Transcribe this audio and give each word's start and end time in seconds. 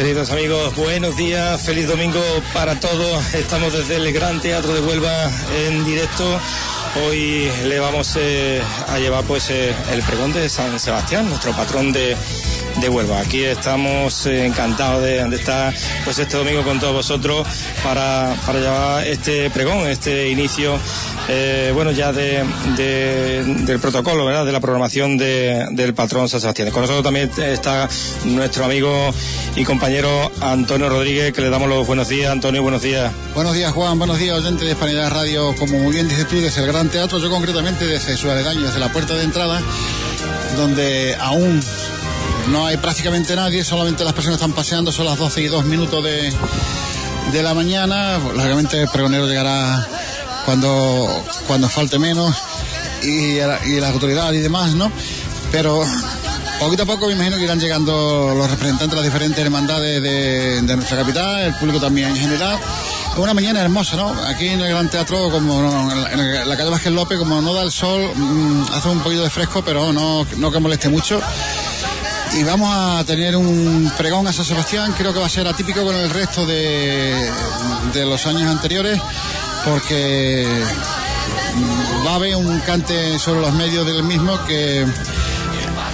Queridos 0.00 0.30
amigos, 0.30 0.74
buenos 0.76 1.14
días, 1.14 1.60
feliz 1.60 1.86
domingo 1.86 2.22
para 2.54 2.80
todos. 2.80 3.34
Estamos 3.34 3.74
desde 3.74 3.96
el 3.96 4.10
Gran 4.14 4.40
Teatro 4.40 4.72
de 4.72 4.80
Huelva 4.80 5.30
en 5.66 5.84
directo. 5.84 6.40
Hoy 7.04 7.50
le 7.66 7.78
vamos 7.80 8.16
eh, 8.18 8.62
a 8.88 8.98
llevar 8.98 9.24
pues 9.24 9.50
eh, 9.50 9.74
el 9.92 10.02
pregón 10.02 10.32
de 10.32 10.48
San 10.48 10.80
Sebastián, 10.80 11.28
nuestro 11.28 11.52
patrón 11.52 11.92
de, 11.92 12.16
de 12.80 12.88
Huelva. 12.88 13.20
Aquí 13.20 13.44
estamos 13.44 14.26
eh, 14.26 14.46
encantados 14.46 15.02
de, 15.02 15.28
de, 15.28 15.36
estar 15.36 15.74
pues 16.04 16.18
este 16.18 16.36
domingo 16.36 16.62
con 16.62 16.80
todos 16.80 16.94
vosotros 16.94 17.46
para, 17.82 18.34
para 18.46 18.58
llevar 18.58 19.06
este 19.06 19.50
pregón, 19.50 19.86
este 19.86 20.30
inicio 20.30 20.78
eh, 21.28 21.70
bueno 21.74 21.90
ya 21.90 22.12
de, 22.12 22.42
de, 22.76 23.44
del 23.66 23.78
protocolo, 23.78 24.24
¿verdad? 24.24 24.46
de 24.46 24.52
la 24.52 24.60
programación 24.60 25.18
de, 25.18 25.66
del 25.72 25.94
patrón 25.94 26.28
San 26.28 26.40
Sebastián. 26.40 26.70
Con 26.70 26.82
nosotros 26.82 27.04
también 27.04 27.30
está 27.38 27.88
nuestro 28.24 28.64
amigo 28.64 29.12
y 29.56 29.64
compañero 29.64 30.30
Antonio 30.40 30.88
Rodríguez, 30.88 31.32
que 31.32 31.42
le 31.42 31.50
damos 31.50 31.68
los 31.68 31.86
buenos 31.86 32.08
días. 32.08 32.32
Antonio, 32.32 32.62
buenos 32.62 32.82
días. 32.82 33.12
Buenos 33.34 33.54
días, 33.54 33.72
Juan. 33.72 33.98
Buenos 33.98 34.18
días, 34.18 34.38
oyentes 34.38 34.66
de 34.66 34.72
Hispanidad 34.72 35.10
Radio. 35.10 35.54
Como 35.56 35.78
muy 35.78 35.92
bien 35.92 36.08
dices 36.08 36.26
tú, 36.26 36.40
desde 36.40 36.62
el 36.62 36.72
Gran 36.72 36.88
Teatro, 36.88 37.18
yo 37.18 37.30
concretamente 37.30 37.86
desde 37.86 38.16
su 38.16 38.30
aledaño, 38.30 38.62
desde 38.62 38.80
la 38.80 38.90
puerta 38.92 39.14
de 39.14 39.24
entrada, 39.24 39.60
donde 40.56 41.14
aún 41.20 41.62
no 42.50 42.66
hay 42.66 42.76
prácticamente 42.76 43.36
nadie, 43.36 43.64
solamente 43.64 44.04
las 44.04 44.12
personas 44.12 44.40
están 44.40 44.52
paseando, 44.52 44.90
son 44.90 45.06
las 45.06 45.16
12 45.16 45.42
y 45.42 45.46
2 45.46 45.64
minutos 45.66 46.02
de, 46.02 46.32
de 47.32 47.42
la 47.42 47.54
mañana. 47.54 48.18
Lógicamente 48.18 48.80
el 48.80 48.88
pregonero 48.88 49.26
llegará 49.26 49.86
cuando, 50.44 51.24
cuando 51.46 51.68
falte 51.68 51.98
menos 51.98 52.36
y, 53.02 53.38
las 53.38 53.92
autoridades 53.92 54.38
y 54.38 54.42
demás, 54.42 54.74
¿no? 54.74 54.90
Pero 55.52 55.84
poquito 56.58 56.82
a 56.82 56.86
poco 56.86 57.06
me 57.06 57.12
imagino 57.12 57.36
que 57.36 57.44
irán 57.44 57.60
llegando 57.60 58.34
los 58.36 58.50
representantes 58.50 58.90
de 58.90 58.96
las 58.96 59.04
diferentes 59.04 59.38
hermandades 59.38 60.02
de, 60.02 60.62
de 60.62 60.76
nuestra 60.76 60.98
capital, 60.98 61.40
el 61.40 61.54
público 61.54 61.80
también 61.80 62.08
en 62.08 62.16
general. 62.16 62.58
Una 63.16 63.34
mañana 63.34 63.60
hermosa, 63.60 63.96
¿no? 63.96 64.08
Aquí 64.26 64.48
en 64.48 64.60
el 64.60 64.68
Gran 64.68 64.88
Teatro, 64.88 65.30
como 65.30 65.60
en 65.90 66.48
la 66.48 66.56
calle 66.56 66.70
Vázquez 66.70 66.92
López, 66.92 67.18
como 67.18 67.40
no 67.40 67.54
da 67.54 67.62
el 67.62 67.72
sol, 67.72 68.10
mmm, 68.14 68.64
hace 68.72 68.88
un 68.88 69.00
poquito 69.00 69.22
de 69.22 69.30
fresco, 69.30 69.62
pero 69.64 69.92
no, 69.92 70.26
no 70.36 70.50
que 70.50 70.58
moleste 70.58 70.88
mucho 70.88 71.20
y 72.34 72.44
vamos 72.44 72.70
a 72.72 73.04
tener 73.04 73.36
un 73.36 73.90
pregón 73.96 74.26
a 74.26 74.32
San 74.32 74.44
Sebastián, 74.44 74.94
creo 74.96 75.12
que 75.12 75.18
va 75.18 75.26
a 75.26 75.30
ser 75.30 75.46
atípico 75.48 75.84
con 75.84 75.94
el 75.94 76.10
resto 76.10 76.46
de, 76.46 77.30
de 77.92 78.06
los 78.06 78.26
años 78.26 78.50
anteriores, 78.50 79.00
porque 79.64 80.46
va 82.06 82.12
a 82.12 82.14
haber 82.14 82.36
un 82.36 82.60
cante 82.60 83.18
sobre 83.18 83.40
los 83.40 83.52
medios 83.52 83.86
del 83.86 84.02
mismo 84.02 84.38
que 84.46 84.86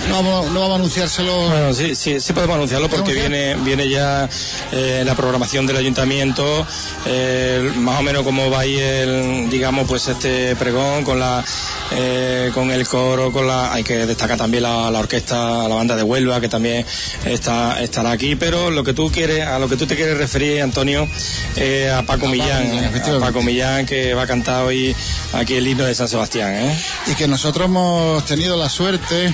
no 0.09 0.23
vamos, 0.23 0.51
no 0.53 0.61
vamos 0.61 0.73
a 0.73 0.75
anunciárselo. 0.77 1.49
Bueno, 1.49 1.75
sí, 1.75 1.95
sí, 1.95 2.21
sí 2.21 2.33
podemos 2.33 2.57
anunciarlo 2.57 2.89
porque 2.89 3.13
viene, 3.13 3.57
viene 3.57 3.89
ya 3.89 4.29
eh, 4.73 5.03
la 5.05 5.15
programación 5.15 5.67
del 5.67 5.77
ayuntamiento, 5.77 6.67
eh, 7.07 7.73
más 7.77 8.01
o 8.01 8.03
menos 8.03 8.23
cómo 8.23 8.51
va 8.51 8.61
a 8.61 8.67
ir 8.67 8.83
el, 8.83 9.51
digamos, 9.51 9.87
pues 9.89 10.07
este 10.09 10.57
pregón 10.57 11.05
con 11.05 11.19
la, 11.19 11.45
eh, 11.93 12.51
con 12.55 12.71
el 12.71 12.87
coro, 12.87 13.33
con 13.33 13.47
la, 13.47 13.73
hay 13.73 13.85
que 13.85 14.07
destacar 14.07 14.37
también 14.37 14.63
la, 14.63 14.91
la, 14.91 14.99
orquesta, 14.99 15.69
la 15.69 15.75
banda 15.75 15.97
de 15.97 16.03
Huelva 16.03 16.41
que 16.41 16.49
también 16.49 16.85
está, 17.25 17.83
estará 17.83 18.13
aquí, 18.13 18.37
pero 18.37 18.71
lo 18.71 18.85
que 18.85 18.93
tú 18.93 19.11
quieres, 19.11 19.47
a 19.47 19.59
lo 19.59 19.69
que 19.69 19.77
tú 19.77 19.87
te 19.87 19.97
quieres 19.97 20.17
referir, 20.19 20.63
Antonio, 20.63 21.07
a 21.07 22.03
Paco 22.03 22.27
a 22.27 22.31
Millán, 22.31 22.71
Millán 22.71 23.15
a 23.17 23.21
Paco 23.21 23.43
Millán 23.43 23.87
que 23.87 24.15
va 24.15 24.23
a 24.23 24.27
cantar 24.27 24.65
hoy 24.65 24.95
aquí 25.33 25.55
el 25.55 25.67
himno 25.67 25.85
de 25.85 25.95
San 25.95 26.09
Sebastián. 26.09 26.77
Y 27.07 27.15
que 27.15 27.29
nosotros 27.29 27.67
hemos 27.67 28.25
tenido 28.25 28.57
la 28.57 28.69
suerte 28.69 29.33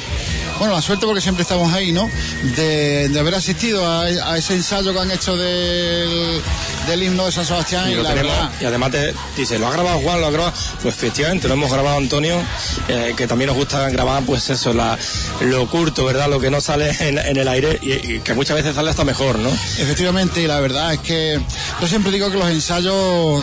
bueno, 0.63 0.77
la 0.77 0.81
suerte 0.83 1.07
porque 1.07 1.21
siempre 1.21 1.43
estamos 1.43 1.75
ahí, 1.75 1.91
¿no? 1.91 2.09
De, 2.55 3.09
de 3.09 3.19
haber 3.19 3.35
asistido 3.35 3.85
a, 3.85 4.03
a, 4.03 4.39
ese 4.39 4.55
ensayo 4.55 4.93
que 4.93 5.01
han 5.01 5.11
hecho 5.11 5.37
del, 5.37 6.41
del 6.87 7.03
himno 7.03 7.27
de 7.27 7.33
San 7.33 7.45
Sebastián 7.45 7.91
y, 7.91 7.95
y 7.95 7.97
la 7.97 8.11
tenemos. 8.11 8.33
Y 8.61 8.65
además 8.65 8.93
te 8.93 9.13
dice, 9.37 9.59
¿lo 9.59 9.67
ha 9.67 9.73
grabado 9.73 9.99
Juan? 9.99 10.21
¿Lo 10.21 10.29
ha 10.29 10.31
grabado? 10.31 10.53
Pues 10.81 10.95
efectivamente, 10.95 11.49
lo 11.49 11.55
hemos 11.55 11.73
grabado 11.73 11.97
Antonio, 11.97 12.41
eh, 12.87 13.13
que 13.17 13.27
también 13.27 13.49
nos 13.49 13.57
gusta 13.57 13.91
grabar, 13.91 14.23
pues 14.23 14.51
eso, 14.51 14.73
la, 14.73 14.97
lo 15.41 15.63
oculto, 15.65 16.05
¿verdad? 16.05 16.29
Lo 16.31 16.39
que 16.39 16.49
no 16.49 16.61
sale 16.61 16.97
en, 17.01 17.19
en 17.19 17.37
el 17.37 17.49
aire 17.49 17.81
y, 17.83 17.95
y, 17.95 18.21
que 18.21 18.33
muchas 18.33 18.55
veces 18.55 18.77
sale 18.77 18.89
hasta 18.89 19.05
mejor, 19.05 19.41
¿no? 19.41 19.49
Efectivamente, 19.49 20.43
y 20.43 20.47
la 20.47 20.61
verdad 20.61 20.95
es 20.95 21.01
que 21.01 21.41
yo 21.81 21.89
siempre 21.89 22.13
digo 22.13 22.31
que 22.31 22.39
los 22.39 22.49
ensayos, 22.49 23.43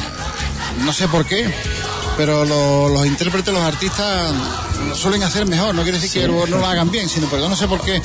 no 0.86 0.94
sé 0.94 1.10
por 1.10 1.26
qué, 1.26 1.54
pero 2.20 2.44
lo, 2.44 2.90
los 2.90 3.06
intérpretes, 3.06 3.54
los 3.54 3.64
artistas 3.64 4.34
lo 4.90 4.94
suelen 4.94 5.24
hacer 5.24 5.46
mejor. 5.46 5.74
No 5.74 5.84
quiere 5.84 6.00
decir 6.00 6.12
sí. 6.12 6.20
que 6.20 6.28
no 6.28 6.46
lo 6.46 6.68
hagan 6.68 6.92
bien, 6.92 7.08
sino 7.08 7.30
porque 7.30 7.48
no 7.48 7.56
sé 7.56 7.66
por 7.66 7.80
qué. 7.80 8.02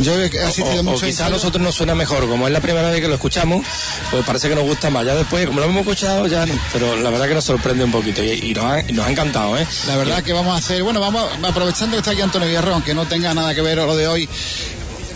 Yo 0.00 0.20
he 0.20 0.26
asistido 0.42 0.80
o, 0.80 0.82
mucho. 0.82 1.06
O 1.06 1.08
quizá 1.08 1.26
a 1.26 1.28
nosotros 1.28 1.62
nos 1.62 1.76
suena 1.76 1.94
mejor, 1.94 2.28
como 2.28 2.48
es 2.48 2.52
la 2.52 2.58
primera 2.58 2.90
vez 2.90 3.00
que 3.00 3.06
lo 3.06 3.14
escuchamos, 3.14 3.64
pues 4.10 4.24
parece 4.26 4.48
que 4.48 4.56
nos 4.56 4.64
gusta 4.64 4.90
más. 4.90 5.06
Ya 5.06 5.14
después, 5.14 5.46
como 5.46 5.60
lo 5.60 5.66
hemos 5.66 5.82
escuchado, 5.82 6.26
ya, 6.26 6.44
pero 6.72 6.96
la 6.96 7.08
verdad 7.08 7.28
que 7.28 7.34
nos 7.34 7.44
sorprende 7.44 7.84
un 7.84 7.92
poquito 7.92 8.20
y, 8.20 8.30
y 8.32 8.52
nos, 8.52 8.64
ha, 8.64 8.80
y 8.80 8.92
nos 8.92 9.06
ha 9.06 9.12
encantado, 9.12 9.56
¿eh? 9.56 9.64
La 9.86 9.96
verdad 9.96 10.24
que 10.24 10.32
vamos 10.32 10.52
a 10.52 10.56
hacer, 10.56 10.82
bueno, 10.82 10.98
vamos 10.98 11.30
aprovechando 11.40 11.94
que 11.94 11.98
está 11.98 12.10
aquí 12.10 12.22
Antonio 12.22 12.48
Guerrero, 12.48 12.74
aunque 12.74 12.94
no 12.94 13.06
tenga 13.06 13.32
nada 13.32 13.54
que 13.54 13.62
ver 13.62 13.78
lo 13.78 13.94
de 13.94 14.08
hoy, 14.08 14.28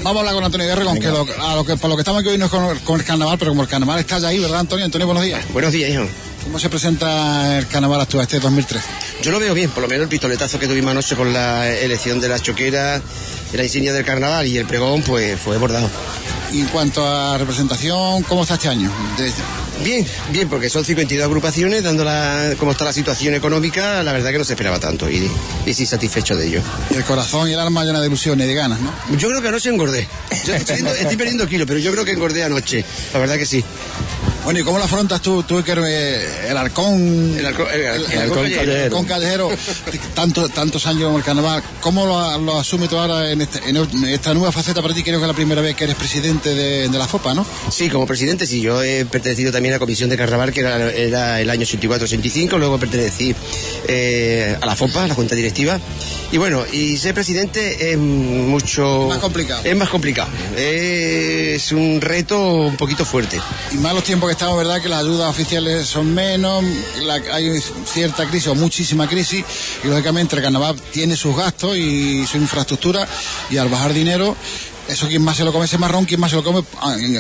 vamos 0.05 0.19
a 0.19 0.21
hablar 0.21 0.35
con 0.35 0.45
Antonio 0.45 0.69
Guerrero, 0.69 0.91
aunque 0.91 1.09
lo, 1.09 1.27
a 1.41 1.57
lo 1.57 1.65
que, 1.65 1.77
por 1.77 1.91
lo 1.91 1.97
que 1.97 2.03
estamos 2.03 2.21
aquí 2.21 2.29
hoy 2.29 2.39
no 2.39 2.45
es 2.45 2.51
con, 2.53 2.79
con, 2.79 3.01
el 3.01 3.05
carnaval, 3.05 3.39
pero 3.39 3.51
como 3.51 3.63
el 3.63 3.69
carnaval 3.69 3.99
está 3.99 4.21
ya 4.21 4.29
ahí, 4.29 4.39
¿verdad, 4.39 4.61
Antonio? 4.61 4.85
Antonio, 4.85 5.09
buenos 5.09 5.25
días. 5.25 5.45
Buenos 5.53 5.73
días, 5.73 5.91
hijo. 5.91 6.07
¿Cómo 6.51 6.59
se 6.59 6.69
presenta 6.69 7.59
el 7.59 7.69
carnaval 7.69 8.01
actual 8.01 8.25
este 8.25 8.41
2003? 8.41 8.83
Yo 9.23 9.31
lo 9.31 9.39
veo 9.39 9.55
bien, 9.55 9.71
por 9.71 9.85
lo 9.85 9.89
menos 9.89 10.03
el 10.03 10.09
pistoletazo 10.09 10.59
que 10.59 10.67
tuvimos 10.67 10.91
anoche 10.91 11.15
con 11.15 11.33
la 11.33 11.71
elección 11.71 12.21
de 12.21 12.29
las 12.29 12.43
choqueras, 12.43 13.01
de 13.53 13.57
la 13.57 13.63
insignia 13.63 13.93
del 13.93 14.05
carnaval 14.05 14.49
y 14.49 14.59
el 14.59 14.67
pregón, 14.67 15.01
pues 15.05 15.41
fue 15.41 15.59
bordado. 15.59 15.89
Y 16.53 16.63
en 16.63 16.67
cuanto 16.67 17.07
a 17.07 17.39
representación, 17.39 18.25
¿cómo 18.25 18.43
está 18.43 18.55
este 18.55 18.67
año? 18.67 18.91
Bien, 19.85 20.05
bien, 20.33 20.49
porque 20.49 20.69
son 20.69 20.85
52 20.85 21.25
agrupaciones, 21.25 21.85
dando 21.85 22.03
la, 22.03 22.55
cómo 22.59 22.73
está 22.73 22.85
la 22.85 22.93
situación 22.93 23.35
económica, 23.35 24.03
la 24.03 24.13
verdad 24.13 24.33
que 24.33 24.39
no 24.39 24.45
se 24.45 24.55
esperaba 24.55 24.81
tanto 24.81 25.09
y, 25.09 25.31
y 25.67 25.73
sí 25.73 25.87
satisfecho 25.87 26.35
de 26.35 26.49
ello. 26.49 26.63
El 26.93 27.05
corazón 27.05 27.49
y 27.49 27.53
el 27.53 27.61
alma 27.61 27.85
llena 27.85 28.01
de 28.01 28.09
ilusiones 28.09 28.47
y 28.47 28.49
de 28.49 28.55
ganas, 28.57 28.81
¿no? 28.81 28.93
Yo 29.17 29.29
creo 29.29 29.41
que 29.41 29.47
anoche 29.47 29.71
engordé. 29.71 30.09
Yo 30.45 30.55
estoy, 30.55 30.85
estoy 30.99 31.17
perdiendo 31.17 31.47
kilos, 31.47 31.69
pero 31.69 31.79
yo 31.79 31.93
creo 31.93 32.05
que 32.05 32.11
engordé 32.11 32.43
anoche, 32.43 32.85
la 33.13 33.21
verdad 33.21 33.37
que 33.37 33.47
sí. 33.47 33.65
Bueno, 34.51 34.63
¿y 34.63 34.65
cómo 34.65 34.79
lo 34.79 34.85
afrontas 34.85 35.23
tú, 35.23 35.45
tú 35.45 35.63
que 35.63 35.71
eres 35.71 35.85
el 35.87 36.51
el 36.51 36.57
halcón, 36.57 37.37
el, 37.39 37.47
el, 37.47 39.07
callejero, 39.07 39.49
tanto, 40.13 40.49
tantos 40.49 40.89
años 40.89 41.11
en 41.11 41.17
el 41.19 41.23
carnaval, 41.23 41.63
¿cómo 41.81 42.05
lo, 42.05 42.37
lo 42.39 42.59
asumes 42.59 42.89
tú 42.89 42.99
ahora 42.99 43.31
en, 43.31 43.43
este, 43.43 43.61
en, 43.69 43.77
esta 44.09 44.35
nueva 44.35 44.51
faceta 44.51 44.83
para 44.83 44.93
ti? 44.93 45.05
Creo 45.05 45.21
que 45.21 45.25
es 45.25 45.29
la 45.29 45.35
primera 45.35 45.63
vez 45.63 45.77
que 45.77 45.85
eres 45.85 45.95
presidente 45.95 46.53
de, 46.53 46.89
de, 46.89 46.99
la 46.99 47.07
FOPA, 47.07 47.33
¿no? 47.33 47.47
Sí, 47.71 47.89
como 47.89 48.09
presidente, 48.09 48.45
sí, 48.45 48.61
yo 48.61 48.83
he 48.83 49.05
pertenecido 49.05 49.53
también 49.53 49.75
a 49.75 49.77
la 49.77 49.79
comisión 49.79 50.11
de 50.11 50.17
carnaval, 50.17 50.53
que 50.53 50.63
era, 50.63 50.91
era 50.91 51.41
el 51.41 51.49
año 51.49 51.65
84-85, 51.65 52.59
luego 52.59 52.77
pertenecí 52.77 53.33
eh, 53.87 54.59
a 54.61 54.67
la 54.67 54.75
FOPA, 54.75 55.05
a 55.05 55.07
la 55.07 55.15
junta 55.15 55.37
directiva, 55.37 55.79
y 56.33 56.39
bueno, 56.39 56.65
y 56.73 56.97
ser 56.97 57.15
presidente 57.15 57.93
es 57.93 57.99
mucho... 57.99 59.07
Más 59.09 59.19
complicado. 59.19 59.63
Es 59.63 59.77
más 59.77 59.91
complicado, 59.91 60.29
es 60.57 61.71
un 61.71 62.01
reto 62.01 62.57
un 62.67 62.77
poquito 62.77 63.05
fuerte. 63.05 63.41
Y 63.71 63.77
más 63.77 63.95
los 63.95 64.03
tiempos 64.03 64.29
que 64.29 64.40
estamos, 64.41 64.57
¿verdad? 64.57 64.81
Que 64.81 64.89
las 64.89 65.01
ayudas 65.01 65.29
oficiales 65.29 65.87
son 65.87 66.15
menos, 66.15 66.65
la, 67.03 67.17
hay 67.31 67.61
cierta 67.85 68.27
crisis 68.27 68.49
o 68.49 68.55
muchísima 68.55 69.07
crisis, 69.07 69.45
y 69.85 69.87
lógicamente 69.87 70.35
el 70.35 70.41
carnaval 70.41 70.81
tiene 70.93 71.15
sus 71.15 71.37
gastos 71.37 71.77
y 71.77 72.27
su 72.27 72.39
infraestructura, 72.39 73.07
y 73.51 73.59
al 73.59 73.69
bajar 73.69 73.93
dinero, 73.93 74.35
eso 74.89 75.09
quien 75.09 75.21
más 75.21 75.37
se 75.37 75.45
lo 75.45 75.53
come 75.53 75.67
ese 75.67 75.77
marrón, 75.77 76.07
quien 76.07 76.21
más 76.21 76.31
se 76.31 76.37
lo 76.37 76.43
come, 76.43 76.65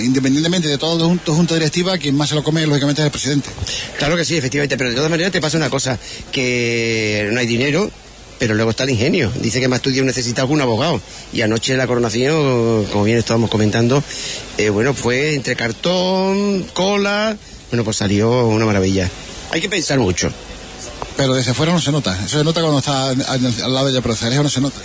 independientemente 0.00 0.66
de 0.66 0.78
todo 0.78 1.14
tu 1.22 1.34
junta 1.34 1.52
directiva, 1.52 1.98
quien 1.98 2.16
más 2.16 2.30
se 2.30 2.36
lo 2.36 2.42
come, 2.42 2.66
lógicamente, 2.66 3.02
es 3.02 3.04
el 3.04 3.12
presidente. 3.12 3.50
Claro 3.98 4.16
que 4.16 4.24
sí, 4.24 4.38
efectivamente, 4.38 4.78
pero 4.78 4.88
de 4.88 4.96
todas 4.96 5.10
maneras 5.10 5.30
te 5.30 5.42
pasa 5.42 5.58
una 5.58 5.68
cosa, 5.68 5.98
que 6.32 7.28
no 7.32 7.38
hay 7.38 7.46
dinero, 7.46 7.90
pero 8.40 8.54
luego 8.54 8.70
está 8.70 8.84
el 8.84 8.90
ingenio. 8.90 9.30
Dice 9.36 9.60
que 9.60 9.68
más 9.68 9.76
estudio 9.76 10.02
necesita 10.02 10.40
algún 10.40 10.62
abogado. 10.62 10.98
Y 11.30 11.42
anoche 11.42 11.76
la 11.76 11.86
coronación, 11.86 12.86
como 12.86 13.04
bien 13.04 13.18
estábamos 13.18 13.50
comentando, 13.50 14.02
eh, 14.56 14.70
bueno, 14.70 14.94
fue 14.94 15.34
entre 15.34 15.54
cartón, 15.54 16.64
cola, 16.72 17.36
bueno, 17.70 17.84
pues 17.84 17.98
salió 17.98 18.46
una 18.46 18.64
maravilla. 18.64 19.10
Hay 19.50 19.60
que 19.60 19.68
pensar 19.68 19.98
mucho. 19.98 20.32
Pero 21.18 21.34
desde 21.34 21.52
fuera 21.52 21.72
no 21.72 21.82
se 21.82 21.92
nota. 21.92 22.18
Eso 22.24 22.38
se 22.38 22.44
nota 22.44 22.62
cuando 22.62 22.78
está 22.78 23.10
al 23.10 23.74
lado 23.74 23.84
de 23.84 23.92
ella, 23.92 24.00
pero 24.00 24.14
desde 24.14 24.30
lejos 24.30 24.44
no 24.44 24.50
se 24.50 24.62
nota. 24.62 24.80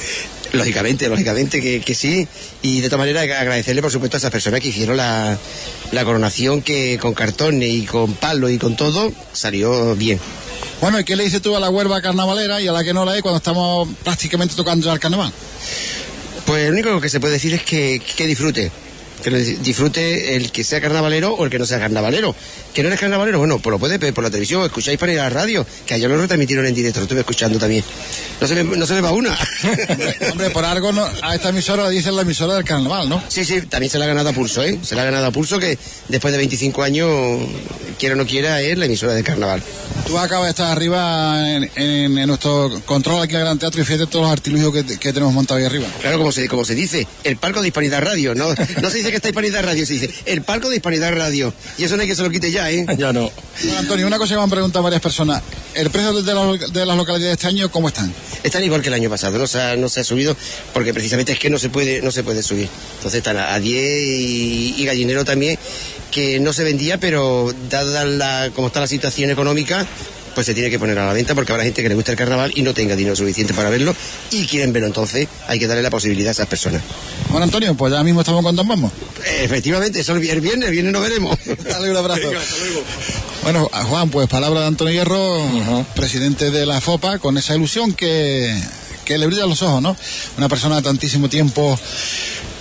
Lógicamente, 0.51 1.07
lógicamente 1.07 1.61
que, 1.61 1.79
que, 1.79 1.95
sí. 1.95 2.27
Y 2.61 2.81
de 2.81 2.89
todas 2.89 2.99
maneras 2.99 3.23
agradecerle, 3.23 3.81
por 3.81 3.91
supuesto, 3.91 4.17
a 4.17 4.19
esas 4.19 4.31
personas 4.31 4.59
que 4.59 4.67
hicieron 4.67 4.97
la, 4.97 5.37
la 5.93 6.03
coronación 6.03 6.61
que 6.61 6.97
con 7.01 7.13
cartón 7.13 7.63
y 7.63 7.85
con 7.85 8.15
palo 8.15 8.49
y 8.49 8.57
con 8.57 8.75
todo 8.75 9.13
salió 9.31 9.95
bien. 9.95 10.19
Bueno, 10.81 10.99
¿y 10.99 11.03
qué 11.03 11.15
le 11.15 11.23
dices 11.23 11.41
tú 11.41 11.55
a 11.55 11.59
la 11.59 11.69
huerva 11.69 12.01
carnavalera 12.01 12.61
y 12.61 12.67
a 12.67 12.71
la 12.71 12.83
que 12.83 12.93
no 12.93 13.05
la 13.05 13.13
hay 13.13 13.21
cuando 13.21 13.37
estamos 13.37 13.87
prácticamente 14.03 14.55
tocando 14.55 14.91
el 14.91 14.99
carnaval? 14.99 15.31
Pues 16.45 16.67
lo 16.67 16.73
único 16.73 17.01
que 17.01 17.09
se 17.09 17.19
puede 17.19 17.33
decir 17.33 17.53
es 17.53 17.63
que, 17.63 18.01
que 18.15 18.27
disfrute, 18.27 18.71
que 19.23 19.29
disfrute 19.31 20.35
el 20.35 20.51
que 20.51 20.63
sea 20.63 20.79
carnavalero 20.81 21.33
o 21.33 21.45
el 21.45 21.49
que 21.49 21.57
no 21.57 21.65
sea 21.65 21.79
carnavalero. 21.79 22.35
¿Que 22.75 22.83
no 22.83 22.89
eres 22.89 22.99
carnavalero? 22.99 23.39
Bueno, 23.39 23.57
pues 23.59 23.71
lo 23.71 23.79
puedes 23.79 23.97
ver 23.99 24.13
por 24.13 24.23
la 24.23 24.29
televisión, 24.29 24.63
escucháis 24.65 24.99
para 24.99 25.13
ir 25.13 25.19
a 25.21 25.23
la 25.23 25.29
radio, 25.29 25.65
que 25.87 25.93
ayer 25.93 26.09
lo 26.09 26.17
retransmitieron 26.17 26.65
en 26.65 26.75
directo, 26.75 26.99
lo 26.99 27.05
estuve 27.05 27.21
escuchando 27.21 27.57
también. 27.57 27.83
No 28.41 28.47
se 28.47 28.63
me, 28.63 28.75
no 28.77 28.85
se 28.85 28.93
me 28.95 29.01
va 29.01 29.11
una. 29.11 29.35
Hombre, 30.31 30.49
por 30.49 30.65
algo 30.65 30.91
no, 30.91 31.07
a 31.21 31.35
esta 31.35 31.49
emisora 31.49 31.83
la 31.83 31.89
dicen 31.89 32.15
la 32.15 32.23
emisora 32.23 32.53
del 32.55 32.65
carnaval, 32.65 33.07
¿no? 33.07 33.23
Sí, 33.29 33.45
sí, 33.45 33.61
también 33.61 33.89
se 33.89 33.97
la 33.97 34.03
ha 34.05 34.07
ganado 34.09 34.27
a 34.29 34.33
pulso, 34.33 34.61
¿eh? 34.61 34.77
Se 34.83 34.93
la 34.95 35.03
ha 35.03 35.05
ganado 35.05 35.25
a 35.27 35.31
pulso 35.31 35.57
que 35.57 35.77
después 36.09 36.31
de 36.33 36.37
25 36.37 36.83
años, 36.83 37.09
quiera 37.97 38.15
o 38.15 38.17
no 38.17 38.25
quiera, 38.27 38.61
es 38.61 38.77
la 38.77 38.85
emisora 38.85 39.13
del 39.13 39.23
carnaval. 39.23 39.63
Tú 40.05 40.19
acabas 40.19 40.45
de 40.47 40.49
estar 40.51 40.67
arriba 40.71 41.49
en, 41.49 41.71
en- 41.75 42.17
en 42.17 42.27
nuestro 42.27 42.69
control 42.85 43.23
aquí 43.23 43.35
al 43.35 43.41
Gran 43.41 43.57
Teatro 43.57 43.81
y 43.81 43.85
fíjate 43.85 44.05
todos 44.07 44.23
los 44.25 44.31
artilugios 44.31 44.73
que, 44.73 44.99
que 44.99 45.13
tenemos 45.13 45.33
montados 45.33 45.61
ahí 45.61 45.65
arriba. 45.65 45.87
Claro, 46.01 46.17
como 46.17 46.31
se, 46.31 46.47
como 46.49 46.65
se 46.65 46.75
dice, 46.75 47.07
el 47.23 47.37
palco 47.37 47.61
de 47.61 47.67
Hispanidad 47.67 48.01
Radio, 48.03 48.35
¿no? 48.35 48.53
No 48.81 48.89
se 48.89 48.97
dice 48.97 49.09
que 49.09 49.15
está 49.15 49.29
Hispanidad 49.29 49.63
Radio, 49.63 49.85
se 49.85 49.93
dice 49.93 50.09
el 50.25 50.41
palco 50.41 50.69
de 50.69 50.75
Hispanidad 50.75 51.13
Radio. 51.15 51.53
Y 51.77 51.85
eso 51.85 51.95
no 51.95 52.01
hay 52.03 52.07
que 52.09 52.15
se 52.15 52.21
lo 52.21 52.29
quite 52.29 52.51
ya, 52.51 52.64
Ya 52.97 53.13
no. 53.13 53.29
Bueno, 53.63 53.79
Antonio, 53.79 54.07
una 54.07 54.17
cosa 54.17 54.33
que 54.33 54.37
me 54.37 54.43
han 54.43 54.49
preguntado 54.49 54.83
varias 54.83 55.01
personas. 55.01 55.41
¿El 55.73 55.89
precio 55.89 56.21
de, 56.21 56.33
la- 56.33 56.57
de 56.67 56.85
las 56.85 56.97
localidades 56.97 57.23
de 57.27 57.31
este 57.33 57.47
año 57.47 57.69
cómo 57.71 57.87
están? 57.89 58.13
Están 58.43 58.63
igual 58.63 58.81
que 58.81 58.87
el 58.89 58.93
año 58.93 59.09
pasado, 59.09 59.37
no 59.37 59.47
se 59.47 59.61
ha, 59.61 59.75
no 59.75 59.89
se 59.89 60.01
ha 60.01 60.03
subido 60.03 60.35
porque 60.73 60.93
precisamente 60.93 61.31
es 61.33 61.39
que 61.39 61.49
no 61.49 61.57
se 61.59 61.69
puede, 61.69 62.01
no 62.01 62.11
se 62.11 62.23
puede 62.23 62.41
subir. 62.43 62.67
Entonces 62.97 63.17
están 63.19 63.37
a, 63.37 63.53
a 63.53 63.59
10 63.59 63.83
y, 64.03 64.75
y 64.77 64.85
gallinero 64.85 65.23
también, 65.25 65.57
que 66.11 66.39
no 66.39 66.53
se 66.53 66.63
vendía, 66.63 66.97
pero 66.99 67.53
dada 67.69 68.05
la, 68.05 68.51
como 68.55 68.67
está 68.67 68.79
la 68.81 68.87
situación 68.87 69.29
económica, 69.31 69.85
pues 70.35 70.45
se 70.45 70.53
tiene 70.53 70.69
que 70.69 70.77
poner 70.77 70.99
a 70.99 71.05
la 71.07 71.13
venta 71.13 71.33
porque 71.33 71.51
habrá 71.51 71.63
gente 71.63 71.81
que 71.81 71.89
le 71.89 71.95
gusta 71.95 72.11
el 72.11 72.17
carnaval 72.17 72.51
y 72.55 72.61
no 72.61 72.73
tenga 72.73 72.95
dinero 72.95 73.15
suficiente 73.15 73.53
para 73.55 73.69
verlo 73.71 73.95
y 74.31 74.45
quieren 74.45 74.71
verlo. 74.73 74.87
Entonces 74.87 75.27
hay 75.47 75.57
que 75.57 75.65
darle 75.65 75.81
la 75.81 75.89
posibilidad 75.89 76.29
a 76.29 76.31
esas 76.33 76.47
personas. 76.47 76.81
Bueno, 77.29 77.45
Antonio, 77.45 77.73
pues 77.75 77.91
ya 77.93 78.03
mismo 78.03 78.21
estamos 78.21 78.43
con 78.43 78.55
Don 78.55 78.67
Vamos. 78.67 78.91
Efectivamente, 79.41 80.01
eso 80.01 80.13
el 80.13 80.19
vi- 80.19 80.29
el 80.29 80.41
viernes, 80.41 80.67
el 80.67 80.71
viernes 80.73 80.93
nos 80.93 81.01
veremos. 81.01 81.37
Dale 81.63 81.89
un 81.89 81.97
abrazo. 81.97 82.21
Venga, 82.27 82.39
hasta 82.41 82.57
luego. 82.57 82.81
Bueno, 83.43 83.69
a 83.71 83.83
Juan, 83.83 84.09
pues 84.09 84.27
palabra 84.27 84.59
de 84.61 84.67
Antonio 84.67 84.93
Hierro, 84.93 85.85
presidente 85.95 86.51
de 86.51 86.65
la 86.65 86.81
FOPA, 86.81 87.19
con 87.19 87.37
esa 87.37 87.55
ilusión 87.55 87.93
que, 87.93 88.53
que 89.05 89.17
le 89.17 89.27
brilla 89.27 89.45
los 89.45 89.61
ojos, 89.61 89.81
¿no? 89.81 89.95
Una 90.37 90.49
persona 90.49 90.77
de 90.77 90.81
tantísimo 90.81 91.29
tiempo 91.29 91.79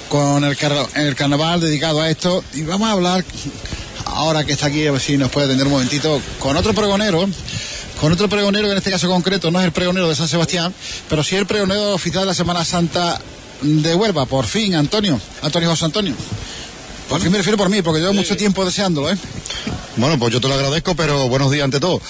con 0.09 0.45
el, 0.45 0.57
en 0.95 1.07
el 1.07 1.15
carnaval 1.15 1.61
dedicado 1.61 2.01
a 2.01 2.11
esto. 2.11 2.45
Y 2.53 2.63
vamos 2.63 2.89
a 2.89 2.93
hablar, 2.93 3.25
ahora 4.05 4.45
que 4.45 4.53
está 4.53 4.67
aquí, 4.67 4.87
a 4.87 4.93
ver 4.93 5.01
si 5.01 5.17
nos 5.17 5.31
puede 5.31 5.47
atender 5.47 5.67
un 5.67 5.73
momentito, 5.73 6.21
con 6.39 6.57
otro 6.57 6.75
pregonero. 6.75 7.29
Con 8.01 8.13
otro 8.13 8.29
pregonero 8.29 8.67
que 8.67 8.73
en 8.73 8.79
este 8.79 8.91
caso 8.91 9.09
concreto 9.09 9.51
no 9.51 9.61
es 9.61 9.67
el 9.67 9.73
pregonero 9.73 10.09
de 10.09 10.17
San 10.17 10.29
Sebastián, 10.29 10.75
pero 11.09 11.23
sí 11.23 11.37
el 11.37 11.47
pregonero 11.47 11.95
oficial 11.95 12.25
de 12.25 12.27
la 12.27 12.35
Semana 12.35 12.65
Santa 12.65 13.21
de 13.63 13.95
Huelva. 13.95 14.27
Por 14.27 14.47
fin, 14.47 14.75
Antonio. 14.75 15.21
Antonio 15.43 15.71
José 15.71 15.85
Antonio. 15.85 16.15
Por 17.09 17.21
fin 17.21 17.31
me 17.31 17.39
refiero 17.39 17.57
por 17.57 17.69
mí, 17.69 17.83
porque 17.83 18.01
llevo 18.01 18.13
mucho 18.13 18.37
tiempo 18.37 18.65
deseándolo, 18.65 19.13
¿eh? 19.13 19.17
Bueno, 19.97 20.19
pues 20.19 20.33
yo 20.33 20.41
te 20.41 20.49
lo 20.49 20.55
agradezco, 20.55 20.95
pero 20.97 21.29
buenos 21.29 21.51
días 21.51 21.65
ante 21.65 21.79
todo. 21.79 22.01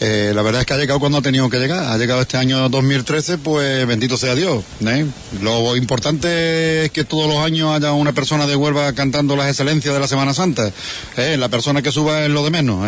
Eh, 0.00 0.32
la 0.34 0.42
verdad 0.42 0.60
es 0.60 0.66
que 0.66 0.74
ha 0.74 0.76
llegado 0.76 1.00
cuando 1.00 1.18
ha 1.18 1.22
tenido 1.22 1.48
que 1.48 1.58
llegar. 1.58 1.84
Ha 1.84 1.96
llegado 1.96 2.20
este 2.20 2.36
año 2.36 2.68
2013, 2.68 3.38
pues 3.38 3.86
bendito 3.86 4.16
sea 4.16 4.34
Dios. 4.34 4.62
¿eh? 4.86 5.06
Lo 5.40 5.76
importante 5.76 6.84
es 6.84 6.90
que 6.90 7.04
todos 7.04 7.28
los 7.28 7.38
años 7.38 7.74
haya 7.74 7.92
una 7.92 8.12
persona 8.12 8.46
de 8.46 8.56
Huelva 8.56 8.92
cantando 8.92 9.36
las 9.36 9.48
excelencias 9.48 9.94
de 9.94 10.00
la 10.00 10.08
Semana 10.08 10.34
Santa. 10.34 10.70
¿eh? 11.16 11.36
La 11.38 11.48
persona 11.48 11.82
que 11.82 11.92
suba 11.92 12.24
es 12.24 12.30
lo 12.30 12.44
de 12.44 12.50
menos. 12.50 12.86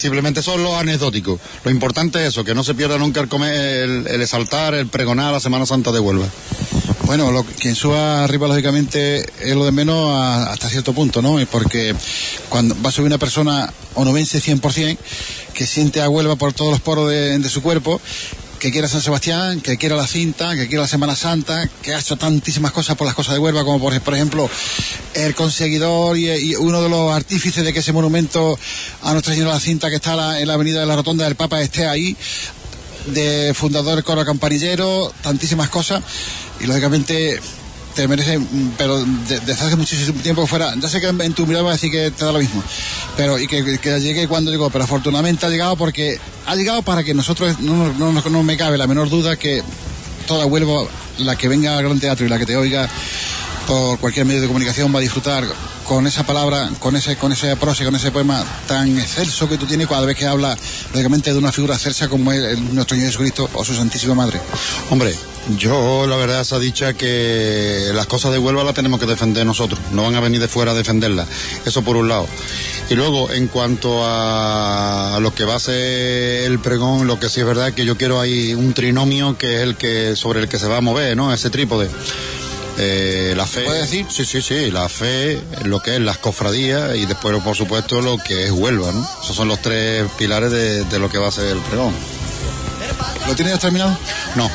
Simplemente 0.00 0.42
son 0.42 0.62
los 0.62 0.74
anecdóticos. 0.74 1.40
Lo 1.64 1.70
importante 1.70 2.22
es 2.22 2.28
eso, 2.28 2.44
que 2.44 2.54
no 2.54 2.62
se 2.62 2.74
pierda 2.74 2.98
nunca 2.98 3.20
el, 3.20 4.06
el 4.06 4.22
exaltar, 4.22 4.74
el 4.74 4.86
pregonar 4.86 5.32
la 5.32 5.40
Semana 5.40 5.66
Santa 5.66 5.90
de 5.90 6.00
Huelva. 6.00 6.28
Bueno, 7.06 7.30
lo, 7.30 7.44
quien 7.44 7.74
suba 7.74 8.24
arriba, 8.24 8.48
lógicamente, 8.48 9.26
es 9.40 9.54
lo 9.54 9.66
de 9.66 9.72
menos 9.72 10.10
hasta 10.48 10.70
cierto 10.70 10.94
punto, 10.94 11.20
¿no? 11.20 11.36
Porque 11.50 11.94
cuando 12.48 12.74
va 12.82 12.88
a 12.88 12.92
subir 12.92 13.08
una 13.08 13.18
persona 13.18 13.70
onubense 13.94 14.40
100%, 14.40 14.96
que 15.52 15.66
siente 15.66 16.00
a 16.00 16.08
Huelva 16.08 16.36
por 16.36 16.54
todos 16.54 16.70
los 16.70 16.80
poros 16.80 17.10
de, 17.10 17.48
su 17.50 17.62
cuerpo, 17.62 18.00
que 18.58 18.72
quiera 18.72 18.88
San 18.88 19.02
Sebastián, 19.02 19.60
que 19.60 19.76
quiera 19.76 19.96
la 19.96 20.06
cinta, 20.06 20.56
que 20.56 20.66
quiera 20.66 20.82
la 20.82 20.88
Semana 20.88 21.14
Santa, 21.14 21.68
que 21.82 21.94
ha 21.94 22.00
hecho 22.00 22.16
tantísimas 22.16 22.72
cosas 22.72 22.96
por 22.96 23.06
las 23.06 23.14
cosas 23.14 23.34
de 23.34 23.40
Huelva, 23.40 23.64
como 23.64 23.78
por, 23.78 24.14
ejemplo 24.14 24.48
el 25.12 25.34
conseguidor 25.34 26.16
y, 26.16 26.56
uno 26.56 26.80
de 26.80 26.88
los 26.88 27.12
artífices 27.12 27.64
de 27.64 27.74
que 27.74 27.80
ese 27.80 27.92
monumento 27.92 28.58
a 29.02 29.12
Nuestra 29.12 29.34
Señora 29.34 29.52
la 29.52 29.60
Cinta 29.60 29.90
que 29.90 29.96
está 29.96 30.40
en 30.40 30.48
la 30.48 30.54
avenida 30.54 30.80
de 30.80 30.86
la 30.86 30.96
Rotonda 30.96 31.26
del 31.26 31.36
Papa 31.36 31.60
esté 31.60 31.86
ahí, 31.86 32.16
de 33.06 33.52
fundador 33.54 33.94
del 33.96 34.04
coro 34.04 34.24
campanillero, 34.24 35.12
tantísimas 35.22 35.68
cosas, 35.68 36.02
y 36.60 36.66
lógicamente 36.66 37.40
te 37.94 38.08
merece, 38.08 38.38
mm, 38.38 38.72
pero 38.76 38.98
de- 39.04 39.40
desde 39.40 39.52
hace 39.66 39.76
muchísimo 39.76 40.20
tiempo 40.20 40.46
fuera, 40.46 40.74
ya 40.80 40.88
sé 40.88 41.00
que 41.00 41.06
en 41.06 41.32
tu 41.34 41.46
mirada 41.46 41.64
va 41.64 41.70
a 41.70 41.74
decir 41.74 41.90
que 41.92 42.10
te 42.10 42.24
da 42.24 42.32
lo 42.32 42.40
mismo, 42.40 42.62
pero 43.16 43.38
y 43.38 43.46
que, 43.46 43.78
que 43.78 44.00
llegue 44.00 44.26
cuando 44.26 44.50
llegó, 44.50 44.68
pero 44.70 44.84
afortunadamente 44.84 45.46
ha 45.46 45.48
llegado 45.48 45.76
porque 45.76 46.18
ha 46.46 46.56
llegado 46.56 46.82
para 46.82 47.04
que 47.04 47.14
nosotros, 47.14 47.60
no, 47.60 47.92
no, 47.92 48.12
no, 48.12 48.22
no 48.30 48.42
me 48.42 48.56
cabe 48.56 48.78
la 48.78 48.86
menor 48.88 49.10
duda 49.10 49.36
que 49.36 49.62
toda 50.26 50.46
Huelva, 50.46 50.84
la 51.18 51.36
que 51.36 51.46
venga 51.48 51.76
al 51.78 51.84
Gran 51.84 52.00
Teatro 52.00 52.26
y 52.26 52.28
la 52.28 52.38
que 52.38 52.46
te 52.46 52.56
oiga 52.56 52.88
por 53.66 53.98
cualquier 53.98 54.26
medio 54.26 54.40
de 54.40 54.46
comunicación 54.46 54.94
va 54.94 54.98
a 54.98 55.02
disfrutar 55.02 55.44
con 55.84 56.06
esa 56.06 56.24
palabra, 56.24 56.70
con 56.78 56.96
ese, 56.96 57.16
con 57.16 57.32
ese 57.32 57.56
prosa, 57.56 57.84
con 57.84 57.94
ese 57.94 58.10
poema 58.10 58.44
tan 58.66 58.98
excelso 58.98 59.48
que 59.48 59.58
tú 59.58 59.66
tienes 59.66 59.86
cada 59.86 60.06
vez 60.06 60.16
que 60.16 60.26
habla, 60.26 60.56
lógicamente, 60.92 61.32
de 61.32 61.38
una 61.38 61.52
figura 61.52 61.74
excelsa 61.74 62.08
como 62.08 62.32
es 62.32 62.58
nuestro 62.58 62.96
Señor 62.96 63.10
Jesucristo 63.10 63.50
o 63.52 63.64
su 63.64 63.74
Santísima 63.74 64.14
Madre. 64.14 64.40
Hombre, 64.90 65.14
yo 65.58 66.06
la 66.06 66.16
verdad 66.16 66.40
esa 66.40 66.58
dicha 66.58 66.94
que 66.94 67.90
las 67.94 68.06
cosas 68.06 68.32
de 68.32 68.38
Huelva 68.38 68.64
las 68.64 68.74
tenemos 68.74 68.98
que 68.98 69.06
defender 69.06 69.44
nosotros, 69.44 69.78
no 69.92 70.02
van 70.02 70.14
a 70.14 70.20
venir 70.20 70.40
de 70.40 70.48
fuera 70.48 70.72
a 70.72 70.74
defenderlas. 70.74 71.28
Eso 71.64 71.82
por 71.82 71.96
un 71.96 72.08
lado. 72.08 72.26
Y 72.90 72.94
luego, 72.94 73.30
en 73.30 73.48
cuanto 73.48 74.02
a 74.04 75.18
lo 75.20 75.34
que 75.34 75.44
va 75.44 75.56
a 75.56 75.60
ser 75.60 76.44
el 76.44 76.58
pregón, 76.58 77.06
lo 77.06 77.18
que 77.18 77.28
sí 77.28 77.40
es 77.40 77.46
verdad 77.46 77.72
que 77.72 77.84
yo 77.84 77.96
quiero 77.96 78.20
ahí 78.20 78.54
un 78.54 78.74
trinomio 78.74 79.38
que 79.38 79.56
es 79.56 79.62
el 79.62 79.76
que 79.76 80.16
sobre 80.16 80.40
el 80.40 80.48
que 80.48 80.58
se 80.58 80.66
va 80.66 80.78
a 80.78 80.80
mover, 80.82 81.16
¿no? 81.16 81.32
Ese 81.32 81.50
trípode. 81.50 81.88
Eh, 82.76 83.34
la 83.36 83.46
fe. 83.46 83.62
puede 83.62 83.82
decir? 83.82 84.06
Sí, 84.10 84.24
sí, 84.24 84.42
sí, 84.42 84.70
la 84.70 84.88
fe, 84.88 85.40
lo 85.64 85.80
que 85.80 85.94
es 85.94 86.00
las 86.00 86.18
cofradías 86.18 86.96
y 86.96 87.06
después, 87.06 87.40
por 87.42 87.54
supuesto, 87.56 88.00
lo 88.00 88.18
que 88.18 88.46
es 88.46 88.50
Huelva, 88.50 88.90
¿no? 88.92 89.08
Esos 89.22 89.36
son 89.36 89.46
los 89.48 89.60
tres 89.62 90.04
pilares 90.18 90.50
de, 90.50 90.84
de 90.84 90.98
lo 90.98 91.08
que 91.08 91.18
va 91.18 91.28
a 91.28 91.32
ser 91.32 91.46
el 91.46 91.58
pregón. 91.58 91.94
¿Lo 93.28 93.34
tienes 93.34 93.58
terminado? 93.60 93.96
No. 94.34 94.50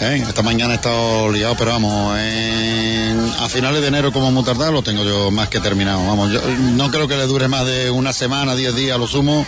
¿eh? 0.00 0.24
Esta 0.26 0.42
mañana 0.42 0.72
he 0.72 0.76
estado 0.76 1.30
liado, 1.30 1.54
pero 1.58 1.72
vamos, 1.72 2.18
en- 2.18 3.32
a 3.38 3.48
finales 3.48 3.82
de 3.82 3.88
enero 3.88 4.12
como 4.12 4.30
muy 4.30 4.42
tardar 4.44 4.72
lo 4.72 4.82
tengo 4.82 5.04
yo 5.04 5.30
más 5.30 5.48
que 5.48 5.60
terminado. 5.60 6.04
Vamos, 6.06 6.32
yo 6.32 6.40
no 6.72 6.90
creo 6.90 7.06
que 7.06 7.16
le 7.16 7.26
dure 7.26 7.48
más 7.48 7.66
de 7.66 7.90
una 7.90 8.12
semana, 8.12 8.54
diez 8.54 8.74
días 8.74 8.98
lo 8.98 9.06
sumo. 9.06 9.44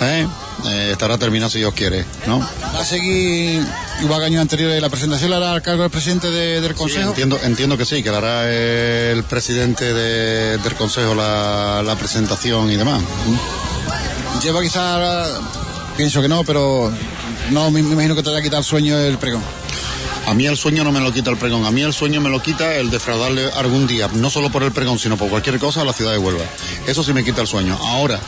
¿Eh? 0.00 0.26
Eh, 0.66 0.88
estará 0.92 1.18
terminado 1.18 1.50
si 1.50 1.58
Dios 1.58 1.74
quiere, 1.74 2.04
¿no? 2.26 2.38
¿Va 2.74 2.80
a 2.80 2.84
seguir 2.84 3.62
igual 4.02 4.20
que 4.20 4.26
años 4.26 4.40
anteriores? 4.40 4.80
¿La 4.80 4.88
presentación 4.88 5.30
la 5.30 5.36
hará 5.36 5.52
al 5.52 5.62
cargo 5.62 5.82
del 5.82 5.90
presidente 5.90 6.30
de- 6.30 6.60
del 6.60 6.72
Sí, 6.72 6.78
Consejo? 6.78 7.08
entiendo, 7.10 7.38
entiendo 7.42 7.76
que 7.76 7.84
sí, 7.84 8.02
que 8.02 8.10
le 8.10 8.16
hará 8.16 8.50
el 8.50 9.24
presidente 9.24 9.92
de- 9.92 10.58
del 10.58 10.74
Consejo 10.74 11.14
la, 11.14 11.82
la 11.84 11.96
presentación 11.96 12.70
y 12.70 12.76
demás. 12.76 13.02
Lleva 14.42 14.60
quizá, 14.62 15.26
pienso 15.96 16.20
que 16.22 16.28
no, 16.28 16.44
pero 16.44 16.90
no 17.50 17.70
me, 17.70 17.82
me 17.82 17.92
imagino 17.92 18.14
que 18.14 18.22
te 18.22 18.30
haya 18.30 18.42
quitado 18.42 18.58
el 18.60 18.64
sueño 18.64 18.96
el 18.98 19.18
pregón. 19.18 19.42
A 20.26 20.32
mí 20.32 20.46
el 20.46 20.56
sueño 20.56 20.84
no 20.84 20.90
me 20.90 21.00
lo 21.00 21.12
quita 21.12 21.30
el 21.30 21.36
pregón, 21.36 21.66
a 21.66 21.70
mí 21.70 21.82
el 21.82 21.92
sueño 21.92 22.18
me 22.20 22.30
lo 22.30 22.40
quita 22.40 22.76
el 22.76 22.90
defraudarle 22.90 23.50
algún 23.56 23.86
día, 23.86 24.08
no 24.14 24.30
solo 24.30 24.50
por 24.50 24.62
el 24.62 24.72
pregón, 24.72 24.98
sino 24.98 25.18
por 25.18 25.28
cualquier 25.28 25.58
cosa 25.58 25.82
a 25.82 25.84
la 25.84 25.92
ciudad 25.92 26.12
de 26.12 26.18
Huelva. 26.18 26.44
Eso 26.86 27.04
sí 27.04 27.12
me 27.12 27.22
quita 27.22 27.42
el 27.42 27.46
sueño. 27.46 27.78
Ahora, 27.78 28.18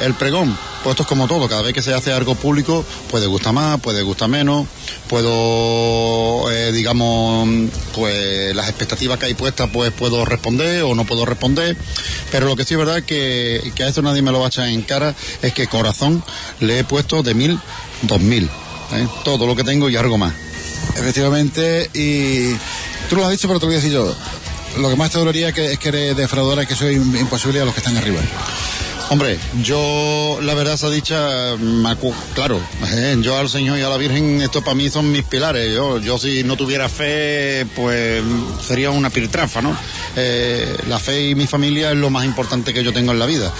el 0.00 0.12
pregón, 0.12 0.56
pues 0.82 0.92
esto 0.92 1.04
es 1.04 1.08
como 1.08 1.26
todo, 1.26 1.48
cada 1.48 1.62
vez 1.62 1.72
que 1.72 1.80
se 1.80 1.94
hace 1.94 2.12
algo 2.12 2.34
público, 2.34 2.84
puede 3.10 3.26
gustar 3.26 3.54
más, 3.54 3.80
puede 3.80 4.02
gustar 4.02 4.28
menos, 4.28 4.66
puedo, 5.08 6.50
eh, 6.52 6.72
digamos, 6.72 7.48
pues 7.94 8.54
las 8.54 8.68
expectativas 8.68 9.18
que 9.18 9.26
hay 9.26 9.34
puestas, 9.34 9.70
pues 9.72 9.90
puedo 9.92 10.26
responder 10.26 10.82
o 10.82 10.94
no 10.94 11.06
puedo 11.06 11.24
responder, 11.24 11.74
pero 12.30 12.46
lo 12.46 12.54
que 12.54 12.64
sí 12.64 12.74
es 12.74 12.78
verdad 12.78 13.02
que, 13.02 13.72
que 13.74 13.82
a 13.82 13.88
esto 13.88 14.02
nadie 14.02 14.20
me 14.20 14.30
lo 14.30 14.40
va 14.40 14.46
a 14.46 14.48
echar 14.48 14.68
en 14.68 14.82
cara 14.82 15.14
es 15.40 15.54
que 15.54 15.68
corazón 15.68 16.22
le 16.60 16.80
he 16.80 16.84
puesto 16.84 17.22
de 17.22 17.32
mil, 17.32 17.58
dos 18.02 18.20
mil, 18.20 18.44
¿eh? 18.92 19.08
todo 19.24 19.46
lo 19.46 19.56
que 19.56 19.64
tengo 19.64 19.88
y 19.88 19.96
algo 19.96 20.18
más. 20.18 20.45
Efectivamente, 20.94 21.90
y 21.94 22.54
tú 23.08 23.16
lo 23.16 23.24
has 23.24 23.30
dicho, 23.30 23.48
pero 23.48 23.58
te 23.60 23.66
lo 23.66 23.70
voy 23.70 23.76
a 23.76 23.78
decir 23.78 23.92
yo. 23.92 24.14
Lo 24.78 24.90
que 24.90 24.96
más 24.96 25.10
te 25.10 25.18
dolería 25.18 25.48
es 25.48 25.54
que, 25.54 25.72
es 25.72 25.78
que 25.78 25.88
eres 25.88 26.16
defraudora 26.16 26.62
y 26.62 26.66
que 26.66 26.74
soy 26.76 26.96
im- 26.96 27.18
imposible 27.20 27.60
a 27.60 27.64
los 27.64 27.74
que 27.74 27.80
están 27.80 27.96
arriba. 27.96 28.20
Hombre, 29.08 29.38
yo 29.62 30.38
la 30.42 30.54
verdad 30.54 30.74
esa 30.74 30.90
dicha, 30.90 31.54
claro, 32.34 32.60
eh, 32.92 33.16
yo 33.20 33.38
al 33.38 33.48
Señor 33.48 33.78
y 33.78 33.82
a 33.82 33.88
la 33.88 33.96
Virgen, 33.98 34.42
esto 34.42 34.62
para 34.62 34.74
mí 34.74 34.90
son 34.90 35.12
mis 35.12 35.22
pilares. 35.22 35.72
Yo, 35.72 36.00
yo 36.00 36.18
si 36.18 36.42
no 36.42 36.56
tuviera 36.56 36.88
fe, 36.88 37.64
pues 37.76 38.20
sería 38.66 38.90
una 38.90 39.08
piltrafa, 39.08 39.62
¿no? 39.62 39.78
Eh, 40.16 40.76
la 40.88 40.98
fe 40.98 41.28
y 41.28 41.34
mi 41.36 41.46
familia 41.46 41.92
es 41.92 41.96
lo 41.96 42.10
más 42.10 42.24
importante 42.24 42.74
que 42.74 42.82
yo 42.82 42.92
tengo 42.92 43.12
en 43.12 43.20
la 43.20 43.26
vida. 43.26 43.52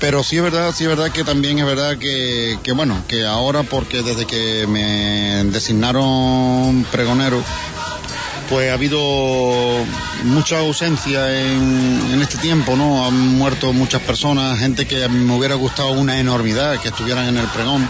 Pero 0.00 0.24
sí 0.24 0.38
es 0.38 0.42
verdad, 0.42 0.72
sí 0.74 0.84
es 0.84 0.88
verdad 0.88 1.12
que 1.12 1.24
también 1.24 1.58
es 1.58 1.66
verdad 1.66 1.98
que, 1.98 2.58
que 2.62 2.72
bueno, 2.72 3.04
que 3.06 3.26
ahora 3.26 3.62
porque 3.62 4.02
desde 4.02 4.26
que 4.26 4.66
me 4.66 5.44
designaron 5.52 6.86
pregonero, 6.90 7.44
pues 8.50 8.68
ha 8.68 8.74
habido 8.74 8.98
mucha 10.24 10.58
ausencia 10.58 11.40
en, 11.40 12.20
este 12.20 12.36
tiempo, 12.38 12.76
¿no? 12.76 13.06
Han 13.06 13.38
muerto 13.38 13.72
muchas 13.72 14.02
personas, 14.02 14.58
gente 14.58 14.86
que 14.86 15.08
me 15.08 15.36
hubiera 15.36 15.54
gustado 15.54 15.92
una 15.92 16.18
enormidad 16.18 16.78
que 16.80 16.88
estuvieran 16.88 17.28
en 17.28 17.38
el 17.38 17.46
pregón, 17.46 17.88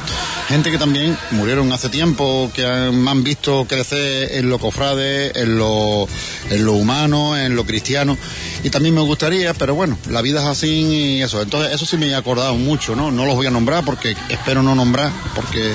gente 0.49 0.71
que 0.71 0.76
también 0.76 1.17
murieron 1.31 1.73
hace 1.73 1.88
tiempo, 1.88 2.50
que 2.55 2.67
han, 2.67 3.02
me 3.02 3.11
han 3.11 3.25
visto 3.25 3.64
crecer 3.67 4.37
en 4.37 4.50
lo 4.50 4.59
cofrade, 4.59 5.33
en 5.35 5.57
lo, 5.57 6.07
en 6.50 6.64
lo 6.64 6.75
humano, 6.75 7.38
en 7.38 7.57
lo 7.57 7.64
cristiano, 7.64 8.19
y 8.62 8.69
también 8.69 8.95
me 8.95 9.00
gustaría, 9.00 9.55
pero 9.55 9.75
bueno, 9.75 9.99
la 10.11 10.21
vida 10.21 10.43
es 10.43 10.47
así 10.47 11.17
y 11.17 11.23
eso. 11.23 11.40
Entonces, 11.40 11.73
eso 11.73 11.87
sí 11.87 11.97
me 11.97 12.09
he 12.09 12.14
acordado 12.14 12.55
mucho, 12.55 12.95
¿no? 12.95 13.11
No 13.11 13.25
los 13.25 13.35
voy 13.35 13.47
a 13.47 13.50
nombrar 13.50 13.83
porque 13.83 14.14
espero 14.29 14.62
no 14.62 14.75
nombrar, 14.75 15.11
porque 15.35 15.73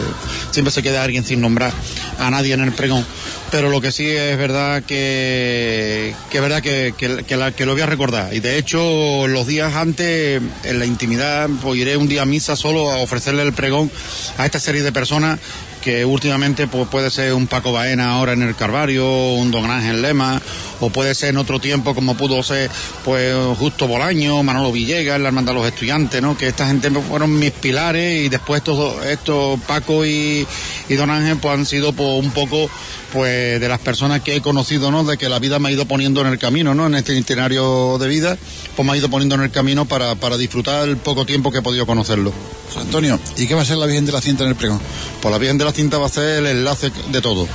siempre 0.51 0.71
se 0.71 0.83
queda 0.83 1.03
alguien 1.03 1.25
sin 1.25 1.41
nombrar 1.41 1.73
a 2.19 2.29
nadie 2.29 2.53
en 2.53 2.61
el 2.61 2.71
pregón 2.71 3.03
pero 3.51 3.69
lo 3.69 3.79
que 3.79 3.91
sí 3.91 4.05
es 4.09 4.37
verdad 4.37 4.74
que, 4.81 6.13
que 6.29 6.37
es 6.37 6.41
verdad 6.41 6.61
que, 6.61 6.93
que, 6.97 7.65
lo 7.65 7.73
voy 7.73 7.81
a 7.81 7.85
recordar. 7.85 8.33
Y 8.33 8.39
de 8.39 8.57
hecho, 8.57 9.27
los 9.27 9.47
días 9.47 9.75
antes, 9.75 10.41
en 10.63 10.79
la 10.79 10.85
intimidad, 10.85 11.49
pues 11.61 11.79
iré 11.79 11.97
un 11.97 12.07
día 12.07 12.23
a 12.23 12.25
misa 12.25 12.55
solo 12.55 12.91
a 12.91 12.97
ofrecerle 12.97 13.43
el 13.43 13.53
pregón 13.53 13.91
a 14.37 14.45
esta 14.45 14.59
serie 14.59 14.81
de 14.81 14.91
personas 14.91 15.39
que 15.85 16.03
últimamente 16.03 16.65
pues, 16.65 16.87
puede 16.87 17.11
ser 17.11 17.33
un 17.33 17.45
Paco 17.45 17.71
Baena 17.71 18.13
ahora 18.13 18.33
en 18.33 18.41
el 18.41 18.55
Carvario, 18.55 19.33
un 19.33 19.51
Don 19.51 19.69
Ángel 19.69 20.01
Lema, 20.01 20.41
o 20.79 20.89
puede 20.89 21.15
ser 21.15 21.29
en 21.29 21.37
otro 21.37 21.59
tiempo 21.59 21.95
como 21.95 22.15
pudo 22.15 22.41
ser 22.43 22.69
pues 23.03 23.33
Justo 23.57 23.87
Bolaño, 23.87 24.43
Manolo 24.43 24.71
Villegas, 24.71 25.19
la 25.19 25.27
hermandad 25.27 25.53
de 25.53 25.59
los 25.59 25.67
estudiantes, 25.67 26.21
¿no? 26.21 26.37
Que 26.37 26.47
esta 26.47 26.67
gente 26.67 26.89
fueron 26.91 27.37
mis 27.37 27.51
pilares 27.51 28.25
y 28.25 28.29
después 28.29 28.59
estos, 28.59 29.05
estos 29.05 29.59
Paco 29.61 30.05
y, 30.05 30.47
y 30.89 30.93
Don 30.95 31.09
Ángel 31.09 31.37
pues 31.37 31.53
han 31.53 31.65
sido 31.65 31.93
pues, 31.93 32.23
un 32.23 32.31
poco 32.31 32.69
pues 33.13 33.61
de 33.61 33.67
las 33.69 33.79
personas 33.79 34.21
que 34.21 34.35
he 34.35 34.41
conocido, 34.41 34.91
¿no? 34.91 35.03
De 35.03 35.17
que 35.17 35.29
la 35.29 35.39
vida 35.39 35.57
me 35.59 35.69
ha 35.69 35.71
ido 35.71 35.85
poniendo 35.85 36.21
en 36.21 36.27
el 36.27 36.37
camino, 36.37 36.75
¿no? 36.75 36.87
En 36.87 36.95
este 36.95 37.15
itinerario 37.15 37.97
de 37.97 38.07
vida, 38.07 38.37
pues 38.75 38.85
me 38.85 38.93
ha 38.93 38.97
ido 38.97 39.09
poniendo 39.09 39.35
en 39.35 39.41
el 39.41 39.51
camino 39.51 39.85
para, 39.85 40.15
para 40.15 40.37
disfrutar 40.37 40.87
el 40.89 40.97
poco 40.97 41.25
tiempo 41.25 41.51
que 41.51 41.59
he 41.59 41.61
podido 41.61 41.85
conocerlo. 41.85 42.33
Antonio, 42.77 43.17
¿y 43.37 43.47
qué 43.47 43.55
va 43.55 43.61
a 43.61 43.65
ser 43.65 43.77
la 43.77 43.85
Virgen 43.85 44.05
de 44.05 44.11
la 44.11 44.21
Cinta 44.21 44.43
en 44.43 44.49
el 44.49 44.55
pregón? 44.55 44.81
Pues 45.21 45.31
la 45.31 45.37
Virgen 45.37 45.57
de 45.57 45.65
la 45.65 45.71
Cinta 45.71 45.97
va 45.97 46.07
a 46.07 46.09
ser 46.09 46.39
el 46.39 46.47
enlace 46.47 46.91
de 47.09 47.21
todo. 47.21 47.47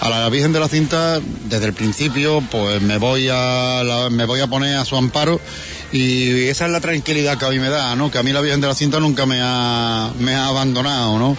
A 0.00 0.08
la 0.08 0.28
Virgen 0.28 0.52
de 0.52 0.60
la 0.60 0.68
Cinta, 0.68 1.20
desde 1.48 1.66
el 1.66 1.72
principio, 1.72 2.42
pues 2.50 2.80
me 2.80 2.98
voy 2.98 3.28
a 3.30 4.08
me 4.10 4.24
voy 4.26 4.40
a 4.40 4.46
poner 4.46 4.76
a 4.76 4.84
su 4.84 4.96
amparo 4.96 5.40
y 5.90 6.48
esa 6.48 6.66
es 6.66 6.72
la 6.72 6.80
tranquilidad 6.80 7.38
que 7.38 7.46
a 7.46 7.50
mí 7.50 7.58
me 7.58 7.70
da, 7.70 7.96
¿no? 7.96 8.10
Que 8.10 8.18
a 8.18 8.22
mí 8.22 8.32
la 8.32 8.42
Virgen 8.42 8.60
de 8.60 8.66
la 8.66 8.74
Cinta 8.74 9.00
nunca 9.00 9.24
me 9.24 9.40
ha, 9.40 10.12
me 10.18 10.34
ha 10.34 10.46
abandonado, 10.46 11.18
¿no? 11.18 11.36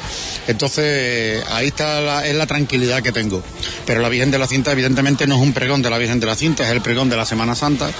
Entonces, 0.47 1.43
ahí 1.51 1.67
está 1.67 2.01
la, 2.01 2.25
es 2.25 2.35
la 2.35 2.47
tranquilidad 2.47 3.03
que 3.03 3.11
tengo. 3.11 3.43
Pero 3.85 4.01
la 4.01 4.09
Virgen 4.09 4.31
de 4.31 4.39
la 4.39 4.47
Cinta, 4.47 4.71
evidentemente, 4.71 5.27
no 5.27 5.35
es 5.35 5.41
un 5.41 5.53
pregón 5.53 5.83
de 5.83 5.91
la 5.91 5.99
Virgen 5.99 6.19
de 6.19 6.25
la 6.25 6.35
Cinta, 6.35 6.63
es 6.63 6.71
el 6.71 6.81
pregón 6.81 7.09
de 7.09 7.17
la 7.17 7.25
Semana 7.25 7.53
Santa. 7.53 7.91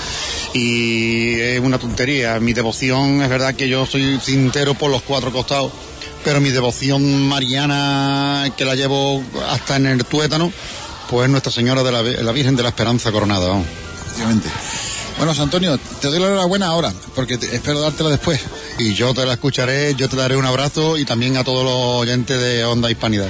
Y 0.54 1.40
es 1.40 1.60
una 1.60 1.78
tontería. 1.78 2.40
Mi 2.40 2.54
devoción, 2.54 3.22
es 3.22 3.30
verdad 3.30 3.54
que 3.54 3.70
yo 3.70 3.86
soy 3.86 4.20
cintero 4.20 4.74
por 4.74 4.90
los 4.90 5.04
cuatro 5.04 5.32
costados 5.32 5.72
pero 6.24 6.42
mi 6.42 6.50
devoción 6.50 7.28
mariana, 7.28 8.52
que 8.58 8.66
la 8.66 8.76
llevo 8.76 9.24
hasta 9.50 9.78
en 9.78 9.88
el 9.88 10.06
tuétano, 10.06 10.52
pues 11.10 11.26
es 11.26 11.32
Nuestra 11.32 11.52
Señora 11.52 11.84
de 11.84 11.92
la, 11.92 12.02
la 12.02 12.32
Virgen 12.32 12.56
de 12.56 12.64
la 12.64 12.70
Esperanza 12.70 13.12
Coronada. 13.12 13.48
¿no? 13.48 13.64
Efectivamente. 14.02 14.50
Bueno, 15.18 15.34
Antonio, 15.38 15.78
te 16.00 16.08
doy 16.08 16.20
la 16.20 16.28
enhorabuena 16.28 16.68
ahora, 16.68 16.94
porque 17.14 17.38
te, 17.38 17.54
espero 17.54 17.82
dártela 17.82 18.10
después. 18.10 18.40
Y 18.78 18.94
yo 18.94 19.14
te 19.14 19.26
la 19.26 19.34
escucharé, 19.34 19.94
yo 19.96 20.08
te 20.08 20.16
daré 20.16 20.38
un 20.38 20.46
abrazo 20.46 20.98
y 20.98 21.04
también 21.04 21.36
a 21.36 21.44
todos 21.44 21.66
los 21.66 21.74
oyentes 21.74 22.40
de 22.40 22.64
Onda 22.64 22.90
Hispanidad. 22.90 23.28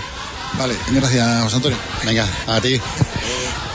Vale, 0.57 0.75
gracias, 0.91 1.43
José 1.43 1.55
Antonio. 1.55 1.77
Venga, 2.05 2.27
a 2.47 2.61
ti. 2.61 2.79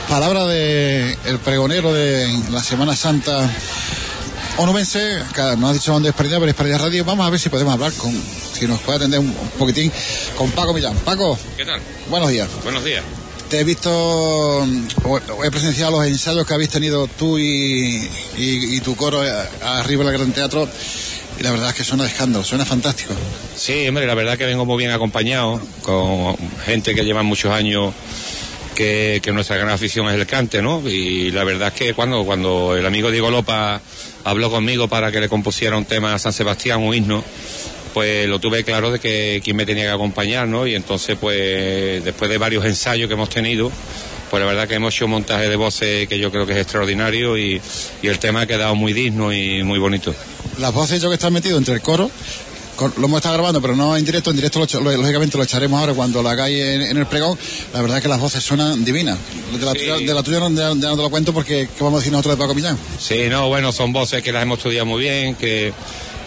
Palabra 0.07 0.45
de 0.45 1.17
el 1.25 1.39
pregonero 1.39 1.93
de 1.93 2.27
la 2.51 2.63
Semana 2.63 2.95
Santa 2.95 3.49
onubense, 4.57 5.19
no 5.57 5.67
ha 5.67 5.73
dicho 5.73 5.91
dónde 5.91 6.09
es 6.09 6.13
Hispanidad, 6.15 6.39
pero 6.39 6.49
Hispanidad 6.49 6.79
Radio. 6.79 7.05
Vamos 7.05 7.25
a 7.25 7.29
ver 7.29 7.39
si 7.39 7.49
podemos 7.49 7.73
hablar 7.73 7.93
con, 7.93 8.11
si 8.11 8.67
nos 8.67 8.79
puede 8.81 8.97
atender 8.97 9.19
un, 9.19 9.27
un 9.27 9.49
poquitín, 9.57 9.91
con 10.37 10.51
Paco 10.51 10.73
Millán. 10.73 10.95
Paco. 10.97 11.37
¿Qué 11.57 11.65
tal? 11.65 11.79
Buenos 12.09 12.29
días. 12.29 12.49
Buenos 12.63 12.83
días 12.83 13.03
te 13.49 13.59
he 13.59 13.63
visto, 13.63 13.91
o 13.91 15.43
he 15.43 15.51
presenciado 15.51 15.91
los 15.91 16.07
ensayos 16.07 16.47
que 16.47 16.53
habéis 16.55 16.71
tenido 16.71 17.07
tú 17.07 17.37
y, 17.37 18.09
y, 18.37 18.75
y 18.75 18.79
tu 18.81 18.95
coro 18.95 19.21
arriba 19.61 20.03
del 20.03 20.13
Gran 20.13 20.31
Teatro. 20.31 20.67
Y 21.39 21.43
la 21.43 21.51
verdad 21.51 21.69
es 21.69 21.75
que 21.75 21.83
suena 21.83 22.03
de 22.03 22.09
escándalo, 22.09 22.43
suena 22.43 22.65
fantástico. 22.65 23.13
Sí, 23.55 23.87
hombre, 23.87 24.07
la 24.07 24.15
verdad 24.15 24.37
que 24.37 24.45
vengo 24.45 24.65
muy 24.65 24.77
bien 24.77 24.91
acompañado 24.91 25.61
con 25.81 26.35
gente 26.65 26.95
que 26.95 27.03
lleva 27.03 27.23
muchos 27.23 27.51
años 27.51 27.93
que, 28.73 29.19
que, 29.21 29.31
nuestra 29.31 29.57
gran 29.57 29.69
afición 29.69 30.07
es 30.07 30.15
el 30.15 30.25
cante, 30.25 30.61
¿no? 30.61 30.81
Y 30.87 31.31
la 31.31 31.43
verdad 31.43 31.69
es 31.69 31.73
que 31.73 31.93
cuando, 31.93 32.23
cuando 32.23 32.75
el 32.75 32.85
amigo 32.85 33.11
Diego 33.11 33.29
Lopa 33.29 33.81
habló 34.25 34.49
conmigo 34.49 34.89
para 34.89 35.11
que 35.11 35.21
le 35.21 35.29
compusiera 35.29 35.77
un 35.77 35.85
tema 35.85 36.13
a 36.13 36.19
San 36.19 36.33
Sebastián, 36.33 36.81
un 36.81 36.93
himno, 36.93 37.23
pues 37.93 38.27
lo 38.27 38.39
tuve 38.39 38.65
claro 38.65 38.91
de 38.91 38.99
que 38.99 39.39
quien 39.43 39.55
me 39.55 39.65
tenía 39.65 39.85
que 39.85 39.91
acompañar, 39.91 40.47
¿no? 40.47 40.67
Y 40.67 40.75
entonces, 40.75 41.17
pues, 41.19 42.03
después 42.03 42.29
de 42.29 42.37
varios 42.37 42.65
ensayos 42.65 43.07
que 43.07 43.13
hemos 43.13 43.29
tenido, 43.29 43.71
pues 44.29 44.41
la 44.41 44.47
verdad 44.47 44.67
que 44.67 44.75
hemos 44.75 44.93
hecho 44.93 45.05
un 45.05 45.11
montaje 45.11 45.47
de 45.47 45.55
voces 45.55 46.09
que 46.09 46.19
yo 46.19 46.31
creo 46.31 46.45
que 46.45 46.53
es 46.53 46.59
extraordinario 46.59 47.37
y, 47.37 47.61
y 48.01 48.07
el 48.07 48.19
tema 48.19 48.41
ha 48.41 48.47
quedado 48.47 48.75
muy 48.75 48.91
digno 48.91 49.31
y 49.31 49.63
muy 49.63 49.79
bonito. 49.79 50.13
Las 50.57 50.73
voces 50.73 51.01
yo 51.01 51.09
que 51.09 51.15
están 51.15 51.31
metido 51.31 51.57
entre 51.57 51.75
el 51.75 51.81
coro, 51.81 52.09
lo 52.97 53.05
hemos 53.05 53.17
estado 53.17 53.35
grabando, 53.35 53.61
pero 53.61 53.75
no 53.75 53.95
en 53.95 54.05
directo. 54.05 54.31
En 54.31 54.35
directo, 54.35 54.65
lo, 54.81 54.91
lógicamente, 54.91 55.37
lo 55.37 55.43
echaremos 55.43 55.79
ahora 55.79 55.93
cuando 55.93 56.21
la 56.21 56.31
hagáis 56.31 56.57
en, 56.59 56.81
en, 56.81 56.97
el 56.97 57.05
pregón. 57.05 57.37
La 57.73 57.81
verdad 57.81 57.97
es 57.97 58.03
que 58.03 58.09
las 58.09 58.19
voces 58.19 58.43
suenan 58.43 58.83
divinas. 58.83 59.17
De 59.51 59.65
la, 59.65 59.71
sí. 59.71 59.79
tuya, 59.79 59.97
de 59.97 60.13
la 60.13 60.23
tuya 60.23 60.39
no, 60.39 60.95
te 60.95 61.01
lo 61.01 61.09
cuento 61.09 61.33
porque, 61.33 61.69
¿qué 61.75 61.83
vamos 61.83 61.97
a 61.97 61.99
decir 61.99 62.11
nosotros 62.11 62.37
de 62.37 62.41
Paco 62.41 62.55
Millán? 62.55 62.77
Sí, 62.99 63.27
no, 63.29 63.47
bueno, 63.47 63.71
son 63.71 63.93
voces 63.93 64.21
que 64.21 64.31
las 64.31 64.43
hemos 64.43 64.57
estudiado 64.57 64.85
muy 64.85 65.01
bien, 65.01 65.35
que 65.35 65.73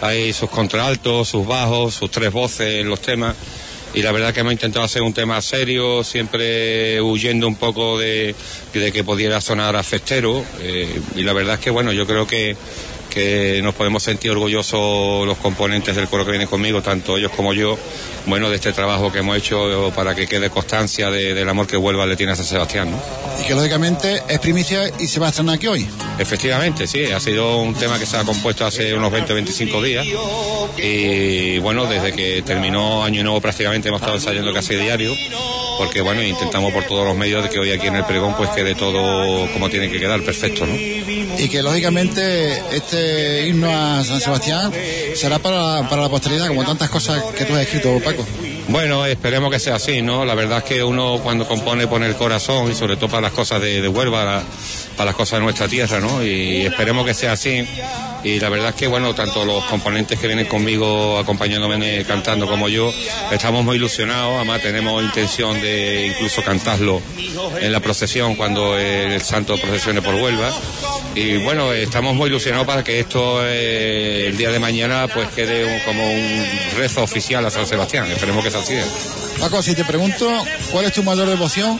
hay 0.01 0.33
sus 0.33 0.49
contraltos, 0.49 1.29
sus 1.29 1.45
bajos, 1.45 1.93
sus 1.93 2.09
tres 2.09 2.31
voces 2.31 2.81
en 2.81 2.89
los 2.89 3.01
temas. 3.01 3.35
Y 3.93 4.03
la 4.03 4.11
verdad 4.11 4.33
que 4.33 4.41
hemos 4.41 4.53
intentado 4.53 4.85
hacer 4.85 5.01
un 5.01 5.13
tema 5.13 5.41
serio, 5.41 6.03
siempre 6.03 7.01
huyendo 7.01 7.47
un 7.47 7.55
poco 7.55 7.97
de, 7.97 8.35
de 8.71 8.91
que 8.91 9.03
pudiera 9.03 9.41
sonar 9.41 9.75
a 9.75 9.81
festero. 9.81 10.43
Eh, 10.59 11.01
y 11.15 11.23
la 11.23 11.33
verdad 11.33 11.55
es 11.55 11.59
que, 11.59 11.71
bueno, 11.71 11.91
yo 11.91 12.05
creo 12.05 12.27
que 12.27 12.55
que 13.09 13.59
nos 13.61 13.75
podemos 13.75 14.03
sentir 14.03 14.31
orgullosos 14.31 15.25
los 15.27 15.37
componentes 15.37 15.95
del 15.95 16.07
coro 16.07 16.25
que 16.25 16.31
viene 16.31 16.47
conmigo, 16.47 16.81
tanto 16.81 17.17
ellos 17.17 17.31
como 17.35 17.53
yo, 17.53 17.77
bueno, 18.25 18.49
de 18.49 18.55
este 18.55 18.71
trabajo 18.71 19.11
que 19.11 19.19
hemos 19.19 19.37
hecho 19.37 19.91
para 19.95 20.15
que 20.15 20.27
quede 20.27 20.49
constancia 20.49 21.09
de, 21.09 21.33
del 21.33 21.49
amor 21.49 21.67
que 21.67 21.77
Huelva 21.77 22.05
le 22.05 22.15
tiene 22.15 22.33
a 22.33 22.35
San 22.35 22.45
Sebastián, 22.45 22.91
¿no? 22.91 23.01
Y 23.41 23.47
que 23.47 23.55
lógicamente 23.55 24.21
es 24.27 24.39
primicia 24.39 24.91
y 24.99 25.07
se 25.07 25.19
va 25.19 25.27
a 25.27 25.29
estrenar 25.29 25.55
aquí 25.55 25.67
hoy. 25.67 25.87
Efectivamente, 26.17 26.87
sí, 26.87 27.05
ha 27.05 27.19
sido 27.19 27.57
un 27.57 27.73
tema 27.73 27.99
que 27.99 28.05
se 28.05 28.17
ha 28.17 28.23
compuesto 28.23 28.65
hace 28.65 28.93
unos 28.93 29.11
20 29.11 29.33
25 29.33 29.81
días 29.81 30.05
y 30.77 31.59
bueno, 31.59 31.85
desde 31.85 32.13
que 32.13 32.41
terminó 32.41 33.03
Año 33.03 33.23
Nuevo 33.23 33.41
prácticamente 33.41 33.89
hemos 33.89 34.01
estado 34.01 34.17
ensayando 34.17 34.53
casi 34.53 34.75
diario 34.75 35.11
porque 35.79 36.01
bueno, 36.01 36.21
intentamos 36.21 36.73
por 36.73 36.83
todos 36.83 37.05
los 37.05 37.15
medios 37.15 37.41
de 37.41 37.49
que 37.49 37.57
hoy 37.57 37.71
aquí 37.71 37.87
en 37.87 37.95
el 37.95 38.03
pregón 38.03 38.35
pues 38.35 38.49
quede 38.49 38.75
todo 38.75 39.47
como 39.53 39.69
tiene 39.69 39.89
que 39.89 39.97
quedar, 39.97 40.21
perfecto, 40.21 40.65
¿no? 40.65 40.73
Y 41.39 41.47
que 41.47 41.63
lógicamente 41.63 42.61
este 42.75 43.47
himno 43.47 43.69
a 43.71 44.03
San 44.03 44.19
Sebastián 44.19 44.73
será 45.15 45.39
para, 45.39 45.87
para 45.89 46.01
la 46.03 46.09
posteridad, 46.09 46.47
como 46.47 46.65
tantas 46.65 46.89
cosas 46.89 47.23
que 47.37 47.45
tú 47.45 47.55
has 47.55 47.61
escrito, 47.61 47.97
Paco. 48.03 48.25
Bueno, 48.69 49.03
esperemos 49.07 49.49
que 49.49 49.57
sea 49.57 49.75
así, 49.75 50.03
¿no? 50.03 50.25
La 50.25 50.35
verdad 50.35 50.59
es 50.59 50.63
que 50.63 50.83
uno 50.83 51.19
cuando 51.23 51.47
compone 51.47 51.87
pone 51.87 52.05
el 52.05 52.15
corazón 52.15 52.69
y 52.71 52.75
sobre 52.75 52.97
todo 52.97 53.09
para 53.09 53.21
las 53.21 53.31
cosas 53.31 53.59
de, 53.59 53.87
Huelva, 53.87 54.43
para 54.95 55.05
las 55.07 55.15
cosas 55.15 55.39
de 55.39 55.43
nuestra 55.45 55.67
tierra, 55.67 55.99
¿no? 55.99 56.23
Y 56.23 56.67
esperemos 56.67 57.03
que 57.03 57.15
sea 57.15 57.31
así. 57.31 57.65
Y 58.23 58.39
la 58.39 58.49
verdad 58.49 58.69
es 58.69 58.75
que, 58.75 58.85
bueno, 58.85 59.15
tanto 59.15 59.43
los 59.43 59.63
componentes 59.63 60.19
que 60.19 60.27
vienen 60.27 60.45
conmigo 60.45 61.17
acompañándome 61.17 62.03
cantando 62.03 62.47
como 62.47 62.69
yo, 62.69 62.93
estamos 63.31 63.65
muy 63.65 63.77
ilusionados. 63.77 64.35
Además, 64.35 64.61
tenemos 64.61 65.01
intención 65.03 65.59
de 65.59 66.07
incluso 66.07 66.43
cantarlo 66.43 67.01
en 67.59 67.71
la 67.71 67.79
procesión 67.79 68.35
cuando 68.35 68.77
el 68.77 69.19
santo 69.21 69.57
procesione 69.57 70.03
por 70.03 70.13
Huelva. 70.13 70.53
Y 71.15 71.37
bueno, 71.37 71.73
estamos 71.73 72.15
muy 72.15 72.29
ilusionados 72.29 72.67
para 72.67 72.83
que 72.83 72.99
esto 72.99 73.41
eh, 73.43 74.27
el 74.27 74.37
día 74.37 74.51
de 74.51 74.59
mañana 74.59 75.07
pues 75.13 75.27
quede 75.29 75.65
un, 75.65 75.79
como 75.81 76.09
un 76.09 76.45
rezo 76.77 77.03
oficial 77.03 77.45
a 77.45 77.49
San 77.51 77.65
Sebastián. 77.65 78.09
Esperemos 78.11 78.43
que 78.43 78.51
sea 78.51 78.61
así. 78.61 78.75
Paco, 79.39 79.61
si 79.61 79.75
te 79.75 79.83
pregunto, 79.83 80.29
¿cuál 80.71 80.85
es 80.85 80.93
tu 80.93 81.03
mayor 81.03 81.27
devoción? 81.27 81.79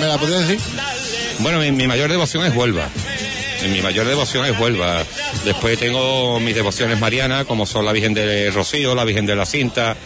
¿Me 0.00 0.06
la 0.06 0.18
podrías 0.18 0.46
decir? 0.46 0.60
Bueno, 1.38 1.58
mi, 1.60 1.70
mi 1.72 1.86
mayor 1.86 2.10
devoción 2.10 2.44
es 2.44 2.54
Huelva. 2.54 2.88
Mi 3.68 3.82
mayor 3.82 4.06
devoción 4.06 4.44
es 4.44 4.58
Huelva. 4.58 5.02
Después 5.44 5.78
tengo 5.78 6.38
mis 6.40 6.54
devociones 6.54 7.00
marianas, 7.00 7.46
como 7.46 7.66
son 7.66 7.84
la 7.84 7.92
Virgen 7.92 8.14
de 8.14 8.50
Rocío, 8.50 8.94
la 8.94 9.04
Virgen 9.04 9.26
de 9.26 9.34
la 9.34 9.44
Cinta, 9.44 9.96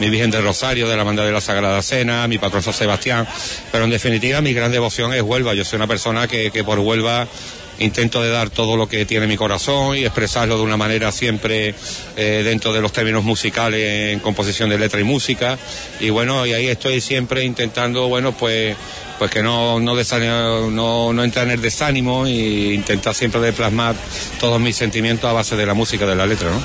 mi 0.00 0.10
Virgen 0.10 0.30
del 0.30 0.42
Rosario, 0.42 0.88
de 0.88 0.96
la 0.96 1.04
Banda 1.04 1.24
de 1.24 1.30
la 1.30 1.40
Sagrada 1.40 1.80
Cena, 1.82 2.26
mi 2.26 2.38
patrón 2.38 2.62
San 2.62 2.74
Sebastián. 2.74 3.26
Pero 3.70 3.84
en 3.84 3.90
definitiva, 3.90 4.40
mi 4.40 4.52
gran 4.52 4.72
devoción 4.72 5.12
es 5.12 5.22
Huelva. 5.22 5.54
Yo 5.54 5.64
soy 5.64 5.76
una 5.76 5.86
persona 5.86 6.26
que, 6.26 6.50
que 6.50 6.64
por 6.64 6.78
Huelva 6.80 7.28
intento 7.78 8.22
de 8.22 8.30
dar 8.30 8.50
todo 8.50 8.76
lo 8.76 8.88
que 8.88 9.04
tiene 9.04 9.26
mi 9.26 9.36
corazón 9.36 9.96
y 9.96 10.04
expresarlo 10.04 10.56
de 10.56 10.62
una 10.62 10.76
manera 10.76 11.10
siempre 11.12 11.74
eh, 12.16 12.42
dentro 12.44 12.72
de 12.72 12.80
los 12.80 12.92
términos 12.92 13.24
musicales 13.24 14.12
en 14.12 14.20
composición 14.20 14.70
de 14.70 14.78
letra 14.78 15.00
y 15.00 15.04
música 15.04 15.58
y 16.00 16.10
bueno 16.10 16.46
y 16.46 16.52
ahí 16.52 16.68
estoy 16.68 17.00
siempre 17.00 17.44
intentando 17.44 18.08
bueno 18.08 18.32
pues 18.32 18.76
pues 19.18 19.30
que 19.30 19.42
no, 19.42 19.78
no, 19.80 19.94
desanimo, 19.94 20.70
no, 20.70 21.12
no 21.12 21.24
entra 21.24 21.42
en 21.42 21.52
el 21.52 21.62
desánimo 21.62 22.26
e 22.26 22.74
intentar 22.74 23.14
siempre 23.14 23.40
de 23.40 23.52
plasmar 23.52 23.94
todos 24.40 24.60
mis 24.60 24.76
sentimientos 24.76 25.30
a 25.30 25.32
base 25.32 25.56
de 25.56 25.64
la 25.64 25.74
música, 25.74 26.04
de 26.04 26.16
la 26.16 26.26
letra, 26.26 26.50
¿no? 26.50 26.60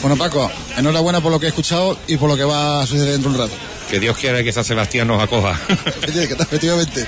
Bueno, 0.00 0.16
Paco, 0.16 0.50
enhorabuena 0.78 1.20
por 1.20 1.30
lo 1.30 1.38
que 1.38 1.46
he 1.46 1.48
escuchado 1.50 1.98
y 2.06 2.16
por 2.16 2.28
lo 2.28 2.36
que 2.36 2.44
va 2.44 2.82
a 2.82 2.86
suceder 2.86 3.12
dentro 3.12 3.30
de 3.30 3.36
un 3.36 3.42
rato. 3.42 3.54
Que 3.90 4.00
Dios 4.00 4.16
quiera 4.16 4.42
que 4.42 4.52
San 4.52 4.64
Sebastián 4.64 5.08
nos 5.08 5.22
acoja. 5.22 5.60
Efectivamente. 6.38 7.06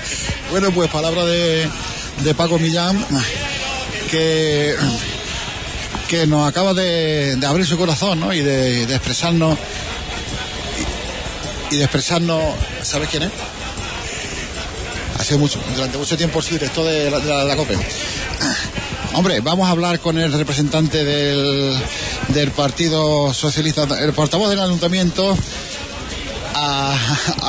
Bueno, 0.51 0.71
pues 0.71 0.89
palabra 0.91 1.25
de, 1.25 1.67
de 2.23 2.35
Paco 2.35 2.59
Millán, 2.59 3.03
que, 4.13 4.75
que 6.07 6.27
nos 6.27 6.47
acaba 6.47 6.75
de, 6.75 7.35
de 7.35 7.47
abrir 7.47 7.65
su 7.65 7.77
corazón 7.77 8.19
¿no? 8.19 8.31
y 8.31 8.41
de, 8.41 8.85
de 8.85 8.95
expresarnos. 8.95 9.57
Y, 11.71 11.73
y 11.73 11.77
de 11.79 11.83
expresarnos. 11.83 12.53
¿Sabes 12.83 13.09
quién 13.09 13.23
es? 13.23 13.31
Hace 15.19 15.35
mucho, 15.37 15.59
durante 15.73 15.97
mucho 15.97 16.15
tiempo 16.15 16.43
sí, 16.43 16.51
director 16.51 16.85
de 16.85 17.09
la, 17.09 17.19
de 17.19 17.27
la, 17.27 17.43
la 17.43 17.55
COPE. 17.55 17.75
Hombre, 19.13 19.39
vamos 19.39 19.67
a 19.67 19.71
hablar 19.71 19.99
con 19.99 20.19
el 20.19 20.31
representante 20.31 21.03
del, 21.03 21.75
del 22.27 22.51
Partido 22.51 23.33
Socialista, 23.33 23.87
el 23.99 24.13
portavoz 24.13 24.51
del 24.51 24.59
ayuntamiento, 24.59 25.35
a, 26.53 26.95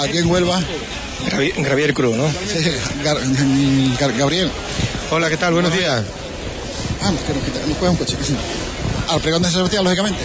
aquí 0.02 0.16
en 0.16 0.30
Huelva. 0.30 0.62
Gabriel 1.59 1.92
Cruz, 1.92 2.16
¿no? 2.16 2.26
Sí, 2.30 2.71
Gabriel. 4.16 4.50
Hola, 5.11 5.28
¿qué 5.28 5.37
tal? 5.37 5.52
Buenos 5.52 5.73
días. 5.76 6.04
Ah, 7.04 7.12
nos, 7.12 7.20
nos 7.68 7.90
un 7.90 7.96
coche, 7.96 8.16
que 8.16 8.25
sí. 8.25 8.34
Al 9.08 9.20
pregón 9.20 9.42
de 9.42 9.49
San 9.49 9.56
Sebastián, 9.58 9.84
lógicamente. 9.84 10.20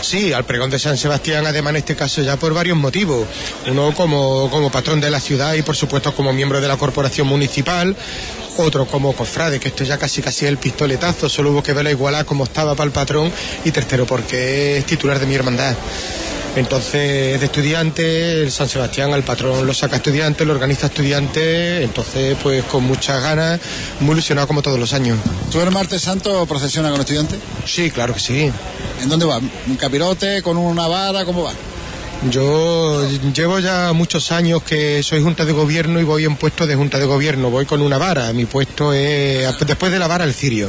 Sí, 0.00 0.32
al 0.32 0.44
pregón 0.44 0.68
de 0.68 0.80
San 0.80 0.98
Sebastián, 0.98 1.46
además 1.46 1.70
en 1.70 1.76
este 1.76 1.94
caso 1.94 2.22
ya 2.22 2.36
por 2.36 2.52
varios 2.52 2.76
motivos. 2.76 3.24
Uno 3.68 3.94
como, 3.94 4.50
como 4.50 4.68
patrón 4.68 5.00
de 5.00 5.10
la 5.10 5.20
ciudad 5.20 5.54
y 5.54 5.62
por 5.62 5.76
supuesto 5.76 6.12
como 6.12 6.32
miembro 6.32 6.60
de 6.60 6.66
la 6.66 6.76
corporación 6.76 7.28
municipal. 7.28 7.96
Otro 8.56 8.84
como 8.86 9.14
cofrade, 9.14 9.60
que 9.60 9.68
esto 9.68 9.84
ya 9.84 9.96
casi 9.96 10.20
casi 10.20 10.44
es 10.44 10.50
el 10.50 10.58
pistoletazo, 10.58 11.28
solo 11.28 11.52
hubo 11.52 11.62
que 11.62 11.72
ver 11.72 11.84
la 11.84 11.92
igualdad 11.92 12.26
como 12.26 12.44
estaba 12.44 12.74
para 12.74 12.86
el 12.86 12.92
patrón. 12.92 13.30
Y 13.64 13.70
tercero, 13.70 14.04
porque 14.04 14.78
es 14.78 14.86
titular 14.86 15.20
de 15.20 15.26
mi 15.26 15.36
hermandad. 15.36 15.76
Entonces, 16.54 17.40
de 17.40 17.46
estudiante, 17.46 18.42
el 18.42 18.52
San 18.52 18.68
Sebastián 18.68 19.14
al 19.14 19.22
patrón 19.22 19.66
lo 19.66 19.72
saca 19.72 19.96
estudiante, 19.96 20.44
lo 20.44 20.52
organiza 20.52 20.88
estudiante, 20.88 21.82
entonces, 21.82 22.36
pues 22.42 22.62
con 22.64 22.84
muchas 22.84 23.22
ganas, 23.22 23.58
muy 24.00 24.12
ilusionado 24.12 24.46
como 24.46 24.60
todos 24.60 24.78
los 24.78 24.92
años. 24.92 25.18
¿Tú 25.50 25.60
el 25.60 25.70
martes 25.70 26.02
santo 26.02 26.44
procesiona 26.44 26.90
con 26.90 27.00
estudiantes? 27.00 27.38
Sí, 27.64 27.90
claro 27.90 28.12
que 28.12 28.20
sí. 28.20 28.50
¿En 29.00 29.08
dónde 29.08 29.24
va? 29.24 29.38
¿Un 29.38 29.76
capirote, 29.76 30.42
con 30.42 30.58
una 30.58 30.86
vara? 30.88 31.24
¿Cómo 31.24 31.44
va? 31.44 31.52
Yo 32.30 33.08
llevo 33.34 33.58
ya 33.58 33.92
muchos 33.94 34.30
años 34.30 34.62
que 34.62 35.02
soy 35.02 35.22
junta 35.22 35.46
de 35.46 35.52
gobierno 35.52 36.00
y 36.00 36.04
voy 36.04 36.24
en 36.24 36.36
puesto 36.36 36.66
de 36.66 36.76
junta 36.76 36.98
de 36.98 37.06
gobierno, 37.06 37.50
voy 37.50 37.64
con 37.64 37.80
una 37.80 37.96
vara, 37.96 38.32
mi 38.34 38.44
puesto 38.44 38.92
es 38.92 39.48
después 39.66 39.90
de 39.90 39.98
la 39.98 40.06
vara 40.06 40.24
el 40.24 40.34
cirio. 40.34 40.68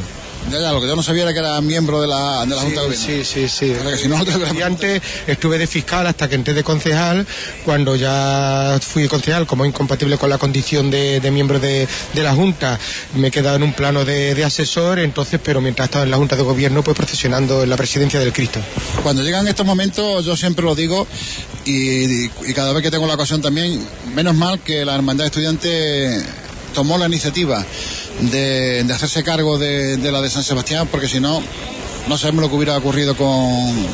Ya, 0.52 0.60
ya, 0.60 0.72
lo 0.72 0.82
que 0.82 0.88
yo 0.88 0.96
no 0.96 1.04
sabía 1.04 1.24
era 1.24 1.34
que 1.34 1.40
era 1.40 1.62
miembro 1.62 2.02
de 2.02 2.08
la, 2.08 2.46
de 2.46 2.56
la 2.56 2.62
sí, 2.62 2.66
Junta 2.66 2.82
de 2.82 2.88
Gobierno. 2.88 3.06
Sí, 3.06 3.24
sí, 3.24 3.50
sí. 3.50 3.74
que 3.74 3.98
si 3.98 4.08
no, 4.08 4.24
te... 4.24 4.32
Y 4.58 4.62
antes 4.62 5.02
estuve 5.26 5.58
de 5.58 5.68
fiscal 5.68 6.06
hasta 6.06 6.28
que 6.28 6.36
entré 6.36 6.54
de 6.54 6.64
concejal. 6.64 7.26
Cuando 7.66 7.96
ya 7.96 8.78
fui 8.82 9.08
concejal, 9.08 9.48
como 9.48 9.66
incompatible 9.66 10.18
con 10.18 10.30
la 10.30 10.38
condición 10.38 10.92
de, 10.92 11.20
de 11.20 11.32
miembro 11.32 11.60
de, 11.60 11.88
de, 12.14 12.24
la 12.24 12.34
Junta, 12.34 12.80
me 13.16 13.30
he 13.30 13.32
quedado 13.32 13.56
en 13.56 13.64
un 13.64 13.74
plano 13.74 14.06
de, 14.06 14.36
de, 14.36 14.44
asesor. 14.44 15.00
Entonces, 15.00 15.40
pero 15.44 15.62
mientras 15.62 15.88
estaba 15.88 16.04
en 16.04 16.12
la 16.12 16.18
Junta 16.18 16.36
de 16.36 16.44
Gobierno, 16.44 16.84
pues 16.84 16.96
procesionando 16.96 17.64
en 17.64 17.70
la 17.70 17.78
presidencia 17.78 18.20
del 18.20 18.34
Cristo. 18.34 18.60
Cuando 19.02 19.24
llegan 19.24 19.48
estos 19.48 19.66
momentos, 19.66 20.26
yo 20.26 20.36
siempre 20.36 20.66
lo 20.66 20.76
digo 20.76 21.08
y, 21.66 22.26
y 22.26 22.54
cada 22.54 22.74
vez 22.74 22.84
que 22.84 22.92
tengo 22.92 23.08
la 23.08 23.16
ocasión 23.16 23.42
también, 23.42 23.80
menos 24.14 24.36
mal 24.36 24.60
que 24.60 24.84
la 24.86 24.96
Hermandad 24.96 25.28
Estudiante 25.28 26.24
tomó 26.74 26.98
la 26.98 27.06
iniciativa 27.06 27.66
de, 28.20 28.86
hacerse 28.94 29.24
cargo 29.24 29.58
de, 29.58 29.98
de, 29.98 30.12
la 30.12 30.22
de 30.22 30.30
San 30.30 30.44
Sebastián, 30.44 30.88
porque 30.92 31.08
si 31.08 31.20
no, 31.20 31.42
no 32.08 32.18
sabemos 32.18 32.42
lo 32.42 32.50
que 32.50 32.56
hubiera 32.56 32.78
ocurrido 32.78 33.16
con, 33.16 33.88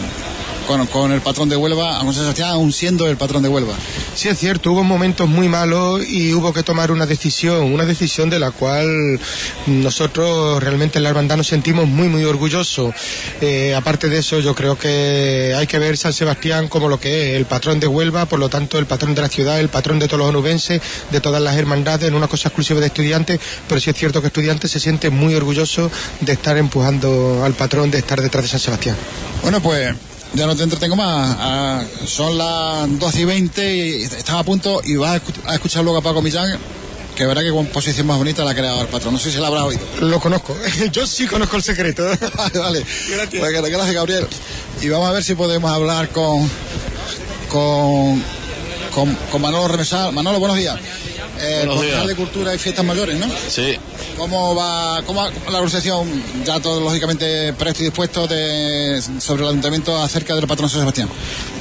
con, 0.70 0.86
con, 0.86 1.12
el 1.12 1.22
patrón 1.22 1.50
de 1.50 1.56
Huelva, 1.56 2.00
a 2.00 2.14
Sebastián, 2.14 2.50
aún 2.52 2.72
siendo 2.72 3.08
el 3.08 3.18
patrón 3.18 3.42
de 3.42 3.50
Huelva. 3.50 3.74
Sí, 4.14 4.28
es 4.30 4.38
cierto, 4.38 4.72
hubo 4.72 4.84
momentos 4.84 5.28
muy 5.28 5.50
malos 5.50 6.08
y 6.08 6.32
hubo 6.36 6.54
que 6.54 6.62
tomar 6.62 6.92
una 6.92 7.08
decisión, 7.08 7.74
una 7.74 7.86
decisión 7.86 8.30
de 8.30 8.38
la 8.38 8.52
cual 8.52 9.20
nosotros 9.66 10.62
realmente 10.62 11.00
en 11.00 11.04
la 11.06 11.10
hermandad 11.10 11.38
nos 11.38 11.48
sentimos 11.48 11.88
muy, 11.88 12.08
muy 12.08 12.24
orgullosos. 12.24 12.94
Eh, 13.42 13.74
aparte 13.74 14.10
de 14.10 14.20
eso, 14.20 14.42
yo 14.42 14.54
creo 14.54 14.78
que 14.78 15.56
hay 15.58 15.66
que 15.66 15.80
ver 15.80 15.98
San 15.98 16.14
Sebastián 16.14 16.68
como 16.68 16.88
lo 16.88 17.00
que 17.00 17.32
es 17.32 17.38
el 17.38 17.48
patrón 17.48 17.80
de 17.80 17.88
Huelva, 17.88 18.28
por 18.28 18.38
lo 18.38 18.48
tanto, 18.48 18.78
el 18.78 18.86
patrón 18.86 19.16
de 19.16 19.24
la 19.24 19.30
ciudad, 19.30 19.60
el 19.60 19.70
patrón 19.70 19.98
de 19.98 20.06
todos 20.06 20.20
los 20.20 20.30
onubenses, 20.30 20.84
de 21.10 21.20
todas 21.20 21.42
las 21.42 21.58
hermandades, 21.58 22.08
en 22.08 22.14
una 22.14 22.28
cosa 22.28 22.50
exclusiva 22.50 22.80
de 22.80 22.86
estudiantes, 22.86 23.40
pero 23.68 23.82
sí 23.82 23.90
es 23.90 23.96
cierto 23.96 24.22
que 24.22 24.28
estudiantes 24.28 24.70
se 24.70 24.80
siente 24.80 25.10
muy 25.10 25.34
orgulloso 25.34 25.90
de 26.22 26.34
estar 26.34 26.58
empujando 26.58 27.44
al 27.44 27.54
patrón, 27.54 27.90
de 27.90 27.98
estar 27.98 28.22
detrás 28.22 28.44
de 28.44 28.50
San 28.50 28.60
Sebastián. 28.60 28.96
Bueno, 29.42 29.62
pues 29.62 29.96
ya 30.34 30.46
no 30.46 30.56
te 30.56 30.64
entretengo 30.64 30.96
más. 30.96 31.36
Ah, 31.40 31.84
son 32.06 32.38
las 32.38 33.00
12 33.00 33.22
y 33.22 33.26
20 33.26 33.76
y 33.76 34.04
estaba 34.04 34.40
a 34.40 34.44
punto 34.44 34.82
y 34.84 34.96
vas 34.96 35.22
a 35.46 35.54
escuchar 35.56 35.84
luego 35.84 36.00
a 36.00 36.02
Paco 36.02 36.22
Millán. 36.22 36.58
Que 37.16 37.26
verá 37.26 37.42
que 37.44 37.50
composición 37.50 38.08
más 38.08 38.18
bonita 38.18 38.46
la 38.46 38.52
ha 38.52 38.56
creado 38.56 38.82
el 38.82 38.88
patrón. 38.88 39.14
No 39.14 39.20
sé 39.20 39.30
si 39.32 39.40
la 39.40 39.48
habrá 39.48 39.66
oído. 39.66 39.82
Lo 40.00 40.22
conozco. 40.22 40.56
Yo 40.92 41.06
sí 41.06 41.28
conozco 41.28 41.58
el 41.58 41.64
secreto. 41.64 42.04
vale, 42.36 42.60
vale. 42.60 42.86
Gracias. 43.10 43.40
Pues, 43.40 43.52
gracias, 43.52 43.94
Gabriel. 43.94 44.28
Y 44.82 44.88
vamos 44.88 45.10
a 45.10 45.12
ver 45.12 45.24
si 45.24 45.36
podemos 45.36 45.70
hablar 45.70 46.10
con, 46.10 46.50
con, 47.50 48.24
con, 48.94 49.16
con 49.32 49.42
Manolo 49.42 49.68
Remesal. 49.68 50.14
Manolo, 50.14 50.40
buenos 50.40 50.58
días. 50.58 50.80
Eh, 51.42 51.64
buenos 51.66 51.82
días. 51.82 52.08
de 52.08 52.16
Cultura 52.16 52.54
y 52.54 52.58
Fiestas 52.58 52.84
Mayores, 52.86 53.18
¿no? 53.18 53.26
Sí. 53.48 53.78
¿Cómo 54.18 54.56
va, 54.56 55.02
cómo 55.06 55.22
va 55.22 55.30
la 55.50 55.60
organización? 55.60 56.08
Ya 56.46 56.60
todo 56.60 56.82
lógicamente 56.82 57.54
presto 57.54 57.82
y 57.82 57.86
dispuesto 57.86 58.28
de, 58.28 59.02
sobre 59.20 59.44
el 59.44 59.50
ayuntamiento 59.50 59.98
acerca 59.98 60.36
del 60.36 60.48
patrón 60.48 60.70
San 60.70 60.82
Sebastián. 60.82 61.10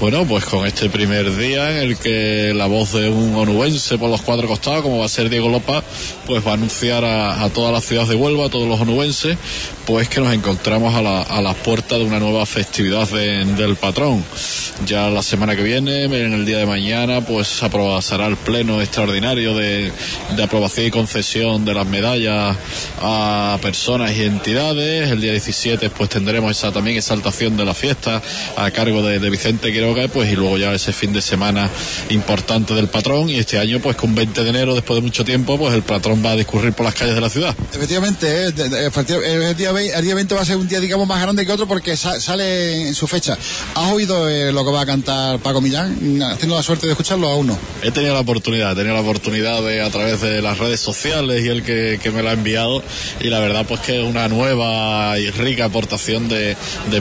Bueno, 0.01 0.27
pues 0.27 0.45
con 0.45 0.67
este 0.67 0.89
primer 0.91 1.37
día 1.37 1.71
en 1.71 1.77
el 1.77 1.97
que 1.97 2.53
la 2.55 2.67
voz 2.67 2.93
de 2.93 3.09
un 3.09 3.35
onubense 3.37 3.99
por 3.99 4.11
los 4.11 4.23
cuatro 4.23 4.49
costados, 4.49 4.83
como 4.83 4.99
va 4.99 5.07
a 5.07 5.09
ser 5.09 5.31
Diego 5.31 5.49
Lopa, 5.49 5.85
pues 6.27 6.45
va 6.45 6.53
a 6.53 6.55
anunciar 6.55 7.05
a, 7.05 7.45
a 7.45 7.51
toda 7.51 7.71
la 7.71 7.81
ciudad 7.81 8.07
de 8.07 8.17
Huelva, 8.17 8.47
a 8.47 8.51
todos 8.51 8.69
los 8.69 8.81
onubenses, 8.81 9.37
pues 9.89 10.07
que 10.11 10.21
nos 10.21 10.35
encontramos 10.35 10.95
a 10.95 11.01
la, 11.01 11.23
a 11.23 11.55
puerta 11.55 11.97
de 11.97 12.05
una 12.05 12.21
nueva 12.21 12.45
festividad 12.45 13.09
de, 13.09 13.47
del 13.47 13.77
patrón. 13.77 14.23
Ya 14.85 15.09
la 15.09 15.23
semana 15.23 15.57
que 15.57 15.63
viene, 15.63 16.05
en 16.05 16.35
el 16.35 16.45
día 16.45 16.59
de 16.59 16.67
mañana, 16.67 17.23
pues 17.23 17.49
se 17.49 17.71
será 18.03 18.27
el 18.27 18.37
pleno 18.37 18.83
extraordinario 18.83 19.57
de, 19.57 19.91
aprobación 20.43 20.89
y 20.89 20.91
concesión 20.91 21.65
de 21.65 21.73
las 21.73 21.87
medallas 21.87 22.55
a 23.01 23.59
personas 23.63 24.15
y 24.15 24.25
entidades. 24.25 25.11
El 25.11 25.23
día 25.23 25.33
17 25.33 25.89
pues 25.89 26.11
tendremos 26.11 26.51
esa 26.51 26.71
también 26.71 26.99
exaltación 26.99 27.57
de 27.57 27.65
la 27.65 27.73
fiesta 27.73 28.21
a 28.57 28.71
cargo 28.71 29.03
de, 29.03 29.19
de 29.19 29.31
Vicente 29.31 29.73
Quiroga 29.73 30.07
pues 30.09 30.31
y 30.31 30.37
luego 30.37 30.59
ya 30.59 30.75
ese 30.75 30.93
fin 30.93 31.15
de 31.15 31.23
semana 31.23 31.71
importante 32.11 32.75
del 32.75 32.89
patrón 32.89 33.31
y 33.31 33.37
este 33.37 33.59
año 33.59 33.81
pues 33.81 33.97
con 33.97 34.15
20 34.15 34.45
de 34.45 34.51
enero 34.51 34.75
después 34.75 34.99
de 34.99 35.03
mucho 35.03 35.25
tiempo 35.25 35.57
pues 35.57 35.73
el 35.73 35.83
patrón 35.83 36.23
va 36.25 36.33
a 36.33 36.37
discurrir 36.37 36.75
por 36.75 36.85
las 36.85 36.95
calles 36.95 37.15
de 37.15 37.21
la 37.23 37.31
ciudad. 37.31 37.57
Efectivamente, 37.73 38.53
de, 38.53 38.69
de, 38.69 38.87
el, 39.25 39.57
día 39.57 39.73
20, 39.73 39.78
el 39.87 40.05
día 40.05 40.15
20 40.15 40.35
va 40.35 40.43
a 40.43 40.45
ser 40.45 40.57
un 40.57 40.69
día 40.69 40.81
digamos 40.81 41.07
más 41.07 41.21
grande 41.21 41.47
que 41.47 41.53
otro 41.53 41.67
porque 41.67 41.97
sa 41.97 42.21
sale 42.21 42.89
en 42.89 42.95
su 42.95 43.07
fecha. 43.07 43.37
¿Has 43.75 43.93
oído 43.93 44.29
eh, 44.29 44.53
lo 44.53 44.65
que 44.65 44.71
va 44.71 44.83
a 44.83 44.87
cantar 44.87 45.39
Paco 45.39 45.61
Millán? 45.61 46.23
¿Has 46.23 46.39
tenido 46.39 46.57
la 46.57 46.63
suerte 46.63 46.87
de 46.87 46.93
escucharlo 46.93 47.29
aún 47.29 47.49
no? 47.49 47.59
He 47.83 47.91
tenido 47.91 48.15
la 48.15 48.21
oportunidad, 48.21 48.73
he 48.73 48.77
tenido 48.77 48.95
la 48.95 49.01
oportunidad 49.01 49.63
de 49.63 49.83
a 49.83 49.91
través 49.91 50.21
de 50.21 50.43
las 50.43 50.59
redes 50.59 50.81
sociales 50.81 51.45
y 51.45 51.49
el 51.49 51.63
que, 51.63 51.99
me 52.09 52.23
la 52.23 52.31
ha 52.31 52.33
enviado 52.33 52.83
y 53.21 53.29
la 53.29 53.39
verdad 53.39 53.67
pues 53.69 53.81
que 53.81 54.01
es 54.01 54.05
una 54.05 54.29
nueva 54.29 55.19
y 55.19 55.31
rica 55.31 55.67
aportación 55.67 56.29
de, 56.29 56.57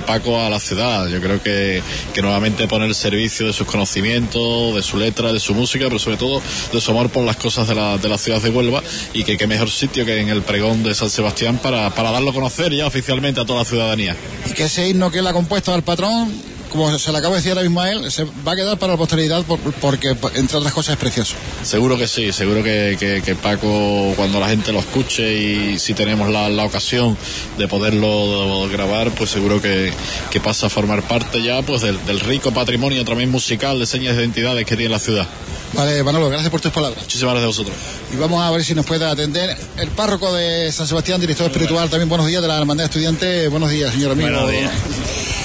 Paco 0.05 0.39
a 0.39 0.49
la 0.49 0.59
ciudad. 0.59 1.07
Yo 1.07 1.19
creo 1.19 1.41
que, 1.41 1.81
que 2.13 2.21
nuevamente 2.21 2.67
pone 2.67 2.85
el 2.85 2.95
servicio 2.95 3.47
de 3.47 3.53
sus 3.53 3.67
conocimientos, 3.67 4.75
de 4.75 4.83
su 4.83 4.97
letra, 4.97 5.33
de 5.33 5.39
su 5.39 5.53
música, 5.53 5.85
pero 5.87 5.99
sobre 5.99 6.17
todo 6.17 6.41
de 6.71 6.79
su 6.79 6.91
amor 6.91 7.09
por 7.09 7.23
las 7.23 7.35
cosas 7.35 7.67
de 7.67 7.75
la, 7.75 8.17
ciudad 8.17 8.41
de 8.41 8.49
Huelva 8.49 8.81
y 9.13 9.23
que 9.23 9.37
qué 9.37 9.47
mejor 9.47 9.69
sitio 9.69 10.05
que 10.05 10.19
en 10.19 10.29
el 10.29 10.43
pregón 10.43 10.83
de 10.83 10.95
San 10.95 11.09
Sebastián 11.09 11.59
para 11.61 11.89
darlo 11.89 12.29
a 12.29 12.33
conocer 12.33 12.66
ya 12.75 12.88
oficialmente 12.88 13.39
a 13.39 13.45
toda 13.45 13.60
la 13.60 13.65
ciudadanía. 13.65 14.15
Y 14.49 14.53
que 14.53 14.65
ese 14.65 14.89
himno 14.89 15.10
que 15.12 15.19
él 15.19 15.27
ha 15.27 15.34
compuesto 15.34 15.73
al 15.73 15.84
patrón 15.84 16.32
como 16.69 16.97
se 16.97 17.12
le 17.12 17.17
acaba 17.17 17.36
de 17.36 17.39
decir 17.39 17.51
ahora 17.51 17.63
mismo 17.63 17.82
a 17.82 17.91
él, 17.91 18.12
se 18.12 18.23
va 18.23 18.53
a 18.53 18.56
quedar 18.56 18.77
para 18.77 18.93
la 18.93 18.97
posteridad 18.97 19.43
por, 19.43 19.60
porque, 19.60 20.15
entre 20.36 20.58
otras 20.58 20.73
cosas, 20.73 20.93
es 20.93 20.99
precioso. 20.99 21.36
Seguro 21.63 21.97
que 21.97 22.08
sí, 22.08 22.32
seguro 22.32 22.63
que, 22.63 22.97
que, 22.99 23.21
que, 23.21 23.36
Paco, 23.36 24.13
cuando 24.15 24.39
la 24.39 24.49
gente 24.49 24.71
lo 24.71 24.80
escuche 24.80 25.34
y 25.34 25.80
si 25.80 25.93
tenemos 25.93 26.30
la, 26.30 26.49
la 26.49 26.65
ocasión 26.65 27.17
de 27.58 27.67
poderlo 27.67 28.67
grabar, 28.69 29.12
pues 29.12 29.30
seguro 29.30 29.62
que, 29.62 29.91
que, 30.32 30.39
pasa 30.39 30.67
a 30.67 30.69
formar 30.69 31.01
parte 31.03 31.41
ya 31.41 31.62
pues 31.62 31.82
del, 31.82 32.03
del, 32.06 32.19
rico 32.19 32.51
patrimonio 32.51 33.03
también 33.03 33.30
musical 33.30 33.80
de 33.80 33.86
señas 33.86 34.15
de 34.15 34.23
identidades 34.23 34.65
que 34.65 34.75
tiene 34.77 34.91
la 34.91 34.99
ciudad. 34.99 35.27
Vale, 35.73 36.01
Manolo, 36.03 36.30
gracias 36.30 36.49
por 36.49 36.62
tus 36.62 36.71
palabras. 36.71 37.01
Muchísimas 37.03 37.34
gracias 37.34 37.43
a 37.43 37.47
vosotros. 37.47 37.75
Y 38.13 38.17
vamos 38.17 38.41
a 38.41 38.51
ver 38.51 38.63
si 38.63 38.73
nos 38.73 38.86
puede 38.86 39.06
atender 39.06 39.58
el 39.77 39.89
párroco 39.89 40.34
de 40.34 40.71
San 40.71 40.88
Sebastián, 40.88 41.19
director 41.19 41.47
espiritual, 41.47 41.89
también 41.89 42.10
buenos 42.10 42.27
días 42.27 42.41
de 42.41 42.47
la 42.47 42.58
Hermandad 42.58 42.86
Estudiante. 42.86 43.47
Buenos 43.49 43.69
días, 43.69 43.93
señor 43.93 44.12
amigo. 44.12 44.30
Buenos 44.30 44.51
días. 44.51 45.37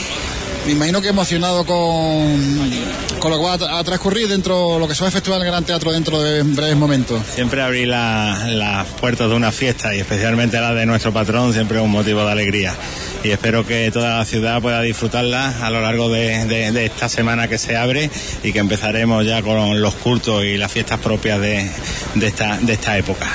Me 0.66 0.72
imagino 0.72 1.02
que 1.02 1.08
emocionado 1.08 1.64
con, 1.66 2.70
con 3.18 3.30
lo 3.32 3.38
que 3.38 3.44
va 3.44 3.78
a, 3.78 3.82
transcurrir 3.84 4.28
dentro 4.28 4.78
lo 4.78 4.86
que 4.86 4.94
se 4.94 5.00
va 5.00 5.06
a 5.06 5.10
efectuar 5.10 5.40
en 5.40 5.46
el 5.46 5.50
Gran 5.52 5.64
Teatro 5.64 5.90
dentro 5.90 6.22
de 6.22 6.42
breves 6.42 6.76
momentos. 6.76 7.20
Siempre 7.34 7.62
abrir 7.62 7.88
la- 7.88 8.46
las 8.46 8.86
puertas 8.86 9.28
de 9.28 9.34
una 9.34 9.50
fiesta 9.50 9.92
y 9.94 9.98
especialmente 9.98 10.60
la 10.60 10.72
de 10.72 10.86
nuestro 10.86 11.12
patrón 11.12 11.52
siempre 11.52 11.78
es 11.78 11.84
un 11.84 11.90
motivo 11.90 12.24
de 12.24 12.30
alegría. 12.30 12.74
Y 13.24 13.30
espero 13.30 13.66
que 13.66 13.90
toda 13.90 14.18
la 14.18 14.24
ciudad 14.24 14.62
pueda 14.62 14.80
disfrutarla 14.82 15.66
a 15.66 15.70
lo 15.70 15.80
largo 15.80 16.08
de, 16.08 16.84
esta 16.84 17.08
semana 17.08 17.48
que 17.48 17.58
se 17.58 17.76
abre 17.76 18.08
y 18.44 18.52
que 18.52 18.60
empezaremos 18.60 19.26
ya 19.26 19.42
con 19.42 19.80
los 19.80 19.94
cultos 19.94 20.44
y 20.44 20.56
las 20.58 20.70
fiestas 20.70 21.00
propias 21.00 21.40
de 21.40 21.70
esta 22.20 22.98
época. 22.98 23.26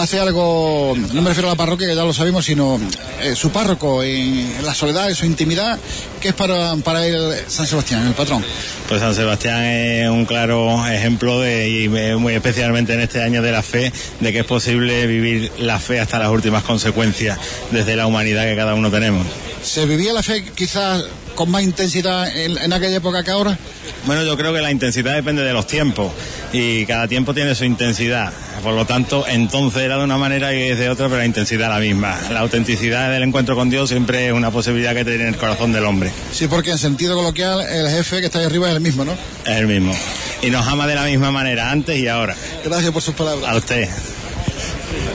Hace 0.00 0.18
algo, 0.18 0.96
no 1.12 1.20
me 1.20 1.28
refiero 1.28 1.48
a 1.48 1.52
la 1.52 1.56
parroquia, 1.56 1.86
que 1.86 1.94
ya 1.94 2.04
lo 2.04 2.14
sabemos, 2.14 2.46
sino 2.46 2.80
eh, 3.22 3.36
su 3.36 3.50
párroco 3.50 4.02
en, 4.02 4.50
en 4.58 4.64
la 4.64 4.72
soledad, 4.72 5.10
en 5.10 5.14
su 5.14 5.26
intimidad, 5.26 5.78
que 6.20 6.28
es 6.28 6.34
para, 6.34 6.74
para 6.76 7.06
él 7.06 7.34
San 7.48 7.66
Sebastián, 7.66 8.06
el 8.06 8.14
patrón. 8.14 8.42
Pues 8.88 9.00
San 9.02 9.14
Sebastián 9.14 9.62
es 9.62 10.08
un 10.08 10.24
claro 10.24 10.86
ejemplo 10.86 11.38
de, 11.40 11.68
y 11.68 11.88
muy 12.16 12.32
especialmente 12.32 12.94
en 12.94 13.00
este 13.00 13.22
año 13.22 13.42
de 13.42 13.52
la 13.52 13.62
fe, 13.62 13.92
de 14.20 14.32
que 14.32 14.38
es 14.38 14.46
posible 14.46 15.06
vivir 15.06 15.52
la 15.58 15.78
fe 15.78 16.00
hasta 16.00 16.18
las 16.18 16.30
últimas 16.30 16.62
consecuencias 16.62 17.38
desde 17.70 17.94
la 17.94 18.06
humanidad 18.06 18.44
que 18.44 18.56
cada 18.56 18.74
uno 18.74 18.90
tenemos. 18.90 19.26
¿Se 19.62 19.84
vivía 19.84 20.14
la 20.14 20.22
fe 20.22 20.42
quizás 20.54 21.04
con 21.40 21.50
más 21.50 21.62
intensidad 21.62 22.28
en, 22.36 22.58
en 22.58 22.72
aquella 22.74 22.96
época 22.96 23.22
que 23.24 23.30
ahora? 23.30 23.56
Bueno, 24.04 24.22
yo 24.24 24.36
creo 24.36 24.52
que 24.52 24.60
la 24.60 24.70
intensidad 24.70 25.14
depende 25.14 25.42
de 25.42 25.54
los 25.54 25.66
tiempos 25.66 26.12
y 26.52 26.84
cada 26.84 27.08
tiempo 27.08 27.32
tiene 27.32 27.54
su 27.54 27.64
intensidad. 27.64 28.30
Por 28.62 28.74
lo 28.74 28.84
tanto, 28.84 29.24
entonces 29.26 29.80
era 29.80 29.96
de 29.96 30.04
una 30.04 30.18
manera 30.18 30.52
y 30.54 30.60
es 30.68 30.78
de 30.78 30.90
otra, 30.90 31.06
pero 31.06 31.16
la 31.20 31.24
intensidad 31.24 31.68
es 31.68 31.74
la 31.76 31.80
misma. 31.80 32.18
La 32.30 32.40
autenticidad 32.40 33.10
del 33.10 33.22
encuentro 33.22 33.56
con 33.56 33.70
Dios 33.70 33.88
siempre 33.88 34.26
es 34.26 34.34
una 34.34 34.50
posibilidad 34.50 34.92
que 34.94 35.02
tiene 35.02 35.22
en 35.22 35.28
el 35.28 35.36
corazón 35.38 35.72
del 35.72 35.86
hombre. 35.86 36.12
Sí, 36.30 36.46
porque 36.46 36.72
en 36.72 36.78
sentido 36.78 37.16
coloquial 37.16 37.60
el 37.62 37.88
jefe 37.88 38.20
que 38.20 38.26
está 38.26 38.38
ahí 38.40 38.44
arriba 38.44 38.68
es 38.68 38.74
el 38.74 38.82
mismo, 38.82 39.06
¿no? 39.06 39.12
Es 39.46 39.56
el 39.56 39.66
mismo. 39.66 39.94
Y 40.42 40.50
nos 40.50 40.66
ama 40.66 40.86
de 40.86 40.94
la 40.94 41.04
misma 41.06 41.30
manera, 41.30 41.70
antes 41.70 41.98
y 41.98 42.06
ahora. 42.06 42.36
Gracias 42.62 42.90
por 42.92 43.00
sus 43.00 43.14
palabras. 43.14 43.48
A 43.50 43.56
usted. 43.56 43.88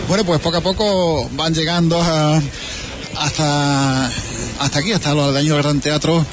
Bueno, 0.07 0.25
pues 0.25 0.39
poco 0.41 0.57
a 0.57 0.61
poco 0.61 1.29
van 1.33 1.53
llegando 1.53 2.01
a- 2.01 2.41
hasta, 3.17 4.11
hasta 4.59 4.79
aquí, 4.79 4.91
hasta 4.91 5.13
los 5.13 5.33
daños 5.33 5.53
del 5.55 5.63
Gran 5.63 5.79
Teatro. 5.81 6.25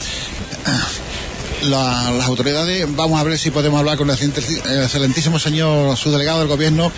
La- 1.63 2.11
las 2.11 2.27
autoridades, 2.27 2.87
vamos 2.97 3.21
a 3.21 3.25
ver 3.25 3.39
si 3.39 3.51
podemos 3.53 3.79
hablar 3.79 3.97
con 3.97 4.11
el 4.11 4.17
excelentísimo 4.19 5.39
señor 5.39 5.97
subdelegado 5.97 6.41
del 6.41 6.49
gobierno. 6.49 6.91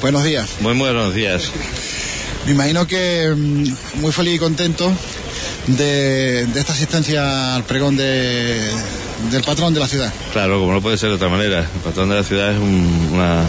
Buenos 0.00 0.24
días. 0.24 0.48
Muy 0.60 0.72
buenos 0.74 1.12
días. 1.14 1.50
Me 2.46 2.52
imagino 2.52 2.86
que 2.86 3.28
mm, 3.36 4.00
muy 4.00 4.10
feliz 4.12 4.36
y 4.36 4.38
contento 4.38 4.90
de, 5.66 6.46
de 6.46 6.60
esta 6.60 6.72
asistencia 6.72 7.56
al 7.56 7.64
pregón 7.64 7.94
de, 7.96 8.70
del 9.30 9.42
patrón 9.44 9.74
de 9.74 9.80
la 9.80 9.88
ciudad. 9.88 10.10
Claro, 10.32 10.60
como 10.60 10.72
no 10.72 10.80
puede 10.80 10.96
ser 10.96 11.10
de 11.10 11.16
otra 11.16 11.28
manera. 11.28 11.60
El 11.60 11.80
patrón 11.84 12.08
de 12.08 12.14
la 12.14 12.24
ciudad 12.24 12.52
es 12.52 12.58
un, 12.58 13.10
una- 13.12 13.44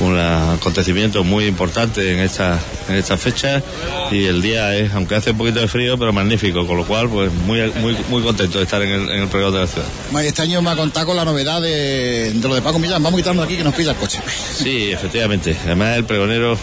un 0.00 0.18
acontecimiento 0.18 1.22
muy 1.22 1.46
importante 1.46 2.12
en 2.12 2.18
esta, 2.20 2.58
en 2.88 2.96
esta 2.96 3.16
fecha 3.16 3.62
y 4.10 4.24
el 4.24 4.42
día 4.42 4.74
es, 4.76 4.92
aunque 4.94 5.14
hace 5.14 5.30
un 5.30 5.38
poquito 5.38 5.60
de 5.60 5.68
frío, 5.68 5.96
pero 5.98 6.12
magnífico, 6.12 6.66
con 6.66 6.76
lo 6.76 6.84
cual 6.84 7.08
pues 7.08 7.32
muy, 7.32 7.60
muy, 7.80 7.96
muy 8.08 8.22
contento 8.22 8.58
de 8.58 8.64
estar 8.64 8.82
en 8.82 8.90
el, 8.90 9.10
en 9.10 9.22
el 9.22 9.28
de 9.28 9.40
la 9.60 9.66
ciudad. 9.66 9.86
Este 10.24 10.42
año 10.42 10.60
me 10.62 10.70
ha 10.70 10.76
contado 10.76 11.06
con 11.06 11.16
la 11.16 11.24
novedad 11.24 11.60
de, 11.60 12.32
de 12.32 12.48
lo 12.48 12.54
de 12.54 12.62
Paco 12.62 12.78
Millán. 12.78 13.02
Vamos 13.02 13.18
a 13.18 13.22
quitarnos 13.22 13.44
aquí 13.44 13.56
que 13.56 13.64
nos 13.64 13.74
pilla 13.74 13.90
el 13.92 13.96
coche. 13.96 14.18
Sí, 14.54 14.90
efectivamente. 14.92 15.56
Además 15.64 15.96
el 15.98 16.04
pregonero 16.04 16.56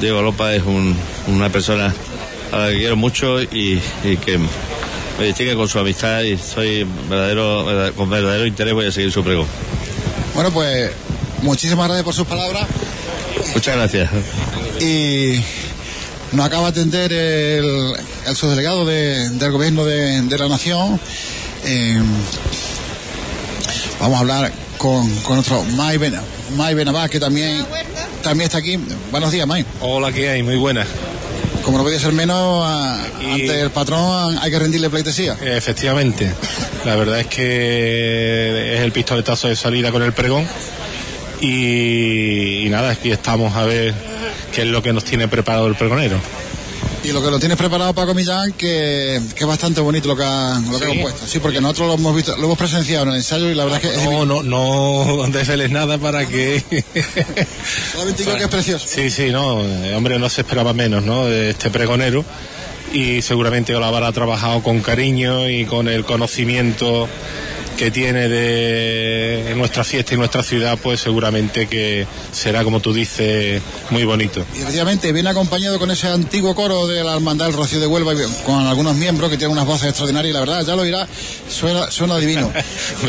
Diego 0.00 0.22
Lopa 0.22 0.54
es 0.54 0.62
un- 0.62 0.96
una 1.28 1.48
persona 1.48 1.92
a 2.52 2.58
la 2.58 2.68
que 2.70 2.76
quiero 2.78 2.96
mucho 2.96 3.42
y, 3.42 3.80
y 4.04 4.16
que 4.18 4.38
me 4.38 5.24
distingue 5.26 5.54
con 5.56 5.68
su 5.68 5.78
amistad 5.78 6.22
y 6.22 6.36
soy 6.38 6.86
verdadero, 7.08 7.64
verdad- 7.64 7.92
con 7.94 8.08
verdadero 8.10 8.46
interés 8.46 8.74
voy 8.74 8.86
a 8.86 8.92
seguir 8.92 9.10
su 9.10 9.24
pregón. 9.24 9.46
Bueno, 10.34 10.50
pues 10.52 10.90
muchísimas 11.42 11.86
gracias 11.86 12.04
por 12.04 12.14
sus 12.14 12.26
palabras 12.26 12.66
Muchas 13.54 13.76
gracias. 13.76 14.10
y 14.80 15.40
nos 16.32 16.46
acaba 16.46 16.64
de 16.70 16.80
atender 16.80 17.12
el, 17.12 17.92
el 18.26 18.36
subdelegado 18.36 18.84
de- 18.84 19.28
del 19.30 19.52
gobierno 19.52 19.84
de, 19.84 20.20
de 20.22 20.38
la 20.38 20.48
nación. 20.48 21.00
Eh, 21.64 22.00
vamos 24.00 24.16
a 24.16 24.20
hablar 24.20 24.52
con, 24.78 25.08
con 25.20 25.36
nuestro 25.36 25.62
May, 25.64 25.96
Ben, 25.98 26.14
May 26.56 26.74
Benabá, 26.74 27.08
que 27.08 27.20
también, 27.20 27.64
también 28.22 28.46
está 28.46 28.58
aquí. 28.58 28.78
Buenos 29.10 29.30
días, 29.32 29.46
May. 29.46 29.64
Hola, 29.80 30.12
¿qué 30.12 30.28
hay? 30.30 30.42
Muy 30.42 30.56
buenas. 30.56 30.86
Como 31.64 31.78
no 31.78 31.84
podía 31.84 31.98
ser 31.98 32.12
menos, 32.12 32.64
a- 32.64 33.02
ante 33.32 33.60
el 33.60 33.70
patrón 33.70 34.38
hay 34.40 34.50
que 34.50 34.58
rendirle 34.58 34.90
pleitesía. 34.90 35.36
Efectivamente. 35.42 36.32
La 36.84 36.94
verdad 36.96 37.20
es 37.20 37.26
que 37.26 38.74
es 38.76 38.80
el 38.80 38.92
pistoletazo 38.92 39.48
de 39.48 39.56
salida 39.56 39.90
con 39.90 40.02
el 40.02 40.12
pregón. 40.12 40.46
Y, 41.40 42.66
y 42.66 42.68
nada, 42.70 42.90
aquí 42.90 43.10
estamos 43.10 43.54
a 43.54 43.64
ver 43.64 43.94
qué 44.52 44.62
es 44.62 44.68
lo 44.68 44.82
que 44.82 44.92
nos 44.92 45.04
tiene 45.04 45.28
preparado 45.28 45.66
el 45.66 45.74
pregonero. 45.74 46.18
Y 47.04 47.12
lo 47.12 47.22
que 47.22 47.30
lo 47.30 47.38
tienes 47.38 47.56
preparado 47.56 47.94
Paco 47.94 48.14
Millán, 48.14 48.52
que, 48.54 49.20
que 49.36 49.44
es 49.44 49.46
bastante 49.46 49.80
bonito 49.80 50.08
lo 50.08 50.16
que 50.16 50.24
ha, 50.24 50.58
lo 50.72 50.78
que 50.78 50.86
ha 50.86 50.88
Sí. 50.88 50.94
compuesto. 50.94 51.26
Sí, 51.26 51.38
porque 51.38 51.60
nosotros 51.60 51.86
lo 51.88 51.94
hemos 51.94 52.16
visto, 52.16 52.36
lo 52.36 52.44
hemos 52.46 52.58
presenciado 52.58 53.04
en 53.04 53.10
el 53.10 53.16
ensayo 53.16 53.48
y 53.48 53.54
la 53.54 53.64
verdad 53.64 53.80
es 53.84 53.90
que 53.90 53.96
es 53.96 54.04
No, 54.04 54.24
no, 54.24 54.42
no 54.42 55.24
desveles 55.28 55.70
nada 55.70 55.98
para 55.98 56.26
que... 56.26 56.64
solamente 57.92 58.24
digo 58.24 58.36
que 58.36 58.42
es 58.44 58.48
precioso. 58.48 58.86
Sí, 58.88 59.10
sí, 59.10 59.30
no, 59.30 59.58
hombre, 59.96 60.18
no 60.18 60.28
se 60.28 60.40
esperaba 60.40 60.72
menos, 60.72 61.04
¿no? 61.04 61.26
De 61.26 61.50
este 61.50 61.70
pregonero 61.70 62.24
y 62.92 63.20
seguramente 63.22 63.72
lo 63.72 63.84
habrá 63.84 64.10
trabajado 64.12 64.62
con 64.62 64.80
cariño 64.80 65.48
y 65.48 65.64
con 65.64 65.86
el 65.88 66.04
conocimiento 66.04 67.08
que 67.76 67.90
tiene 67.90 68.28
de 68.28 69.54
nuestra 69.56 69.84
fiesta 69.84 70.14
y 70.14 70.16
nuestra 70.16 70.42
ciudad, 70.42 70.78
pues 70.82 71.00
seguramente 71.00 71.66
que 71.66 72.06
será, 72.32 72.64
como 72.64 72.80
tú 72.80 72.92
dices, 72.92 73.60
muy 73.90 74.04
bonito. 74.04 74.44
Y 74.56 74.60
efectivamente 74.60 75.12
viene 75.12 75.28
acompañado 75.28 75.78
con 75.78 75.90
ese 75.90 76.08
antiguo 76.08 76.54
coro 76.54 76.86
de 76.86 77.04
la 77.04 77.14
Hermandad 77.14 77.46
del 77.46 77.54
Rocío 77.54 77.78
de 77.78 77.86
Huelva 77.86 78.14
y 78.14 78.44
con 78.44 78.66
algunos 78.66 78.96
miembros 78.96 79.30
que 79.30 79.36
tienen 79.36 79.52
unas 79.52 79.66
voces 79.66 79.88
extraordinarias 79.88 80.30
y 80.30 80.34
la 80.34 80.40
verdad, 80.40 80.64
ya 80.64 80.74
lo 80.74 80.84
dirá, 80.84 81.06
suena, 81.48 81.90
suena 81.90 82.16
divino. 82.18 82.50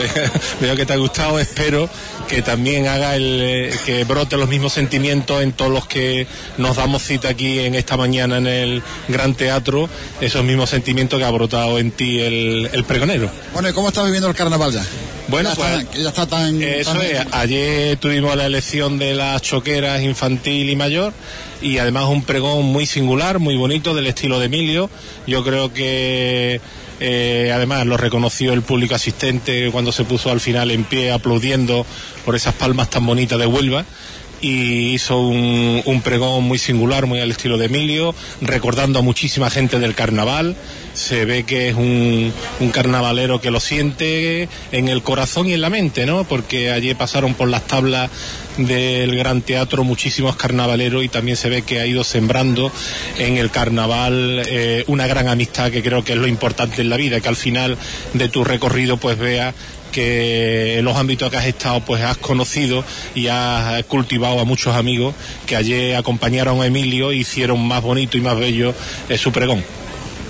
Veo 0.62 0.76
que 0.76 0.86
te 0.86 0.94
ha 0.94 0.98
gustado, 0.98 1.40
espero 1.40 1.90
que 2.28 2.42
también 2.42 2.88
haga 2.88 3.16
el 3.16 3.40
eh, 3.42 3.80
que 3.86 4.04
brote 4.04 4.36
los 4.36 4.50
mismos 4.50 4.74
sentimientos 4.74 5.42
en 5.42 5.54
todos 5.54 5.72
los 5.72 5.88
que 5.88 6.28
nos 6.58 6.76
damos 6.76 7.02
cita 7.04 7.30
aquí 7.30 7.60
en 7.60 7.74
esta 7.74 7.96
mañana 7.96 8.38
en 8.38 8.48
el 8.48 8.84
Gran 9.08 9.34
Teatro, 9.34 9.90
esos 10.20 10.44
mismos 10.44 10.70
sentimientos 10.70 11.20
que 11.20 11.26
ha 11.26 11.32
brotado 11.32 11.80
en 11.80 11.92
ti 11.92 12.20
el, 12.20 12.70
el 12.74 12.84
pregonero. 12.84 13.30
Bueno, 13.54 13.70
¿y 13.70 13.74
cómo 13.74 13.88
estás 13.88 14.04
viviendo 14.04 14.28
el 14.28 14.36
carnaval 14.36 14.57
ya? 14.74 14.86
Bueno, 15.28 15.50
ya 15.50 15.56
pues, 15.56 15.70
está, 15.80 15.98
ya 15.98 16.10
está 16.10 16.28
tan... 16.28 16.62
Eso 16.62 16.94
tan- 16.94 17.02
es, 17.02 17.20
ayer 17.32 17.98
tuvimos 17.98 18.36
la 18.36 18.46
elección 18.46 18.98
de 18.98 19.14
las 19.14 19.42
choqueras 19.42 20.02
infantil 20.02 20.70
y 20.70 20.76
mayor 20.76 21.14
y 21.62 21.80
además 21.80 22.06
un 22.06 22.24
pregón 22.24 22.66
muy 22.66 22.86
singular, 22.86 23.40
muy 23.40 23.56
bonito, 23.56 23.94
del 23.94 24.08
estilo 24.08 24.40
de 24.40 24.46
Emilio. 24.46 24.90
Yo 25.26 25.44
creo 25.44 25.74
que 25.74 26.62
eh, 27.00 27.52
además 27.54 27.86
lo 27.86 27.98
reconoció 27.98 28.54
el 28.54 28.62
público 28.62 28.96
asistente 28.96 29.70
cuando 29.72 29.92
se 29.92 30.06
puso 30.06 30.32
al 30.32 30.40
final 30.40 30.72
en 30.72 30.84
pie 30.84 31.12
aplaudiendo 31.12 31.86
por 32.26 32.36
esas 32.36 32.54
palmas 32.54 32.90
tan 32.90 33.06
bonitas 33.06 33.38
de 33.38 33.46
Huelva 33.46 33.86
y 34.42 34.94
hizo 34.94 35.20
un, 35.20 35.82
un 35.86 36.02
pregón 36.02 36.44
muy 36.44 36.58
singular, 36.58 37.06
muy 37.06 37.20
al 37.20 37.32
estilo 37.32 37.58
de 37.58 37.66
Emilio, 37.66 38.14
recordando 38.42 39.00
a 39.00 39.02
muchísima 39.02 39.50
gente 39.50 39.80
del 39.80 39.96
carnaval. 39.96 40.56
Se 40.94 41.26
ve 41.26 41.44
que 41.44 41.70
es 41.70 41.76
un, 41.76 42.34
un 42.60 42.70
carnavalero 42.72 43.40
que 43.40 43.52
lo 43.52 43.60
siente 43.60 44.50
en 44.72 44.88
el 44.88 45.04
corazón 45.04 45.48
y 45.48 45.54
en 45.54 45.62
la 45.62 45.70
mente, 45.70 46.06
¿no? 46.06 46.24
Porque 46.24 46.72
allí 46.72 46.94
pasaron 46.96 47.36
por 47.36 47.48
las 47.50 47.68
tablas 47.68 48.10
del 48.58 49.16
Gran 49.16 49.42
Teatro 49.42 49.84
muchísimos 49.84 50.36
carnavaleros 50.36 51.04
y 51.04 51.10
también 51.10 51.38
se 51.38 51.50
ve 51.50 51.62
que 51.62 51.80
ha 51.80 51.86
ido 51.86 52.04
sembrando 52.04 52.72
en 53.20 53.38
el 53.38 53.52
carnaval 53.52 54.44
eh, 54.48 54.84
una 54.88 55.08
gran 55.08 55.28
amistad 55.28 55.72
que 55.72 55.84
creo 55.84 56.04
que 56.04 56.14
es 56.14 56.18
lo 56.18 56.28
importante 56.28 56.82
en 56.82 56.90
la 56.90 56.98
vida, 56.98 57.20
que 57.22 57.28
al 57.28 57.36
final 57.36 57.78
de 58.14 58.30
tu 58.30 58.44
recorrido 58.44 58.98
pues 58.98 59.18
veas 59.18 59.54
que 59.92 60.78
en 60.78 60.86
los 60.86 60.96
ámbitos 60.98 61.30
que 61.30 61.38
has 61.38 61.46
estado 61.46 61.82
pues 61.82 62.02
has 62.04 62.18
conocido 62.18 62.84
y 63.16 63.28
has 63.28 63.84
cultivado 63.86 64.40
a 64.40 64.46
muchos 64.46 64.76
amigos 64.76 65.16
que 65.46 65.56
ayer 65.56 65.96
acompañaron 65.96 66.62
a 66.62 66.66
Emilio 66.66 67.12
e 67.12 67.18
hicieron 67.18 67.66
más 67.68 67.82
bonito 67.82 68.18
y 68.18 68.22
más 68.22 68.38
bello 68.38 68.74
eh, 69.10 69.18
su 69.18 69.32
pregón. 69.32 69.64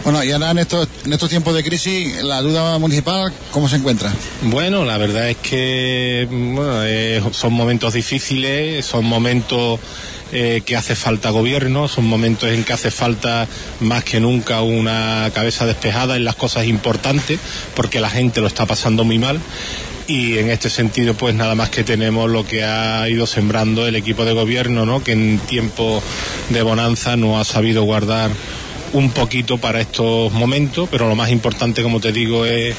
Bueno, 0.04 0.24
y 0.24 0.32
ahora 0.32 0.52
en 0.52 0.60
estos, 0.60 0.88
en 1.06 1.12
estos 1.12 1.30
tiempos 1.30 1.54
de 1.54 1.64
crisis, 1.64 2.24
la 2.24 2.38
ayuda 2.38 2.78
municipal, 2.78 3.32
¿cómo 3.52 3.68
se 3.68 3.76
encuentra? 3.76 4.14
Bueno, 4.44 4.86
la 4.86 4.98
verdad 4.98 5.30
es 5.30 5.38
que 5.38 6.28
bueno, 6.30 6.84
eh, 6.86 7.22
son 7.32 7.54
momentos 7.54 7.94
difíciles, 7.94 8.86
son 8.86 9.04
momentos 9.04 9.80
eh, 10.32 10.62
que 10.66 10.76
hace 10.76 10.96
falta 10.96 11.30
gobierno, 11.30 11.88
son 11.88 12.06
momentos 12.06 12.50
en 12.50 12.64
que 12.64 12.74
hace 12.74 12.92
falta 12.92 13.48
más 13.80 14.04
que 14.04 14.20
nunca 14.20 14.62
una 14.62 15.30
cabeza 15.34 15.66
despejada 15.66 16.16
en 16.16 16.26
las 16.26 16.36
cosas 16.36 16.66
importantes, 16.66 17.40
porque 17.76 18.00
la 18.00 18.10
gente 18.10 18.42
lo 18.42 18.48
está 18.48 18.66
pasando 18.66 19.04
muy 19.04 19.20
mal. 19.20 19.40
Y 20.08 20.38
en 20.38 20.50
este 20.50 20.70
sentido, 20.70 21.14
pues 21.14 21.36
nada 21.36 21.54
más 21.56 21.70
que 21.70 21.84
tenemos 21.84 22.30
lo 22.30 22.46
que 22.46 22.64
ha 22.64 23.08
ido 23.10 23.28
sembrando 23.28 23.86
el 23.86 23.96
equipo 23.96 24.24
de 24.24 24.34
gobierno, 24.34 24.86
¿no? 24.86 25.04
Que 25.04 25.12
en 25.12 25.40
tiempo 25.40 26.02
de 26.50 26.62
bonanza 26.62 27.18
no 27.18 27.40
ha 27.40 27.44
sabido 27.44 27.84
guardar 27.84 28.32
un 28.94 29.12
poquito 29.12 29.58
para 29.58 29.82
estos 29.82 30.32
momentos, 30.32 30.88
pero 30.90 31.10
lo 31.10 31.16
más 31.16 31.30
importante, 31.30 31.84
como 31.84 32.00
te 32.00 32.12
digo, 32.12 32.46
es 32.46 32.76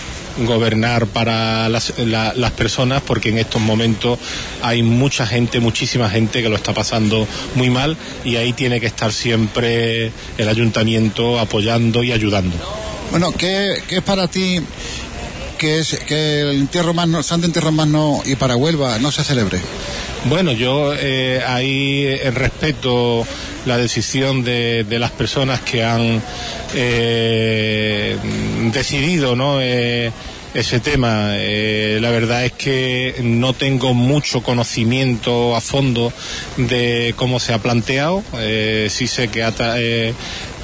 gobernar 0.46 1.06
para 1.06 1.68
las, 1.68 1.98
la, 1.98 2.32
las 2.34 2.52
personas 2.52 3.02
porque 3.02 3.30
en 3.30 3.38
estos 3.38 3.60
momentos 3.60 4.18
hay 4.62 4.82
mucha 4.82 5.26
gente, 5.26 5.60
muchísima 5.60 6.08
gente 6.10 6.42
que 6.42 6.48
lo 6.48 6.56
está 6.56 6.72
pasando 6.72 7.26
muy 7.54 7.70
mal 7.70 7.96
y 8.24 8.36
ahí 8.36 8.52
tiene 8.52 8.80
que 8.80 8.86
estar 8.86 9.12
siempre 9.12 10.12
el 10.36 10.48
ayuntamiento 10.48 11.38
apoyando 11.38 12.02
y 12.02 12.12
ayudando. 12.12 12.56
Bueno, 13.10 13.32
¿qué, 13.32 13.82
qué 13.88 13.96
es 13.96 14.02
para 14.02 14.28
ti 14.28 14.60
que, 15.58 15.78
es, 15.78 15.98
que 16.06 16.42
el 16.42 16.50
entierro 16.50 16.94
más 16.94 17.08
no, 17.08 17.22
Santo 17.22 17.46
Entierro 17.46 17.72
más 17.72 17.88
no 17.88 18.22
y 18.24 18.36
para 18.36 18.56
Huelva 18.56 18.98
no 18.98 19.10
se 19.10 19.24
celebre? 19.24 19.58
Bueno, 20.24 20.52
yo 20.52 20.94
eh, 20.94 21.42
ahí 21.46 22.04
eh, 22.04 22.30
respeto 22.32 23.26
la 23.66 23.78
decisión 23.78 24.42
de, 24.42 24.84
de, 24.84 24.98
las 24.98 25.10
personas 25.12 25.60
que 25.60 25.84
han 25.84 26.20
eh, 26.74 28.16
decidido, 28.72 29.36
¿no? 29.36 29.60
Eh, 29.60 30.10
ese 30.54 30.80
tema. 30.80 31.34
La 32.00 32.10
verdad 32.10 32.44
es 32.44 32.52
que 32.52 33.16
no 33.22 33.52
tengo 33.52 33.94
mucho 33.94 34.42
conocimiento 34.42 35.54
a 35.54 35.60
fondo 35.60 36.12
de 36.56 37.14
cómo 37.16 37.38
se 37.38 37.52
ha 37.52 37.58
planteado. 37.58 38.22
Eh, 38.38 38.88
sí 38.90 39.06
sé 39.06 39.28
que 39.28 39.44
ha, 39.44 39.52
eh, 39.76 40.14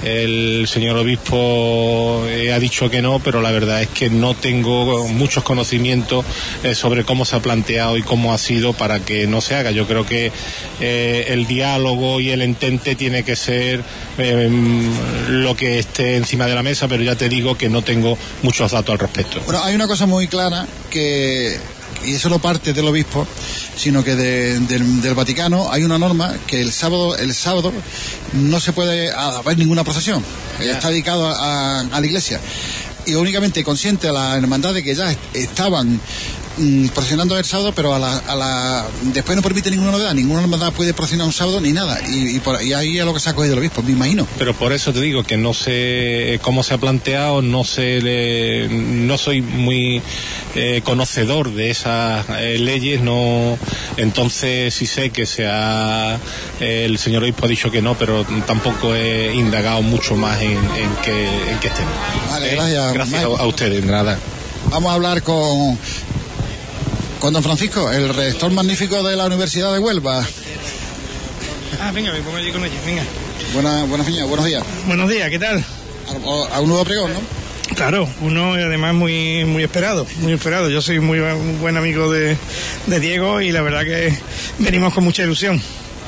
el 0.05 0.67
señor 0.69 0.97
obispo 0.99 2.25
eh, 2.29 2.53
ha 2.53 2.59
dicho 2.59 2.91
que 2.91 3.01
no, 3.01 3.21
pero 3.21 3.41
la 3.41 3.51
verdad 3.51 3.83
es 3.83 3.89
que 3.89 4.11
no 4.11 4.35
tengo 4.35 5.09
muchos 5.09 5.43
conocimientos 5.43 6.25
eh, 6.63 6.75
sobre 6.75 7.05
cómo 7.05 7.25
se 7.25 7.37
ha 7.37 7.41
planteado 7.41 7.97
y 7.97 8.03
cómo 8.03 8.35
ha 8.35 8.39
sido 8.39 8.75
para 8.75 9.01
que 9.01 9.27
no 9.27 9.41
se 9.41 9.55
haga. 9.55 9.71
Yo 9.71 9.87
creo 9.87 10.05
que 10.05 10.31
eh, 10.81 11.27
el 11.29 11.47
diálogo 11.47 12.21
y 12.21 12.31
el 12.31 12.43
entente 12.43 12.95
tiene 12.95 13.23
que 13.23 13.37
ser 13.37 13.83
eh, 14.19 14.49
lo 15.29 15.57
que 15.57 15.79
esté 15.79 16.17
encima 16.17 16.47
de 16.47 16.55
la 16.55 16.63
mesa, 16.63 16.87
pero 16.89 17.03
ya 17.03 17.17
te 17.17 17.29
digo 17.29 17.57
que 17.57 17.69
no 17.69 17.83
tengo 17.83 18.19
muchos 18.43 18.73
datos 18.73 18.93
al 18.93 18.99
respecto. 18.99 19.41
Bueno, 19.47 19.63
hay 19.65 19.75
una 19.75 19.87
cosa 19.87 20.07
muy 20.07 20.29
clara 20.29 20.67
que 20.91 21.59
y 22.05 22.15
eso 22.15 22.29
no 22.29 22.39
parte 22.39 22.73
del 22.73 22.87
obispo, 22.87 23.27
sino 23.77 24.05
que 24.05 24.15
de, 24.15 24.61
del, 24.61 25.01
del, 25.01 25.15
Vaticano 25.15 25.71
hay 25.71 25.85
una 25.85 25.99
norma 25.99 26.35
que 26.47 26.61
el 26.61 26.73
sábado, 26.73 27.17
el 27.17 27.35
sábado 27.35 27.73
no 28.33 28.61
se 28.61 28.73
puede 28.73 29.11
haber 29.13 29.59
ninguna 29.59 29.85
procesión. 29.85 30.25
Yeah. 30.61 30.73
Está 30.73 30.91
dedicado 30.91 31.29
a, 31.29 31.81
a, 31.81 32.01
la 32.01 32.07
iglesia. 32.07 32.41
Y 33.07 33.15
únicamente 33.15 33.63
consciente 33.65 34.09
a 34.09 34.13
la 34.13 34.37
hermandad 34.37 34.73
de 34.75 34.83
que 34.83 34.95
ya 34.95 35.15
estaban 35.35 36.01
mm, 36.57 36.89
procesionando 36.89 37.39
el 37.39 37.45
sábado, 37.45 37.73
pero 37.75 37.95
a 37.95 37.99
la, 37.99 38.19
a 38.19 38.35
la, 38.35 38.87
después 39.13 39.37
no 39.37 39.43
permite 39.43 39.71
ninguna 39.71 39.93
novedad, 39.93 40.15
ninguna 40.15 40.43
hermandad 40.43 40.73
puede 40.73 40.95
procesionar 40.95 41.27
un 41.27 41.33
sábado 41.33 41.61
ni 41.61 41.73
nada, 41.73 42.01
y, 42.09 42.37
y, 42.37 42.41
por, 42.41 42.63
y 42.63 42.73
ahí 42.73 42.99
es 42.99 43.05
lo 43.05 43.15
que 43.15 43.21
se 43.21 43.31
ha 43.31 43.35
cogido 43.35 43.55
el 43.55 43.61
obispo, 43.61 43.83
me 43.83 43.93
imagino. 43.93 44.27
Pero 44.39 44.55
por 44.55 44.73
eso 44.73 44.93
te 44.93 45.01
digo 45.01 45.23
que 45.25 45.37
no 45.37 45.55
sé 45.55 46.39
cómo 46.43 46.63
se 46.63 46.75
ha 46.75 46.79
planteado, 46.79 47.43
no 47.43 47.65
sé, 47.65 48.01
le, 48.01 48.69
no 48.69 49.19
soy 49.19 49.43
muy 49.43 50.03
eh, 50.55 50.81
conocedor 50.85 51.53
de 51.53 51.71
esas 51.71 52.27
eh, 52.39 52.59
leyes, 52.59 53.01
no, 53.01 53.59
entonces 53.97 54.73
sí 54.75 54.87
sé 54.87 55.11
que 55.11 55.27
se 55.27 55.47
ha, 55.47 56.19
eh, 56.61 56.85
el 56.85 56.99
señor 56.99 57.23
obispo 57.23 57.47
ha 57.47 57.49
dicho 57.49 57.71
que 57.71 57.83
no, 57.83 57.97
pero 57.97 58.25
tampoco 58.47 58.95
he 58.95 59.35
indagado 59.35 59.83
mucho 59.83 60.17
más 60.17 60.41
en, 60.41 60.53
en 60.53 60.91
qué, 61.03 61.51
en 61.51 61.59
qué 61.61 61.71
tema. 61.71 61.91
Vale, 62.31 62.51
gracias. 62.51 62.95
gracias 62.95 63.25
a, 63.25 63.27
a 63.27 63.47
ustedes, 63.47 63.85
nada. 63.85 64.19
Vamos 64.71 64.91
a 64.91 64.95
hablar 64.95 65.23
con 65.23 65.79
con 67.25 67.33
don 67.33 67.43
Francisco, 67.43 67.91
el 67.91 68.13
rector 68.13 68.53
magnífico 68.53 69.03
de 69.03 69.17
la 69.17 69.25
Universidad 69.25 69.73
de 69.73 69.79
Huelva. 69.79 70.29
Ah, 71.81 71.91
venga, 71.91 72.13
me 72.13 72.21
pongo 72.21 72.37
allí 72.37 72.53
con 72.53 72.63
ellos, 72.63 72.77
venga. 72.85 73.03
Buena, 73.55 73.85
buenas, 73.85 74.07
buenos 74.29 74.45
días. 74.45 74.63
Buenos 74.87 75.09
días, 75.09 75.31
¿qué 75.31 75.39
tal? 75.39 75.65
A, 76.07 76.57
a 76.57 76.61
un 76.61 76.69
nuevo 76.69 76.85
pregón, 76.85 77.15
¿no? 77.15 77.21
Claro, 77.77 78.07
uno 78.21 78.53
además 78.53 78.93
muy 78.93 79.47
muy 79.47 79.63
esperado, 79.63 80.07
muy 80.19 80.35
esperado. 80.35 80.69
Yo 80.69 80.83
soy 80.83 81.01
muy, 81.01 81.19
muy 81.21 81.57
buen 81.57 81.79
amigo 81.79 82.13
de, 82.13 82.37
de, 82.89 83.01
Diego 83.01 83.41
y 83.41 83.53
la 83.53 83.63
verdad 83.63 83.85
que 83.85 84.15
venimos 84.59 84.93
con 84.93 85.05
mucha 85.05 85.23
ilusión. 85.23 85.63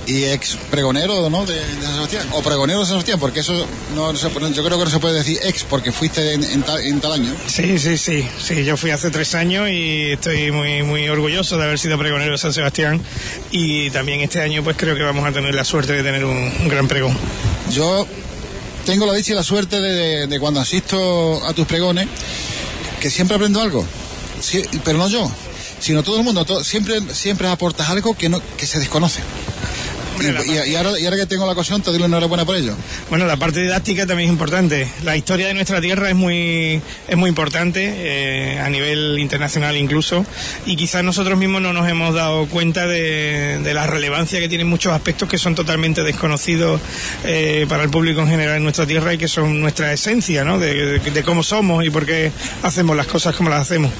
Y 0.06 0.24
ex 0.24 0.56
pregonero, 0.70 1.28
¿no? 1.28 1.44
De, 1.44 1.54
de 1.54 1.82
San 1.82 1.94
Sebastián. 1.94 2.28
O 2.32 2.42
pregonero 2.42 2.80
de 2.80 2.84
San 2.84 2.92
Sebastián, 2.92 3.18
porque 3.18 3.40
eso 3.40 3.66
no, 3.94 4.12
no 4.12 4.18
se, 4.18 4.28
yo 4.28 4.64
creo 4.64 4.78
que 4.78 4.84
no 4.84 4.90
se 4.90 5.00
puede 5.00 5.16
decir 5.16 5.38
ex 5.42 5.64
porque 5.64 5.90
fuiste 5.90 6.34
en, 6.34 6.44
en, 6.44 6.62
tal, 6.62 6.80
en, 6.80 7.00
tal, 7.00 7.12
año. 7.12 7.34
Sí, 7.46 7.78
sí, 7.78 7.98
sí. 7.98 8.26
Sí, 8.40 8.64
yo 8.64 8.76
fui 8.76 8.90
hace 8.90 9.10
tres 9.10 9.34
años 9.34 9.68
y 9.68 10.12
estoy 10.12 10.52
muy, 10.52 10.82
muy 10.82 11.08
orgulloso 11.08 11.58
de 11.58 11.64
haber 11.64 11.78
sido 11.78 11.98
pregonero 11.98 12.32
de 12.32 12.38
San 12.38 12.52
Sebastián. 12.52 13.02
Y 13.50 13.90
también 13.90 14.20
este 14.20 14.40
año, 14.40 14.62
pues 14.62 14.76
creo 14.76 14.94
que 14.94 15.02
vamos 15.02 15.26
a 15.26 15.32
tener 15.32 15.54
la 15.54 15.64
suerte 15.64 15.92
de 15.92 16.02
tener 16.02 16.24
un, 16.24 16.36
un 16.36 16.68
gran 16.68 16.86
pregón. 16.86 17.16
Yo 17.72 18.06
tengo 18.86 19.06
la 19.06 19.14
dicha 19.14 19.32
y 19.32 19.34
la 19.34 19.42
suerte 19.42 19.80
de, 19.80 19.92
de, 19.92 20.26
de, 20.28 20.40
cuando 20.40 20.60
asisto 20.60 21.44
a 21.44 21.52
tus 21.52 21.66
pregones 21.66 22.06
que 23.00 23.10
siempre 23.10 23.34
aprendo 23.34 23.60
algo, 23.60 23.84
sí, 24.40 24.62
pero 24.84 24.96
no 24.98 25.08
yo, 25.08 25.28
sino 25.80 26.02
todo 26.02 26.18
el 26.18 26.22
mundo, 26.22 26.44
todo, 26.44 26.62
siempre, 26.62 27.00
siempre 27.12 27.48
aportas 27.48 27.90
algo 27.90 28.16
que, 28.16 28.28
no, 28.28 28.40
que 28.56 28.66
se 28.66 28.78
desconoce. 28.78 29.22
Y, 30.20 30.50
y, 30.50 30.72
y, 30.72 30.76
ahora, 30.76 30.98
y, 30.98 31.04
ahora, 31.04 31.16
que 31.16 31.26
tengo 31.26 31.46
la 31.46 31.52
ocasión, 31.52 31.82
te 31.82 31.90
doy 31.90 31.98
la 31.98 32.06
enhorabuena 32.06 32.44
por 32.44 32.56
ello. 32.56 32.74
Bueno, 33.10 33.26
la 33.26 33.36
parte 33.36 33.60
didáctica 33.60 34.06
también 34.06 34.28
es 34.28 34.32
importante. 34.32 34.88
La 35.04 35.16
historia 35.16 35.48
de 35.48 35.54
nuestra 35.54 35.80
tierra 35.80 36.08
es 36.08 36.14
muy, 36.14 36.80
es 37.08 37.16
muy 37.16 37.28
importante, 37.28 37.94
eh, 37.96 38.60
a 38.60 38.68
nivel 38.68 39.18
internacional 39.18 39.76
incluso, 39.76 40.24
y 40.64 40.76
quizás 40.76 41.04
nosotros 41.04 41.38
mismos 41.38 41.62
no 41.62 41.72
nos 41.72 41.88
hemos 41.88 42.14
dado 42.14 42.46
cuenta 42.46 42.86
de, 42.86 43.60
de 43.62 43.74
la 43.74 43.86
relevancia 43.86 44.40
que 44.40 44.48
tienen 44.48 44.68
muchos 44.68 44.92
aspectos 44.92 45.28
que 45.28 45.38
son 45.38 45.54
totalmente 45.54 46.02
desconocidos 46.02 46.80
eh, 47.24 47.66
para 47.68 47.82
el 47.82 47.90
público 47.90 48.20
en 48.22 48.28
general 48.28 48.56
en 48.56 48.62
nuestra 48.62 48.86
tierra 48.86 49.14
y 49.14 49.18
que 49.18 49.28
son 49.28 49.60
nuestra 49.60 49.92
esencia, 49.92 50.44
¿no? 50.44 50.58
De, 50.58 50.98
de, 50.98 51.10
de 51.10 51.22
cómo 51.22 51.42
somos 51.42 51.84
y 51.84 51.90
por 51.90 52.06
qué 52.06 52.30
hacemos 52.62 52.96
las 52.96 53.06
cosas 53.06 53.34
como 53.34 53.50
las 53.50 53.62
hacemos. 53.62 53.90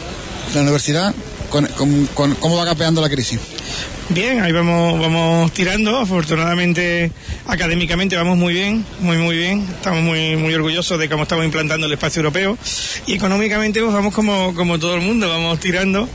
La 0.55 0.63
universidad, 0.63 1.15
con, 1.49 1.67
con, 1.67 2.07
con, 2.15 2.35
¿cómo 2.37 2.57
va 2.57 2.65
capeando 2.65 3.01
la 3.01 3.09
crisis? 3.09 3.41
Bien, 4.09 4.41
ahí 4.41 4.53
vamos, 4.53 5.01
vamos 5.01 5.53
tirando. 5.53 5.99
Afortunadamente, 5.99 7.11
académicamente 7.47 8.15
vamos 8.15 8.39
muy 8.39 8.55
bien, 8.55 8.85
muy, 9.01 9.19
muy 9.19 9.37
bien. 9.37 9.67
Estamos 9.69 10.03
muy, 10.03 10.37
muy 10.37 10.55
orgullosos 10.55 10.97
de 10.99 11.09
cómo 11.09 11.25
estamos 11.25 11.45
implantando 11.45 11.87
el 11.87 11.93
espacio 11.93 12.21
europeo. 12.21 12.57
Y 13.07 13.15
económicamente, 13.15 13.81
pues 13.81 13.93
vamos 13.93 14.15
como, 14.15 14.55
como 14.55 14.79
todo 14.79 14.95
el 14.95 15.01
mundo, 15.01 15.29
vamos 15.29 15.59
tirando, 15.59 16.09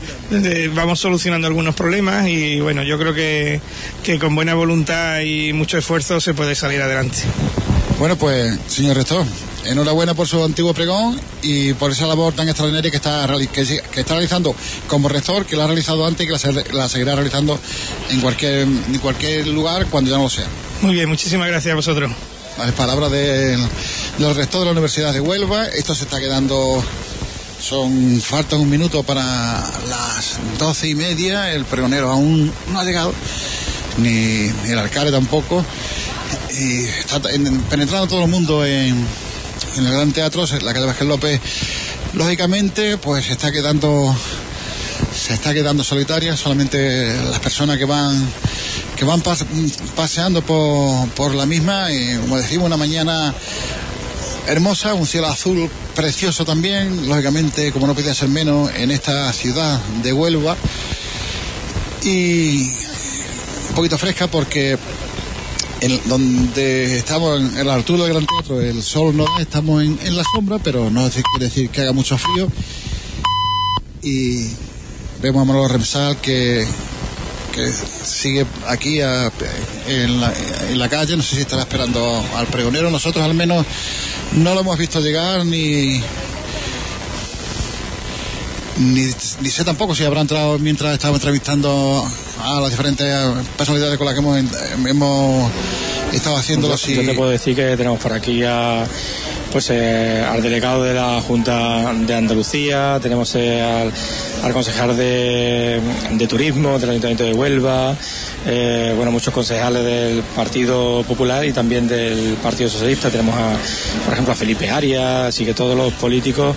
vamos 0.74 1.00
solucionando 1.00 1.46
algunos 1.46 1.74
problemas. 1.74 2.26
Y 2.28 2.60
bueno, 2.60 2.82
yo 2.82 2.98
creo 2.98 3.12
que, 3.12 3.60
que 4.02 4.18
con 4.18 4.34
buena 4.34 4.54
voluntad 4.54 5.20
y 5.20 5.52
mucho 5.52 5.76
esfuerzo 5.76 6.18
se 6.18 6.32
puede 6.32 6.54
salir 6.54 6.80
adelante. 6.80 7.18
Bueno, 7.98 8.16
pues, 8.16 8.58
señor 8.68 8.96
rector, 8.96 9.26
enhorabuena 9.64 10.14
por 10.14 10.26
su 10.26 10.42
antiguo 10.42 10.74
pregón 10.74 11.20
y 11.42 11.74
por 11.74 11.92
esa 11.92 12.06
labor 12.06 12.32
tan 12.34 12.48
extraordinaria 12.48 12.90
que 12.90 12.96
está, 12.96 13.26
que, 13.52 13.82
que 13.90 14.00
está 14.00 14.14
realizando 14.14 14.54
como 14.86 15.08
rector, 15.08 15.46
que 15.46 15.56
la 15.56 15.64
ha 15.64 15.66
realizado 15.66 16.06
antes 16.06 16.26
y 16.26 16.28
que 16.28 16.52
la, 16.52 16.64
la, 16.72 16.88
seguirá 16.88 17.14
realizando 17.14 17.58
en 18.10 18.20
cualquier, 18.20 18.62
en 18.62 18.98
cualquier 18.98 19.46
lugar 19.48 19.86
cuando 19.86 20.10
ya 20.10 20.16
no 20.16 20.24
lo 20.24 20.30
sea. 20.30 20.46
Muy 20.80 20.94
bien, 20.94 21.08
muchísimas 21.08 21.48
gracias 21.48 21.72
a 21.72 21.76
vosotros. 21.76 22.10
Las 22.58 22.72
palabras 22.72 23.10
de, 23.10 23.56
del 24.18 24.34
rector 24.34 24.60
de 24.60 24.66
la 24.66 24.72
Universidad 24.72 25.12
de 25.12 25.20
Huelva, 25.20 25.66
esto 25.68 25.94
se 25.94 26.04
está 26.04 26.20
quedando 26.20 26.82
son 27.62 28.20
faltan 28.20 28.60
un 28.60 28.68
minuto 28.68 29.04
para 29.04 29.22
las 29.88 30.38
doce 30.58 30.88
y 30.88 30.94
media, 30.96 31.52
el 31.52 31.64
pregonero 31.64 32.10
aún 32.10 32.52
no 32.72 32.80
ha 32.80 32.84
llegado, 32.84 33.14
ni 33.98 34.50
el 34.66 34.78
alcalde 34.78 35.12
tampoco, 35.12 35.64
y 36.50 36.84
está 36.86 37.20
penetrando 37.20 38.08
todo 38.08 38.24
el 38.24 38.28
mundo 38.28 38.66
en, 38.66 39.06
en 39.76 39.86
el 39.86 39.92
Gran 39.92 40.12
Teatro, 40.12 40.44
la 40.62 40.72
calle 40.72 40.86
Vázquez 40.86 41.08
López, 41.08 41.40
lógicamente, 42.14 42.98
pues 42.98 43.26
se 43.26 43.32
está 43.32 43.50
quedando 43.50 44.14
se 45.14 45.34
está 45.34 45.52
quedando 45.52 45.84
solitaria, 45.84 46.36
solamente 46.36 47.14
las 47.30 47.38
personas 47.40 47.78
que 47.78 47.84
van 47.84 48.28
que 48.96 49.04
van 49.04 49.20
pas, 49.20 49.44
paseando 49.96 50.42
por, 50.42 51.08
por 51.10 51.34
la 51.34 51.46
misma, 51.46 51.92
y 51.92 52.16
como 52.18 52.36
decimos, 52.36 52.66
una 52.66 52.76
mañana 52.76 53.34
hermosa, 54.46 54.94
un 54.94 55.06
cielo 55.06 55.28
azul 55.28 55.70
precioso 55.94 56.44
también, 56.44 57.08
lógicamente, 57.08 57.72
como 57.72 57.86
no 57.86 57.94
podía 57.94 58.14
ser 58.14 58.28
menos, 58.28 58.70
en 58.74 58.90
esta 58.90 59.32
ciudad 59.32 59.78
de 60.02 60.12
Huelva, 60.12 60.56
y 62.02 62.72
un 63.68 63.74
poquito 63.74 63.98
fresca 63.98 64.26
porque 64.26 64.78
en, 65.82 66.00
donde 66.08 66.96
estamos 66.96 67.40
en 67.40 67.58
el 67.58 67.68
Arturo 67.68 68.04
del 68.04 68.12
Gran 68.12 68.26
Teatro, 68.26 68.60
el 68.60 68.82
sol 68.82 69.16
no 69.16 69.24
da, 69.24 69.42
estamos 69.42 69.82
en, 69.82 69.98
en 70.02 70.16
la 70.16 70.22
sombra, 70.34 70.58
pero 70.58 70.90
no 70.90 71.08
quiere 71.10 71.46
decir 71.46 71.68
que 71.70 71.82
haga 71.82 71.92
mucho 71.92 72.16
frío. 72.16 72.48
Y 74.02 74.48
vemos 75.20 75.42
a 75.42 75.44
Manolo 75.44 75.68
Remsal 75.68 76.16
que, 76.18 76.66
que 77.52 77.72
sigue 77.72 78.46
aquí 78.68 79.00
a, 79.00 79.30
en, 79.86 80.20
la, 80.20 80.32
en, 80.70 80.78
la, 80.78 80.88
calle, 80.88 81.16
no 81.16 81.22
sé 81.22 81.36
si 81.36 81.42
estará 81.42 81.62
esperando 81.62 82.24
al 82.36 82.46
pregonero, 82.46 82.90
nosotros 82.90 83.24
al 83.24 83.34
menos 83.34 83.66
no 84.32 84.54
lo 84.54 84.60
hemos 84.60 84.78
visto 84.78 85.00
llegar 85.00 85.44
ni. 85.44 86.00
Ni, 88.78 89.02
ni 89.40 89.50
sé 89.50 89.64
tampoco 89.64 89.94
si 89.94 90.04
habrá 90.04 90.22
entrado 90.22 90.58
mientras 90.58 90.94
estábamos 90.94 91.20
entrevistando 91.20 92.08
a 92.40 92.60
las 92.60 92.70
diferentes 92.70 93.06
personalidades 93.56 93.98
con 93.98 94.06
las 94.06 94.14
que 94.14 94.20
hemos, 94.20 94.38
hemos 94.88 95.52
estaba 96.12 96.38
haciéndolo 96.38 96.76
yo, 96.76 96.88
yo 96.88 97.04
te 97.04 97.14
puedo 97.14 97.30
decir 97.30 97.54
que 97.54 97.76
tenemos 97.76 97.98
por 98.00 98.12
aquí 98.12 98.42
a 98.44 98.86
pues 99.52 99.68
eh, 99.68 100.24
al 100.26 100.40
delegado 100.40 100.82
de 100.82 100.94
la 100.94 101.20
Junta 101.20 101.92
de 101.92 102.14
Andalucía, 102.14 102.98
tenemos 103.02 103.34
eh, 103.34 103.60
al, 103.60 103.92
al, 104.42 104.52
concejal 104.54 104.96
de, 104.96 105.78
de, 106.12 106.26
Turismo 106.26 106.78
del 106.78 106.88
Ayuntamiento 106.88 107.24
de 107.24 107.34
Huelva, 107.34 107.94
eh, 108.46 108.94
bueno, 108.96 109.12
muchos 109.12 109.34
concejales 109.34 109.84
del 109.84 110.22
Partido 110.34 111.02
Popular 111.02 111.44
y 111.44 111.52
también 111.52 111.86
del 111.86 112.38
Partido 112.42 112.70
Socialista. 112.70 113.10
Tenemos 113.10 113.34
a, 113.34 113.54
por 114.04 114.14
ejemplo, 114.14 114.32
a 114.32 114.36
Felipe 114.36 114.70
Arias, 114.70 115.26
así 115.26 115.44
que 115.44 115.52
todos 115.52 115.76
los 115.76 115.92
políticos 115.94 116.56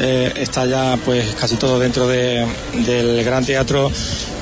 está 0.00 0.66
ya 0.66 0.98
pues 1.04 1.34
casi 1.34 1.56
todo 1.56 1.78
dentro 1.78 2.08
de, 2.08 2.44
del 2.84 3.22
Gran 3.22 3.44
Teatro 3.44 3.92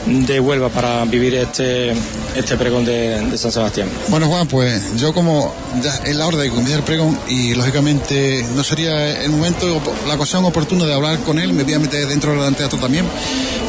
de 0.06 0.40
Huelva 0.40 0.68
para 0.68 1.04
vivir 1.04 1.34
este 1.34 1.92
este 2.34 2.56
pregón 2.56 2.84
de, 2.84 3.20
de, 3.20 3.38
San 3.38 3.52
Sebastián. 3.52 3.88
Bueno 4.08 4.28
Juan, 4.28 4.46
pues 4.46 4.96
yo 4.96 5.12
como 5.12 5.54
ya 5.82 5.94
es 6.04 6.16
la 6.16 6.26
hora 6.26 6.38
de 6.38 6.48
comienza 6.48 6.76
el 6.76 6.82
pregón 6.82 7.18
y 7.28 7.54
lógicamente 7.54 8.44
no 8.54 8.64
sería 8.64 9.22
el 9.22 9.30
momento, 9.30 9.80
la 10.06 10.14
ocasión 10.14 10.44
oportuna 10.44 10.86
de 10.86 10.94
hablar 10.94 11.18
con 11.20 11.38
él, 11.38 11.52
me 11.52 11.64
voy 11.64 11.74
a 11.74 11.78
meter 11.78 12.06
dentro 12.06 12.42
del 12.42 12.54
teatro 12.54 12.78
también, 12.78 13.04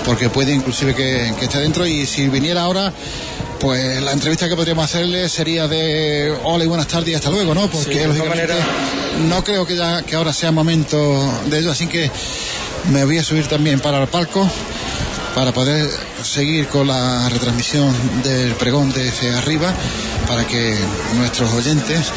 porque 0.05 0.29
puede 0.29 0.53
inclusive 0.53 0.95
que, 0.95 1.33
que 1.37 1.45
esté 1.45 1.59
dentro 1.59 1.85
y 1.85 2.05
si 2.05 2.27
viniera 2.29 2.61
ahora 2.61 2.93
pues 3.59 4.01
la 4.01 4.11
entrevista 4.11 4.49
que 4.49 4.55
podríamos 4.55 4.85
hacerle 4.85 5.29
sería 5.29 5.67
de 5.67 6.35
hola 6.43 6.63
y 6.63 6.67
buenas 6.67 6.87
tardes 6.87 7.09
y 7.09 7.13
hasta 7.13 7.29
luego, 7.29 7.53
¿no? 7.53 7.67
Porque 7.69 7.93
sí, 7.93 8.07
lógicamente 8.07 8.47
manera... 8.47 8.55
no 9.29 9.43
creo 9.43 9.67
que 9.67 9.75
ya 9.75 10.01
que 10.01 10.15
ahora 10.15 10.33
sea 10.33 10.51
momento 10.51 10.97
de 11.45 11.59
ello, 11.59 11.71
así 11.71 11.85
que 11.85 12.09
me 12.91 13.05
voy 13.05 13.19
a 13.19 13.23
subir 13.23 13.45
también 13.47 13.79
para 13.79 14.01
el 14.01 14.07
palco 14.07 14.49
para 15.35 15.51
poder 15.51 15.87
seguir 16.23 16.67
con 16.67 16.87
la 16.87 17.27
retransmisión 17.29 17.93
del 18.23 18.53
pregón 18.55 18.91
desde 18.91 19.33
arriba 19.33 19.73
para 20.27 20.45
que 20.45 20.75
nuestros 21.15 21.51
oyentes 21.53 22.11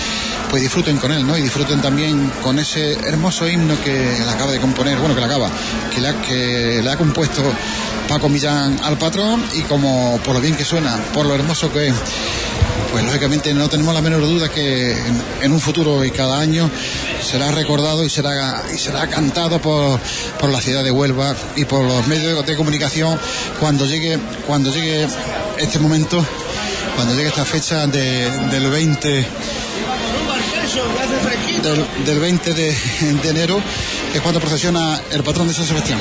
pues 0.51 0.63
disfruten 0.63 0.99
con 0.99 1.11
él, 1.13 1.27
¿no? 1.27 1.37
Y 1.37 1.43
disfruten 1.43 1.81
también 1.81 2.31
con 2.43 2.59
ese 2.59 2.95
hermoso 2.95 3.49
himno 3.49 3.75
que 3.83 3.93
le 3.93 4.31
acaba 4.31 4.53
de 4.53 4.61
componer, 4.61 4.99
bueno, 4.99 5.15
que 5.15 5.21
le 5.21 5.27
acaba, 5.27 5.51
que 5.93 6.01
le 6.01 6.09
ha, 6.09 6.23
que 6.23 6.81
le 6.83 6.91
ha 6.91 6.97
compuesto 6.97 7.43
Paco 8.09 8.29
Millán 8.29 8.79
al 8.83 8.99
patrón 8.99 9.43
y 9.55 9.63
como 9.63 10.21
por 10.25 10.35
lo 10.35 10.41
bien 10.41 10.55
que 10.55 10.65
suena, 10.65 10.97
por 11.13 11.27
lo 11.27 11.35
hermoso 11.35 11.73
que 11.73 11.89
es, 11.89 11.95
pues 12.93 13.05
lógicamente 13.05 13.53
no 13.55 13.69
tenemos 13.69 13.95
la 13.95 14.03
menor 14.03 14.21
duda 14.21 14.49
que 14.49 14.93
en, 14.93 15.23
en, 15.43 15.53
un 15.53 15.61
futuro 15.61 16.05
y 16.05 16.11
cada 16.11 16.39
año 16.39 16.71
será 17.25 17.51
recordado 17.51 18.05
y 18.05 18.11
será 18.11 18.63
y 18.73 18.79
será 18.79 19.07
cantado 19.09 19.61
por, 19.61 19.99
por 20.39 20.51
la 20.51 20.61
ciudad 20.61 20.85
de 20.85 20.91
Huelva 20.91 21.35
y 21.57 21.65
por 21.65 21.85
los 21.85 22.07
medios 22.07 22.37
de, 22.37 22.43
de 22.53 22.57
comunicación 22.57 23.19
cuando 23.59 23.87
llegue 23.87 24.19
cuando 24.47 24.71
llegue 24.71 25.09
este 25.59 25.79
momento 25.79 26.25
cuando 26.95 27.15
llegue 27.15 27.29
esta 27.29 27.45
fecha 27.45 27.87
de, 27.87 28.31
del 28.51 28.71
20 28.71 29.27
del, 31.63 32.05
del 32.05 32.19
20 32.21 32.53
de, 32.53 32.77
de, 33.23 33.31
enero, 33.31 33.61
es 34.15 34.21
cuando 34.21 34.39
procesiona 34.39 35.01
el 35.11 35.25
patrón 35.25 35.49
de 35.49 35.55
San 35.55 35.67
Sebastián. 35.67 35.99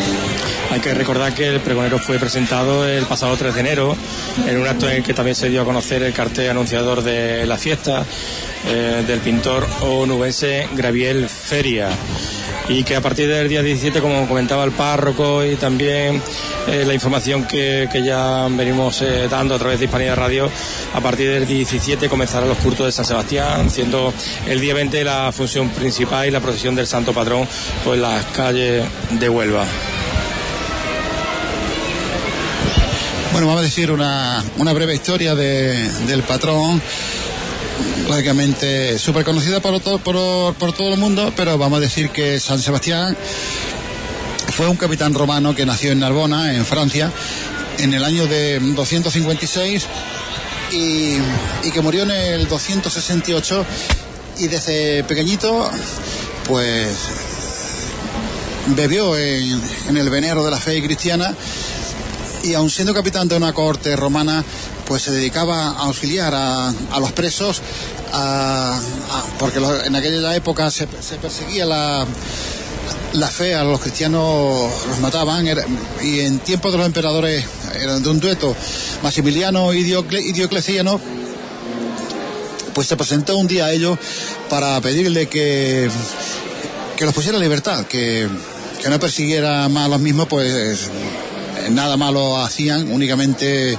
Hay 0.71 0.79
que 0.79 0.93
recordar 0.93 1.33
que 1.33 1.47
el 1.47 1.59
pregonero 1.61 1.97
fue 1.97 2.19
presentado 2.19 2.87
el 2.87 3.05
pasado 3.05 3.35
3 3.35 3.55
de 3.55 3.59
enero, 3.59 3.97
en 4.47 4.59
un 4.59 4.67
acto 4.67 4.87
en 4.87 4.97
el 4.97 5.03
que 5.03 5.15
también 5.15 5.35
se 5.35 5.49
dio 5.49 5.63
a 5.63 5.65
conocer 5.65 6.03
el 6.03 6.13
cartel 6.13 6.51
anunciador 6.51 7.01
de 7.01 7.45
la 7.47 7.57
fiesta 7.57 8.05
eh, 8.65 9.03
del 9.05 9.19
pintor 9.19 9.67
onubense 9.81 10.69
Graviel 10.73 11.27
Feria 11.27 11.89
y 12.69 12.83
que 12.83 12.95
a 12.95 13.01
partir 13.01 13.27
del 13.27 13.49
día 13.49 13.61
17, 13.61 13.99
como 13.99 14.25
comentaba 14.27 14.63
el 14.63 14.71
párroco 14.71 15.43
y 15.43 15.55
también 15.55 16.21
eh, 16.67 16.85
la 16.85 16.93
información 16.93 17.45
que, 17.45 17.89
que, 17.91 18.01
ya 18.01 18.47
venimos 18.49 19.01
eh, 19.01 19.27
dando 19.29 19.55
a 19.55 19.59
través 19.59 19.79
de 19.79 19.85
Hispanidad 19.85 20.15
Radio, 20.15 20.49
a 20.93 21.01
partir 21.01 21.29
del 21.29 21.45
17 21.45 22.07
comenzarán 22.07 22.47
los 22.47 22.57
cultos 22.59 22.85
de 22.85 22.91
San 22.93 23.03
Sebastián, 23.03 23.69
siendo 23.69 24.13
el 24.47 24.61
día 24.61 24.73
20 24.73 25.03
la 25.03 25.31
función 25.33 25.69
principal 25.69 26.27
y 26.27 26.31
la 26.31 26.39
procesión 26.39 26.73
del 26.73 26.87
Santo 26.87 27.11
Patrón 27.11 27.47
por 27.83 27.97
las 28.03 28.25
calles 28.35 28.83
de 29.11 29.29
Huelva. 29.29 29.65
Bueno, 33.31 33.47
vamos 33.47 33.61
a 33.61 33.63
decir 33.63 33.91
una, 33.91 34.43
una 34.57 34.73
breve 34.73 34.93
historia 34.93 35.35
de, 35.35 35.89
del 36.05 36.21
patrón 36.23 36.81
lógicamente 38.09 38.99
súper 38.99 39.23
conocida 39.23 39.61
por 39.61 39.79
todo, 39.79 39.99
por, 39.99 40.53
por 40.55 40.73
todo 40.73 40.93
el 40.93 40.99
mundo, 40.99 41.31
pero 41.37 41.57
vamos 41.57 41.77
a 41.77 41.79
decir 41.79 42.09
que 42.09 42.41
San 42.41 42.59
Sebastián 42.59 43.15
fue 44.51 44.67
un 44.67 44.75
capitán 44.75 45.13
romano 45.13 45.55
que 45.55 45.65
nació 45.65 45.93
en 45.93 45.99
Narbona, 45.99 46.53
en 46.53 46.65
Francia, 46.65 47.09
en 47.77 47.93
el 47.93 48.03
año 48.03 48.27
de 48.27 48.59
256 48.59 49.85
y, 50.73 51.15
y 51.63 51.71
que 51.71 51.81
murió 51.81 52.03
en 52.03 52.11
el 52.11 52.49
268 52.49 53.65
y 54.39 54.47
desde 54.49 55.05
pequeñito 55.05 55.71
pues 56.45 56.97
bebió 58.67 59.17
en, 59.17 59.97
el 59.97 60.09
venero 60.09 60.43
de 60.43 60.51
la 60.51 60.57
fe 60.57 60.81
cristiana 60.81 61.35
y 62.43 62.53
aun 62.53 62.69
siendo 62.69 62.93
capitán 62.93 63.27
de 63.27 63.35
una 63.35 63.53
corte 63.53 63.95
romana 63.95 64.43
pues 64.85 65.03
se 65.03 65.11
dedicaba 65.11 65.67
a 65.67 65.85
auxiliar 65.85 66.33
a, 66.35 66.73
los 66.99 67.11
presos 67.11 67.61
porque 69.39 69.59
en 69.85 69.95
aquella 69.95 70.35
época 70.35 70.69
se, 70.69 70.87
se 71.01 71.15
perseguía 71.15 71.65
la, 71.65 72.05
la 73.13 73.27
fe 73.27 73.53
a 73.55 73.63
los 73.63 73.79
cristianos 73.79 74.71
los 74.87 74.99
mataban 74.99 75.45
y 76.01 76.19
en 76.19 76.39
tiempos 76.39 76.71
de 76.71 76.77
los 76.77 76.87
emperadores 76.87 77.45
eran 77.79 78.03
de 78.03 78.09
un 78.09 78.19
dueto. 78.19 78.55
Maximiliano 79.01 79.73
y 79.73 79.83
Diocleciano 79.83 80.99
pues 82.73 82.87
se 82.87 82.97
presentó 82.97 83.37
un 83.37 83.47
día 83.47 83.65
a 83.65 83.71
ellos 83.71 83.97
para 84.49 84.79
pedirle 84.81 85.27
que 85.27 85.89
que 86.95 87.05
los 87.05 87.13
pusiera 87.13 87.37
en 87.37 87.43
libertad 87.43 87.85
que, 87.85 88.27
que 88.83 88.89
no 88.89 88.99
persiguiera 88.99 89.69
más 89.69 89.85
a 89.85 89.87
los 89.87 90.01
mismos 90.01 90.27
pues 90.27 90.89
nada 91.71 91.95
malo 91.95 92.37
hacían 92.43 92.91
únicamente 92.91 93.77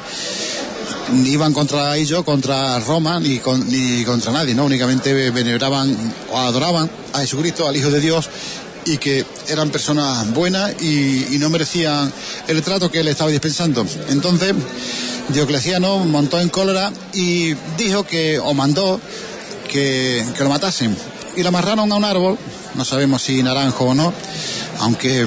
ni 1.13 1.31
iban 1.31 1.53
contra 1.53 1.95
ellos, 1.99 2.25
contra 2.25 2.79
Roma, 2.81 3.21
ni, 3.21 3.39
con, 3.39 3.69
ni 3.69 4.03
contra 4.05 4.33
nadie, 4.33 4.55
¿no? 4.55 4.65
Únicamente 4.65 5.31
veneraban 5.31 5.95
o 6.33 6.39
adoraban 6.39 6.91
a 7.13 7.21
Jesucristo, 7.21 7.69
al 7.69 7.77
Hijo 7.77 7.91
de 7.91 8.01
Dios, 8.01 8.31
y 8.87 8.97
que 8.97 9.27
eran 9.49 9.69
personas 9.69 10.33
buenas 10.33 10.73
y, 10.83 11.37
no 11.39 11.51
merecían 11.51 12.11
el 12.49 12.63
trato 12.63 12.91
que 12.91 13.01
él 13.01 13.09
estaba 13.09 13.31
dispensando. 13.31 13.85
Entonces, 14.09 14.55
Diocleciano 15.29 15.99
montó 15.99 16.41
en 16.41 16.49
cólera 16.49 16.91
y 17.13 17.53
dijo 17.77 18.05
que, 18.05 18.39
o 18.39 18.55
mandó 18.55 18.99
que 19.71 20.25
lo 20.39 20.49
matasen. 20.49 20.97
Y 21.37 21.43
lo 21.43 21.49
amarraron 21.49 21.93
a 21.93 21.97
un 21.97 22.05
árbol, 22.05 22.39
no 22.75 22.85
sabemos 22.85 23.23
si 23.23 23.43
naranjo 23.43 23.87
o 23.87 23.95
no, 23.95 24.13
aunque 24.79 25.27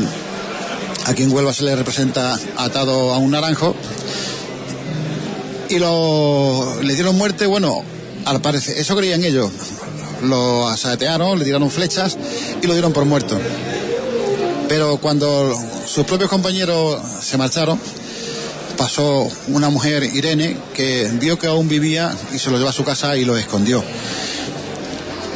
aquí 1.05 1.23
en 1.23 1.31
Huelva 1.31 1.53
se 1.53 1.63
le 1.63 1.75
representa 1.75 2.37
atado 2.57 3.13
a 3.13 3.17
un 3.17 3.31
naranjo, 3.31 3.75
y 5.69 5.79
lo, 5.79 6.81
le 6.81 6.93
dieron 6.93 7.17
muerte, 7.17 7.45
bueno, 7.45 7.83
al 8.25 8.41
parecer, 8.41 8.77
eso 8.77 8.95
creían 8.95 9.23
ellos. 9.23 9.51
Lo 10.23 10.67
asatearon, 10.67 11.37
le 11.37 11.45
tiraron 11.45 11.69
flechas 11.69 12.17
y 12.61 12.67
lo 12.67 12.73
dieron 12.73 12.93
por 12.93 13.05
muerto. 13.05 13.37
Pero 14.67 14.97
cuando 14.97 15.57
sus 15.85 16.05
propios 16.05 16.29
compañeros 16.29 16.99
se 17.21 17.37
marcharon, 17.37 17.79
pasó 18.77 19.27
una 19.47 19.69
mujer, 19.69 20.03
Irene, 20.03 20.57
que 20.73 21.09
vio 21.19 21.37
que 21.39 21.47
aún 21.47 21.67
vivía 21.67 22.15
y 22.33 22.39
se 22.39 22.49
lo 22.49 22.57
llevó 22.57 22.69
a 22.69 22.73
su 22.73 22.83
casa 22.83 23.15
y 23.17 23.25
lo 23.25 23.37
escondió. 23.37 23.83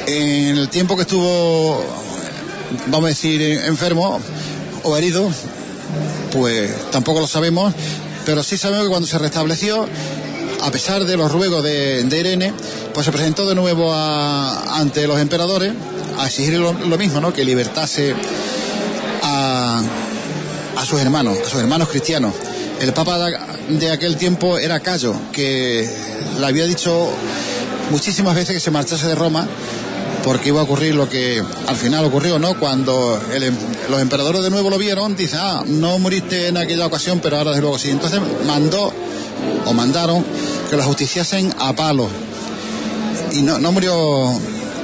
En 0.08 0.58
el 0.58 0.70
tiempo 0.70 0.96
que 0.96 1.04
estuvo, 1.04 1.84
vamos 2.88 3.06
a 3.06 3.10
decir, 3.10 3.42
enfermo 3.42 4.20
o 4.84 4.98
herido, 4.98 5.30
pues 6.32 6.72
tampoco 6.92 7.20
lo 7.20 7.28
sabemos, 7.28 7.74
pero 8.26 8.44
sí 8.44 8.58
sabemos 8.58 8.86
que 8.86 8.90
cuando 8.90 9.08
se 9.08 9.18
restableció, 9.18 9.88
a 10.62 10.72
pesar 10.72 11.06
de 11.06 11.18
los 11.18 11.32
ruegos 11.32 11.64
de, 11.64 12.04
de 12.04 12.20
Irene, 12.20 12.54
pues 12.94 13.06
se 13.06 13.12
presentó 13.12 13.48
de 13.48 13.56
nuevo 13.56 13.94
a, 13.94 14.80
ante 14.80 15.08
los 15.08 15.20
emperadores 15.20 15.74
a 16.18 16.28
exigir 16.28 16.60
lo, 16.60 16.74
mismo, 16.98 17.20
¿no? 17.20 17.34
Que 17.34 17.44
libertase 17.44 18.14
a, 19.24 19.82
a 20.78 20.86
sus 20.86 21.00
hermanos, 21.00 21.38
a 21.46 21.50
sus 21.50 21.60
hermanos 21.60 21.90
cristianos. 21.90 22.34
El 22.80 22.94
papa 22.94 23.30
de 23.70 23.92
aquel 23.92 24.18
tiempo 24.18 24.58
era 24.58 24.80
Cayo, 24.80 25.14
que 25.32 25.88
le 26.40 26.46
había 26.46 26.66
dicho 26.66 27.10
muchísimas 27.92 28.36
veces 28.36 28.56
que 28.56 28.60
se 28.60 28.72
marchase 28.72 29.08
de 29.08 29.16
Roma 29.16 29.48
porque 30.24 30.50
iba 30.50 30.60
a 30.60 30.64
ocurrir 30.64 30.96
lo 30.96 31.10
que 31.10 31.44
al 31.68 31.76
final 31.76 32.06
ocurrió, 32.06 32.40
¿no? 32.40 32.58
Cuando 32.60 33.20
el, 33.34 33.54
los 33.90 34.02
emperadores 34.02 34.44
de 34.44 34.50
nuevo 34.50 34.70
lo 34.70 34.78
vieron, 34.78 35.16
dice, 35.16 35.38
ah, 35.40 35.64
no 35.66 35.98
moriste 36.00 36.48
en 36.48 36.58
aquella 36.58 36.86
ocasión, 36.86 37.20
pero 37.22 37.38
ahora 37.38 37.52
desde 37.52 37.62
luego 37.62 37.80
sí. 37.80 37.90
Entonces 37.90 38.20
mandó 38.46 38.94
o 39.66 39.74
mandaron 39.74 40.24
que 40.70 40.78
lo 40.78 40.84
justiciasen 40.84 41.54
a 41.60 41.74
palo. 41.74 42.08
Y 43.34 43.42
no, 43.42 43.60
no 43.60 43.72
murió 43.72 44.40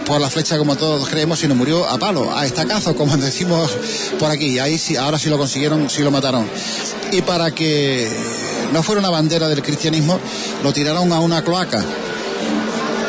por 0.06 0.22
la 0.22 0.30
flecha 0.30 0.58
como 0.58 0.76
todos 0.78 1.10
creemos, 1.10 1.40
sino 1.40 1.54
murió 1.54 1.88
a 1.88 1.98
palo, 1.98 2.36
a 2.36 2.46
estacazo, 2.46 2.96
como 2.96 3.16
decimos 3.18 3.72
por 4.20 4.32
aquí. 4.32 4.58
Ahí 4.60 4.78
sí, 4.78 4.96
ahora 4.96 5.20
sí 5.20 5.30
lo 5.30 5.38
consiguieron, 5.38 5.90
sí 5.90 6.02
lo 6.02 6.12
mataron. 6.12 6.50
Y 7.12 7.22
para 7.22 7.52
que 7.52 8.10
no 8.74 8.82
fuera 8.84 9.00
una 9.00 9.10
bandera 9.10 9.48
del 9.50 9.62
cristianismo, 9.62 10.20
lo 10.64 10.74
tiraron 10.74 11.12
a 11.12 11.20
una 11.20 11.44
cloaca. 11.44 11.84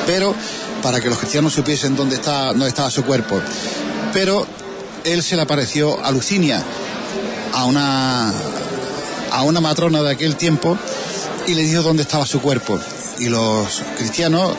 pero 0.07 0.35
para 0.83 1.01
que 1.01 1.09
los 1.09 1.19
cristianos 1.19 1.53
supiesen 1.53 1.97
dónde, 1.97 2.17
está, 2.17 2.49
dónde 2.49 2.69
estaba 2.69 2.91
su 2.91 3.05
cuerpo. 3.05 3.41
Pero 4.13 4.47
él 5.05 5.23
se 5.23 5.37
le 5.37 5.43
apareció 5.43 6.05
a 6.05 6.11
Lucinia, 6.11 6.63
a 7.53 7.65
una, 7.65 8.33
a 9.33 9.43
una 9.43 9.61
matrona 9.61 10.03
de 10.03 10.11
aquel 10.11 10.37
tiempo, 10.37 10.79
y 11.47 11.55
le 11.55 11.63
dijo 11.63 11.83
dónde 11.83 12.03
estaba 12.03 12.27
su 12.27 12.41
cuerpo. 12.41 12.79
Y 13.19 13.29
los 13.29 13.83
cristianos 13.97 14.53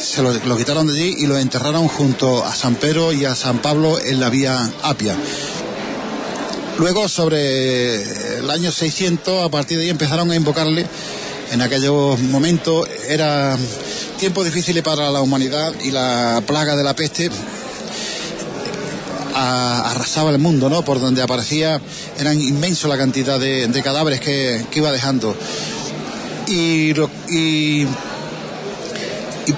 se 0.00 0.22
lo, 0.22 0.32
lo 0.32 0.56
quitaron 0.56 0.86
de 0.86 0.92
allí 0.92 1.16
y 1.18 1.26
lo 1.26 1.38
enterraron 1.38 1.88
junto 1.88 2.44
a 2.44 2.54
San 2.54 2.74
Pedro 2.74 3.12
y 3.12 3.24
a 3.24 3.34
San 3.34 3.58
Pablo 3.58 3.98
en 3.98 4.20
la 4.20 4.28
vía 4.28 4.70
Apia. 4.82 5.16
Luego, 6.78 7.08
sobre 7.08 8.38
el 8.38 8.50
año 8.50 8.70
600, 8.70 9.44
a 9.44 9.48
partir 9.48 9.78
de 9.78 9.84
ahí 9.84 9.90
empezaron 9.90 10.30
a 10.30 10.36
invocarle. 10.36 10.86
En 11.52 11.62
aquellos 11.62 12.18
momentos 12.20 12.88
era 13.08 13.56
tiempo 14.18 14.44
difícil 14.44 14.82
para 14.82 15.10
la 15.10 15.20
humanidad 15.20 15.72
y 15.84 15.90
la 15.90 16.42
plaga 16.46 16.76
de 16.76 16.82
la 16.82 16.94
peste 16.94 17.30
arrasaba 19.36 20.30
el 20.30 20.38
mundo, 20.38 20.68
¿no? 20.68 20.82
Por 20.82 21.00
donde 21.00 21.22
aparecía, 21.22 21.80
eran 22.18 22.40
inmenso 22.40 22.88
la 22.88 22.96
cantidad 22.96 23.38
de, 23.38 23.82
cadáveres 23.82 24.20
que, 24.20 24.64
iba 24.74 24.90
dejando. 24.92 25.36
Y, 26.48 26.94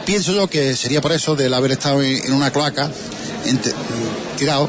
pienso 0.05 0.32
yo 0.32 0.49
que 0.49 0.76
sería 0.76 1.01
por 1.01 1.12
eso, 1.12 1.36
del 1.36 1.55
haber 1.55 1.72
estado 1.72 2.03
en, 2.03 2.32
una 2.32 2.51
cloaca, 2.51 2.91
tirado, 4.36 4.68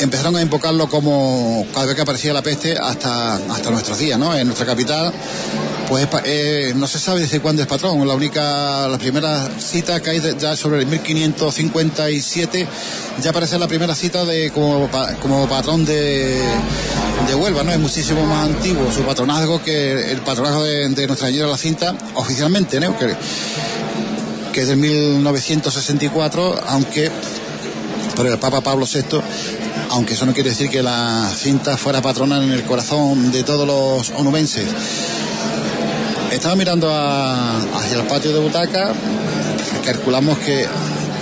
empezaron 0.00 0.36
a 0.36 0.42
invocarlo 0.42 0.88
como 0.88 1.66
cada 1.72 1.86
vez 1.86 1.96
que 1.96 2.02
aparecía 2.02 2.32
la 2.32 2.42
peste 2.42 2.76
hasta, 2.76 3.36
hasta 3.36 3.70
nuestros 3.70 3.98
días, 3.98 4.18
¿no? 4.18 4.34
En 4.34 4.46
nuestra 4.46 4.66
capital, 4.66 5.12
pues 5.88 6.06
eh, 6.24 6.72
no 6.76 6.86
se 6.86 6.98
sabe 6.98 7.20
desde 7.20 7.40
cuándo 7.40 7.62
es 7.62 7.68
patrón. 7.68 8.06
La 8.06 8.14
única, 8.14 8.88
la 8.88 8.98
primera 8.98 9.48
cita 9.58 10.00
que 10.00 10.10
hay 10.10 10.22
ya 10.38 10.56
sobre 10.56 10.80
el 10.80 10.86
1557, 10.86 12.66
ya 13.22 13.30
aparece 13.30 13.58
la 13.58 13.68
primera 13.68 13.94
cita 13.94 14.24
de 14.24 14.50
como, 14.50 14.88
como 15.20 15.48
patrón 15.48 15.84
de, 15.84 16.40
de 17.26 17.34
Huelva, 17.34 17.62
¿no? 17.64 17.72
Es 17.72 17.78
muchísimo 17.78 18.24
más 18.26 18.46
antiguo 18.46 18.90
su 18.92 19.02
patronazgo 19.02 19.62
que 19.62 20.12
el 20.12 20.18
patronazgo 20.18 20.64
de, 20.64 20.88
de 20.88 21.06
nuestra 21.06 21.28
señora 21.28 21.48
la 21.50 21.58
cinta, 21.58 21.94
oficialmente, 22.14 22.80
¿no? 22.80 22.96
Que, 22.98 23.14
que 24.52 24.62
es 24.62 24.68
del 24.68 24.78
1964, 24.78 26.64
aunque 26.66 27.10
por 28.14 28.26
el 28.26 28.38
Papa 28.38 28.60
Pablo 28.60 28.84
VI, 28.84 29.20
aunque 29.90 30.14
eso 30.14 30.26
no 30.26 30.34
quiere 30.34 30.50
decir 30.50 30.68
que 30.70 30.82
la 30.82 31.30
cinta 31.34 31.76
fuera 31.76 32.02
patrona 32.02 32.42
en 32.42 32.50
el 32.50 32.64
corazón 32.64 33.30
de 33.32 33.42
todos 33.42 33.66
los 33.66 34.10
onubenses. 34.18 34.68
Estaba 36.30 36.54
mirando 36.56 36.88
hacia 36.92 37.96
el 37.96 38.06
patio 38.06 38.32
de 38.32 38.40
butaca, 38.40 38.92
calculamos 39.84 40.38
que 40.38 40.66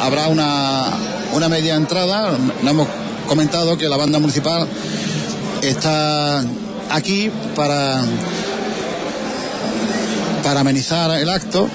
habrá 0.01 0.29
una, 0.29 0.93
una 1.33 1.49
media 1.49 1.77
entrada, 1.77 2.37
no 2.63 2.71
hemos 2.71 2.89
comentado 3.29 3.79
que 3.79 3.89
la 3.89 3.97
banda 3.97 4.19
municipal 4.19 4.69
está 5.63 6.45
aquí 6.91 7.31
para, 7.55 8.03
para 10.43 10.61
amenizar 10.61 11.19
el 11.19 11.29
acto. 11.29 11.69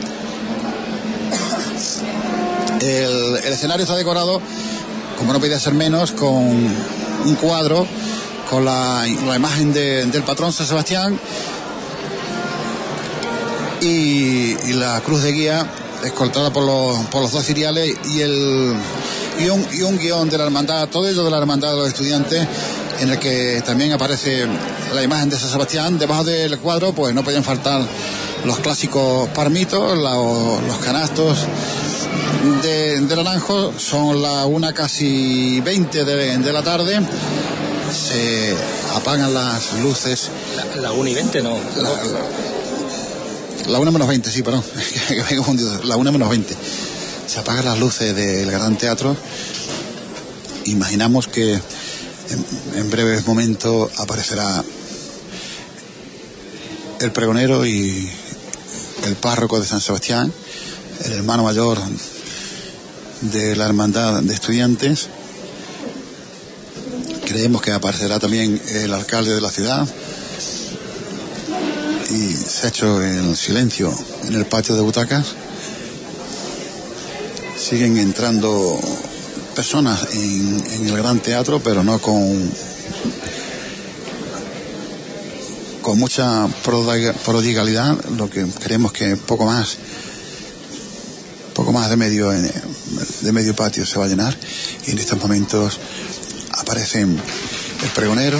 El, 2.82 3.38
el 3.46 3.54
escenario 3.54 3.84
está 3.84 3.96
decorado 3.96 4.42
como 5.22 5.34
no 5.34 5.39
podía 5.39 5.59
ser 5.59 5.76
menos, 5.76 6.13
con 6.13 6.34
un 6.34 7.36
cuadro 7.39 7.86
con 8.49 8.65
la, 8.65 9.05
imagen 9.07 9.72
de- 9.72 10.03
del 10.07 10.24
patrón 10.24 10.51
San 10.51 10.65
Sebastián 10.65 11.17
y, 13.82 14.74
la 14.74 14.99
cruz 15.01 15.22
de 15.22 15.32
guía 15.32 15.72
escoltada 16.03 16.51
por 16.51 16.65
los, 16.65 17.05
por 17.11 17.22
los 17.22 17.32
dos 17.32 17.45
ciriales 17.45 17.95
y, 18.05 18.22
el, 18.22 18.74
y, 19.39 19.49
un, 19.84 19.99
guion 19.99 20.28
de 20.28 20.39
la 20.39 20.45
hermandad, 20.45 20.88
todo 20.88 21.07
ello 21.07 21.24
de 21.24 21.30
la 21.30 21.38
hermandad 21.38 21.69
de 21.69 21.78
los 21.78 21.88
estudiantes, 21.89 22.47
en 22.99 23.11
el 23.11 23.19
que 23.19 23.61
también 23.63 23.91
aparece 23.93 24.47
la 24.91 25.03
imagen 25.03 25.30
de 25.30 25.38
San 25.38 25.51
Sebastián. 25.51 25.99
Debajo 25.99 26.24
del 26.24 26.57
cuadro, 26.57 26.93
pues 26.93 27.13
no 27.13 27.24
podían 27.24 27.43
faltar 27.43 27.84
los 28.43 28.57
clásicos 28.57 29.30
parmitos, 29.30 29.99
los 29.99 30.78
canastos 30.80 31.38
de, 32.62 33.02
de 33.02 33.16
Naranjo, 33.16 33.74
son 33.78 34.22
la 34.22 34.46
una 34.46 34.74
casi 34.74 35.60
20 35.62 36.06
de, 36.06 36.38
de 36.38 36.54
la 36.54 36.64
tarde, 36.64 37.00
se 37.92 38.56
apagan 38.96 39.34
las 39.34 39.74
luces. 39.82 40.30
La, 40.56 40.82
la 40.82 40.92
1 40.92 41.10
y 41.10 41.14
20, 41.14 41.42
no. 41.42 41.58
La, 41.78 41.90
la, 41.90 42.00
la 43.68 43.80
1 43.80 43.92
menos 43.92 44.08
20, 44.08 44.32
sí, 44.32 44.44
perdón, 44.44 44.64
que 45.08 45.24
me 45.24 45.30
he 45.32 45.36
confundido, 45.36 45.84
la 45.84 45.98
1 45.98 46.12
menos 46.12 46.30
20. 46.30 46.56
Se 47.28 47.40
apagan 47.40 47.66
las 47.66 47.80
luces 47.80 48.16
del 48.16 48.50
Gran 48.52 48.78
Teatro. 48.78 49.16
Imaginamos 50.66 51.28
que 51.28 51.54
en, 51.54 52.46
en 52.76 52.90
breves 52.90 53.26
momentos 53.26 53.92
aparecerá 54.00 54.64
el 57.00 57.12
pregonero 57.12 57.66
y 57.66 58.10
el 59.06 59.16
párroco 59.16 59.60
de 59.60 59.66
San 59.66 59.82
Sebastián, 59.82 60.32
el 61.06 61.14
hermano 61.14 61.44
mayor 61.44 61.80
de 63.22 63.55
la 63.55 63.65
hermandad 63.65 64.22
de 64.22 64.34
estudiantes. 64.34 65.07
Creemos 67.26 67.61
que 67.61 67.72
aparecerá 67.72 68.19
también 68.19 68.61
el 68.69 68.93
alcalde 68.93 69.34
de 69.34 69.41
la 69.41 69.51
ciudad. 69.51 69.88
Y 72.09 72.34
se 72.34 72.65
ha 72.65 72.69
hecho 72.69 73.01
el 73.01 73.38
silencio 73.38 73.93
en 74.28 74.36
el 74.36 74.45
patio 74.45 74.76
de 74.76 74.82
butacas. 74.82 75.28
Siguen 77.57 77.97
entrando 77.97 78.80
personas 79.55 80.07
en, 80.13 80.88
el 80.88 80.97
gran 80.97 81.19
teatro, 81.19 81.61
pero 81.63 81.84
no 81.84 81.99
con 81.99 82.51
con 85.82 85.97
mucha 85.97 86.47
prodiga- 86.63 87.13
prodigalidad, 87.13 87.97
lo 88.17 88.30
que 88.30 88.45
creemos 88.45 88.91
que 88.93 89.15
poco 89.17 89.45
más 89.45 89.78
poco 91.55 91.72
más 91.74 91.89
de 91.89 91.97
medio 91.97 92.32
de 93.22 93.32
medio 93.32 93.56
patio 93.56 93.86
se 93.86 94.00
va 94.00 94.06
a 94.06 94.08
llenar 94.08 94.38
y 94.86 94.92
en 94.92 95.00
estos 95.00 95.20
momentos 95.20 95.80
aparecen 96.52 97.18
el 97.84 97.89
pregonero 97.89 98.38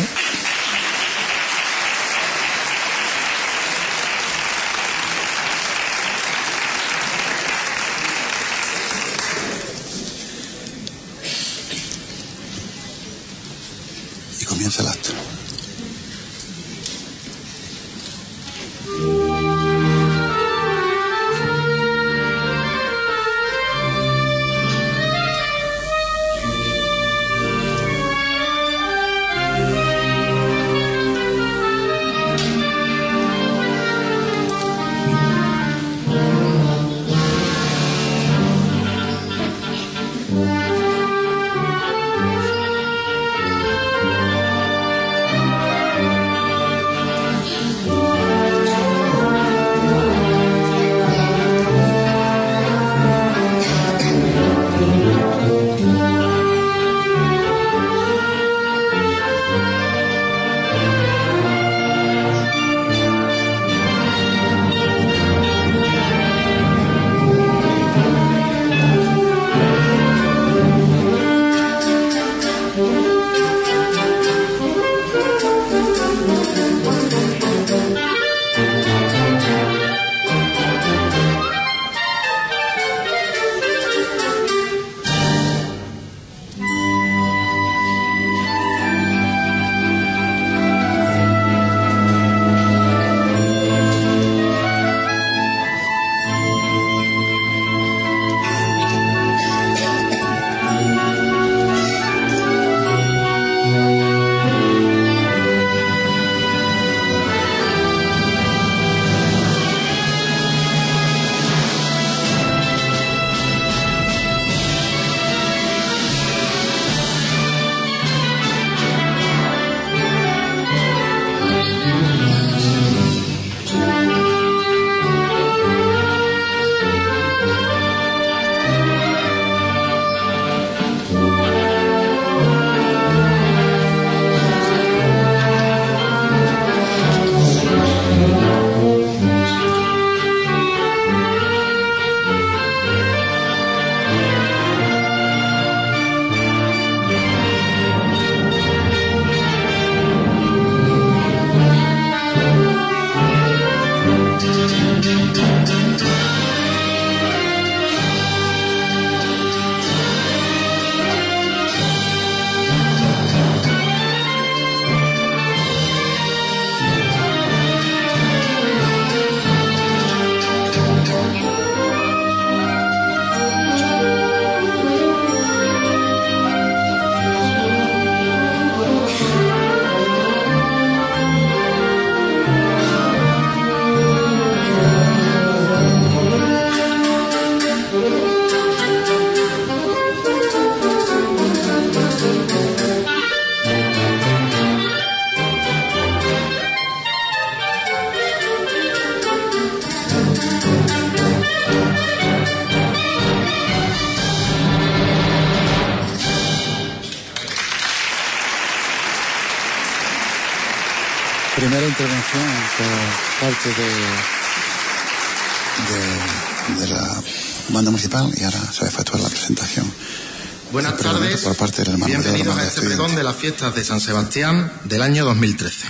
Por 221.44 221.56
parte 221.56 221.82
del 221.82 221.94
hermano 221.94 222.06
mayor 222.06 222.24
de 222.24 222.30
la 222.30 222.36
Bienvenidos 222.36 222.64
a 222.64 222.68
este 222.68 222.82
pregón 222.82 223.16
de 223.16 223.24
las 223.24 223.36
fiestas 223.36 223.74
de 223.74 223.84
San 223.84 224.00
Sebastián 224.00 224.72
del 224.84 225.02
año 225.02 225.26
2013. 225.26 225.88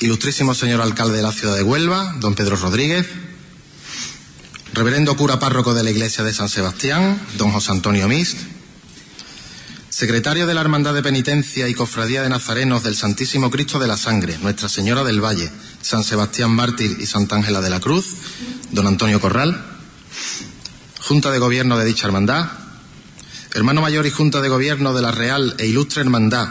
Ilustrísimo 0.00 0.52
señor 0.52 0.80
alcalde 0.80 1.16
de 1.16 1.22
la 1.22 1.32
ciudad 1.32 1.54
de 1.54 1.62
Huelva, 1.62 2.14
don 2.18 2.34
Pedro 2.34 2.56
Rodríguez. 2.56 3.06
Reverendo 4.72 5.16
cura 5.16 5.38
párroco 5.38 5.74
de 5.74 5.84
la 5.84 5.90
iglesia 5.90 6.24
de 6.24 6.34
San 6.34 6.48
Sebastián, 6.48 7.20
don 7.36 7.52
José 7.52 7.70
Antonio 7.70 8.08
Mist. 8.08 8.36
Secretario 9.90 10.46
de 10.46 10.54
la 10.54 10.60
Hermandad 10.60 10.94
de 10.94 11.02
Penitencia 11.02 11.68
y 11.68 11.74
Cofradía 11.74 12.22
de 12.22 12.28
Nazarenos 12.28 12.82
del 12.82 12.96
Santísimo 12.96 13.50
Cristo 13.50 13.78
de 13.78 13.86
la 13.86 13.96
Sangre, 13.96 14.38
Nuestra 14.38 14.68
Señora 14.68 15.04
del 15.04 15.22
Valle, 15.22 15.50
San 15.82 16.02
Sebastián 16.02 16.50
Mártir 16.50 16.96
y 16.98 17.06
Santa 17.06 17.36
Ángela 17.36 17.60
de 17.60 17.70
la 17.70 17.80
Cruz, 17.80 18.06
don 18.72 18.88
Antonio 18.88 19.20
Corral. 19.20 19.64
Junta 21.00 21.30
de 21.30 21.38
Gobierno 21.38 21.78
de 21.78 21.84
dicha 21.84 22.06
hermandad, 22.06 22.67
hermano 23.58 23.80
mayor 23.80 24.06
y 24.06 24.10
Junta 24.12 24.40
de 24.40 24.48
Gobierno 24.48 24.94
de 24.94 25.02
la 25.02 25.10
Real 25.10 25.56
e 25.58 25.66
Ilustre 25.66 26.02
Hermandad 26.02 26.48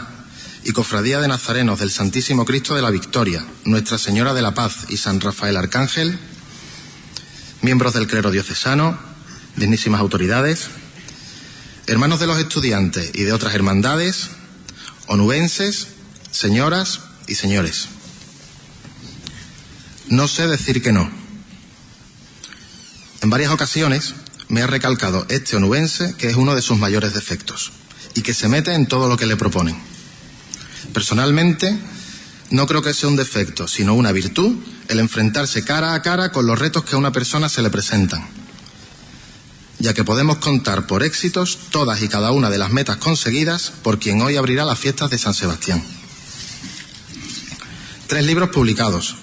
y 0.62 0.72
Cofradía 0.72 1.18
de 1.20 1.26
Nazarenos 1.26 1.78
del 1.78 1.90
Santísimo 1.90 2.44
Cristo 2.44 2.74
de 2.74 2.82
la 2.82 2.90
Victoria, 2.90 3.46
Nuestra 3.64 3.96
Señora 3.96 4.34
de 4.34 4.42
la 4.42 4.52
Paz 4.52 4.84
y 4.90 4.98
San 4.98 5.18
Rafael 5.18 5.56
Arcángel, 5.56 6.18
miembros 7.62 7.94
del 7.94 8.08
clero 8.08 8.30
diocesano, 8.30 8.98
dignísimas 9.56 10.02
autoridades, 10.02 10.68
hermanos 11.86 12.20
de 12.20 12.26
los 12.26 12.38
estudiantes 12.38 13.10
y 13.14 13.22
de 13.22 13.32
otras 13.32 13.54
hermandades, 13.54 14.28
onubenses, 15.06 15.88
señoras 16.30 17.00
y 17.26 17.36
señores. 17.36 17.88
No 20.08 20.28
sé 20.28 20.46
decir 20.46 20.82
que 20.82 20.92
no. 20.92 21.10
En 23.22 23.30
varias 23.30 23.50
ocasiones 23.50 24.14
me 24.48 24.62
ha 24.62 24.66
recalcado 24.66 25.26
este 25.28 25.56
onubense 25.56 26.14
que 26.16 26.28
es 26.28 26.36
uno 26.36 26.54
de 26.54 26.62
sus 26.62 26.78
mayores 26.78 27.14
defectos 27.14 27.72
y 28.14 28.22
que 28.22 28.34
se 28.34 28.48
mete 28.48 28.74
en 28.74 28.86
todo 28.86 29.08
lo 29.08 29.16
que 29.16 29.26
le 29.26 29.36
proponen. 29.36 29.76
Personalmente, 30.92 31.78
no 32.50 32.66
creo 32.66 32.82
que 32.82 32.94
sea 32.94 33.08
un 33.08 33.16
defecto, 33.16 33.68
sino 33.68 33.94
una 33.94 34.12
virtud 34.12 34.56
el 34.88 35.00
enfrentarse 35.00 35.64
cara 35.64 35.94
a 35.94 36.02
cara 36.02 36.32
con 36.32 36.46
los 36.46 36.58
retos 36.58 36.84
que 36.84 36.94
a 36.94 36.98
una 36.98 37.12
persona 37.12 37.48
se 37.48 37.62
le 37.62 37.70
presentan, 37.70 38.26
ya 39.78 39.92
que 39.92 40.02
podemos 40.02 40.38
contar 40.38 40.86
por 40.86 41.02
éxitos 41.02 41.58
todas 41.70 42.02
y 42.02 42.08
cada 42.08 42.32
una 42.32 42.48
de 42.48 42.58
las 42.58 42.70
metas 42.70 42.96
conseguidas 42.96 43.72
por 43.82 43.98
quien 43.98 44.22
hoy 44.22 44.36
abrirá 44.36 44.64
las 44.64 44.78
fiestas 44.78 45.10
de 45.10 45.18
San 45.18 45.34
Sebastián. 45.34 45.84
Tres 48.06 48.24
libros 48.24 48.48
publicados, 48.48 49.16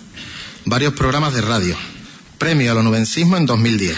varios 0.66 0.94
programas 0.94 1.34
de 1.34 1.42
radio, 1.42 1.76
premio 2.38 2.72
al 2.72 2.78
onubensismo 2.78 3.38
en 3.38 3.48
2010, 3.48 3.98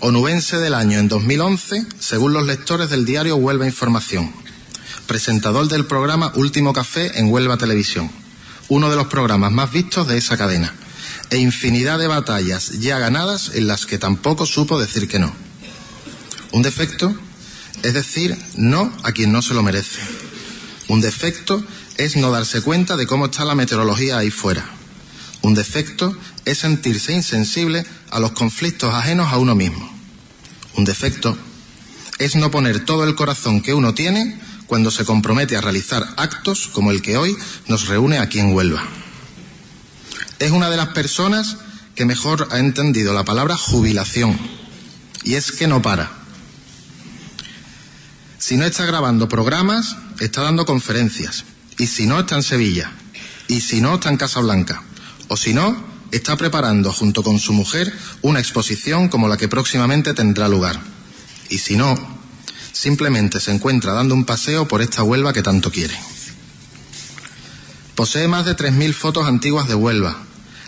onubense 0.00 0.58
del 0.58 0.74
año 0.74 0.98
en 0.98 1.08
2011, 1.08 1.86
según 1.98 2.32
los 2.32 2.46
lectores 2.46 2.90
del 2.90 3.04
diario 3.04 3.36
Huelva 3.36 3.66
Información, 3.66 4.32
presentador 5.06 5.68
del 5.68 5.86
programa 5.86 6.32
Último 6.34 6.72
Café 6.72 7.18
en 7.18 7.30
Huelva 7.30 7.56
Televisión, 7.56 8.10
uno 8.68 8.90
de 8.90 8.96
los 8.96 9.06
programas 9.06 9.52
más 9.52 9.72
vistos 9.72 10.06
de 10.08 10.18
esa 10.18 10.36
cadena, 10.36 10.74
e 11.30 11.38
infinidad 11.38 11.98
de 11.98 12.06
batallas 12.06 12.78
ya 12.78 12.98
ganadas 12.98 13.52
en 13.54 13.66
las 13.66 13.86
que 13.86 13.98
tampoco 13.98 14.46
supo 14.46 14.78
decir 14.78 15.08
que 15.08 15.18
no. 15.18 15.32
Un 16.52 16.62
defecto 16.62 17.14
es 17.82 17.94
decir 17.94 18.36
no 18.56 18.92
a 19.02 19.12
quien 19.12 19.32
no 19.32 19.42
se 19.42 19.54
lo 19.54 19.62
merece. 19.62 20.00
Un 20.88 21.00
defecto 21.00 21.64
es 21.96 22.16
no 22.16 22.30
darse 22.30 22.60
cuenta 22.60 22.96
de 22.96 23.06
cómo 23.06 23.26
está 23.26 23.44
la 23.44 23.54
meteorología 23.54 24.18
ahí 24.18 24.30
fuera. 24.30 24.64
Un 25.42 25.54
defecto 25.54 26.16
es 26.46 26.58
sentirse 26.58 27.12
insensible 27.12 27.84
a 28.10 28.18
los 28.18 28.32
conflictos 28.32 28.94
ajenos 28.94 29.30
a 29.30 29.36
uno 29.36 29.54
mismo. 29.54 29.92
Un 30.76 30.84
defecto 30.84 31.36
es 32.18 32.36
no 32.36 32.50
poner 32.50 32.84
todo 32.84 33.04
el 33.04 33.14
corazón 33.14 33.60
que 33.60 33.74
uno 33.74 33.92
tiene 33.92 34.40
cuando 34.66 34.90
se 34.90 35.04
compromete 35.04 35.56
a 35.56 35.60
realizar 35.60 36.06
actos 36.16 36.68
como 36.68 36.90
el 36.90 37.02
que 37.02 37.18
hoy 37.18 37.36
nos 37.66 37.88
reúne 37.88 38.18
aquí 38.18 38.38
en 38.38 38.54
Huelva. 38.54 38.82
Es 40.38 40.52
una 40.52 40.70
de 40.70 40.76
las 40.76 40.88
personas 40.88 41.58
que 41.94 42.04
mejor 42.04 42.48
ha 42.50 42.58
entendido 42.58 43.12
la 43.12 43.24
palabra 43.24 43.56
jubilación. 43.56 44.38
Y 45.24 45.34
es 45.34 45.50
que 45.50 45.66
no 45.66 45.82
para. 45.82 46.10
Si 48.38 48.56
no 48.56 48.64
está 48.64 48.84
grabando 48.84 49.28
programas, 49.28 49.96
está 50.20 50.42
dando 50.42 50.66
conferencias. 50.66 51.44
Y 51.78 51.88
si 51.88 52.06
no, 52.06 52.20
está 52.20 52.36
en 52.36 52.42
Sevilla. 52.42 52.92
Y 53.48 53.60
si 53.60 53.80
no, 53.80 53.94
está 53.94 54.10
en 54.10 54.18
Casablanca. 54.18 54.82
O 55.28 55.36
si 55.36 55.52
no, 55.54 55.95
está 56.16 56.36
preparando 56.36 56.92
junto 56.92 57.22
con 57.22 57.38
su 57.38 57.52
mujer 57.52 57.92
una 58.22 58.40
exposición 58.40 59.08
como 59.08 59.28
la 59.28 59.36
que 59.36 59.48
próximamente 59.48 60.14
tendrá 60.14 60.48
lugar. 60.48 60.80
Y 61.48 61.58
si 61.58 61.76
no, 61.76 61.96
simplemente 62.72 63.40
se 63.40 63.52
encuentra 63.52 63.92
dando 63.92 64.14
un 64.14 64.24
paseo 64.24 64.68
por 64.68 64.82
esta 64.82 65.02
Huelva 65.02 65.32
que 65.32 65.42
tanto 65.42 65.70
quiere. 65.70 65.96
Posee 67.94 68.28
más 68.28 68.44
de 68.44 68.56
3.000 68.56 68.92
fotos 68.92 69.26
antiguas 69.26 69.68
de 69.68 69.74
Huelva. 69.74 70.18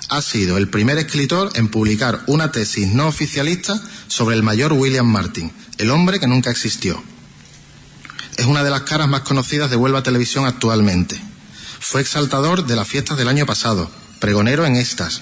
Ha 0.09 0.23
sido 0.23 0.57
el 0.57 0.69
primer 0.69 0.97
escritor 0.97 1.51
en 1.55 1.69
publicar 1.69 2.23
una 2.27 2.51
tesis 2.51 2.89
no 2.89 3.07
oficialista 3.07 3.79
sobre 4.07 4.35
el 4.35 4.43
mayor 4.43 4.73
William 4.73 5.07
Martin, 5.07 5.53
el 5.77 5.91
hombre 5.91 6.19
que 6.19 6.27
nunca 6.27 6.51
existió. 6.51 7.03
Es 8.39 8.47
una 8.47 8.63
de 8.63 8.71
las 8.71 8.83
caras 8.83 9.09
más 9.09 9.21
conocidas 9.23 9.69
de 9.69 9.77
Huelva 9.77 10.03
Televisión 10.03 10.47
actualmente. 10.47 11.21
Fue 11.81 12.01
exaltador 12.01 12.67
de 12.67 12.77
las 12.77 12.89
fiestas 12.89 13.19
del 13.19 13.29
año 13.29 13.45
pasado, 13.45 13.91
pregonero 14.21 14.65
en 14.65 14.77
estas, 14.77 15.21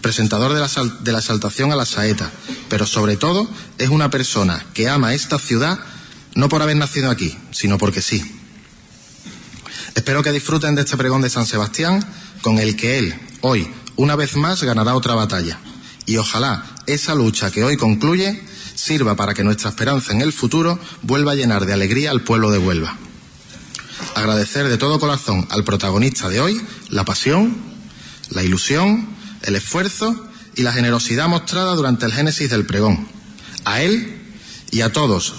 presentador 0.00 0.54
de 0.54 0.60
la, 0.60 0.68
sal- 0.68 0.98
exaltación 1.04 1.72
a 1.72 1.76
la 1.76 1.84
saeta, 1.86 2.30
pero 2.68 2.86
sobre 2.86 3.16
todo 3.16 3.48
es 3.78 3.88
una 3.88 4.10
persona 4.10 4.64
que 4.74 4.88
ama 4.88 5.14
esta 5.14 5.38
ciudad 5.38 5.78
no 6.34 6.48
por 6.48 6.62
haber 6.62 6.76
nacido 6.76 7.10
aquí, 7.10 7.36
sino 7.50 7.78
porque 7.78 8.02
sí. 8.02 8.22
Espero 9.94 10.22
que 10.22 10.32
disfruten 10.32 10.74
de 10.74 10.82
este 10.82 10.96
pregón 10.96 11.22
de 11.22 11.30
San 11.30 11.46
Sebastián, 11.46 12.06
con 12.42 12.58
el 12.58 12.76
que 12.76 12.98
él, 12.98 13.14
hoy, 13.40 13.68
una 13.96 14.14
vez 14.14 14.36
más, 14.36 14.62
ganará 14.62 14.94
otra 14.94 15.14
batalla. 15.14 15.58
Y 16.06 16.16
ojalá 16.16 16.64
esa 16.86 17.14
lucha 17.14 17.50
que 17.50 17.64
hoy 17.64 17.76
concluye 17.76 18.42
sirva 18.74 19.16
para 19.16 19.34
que 19.34 19.42
nuestra 19.42 19.70
esperanza 19.70 20.12
en 20.12 20.20
el 20.20 20.32
futuro 20.32 20.78
vuelva 21.02 21.32
a 21.32 21.34
llenar 21.34 21.66
de 21.66 21.72
alegría 21.72 22.12
al 22.12 22.22
pueblo 22.22 22.52
de 22.52 22.58
Huelva. 22.58 22.96
Agradecer 24.14 24.68
de 24.68 24.78
todo 24.78 25.00
corazón 25.00 25.46
al 25.50 25.64
protagonista 25.64 26.28
de 26.28 26.40
hoy 26.40 26.62
la 26.88 27.04
pasión, 27.04 27.56
la 28.30 28.44
ilusión, 28.44 29.08
el 29.42 29.56
esfuerzo 29.56 30.28
y 30.54 30.62
la 30.62 30.72
generosidad 30.72 31.28
mostrada 31.28 31.74
durante 31.74 32.06
el 32.06 32.12
génesis 32.12 32.50
del 32.50 32.66
pregón. 32.66 33.08
A 33.64 33.82
él 33.82 34.16
y 34.70 34.80
a 34.80 34.92
todos 34.92 35.34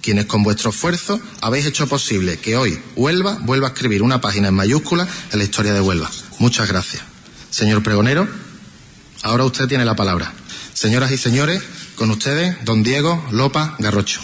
quienes 0.00 0.26
con 0.26 0.42
vuestro 0.42 0.70
esfuerzo 0.70 1.20
habéis 1.40 1.66
hecho 1.66 1.86
posible 1.86 2.38
que 2.38 2.56
hoy 2.56 2.80
Huelva 2.96 3.38
vuelva 3.42 3.68
a 3.68 3.70
escribir 3.72 4.02
una 4.02 4.20
página 4.20 4.48
en 4.48 4.54
mayúscula 4.54 5.06
en 5.32 5.38
la 5.38 5.44
historia 5.44 5.74
de 5.74 5.80
Huelva. 5.80 6.10
Muchas 6.38 6.68
gracias. 6.68 7.02
Señor 7.50 7.82
pregonero, 7.82 8.28
ahora 9.22 9.44
usted 9.44 9.68
tiene 9.68 9.84
la 9.84 9.96
palabra. 9.96 10.32
Señoras 10.72 11.10
y 11.10 11.18
señores, 11.18 11.62
con 11.96 12.10
ustedes, 12.10 12.64
don 12.64 12.82
Diego 12.82 13.22
Lopa 13.32 13.76
Garrocho. 13.78 14.20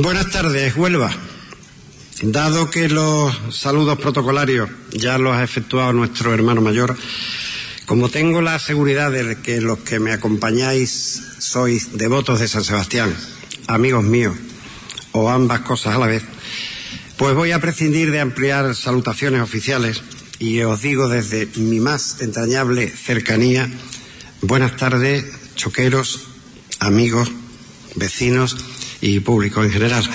Buenas 0.00 0.30
tardes, 0.30 0.76
Huelva. 0.76 1.10
Dado 2.22 2.70
que 2.70 2.88
los 2.88 3.34
saludos 3.50 3.98
protocolarios 3.98 4.70
ya 4.92 5.18
los 5.18 5.34
ha 5.34 5.42
efectuado 5.42 5.92
nuestro 5.92 6.32
hermano 6.32 6.60
mayor, 6.60 6.96
como 7.84 8.08
tengo 8.08 8.40
la 8.40 8.60
seguridad 8.60 9.10
de 9.10 9.38
que 9.42 9.60
los 9.60 9.78
que 9.78 9.98
me 9.98 10.12
acompañáis 10.12 11.20
sois 11.40 11.98
devotos 11.98 12.38
de 12.38 12.46
San 12.46 12.62
Sebastián, 12.62 13.12
amigos 13.66 14.04
míos, 14.04 14.36
o 15.10 15.30
ambas 15.30 15.62
cosas 15.62 15.96
a 15.96 15.98
la 15.98 16.06
vez, 16.06 16.22
pues 17.16 17.34
voy 17.34 17.50
a 17.50 17.60
prescindir 17.60 18.12
de 18.12 18.20
ampliar 18.20 18.76
salutaciones 18.76 19.42
oficiales 19.42 20.02
y 20.38 20.60
os 20.60 20.80
digo 20.80 21.08
desde 21.08 21.48
mi 21.56 21.80
más 21.80 22.20
entrañable 22.20 22.88
cercanía, 22.88 23.68
buenas 24.42 24.76
tardes, 24.76 25.24
choqueros, 25.56 26.28
amigos, 26.78 27.32
vecinos 27.96 28.77
y 29.00 29.20
público 29.20 29.62
en 29.62 29.70
general. 29.70 30.08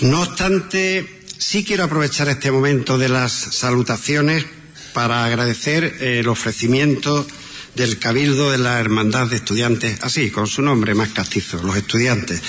No 0.00 0.22
obstante, 0.22 1.20
sí 1.38 1.64
quiero 1.64 1.84
aprovechar 1.84 2.28
este 2.28 2.50
momento 2.50 2.98
de 2.98 3.08
las 3.08 3.32
salutaciones 3.32 4.46
para 4.92 5.24
agradecer 5.24 5.98
el 6.00 6.28
ofrecimiento 6.28 7.26
del 7.74 7.98
Cabildo 7.98 8.50
de 8.50 8.58
la 8.58 8.80
Hermandad 8.80 9.28
de 9.28 9.36
Estudiantes, 9.36 9.98
así, 10.02 10.30
con 10.30 10.46
su 10.46 10.62
nombre 10.62 10.94
más 10.94 11.10
castizo, 11.10 11.62
los 11.62 11.76
estudiantes, 11.76 12.42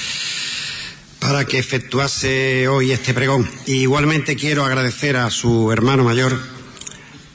para 1.20 1.46
que 1.46 1.60
efectuase 1.60 2.68
hoy 2.68 2.92
este 2.92 3.14
pregón. 3.14 3.50
Y 3.68 3.82
igualmente 3.82 4.36
quiero 4.36 4.66
agradecer 4.66 5.18
a 5.18 5.30
su 5.30 5.72
hermano 5.72 6.04
mayor 6.04 6.40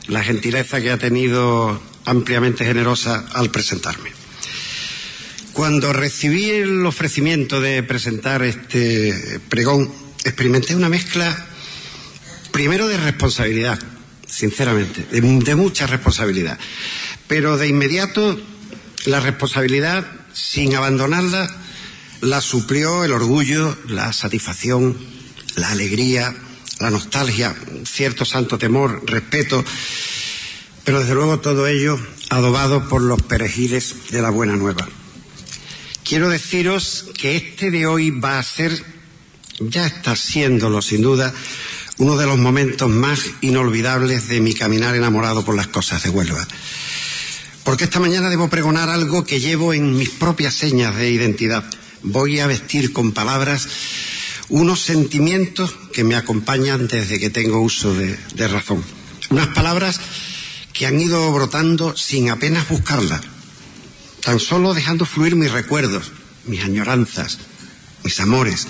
la 0.09 0.23
gentileza 0.23 0.81
que 0.81 0.91
ha 0.91 0.99
tenido 0.99 1.81
ampliamente 2.05 2.65
generosa 2.65 3.27
al 3.33 3.51
presentarme. 3.51 4.16
Cuando 5.57 5.95
recibí 5.95 6.51
el 6.51 6.85
ofrecimiento 6.85 7.63
de 7.63 7.83
presentar 7.83 8.43
este 8.43 9.41
pregón, 9.49 9.91
experimenté 10.23 10.77
una 10.77 10.91
mezcla, 10.91 11.35
primero 12.53 12.87
de 12.89 12.99
responsabilidad, 12.99 13.79
sinceramente, 14.27 15.07
de, 15.11 15.57
mucha 15.57 15.87
responsabilidad, 15.87 16.59
pero 17.27 17.57
de 17.57 17.69
inmediato 17.69 18.39
la 19.07 19.21
responsabilidad, 19.21 20.07
sin 20.35 20.75
abandonarla, 20.75 21.51
la 22.21 22.43
suplió 22.43 23.03
el 23.03 23.13
orgullo, 23.13 23.79
la 23.89 24.13
satisfacción, 24.13 24.95
la 25.55 25.71
alegría, 25.71 26.37
la 26.81 26.91
nostalgia, 26.91 27.57
cierto 27.87 28.27
santo 28.27 28.59
temor, 28.59 29.05
respeto, 29.07 29.65
pero 30.85 31.01
desde 31.01 31.15
luego 31.15 31.41
todo 31.41 31.67
ello 31.67 31.99
adobado 32.29 32.91
por 32.91 33.01
los 33.01 33.23
perejiles 33.23 34.11
de 34.11 34.21
la 34.21 34.29
buena 34.29 34.55
nueva. 34.55 34.87
Quiero 36.07 36.29
deciros 36.29 37.07
que 37.19 37.35
este 37.35 37.73
de 37.73 37.85
hoy 37.89 38.11
va 38.11 38.39
a 38.39 38.43
ser, 38.45 38.81
ya 39.59 39.87
está 39.87 40.15
siéndolo 40.15 40.81
sin 40.81 41.03
duda, 41.03 41.35
uno 41.99 42.17
de 42.17 42.27
los 42.27 42.39
momentos 42.39 42.89
más 42.89 43.23
inolvidables 43.41 44.29
de 44.29 44.41
mi 44.41 44.55
caminar 44.55 44.95
enamorado 44.95 45.45
por 45.45 45.57
las 45.57 45.67
cosas 45.67 46.05
de 46.05 46.11
Huelva. 46.11 46.47
Porque 47.65 47.85
esta 47.85 47.99
mañana 47.99 48.31
debo 48.31 48.49
pregonar 48.49 48.89
algo 48.89 49.25
que 49.25 49.41
llevo 49.41 49.75
en 49.75 49.97
mis 49.97 50.11
propias 50.11 50.55
señas 50.55 50.95
de 50.95 51.11
identidad. 51.11 51.65
Voy 52.05 52.39
a 52.39 52.47
vestir 52.47 52.93
con 52.93 53.11
palabras 53.11 53.69
unos 54.49 54.83
sentimientos 54.83 55.75
que 55.93 56.05
me 56.05 56.15
acompañan 56.15 56.87
desde 56.87 57.19
que 57.19 57.31
tengo 57.31 57.61
uso 57.61 57.93
de, 57.95 58.17
de 58.37 58.47
razón. 58.47 58.85
Unas 59.31 59.49
palabras 59.49 60.01
que 60.73 60.87
han 60.87 61.01
ido 61.01 61.33
brotando 61.33 61.97
sin 61.97 62.31
apenas 62.31 62.69
buscarlas 62.69 63.23
tan 64.27 64.41
solo 64.41 64.75
dejando 64.75 65.07
fluir 65.07 65.37
mis 65.37 65.53
recuerdos, 65.53 66.11
mis 66.47 66.65
añoranzas, 66.65 67.39
mis 68.03 68.19
amores. 68.19 68.67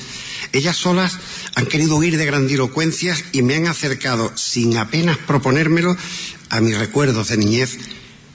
Ellas 0.53 0.77
solas 0.77 1.17
han 1.55 1.65
querido 1.65 1.97
huir 1.97 2.19
de 2.19 2.27
grandilocuencias 2.27 3.25
y 3.33 3.41
me 3.41 3.55
han 3.55 3.67
acercado, 3.67 4.31
sin 4.37 4.77
apenas 4.77 5.17
proponérmelo, 5.17 5.97
a 6.51 6.61
mis 6.61 6.77
recuerdos 6.77 7.29
de 7.29 7.39
niñez, 7.39 7.79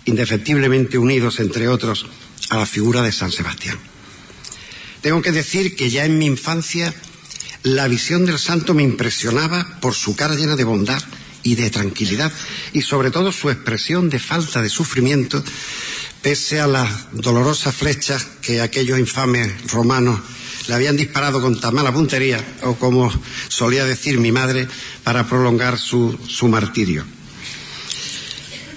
indefectiblemente 0.06 0.98
unidos, 0.98 1.40
entre 1.40 1.68
otros, 1.68 2.08
a 2.50 2.58
la 2.58 2.66
figura 2.66 3.04
de 3.04 3.12
San 3.12 3.32
Sebastián. 3.32 3.78
Tengo 5.02 5.22
que 5.22 5.32
decir 5.32 5.76
que 5.76 5.92
ya 5.92 6.06
en 6.06 6.18
mi 6.18 6.26
infancia 6.26 6.92
la 7.62 7.88
visión 7.88 8.26
del 8.26 8.40
santo 8.40 8.74
me 8.74 8.82
impresionaba 8.82 9.78
por 9.80 9.94
su 9.94 10.16
cara 10.16 10.34
llena 10.34 10.56
de 10.56 10.64
bondad 10.64 11.04
y 11.44 11.54
de 11.54 11.70
tranquilidad 11.70 12.32
y 12.74 12.82
sobre 12.82 13.12
todo 13.12 13.32
su 13.32 13.52
expresión 13.52 14.10
de 14.10 14.18
falta 14.18 14.64
de 14.64 14.70
sufrimiento 14.70 15.44
pese 16.22 16.60
a 16.60 16.68
las 16.68 17.08
dolorosas 17.12 17.76
flechas 17.76 18.26
que 18.42 18.62
aquellos 18.62 19.00
infames 19.00 19.72
romanos 19.72 20.20
le 20.68 20.76
habían 20.76 20.96
disparado 20.96 21.42
con 21.42 21.60
tan 21.60 21.74
mala 21.74 21.92
puntería, 21.92 22.44
o 22.62 22.76
como 22.76 23.12
solía 23.48 23.86
decir 23.86 24.20
mi 24.20 24.32
madre, 24.32 24.68
para 25.04 25.28
prolongar 25.28 25.80
su, 25.80 26.18
su 26.28 26.48
martirio. 26.48 27.04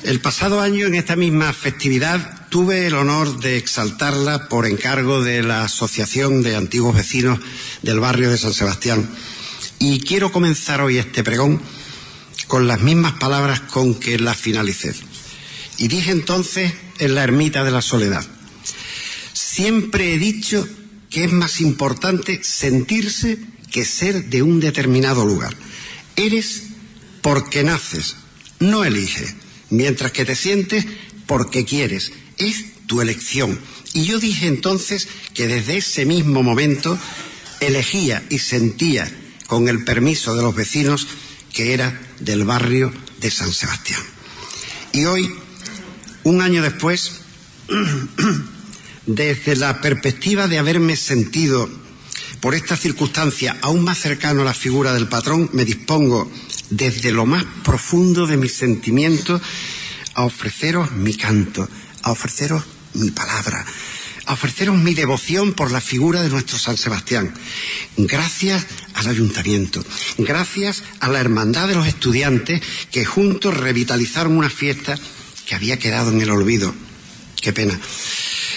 El 0.03 0.20
pasado 0.20 0.61
año, 0.61 0.86
en 0.86 0.95
esta 0.95 1.16
misma 1.16 1.53
festividad, 1.53 2.49
tuve 2.49 2.86
el 2.86 2.95
honor 2.95 3.40
de 3.40 3.57
exaltarla 3.57 4.49
por 4.49 4.66
encargo 4.66 5.22
de 5.22 5.42
la 5.42 5.64
Asociación 5.64 6.42
de 6.42 6.57
Antiguos 6.57 6.95
Vecinos 6.95 7.40
del 7.82 8.01
barrio 8.01 8.30
de 8.30 8.38
San 8.38 8.55
Sebastián. 8.55 9.09
Y 9.78 10.01
quiero 10.01 10.30
comenzar 10.32 10.80
hoy 10.80 10.99
este 10.99 11.24
pregón 11.24 11.61
con 12.47 12.66
las 12.66 12.80
mismas 12.80 13.14
palabras 13.14 13.61
con 13.61 13.95
que 13.95 14.18
la 14.18 14.34
finalicé. 14.34 14.95
Y 15.78 15.88
dije 15.88 16.12
entonces 16.12 16.72
en 16.99 17.14
la 17.14 17.24
ermita 17.24 17.64
de 17.64 17.70
la 17.70 17.82
soledad. 17.82 18.24
Siempre 19.32 20.14
he 20.14 20.18
dicho 20.18 20.66
que 21.11 21.24
es 21.24 21.32
más 21.32 21.61
importante 21.61 22.42
sentirse 22.42 23.38
que 23.70 23.84
ser 23.84 24.26
de 24.26 24.42
un 24.42 24.61
determinado 24.61 25.24
lugar. 25.24 25.57
Eres 26.16 26.64
porque 27.22 27.62
naces, 27.62 28.16
no 28.61 28.84
eliges, 28.84 29.34
mientras 29.70 30.12
que 30.12 30.24
te 30.24 30.36
sientes 30.36 30.86
porque 31.26 31.64
quieres. 31.64 32.12
Es 32.38 32.64
tu 32.86 33.01
elección. 33.01 33.59
Y 33.92 34.05
yo 34.05 34.18
dije 34.18 34.47
entonces 34.47 35.09
que 35.34 35.47
desde 35.47 35.78
ese 35.78 36.05
mismo 36.05 36.42
momento 36.42 36.99
elegía 37.61 38.24
y 38.30 38.38
sentía, 38.38 39.11
con 39.47 39.68
el 39.68 39.84
permiso 39.84 40.34
de 40.34 40.42
los 40.42 40.55
vecinos, 40.55 41.07
que 41.53 41.74
era 41.74 42.01
del 42.20 42.45
barrio 42.45 42.92
de 43.20 43.30
San 43.30 43.53
Sebastián. 43.53 44.03
Y 44.92 45.05
hoy 45.05 45.32
un 46.25 46.41
año 46.43 46.62
después, 46.62 47.20
desde 49.07 49.57
la 49.57 49.81
perspectiva 49.81 50.49
de 50.49 50.59
haberme 50.59 50.97
sentido 50.97 51.68
por 52.41 52.55
esta 52.55 52.77
circunstancia 52.77 53.57
aún 53.62 53.85
más 53.85 53.99
cercano 53.99 54.43
a 54.43 54.45
la 54.45 54.55
figura 54.55 54.93
del 54.93 55.09
patrón, 55.09 55.49
me 55.53 55.64
dispongo 55.64 56.31
desde 56.70 57.12
lo 57.12 57.27
más 57.27 57.45
profundo 57.62 58.27
de 58.27 58.37
mis 58.37 58.55
sentimientos 58.55 59.41
a 60.14 60.25
ofreceros 60.25 60.93
mi 60.93 61.14
canto, 61.14 61.68
a 62.03 62.12
ofreceros 62.12 62.64
mi 62.95 63.11
palabra, 63.11 63.64
a 64.27 64.33
ofreceros 64.33 64.77
mi 64.77 64.95
devoción 64.95 65.53
por 65.53 65.70
la 65.70 65.81
figura 65.81 66.22
de 66.22 66.29
nuestro 66.29 66.59
San 66.59 66.77
Sebastián. 66.77 67.35
Gracias 67.97 68.66
al 68.95 69.09
ayuntamiento, 69.09 69.85
gracias 70.18 70.83
a 71.01 71.09
la 71.09 71.20
hermandad 71.20 71.68
de 71.68 71.75
los 71.75 71.87
estudiantes 71.87 72.62
que 72.91 73.05
juntos 73.05 73.57
revitalizaron 73.57 74.37
una 74.37 74.51
fiesta 74.51 74.99
que 75.47 75.55
había 75.55 75.78
quedado 75.78 76.11
en 76.11 76.20
el 76.20 76.30
olvido. 76.30 76.74
Qué 77.40 77.53
pena. 77.53 77.78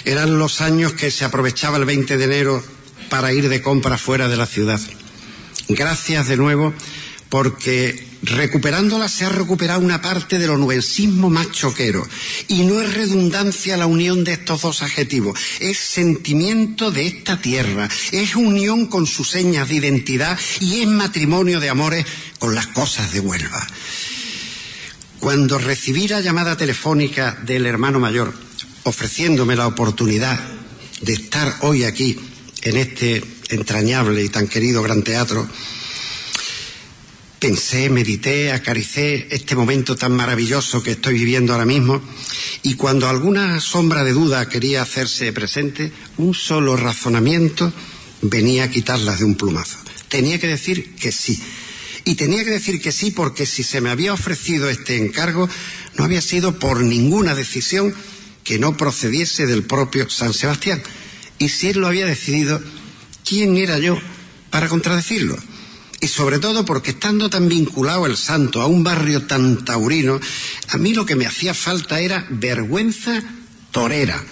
Eran 0.04 0.38
los 0.38 0.60
años 0.60 0.94
que 0.94 1.10
se 1.10 1.24
aprovechaba 1.24 1.76
el 1.76 1.84
20 1.84 2.16
de 2.16 2.24
enero 2.24 2.64
para 3.10 3.32
ir 3.32 3.48
de 3.48 3.62
compra 3.62 3.98
fuera 3.98 4.28
de 4.28 4.36
la 4.36 4.46
ciudad. 4.46 4.80
Gracias 5.68 6.28
de 6.28 6.36
nuevo 6.36 6.72
porque 7.28 8.08
recuperándola 8.22 9.08
se 9.08 9.24
ha 9.24 9.28
recuperado 9.28 9.80
una 9.80 10.02
parte 10.02 10.38
del 10.38 10.50
onubensismo 10.50 11.30
más 11.30 11.50
choquero. 11.50 12.06
Y 12.48 12.62
no 12.62 12.80
es 12.80 12.94
redundancia 12.94 13.76
la 13.76 13.86
unión 13.86 14.24
de 14.24 14.32
estos 14.32 14.62
dos 14.62 14.82
adjetivos, 14.82 15.38
es 15.60 15.78
sentimiento 15.78 16.90
de 16.90 17.06
esta 17.06 17.40
tierra, 17.40 17.88
es 18.12 18.34
unión 18.34 18.86
con 18.86 19.06
sus 19.06 19.30
señas 19.30 19.68
de 19.68 19.76
identidad 19.76 20.38
y 20.60 20.80
es 20.80 20.86
matrimonio 20.86 21.60
de 21.60 21.68
amores 21.68 22.06
con 22.38 22.54
las 22.54 22.68
cosas 22.68 23.12
de 23.12 23.20
Huelva. 23.20 23.66
Cuando 25.20 25.58
recibí 25.58 26.06
la 26.06 26.20
llamada 26.20 26.56
telefónica 26.56 27.36
del 27.44 27.66
hermano 27.66 27.98
mayor 27.98 28.32
ofreciéndome 28.84 29.56
la 29.56 29.66
oportunidad 29.66 30.38
de 31.00 31.12
estar 31.12 31.56
hoy 31.62 31.84
aquí 31.84 32.18
en 32.62 32.76
este 32.76 33.22
entrañable 33.50 34.22
y 34.22 34.28
tan 34.28 34.46
querido 34.46 34.82
gran 34.82 35.02
teatro, 35.02 35.48
pensé, 37.38 37.90
medité, 37.90 38.52
acaricé 38.52 39.28
este 39.30 39.54
momento 39.54 39.96
tan 39.96 40.12
maravilloso 40.12 40.82
que 40.82 40.92
estoy 40.92 41.14
viviendo 41.14 41.52
ahora 41.52 41.66
mismo 41.66 42.00
y 42.62 42.74
cuando 42.74 43.08
alguna 43.08 43.60
sombra 43.60 44.04
de 44.04 44.12
duda 44.12 44.48
quería 44.48 44.82
hacerse 44.82 45.32
presente, 45.32 45.92
un 46.16 46.34
solo 46.34 46.76
razonamiento 46.76 47.72
venía 48.22 48.64
a 48.64 48.70
quitarlas 48.70 49.18
de 49.18 49.24
un 49.24 49.34
plumazo. 49.36 49.78
Tenía 50.08 50.38
que 50.38 50.46
decir 50.46 50.94
que 50.94 51.12
sí. 51.12 51.40
Y 52.08 52.14
tenía 52.14 52.42
que 52.42 52.52
decir 52.52 52.80
que 52.80 52.90
sí 52.90 53.10
porque 53.10 53.44
si 53.44 53.62
se 53.62 53.82
me 53.82 53.90
había 53.90 54.14
ofrecido 54.14 54.70
este 54.70 54.96
encargo 54.96 55.46
no 55.94 56.04
había 56.04 56.22
sido 56.22 56.58
por 56.58 56.80
ninguna 56.80 57.34
decisión 57.34 57.94
que 58.44 58.58
no 58.58 58.78
procediese 58.78 59.44
del 59.44 59.64
propio 59.64 60.08
San 60.08 60.32
Sebastián. 60.32 60.82
Y 61.38 61.50
si 61.50 61.68
él 61.68 61.80
lo 61.80 61.86
había 61.86 62.06
decidido, 62.06 62.62
¿quién 63.26 63.58
era 63.58 63.78
yo 63.78 64.00
para 64.48 64.68
contradecirlo? 64.68 65.36
y 66.00 66.06
sobre 66.06 66.38
todo 66.38 66.64
porque 66.64 66.92
estando 66.92 67.28
tan 67.28 67.46
vinculado 67.46 68.06
el 68.06 68.16
santo 68.16 68.62
a 68.62 68.66
un 68.66 68.84
barrio 68.84 69.26
tan 69.26 69.64
taurino, 69.66 70.18
a 70.68 70.78
mí 70.78 70.94
lo 70.94 71.04
que 71.04 71.16
me 71.16 71.26
hacía 71.26 71.52
falta 71.52 72.00
era 72.00 72.26
vergüenza 72.30 73.22
torera. 73.70 74.24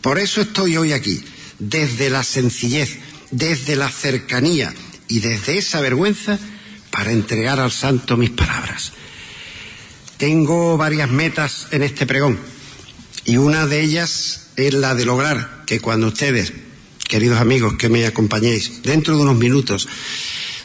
Por 0.00 0.18
eso 0.18 0.40
estoy 0.40 0.76
hoy 0.76 0.92
aquí, 0.92 1.22
desde 1.60 2.10
la 2.10 2.24
sencillez, 2.24 2.98
desde 3.30 3.76
la 3.76 3.90
cercanía 3.90 4.74
y 5.06 5.20
desde 5.20 5.58
esa 5.58 5.80
vergüenza 5.80 6.40
para 6.92 7.10
entregar 7.10 7.58
al 7.58 7.72
santo 7.72 8.16
mis 8.16 8.30
palabras. 8.30 8.92
Tengo 10.18 10.76
varias 10.76 11.10
metas 11.10 11.66
en 11.72 11.82
este 11.82 12.06
pregón 12.06 12.38
y 13.24 13.38
una 13.38 13.66
de 13.66 13.80
ellas 13.80 14.48
es 14.56 14.74
la 14.74 14.94
de 14.94 15.04
lograr 15.04 15.62
que 15.66 15.80
cuando 15.80 16.08
ustedes, 16.08 16.52
queridos 17.08 17.40
amigos 17.40 17.74
que 17.74 17.88
me 17.88 18.06
acompañéis, 18.06 18.82
dentro 18.82 19.16
de 19.16 19.22
unos 19.22 19.36
minutos, 19.36 19.88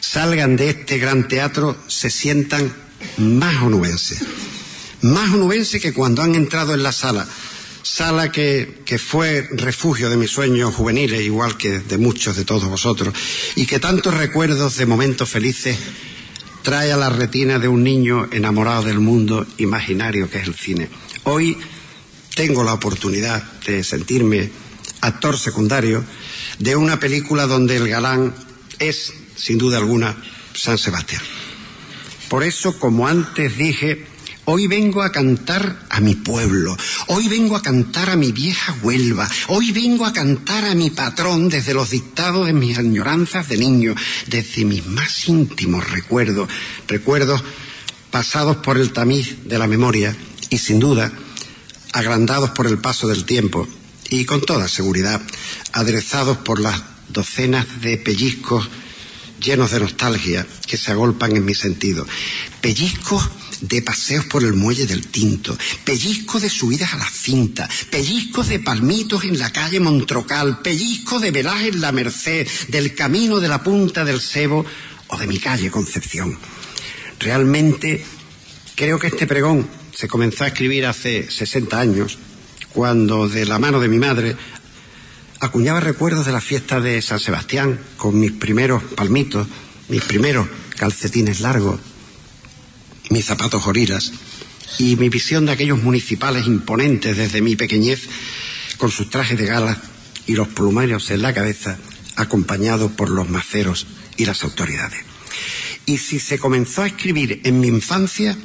salgan 0.00 0.56
de 0.56 0.70
este 0.70 0.98
gran 0.98 1.26
teatro 1.28 1.76
se 1.88 2.10
sientan 2.10 2.72
más 3.16 3.62
onubenses. 3.62 4.20
Más 5.02 5.32
onubenses 5.32 5.80
que 5.80 5.92
cuando 5.92 6.22
han 6.22 6.34
entrado 6.34 6.74
en 6.74 6.82
la 6.82 6.92
sala. 6.92 7.26
Sala 7.82 8.30
que, 8.30 8.82
que, 8.84 8.98
fue 8.98 9.48
refugio 9.52 10.10
de 10.10 10.16
mis 10.16 10.30
sueños 10.30 10.74
juveniles, 10.74 11.22
igual 11.22 11.56
que 11.56 11.78
de 11.78 11.96
muchos 11.96 12.36
de 12.36 12.44
todos 12.44 12.64
vosotros, 12.64 13.14
y 13.54 13.64
que 13.64 13.78
tantos 13.78 14.12
recuerdos 14.14 14.76
de 14.76 14.84
momentos 14.84 15.28
felices 15.30 15.78
trae 16.68 16.92
a 16.92 16.98
la 16.98 17.08
retina 17.08 17.58
de 17.58 17.66
un 17.66 17.82
niño 17.82 18.28
enamorado 18.30 18.82
del 18.82 19.00
mundo 19.00 19.46
imaginario 19.56 20.28
que 20.28 20.36
es 20.36 20.46
el 20.46 20.54
cine. 20.54 20.90
Hoy 21.24 21.56
tengo 22.34 22.62
la 22.62 22.74
oportunidad 22.74 23.42
de 23.62 23.82
sentirme 23.82 24.50
actor 25.00 25.38
secundario 25.38 26.04
de 26.58 26.76
una 26.76 27.00
película 27.00 27.46
donde 27.46 27.76
el 27.76 27.88
galán 27.88 28.34
es 28.78 29.14
sin 29.34 29.56
duda 29.56 29.78
alguna, 29.78 30.14
San 30.52 30.76
Sebastián. 30.76 31.22
Por 32.28 32.42
eso, 32.42 32.78
como 32.78 33.08
antes 33.08 33.56
dije, 33.56 34.04
hoy 34.50 34.66
vengo 34.66 35.02
a 35.02 35.12
cantar 35.12 35.78
a 35.90 36.00
mi 36.00 36.14
pueblo, 36.14 36.74
hoy 37.08 37.28
vengo 37.28 37.54
a 37.54 37.60
cantar 37.60 38.08
a 38.08 38.16
mi 38.16 38.32
vieja 38.32 38.74
Huelva, 38.82 39.28
hoy 39.48 39.72
vengo 39.72 40.06
a 40.06 40.12
cantar 40.14 40.64
a 40.64 40.74
mi 40.74 40.88
patrón 40.88 41.50
desde 41.50 41.74
los 41.74 41.90
dictados 41.90 42.46
de 42.46 42.54
mis 42.54 42.78
añoranzas 42.78 43.46
de 43.50 43.58
niño, 43.58 43.94
desde 44.26 44.64
mis 44.64 44.86
más 44.86 45.28
íntimos 45.28 45.90
recuerdos, 45.90 46.48
recuerdos 46.86 47.44
pasados 48.10 48.56
por 48.56 48.78
el 48.78 48.90
tamiz 48.90 49.44
de 49.44 49.58
la 49.58 49.66
memoria 49.66 50.16
y 50.48 50.56
sin 50.56 50.80
duda 50.80 51.12
agrandados 51.92 52.48
por 52.50 52.66
el 52.66 52.78
paso 52.78 53.06
del 53.06 53.26
tiempo 53.26 53.68
y 54.08 54.24
con 54.24 54.40
toda 54.40 54.66
seguridad 54.66 55.20
aderezados 55.72 56.38
por 56.38 56.58
las 56.58 56.82
docenas 57.10 57.82
de 57.82 57.98
pellizcos 57.98 58.70
llenos 59.40 59.70
de 59.70 59.80
nostalgia 59.80 60.46
que 60.66 60.76
se 60.76 60.92
agolpan 60.92 61.36
en 61.36 61.44
mi 61.44 61.54
sentido. 61.54 62.06
Pellizcos 62.60 63.30
de 63.60 63.82
paseos 63.82 64.24
por 64.26 64.44
el 64.44 64.54
muelle 64.54 64.86
del 64.86 65.08
Tinto, 65.08 65.56
pellizcos 65.84 66.42
de 66.42 66.50
subidas 66.50 66.94
a 66.94 66.98
la 66.98 67.08
cinta, 67.08 67.68
pellizcos 67.90 68.48
de 68.48 68.60
palmitos 68.60 69.24
en 69.24 69.38
la 69.38 69.52
calle 69.52 69.80
Montrocal, 69.80 70.60
pellizcos 70.62 71.22
de 71.22 71.30
velaje 71.30 71.68
en 71.68 71.80
la 71.80 71.92
Merced, 71.92 72.46
del 72.68 72.94
camino 72.94 73.40
de 73.40 73.48
la 73.48 73.62
punta 73.62 74.04
del 74.04 74.20
Cebo 74.20 74.64
o 75.08 75.16
de 75.16 75.26
mi 75.26 75.38
calle 75.38 75.70
Concepción. 75.70 76.38
Realmente 77.18 78.04
creo 78.74 78.98
que 78.98 79.08
este 79.08 79.26
pregón 79.26 79.68
se 79.92 80.06
comenzó 80.06 80.44
a 80.44 80.48
escribir 80.48 80.86
hace 80.86 81.28
60 81.28 81.78
años, 81.78 82.18
cuando 82.72 83.28
de 83.28 83.44
la 83.46 83.58
mano 83.58 83.80
de 83.80 83.88
mi 83.88 83.98
madre 83.98 84.36
acuñaba 85.40 85.80
recuerdos 85.80 86.26
de 86.26 86.32
la 86.32 86.40
fiesta 86.40 86.80
de 86.80 87.00
San 87.02 87.20
Sebastián 87.20 87.78
con 87.96 88.18
mis 88.18 88.32
primeros 88.32 88.82
palmitos, 88.82 89.46
mis 89.88 90.02
primeros 90.02 90.48
calcetines 90.76 91.40
largos, 91.40 91.80
mis 93.10 93.24
zapatos 93.24 93.62
joriras 93.62 94.12
y 94.78 94.96
mi 94.96 95.08
visión 95.08 95.46
de 95.46 95.52
aquellos 95.52 95.82
municipales 95.82 96.46
imponentes 96.46 97.16
desde 97.16 97.40
mi 97.40 97.56
pequeñez 97.56 98.02
con 98.76 98.90
sus 98.90 99.08
trajes 99.10 99.38
de 99.38 99.46
gala 99.46 99.80
y 100.26 100.34
los 100.34 100.48
plumarios 100.48 101.10
en 101.10 101.22
la 101.22 101.32
cabeza 101.32 101.78
acompañados 102.16 102.92
por 102.92 103.10
los 103.10 103.28
maceros 103.28 103.86
y 104.16 104.26
las 104.26 104.42
autoridades. 104.44 105.00
Y 105.86 105.98
si 105.98 106.18
se 106.18 106.38
comenzó 106.38 106.82
a 106.82 106.88
escribir 106.88 107.40
en 107.44 107.60
mi 107.60 107.68
infancia, 107.68 108.36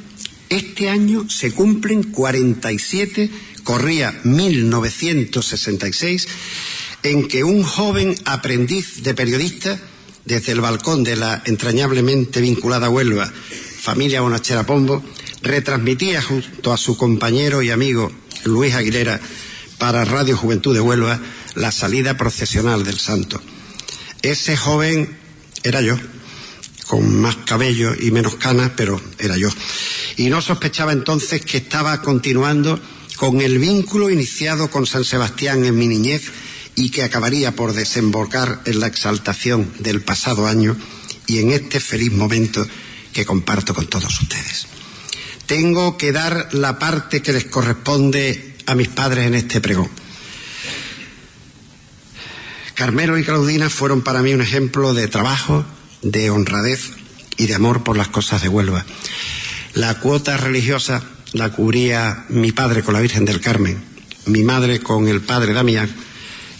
este 0.48 0.88
año 0.88 1.28
se 1.28 1.52
cumplen 1.52 2.04
47, 2.04 3.30
corría 3.64 4.18
1966, 4.24 6.28
en 7.04 7.28
que 7.28 7.44
un 7.44 7.62
joven 7.62 8.16
aprendiz 8.24 9.02
de 9.02 9.14
periodista, 9.14 9.78
desde 10.24 10.52
el 10.52 10.62
balcón 10.62 11.04
de 11.04 11.16
la 11.16 11.42
entrañablemente 11.44 12.40
vinculada 12.40 12.88
Huelva, 12.88 13.30
familia 13.78 14.22
Bonachera 14.22 14.64
Pombo, 14.64 15.04
retransmitía 15.42 16.22
junto 16.22 16.72
a 16.72 16.78
su 16.78 16.96
compañero 16.96 17.62
y 17.62 17.70
amigo 17.70 18.10
Luis 18.44 18.74
Aguilera 18.74 19.20
para 19.76 20.06
Radio 20.06 20.34
Juventud 20.38 20.74
de 20.74 20.80
Huelva 20.80 21.20
la 21.56 21.70
salida 21.72 22.16
procesional 22.16 22.84
del 22.84 22.98
santo. 22.98 23.40
Ese 24.22 24.56
joven 24.56 25.14
era 25.62 25.82
yo, 25.82 25.98
con 26.86 27.20
más 27.20 27.36
cabello 27.36 27.94
y 28.00 28.12
menos 28.12 28.36
canas, 28.36 28.72
pero 28.74 28.98
era 29.18 29.36
yo. 29.36 29.50
Y 30.16 30.30
no 30.30 30.40
sospechaba 30.40 30.92
entonces 30.92 31.44
que 31.44 31.58
estaba 31.58 32.00
continuando 32.00 32.80
con 33.16 33.42
el 33.42 33.58
vínculo 33.58 34.08
iniciado 34.08 34.70
con 34.70 34.86
San 34.86 35.04
Sebastián 35.04 35.66
en 35.66 35.76
mi 35.76 35.86
niñez 35.86 36.32
y 36.76 36.90
que 36.90 37.02
acabaría 37.02 37.52
por 37.52 37.72
desembocar 37.72 38.62
en 38.64 38.80
la 38.80 38.86
exaltación 38.86 39.72
del 39.78 40.02
pasado 40.02 40.46
año 40.46 40.76
y 41.26 41.38
en 41.38 41.50
este 41.50 41.80
feliz 41.80 42.12
momento 42.12 42.66
que 43.12 43.24
comparto 43.24 43.74
con 43.74 43.86
todos 43.86 44.20
ustedes. 44.20 44.66
Tengo 45.46 45.96
que 45.96 46.12
dar 46.12 46.48
la 46.52 46.78
parte 46.78 47.22
que 47.22 47.32
les 47.32 47.44
corresponde 47.44 48.56
a 48.66 48.74
mis 48.74 48.88
padres 48.88 49.26
en 49.26 49.34
este 49.34 49.60
pregón. 49.60 49.90
Carmelo 52.74 53.18
y 53.18 53.24
Claudina 53.24 53.70
fueron 53.70 54.02
para 54.02 54.22
mí 54.22 54.34
un 54.34 54.42
ejemplo 54.42 54.94
de 54.94 55.06
trabajo, 55.06 55.64
de 56.02 56.30
honradez 56.30 56.90
y 57.36 57.46
de 57.46 57.54
amor 57.54 57.84
por 57.84 57.96
las 57.96 58.08
cosas 58.08 58.42
de 58.42 58.48
Huelva. 58.48 58.84
La 59.74 60.00
cuota 60.00 60.36
religiosa 60.36 61.02
la 61.32 61.50
cubría 61.50 62.24
mi 62.28 62.52
padre 62.52 62.82
con 62.82 62.94
la 62.94 63.00
Virgen 63.00 63.24
del 63.24 63.40
Carmen, 63.40 63.82
mi 64.26 64.42
madre 64.42 64.80
con 64.80 65.08
el 65.08 65.20
padre 65.20 65.52
Damián 65.52 65.88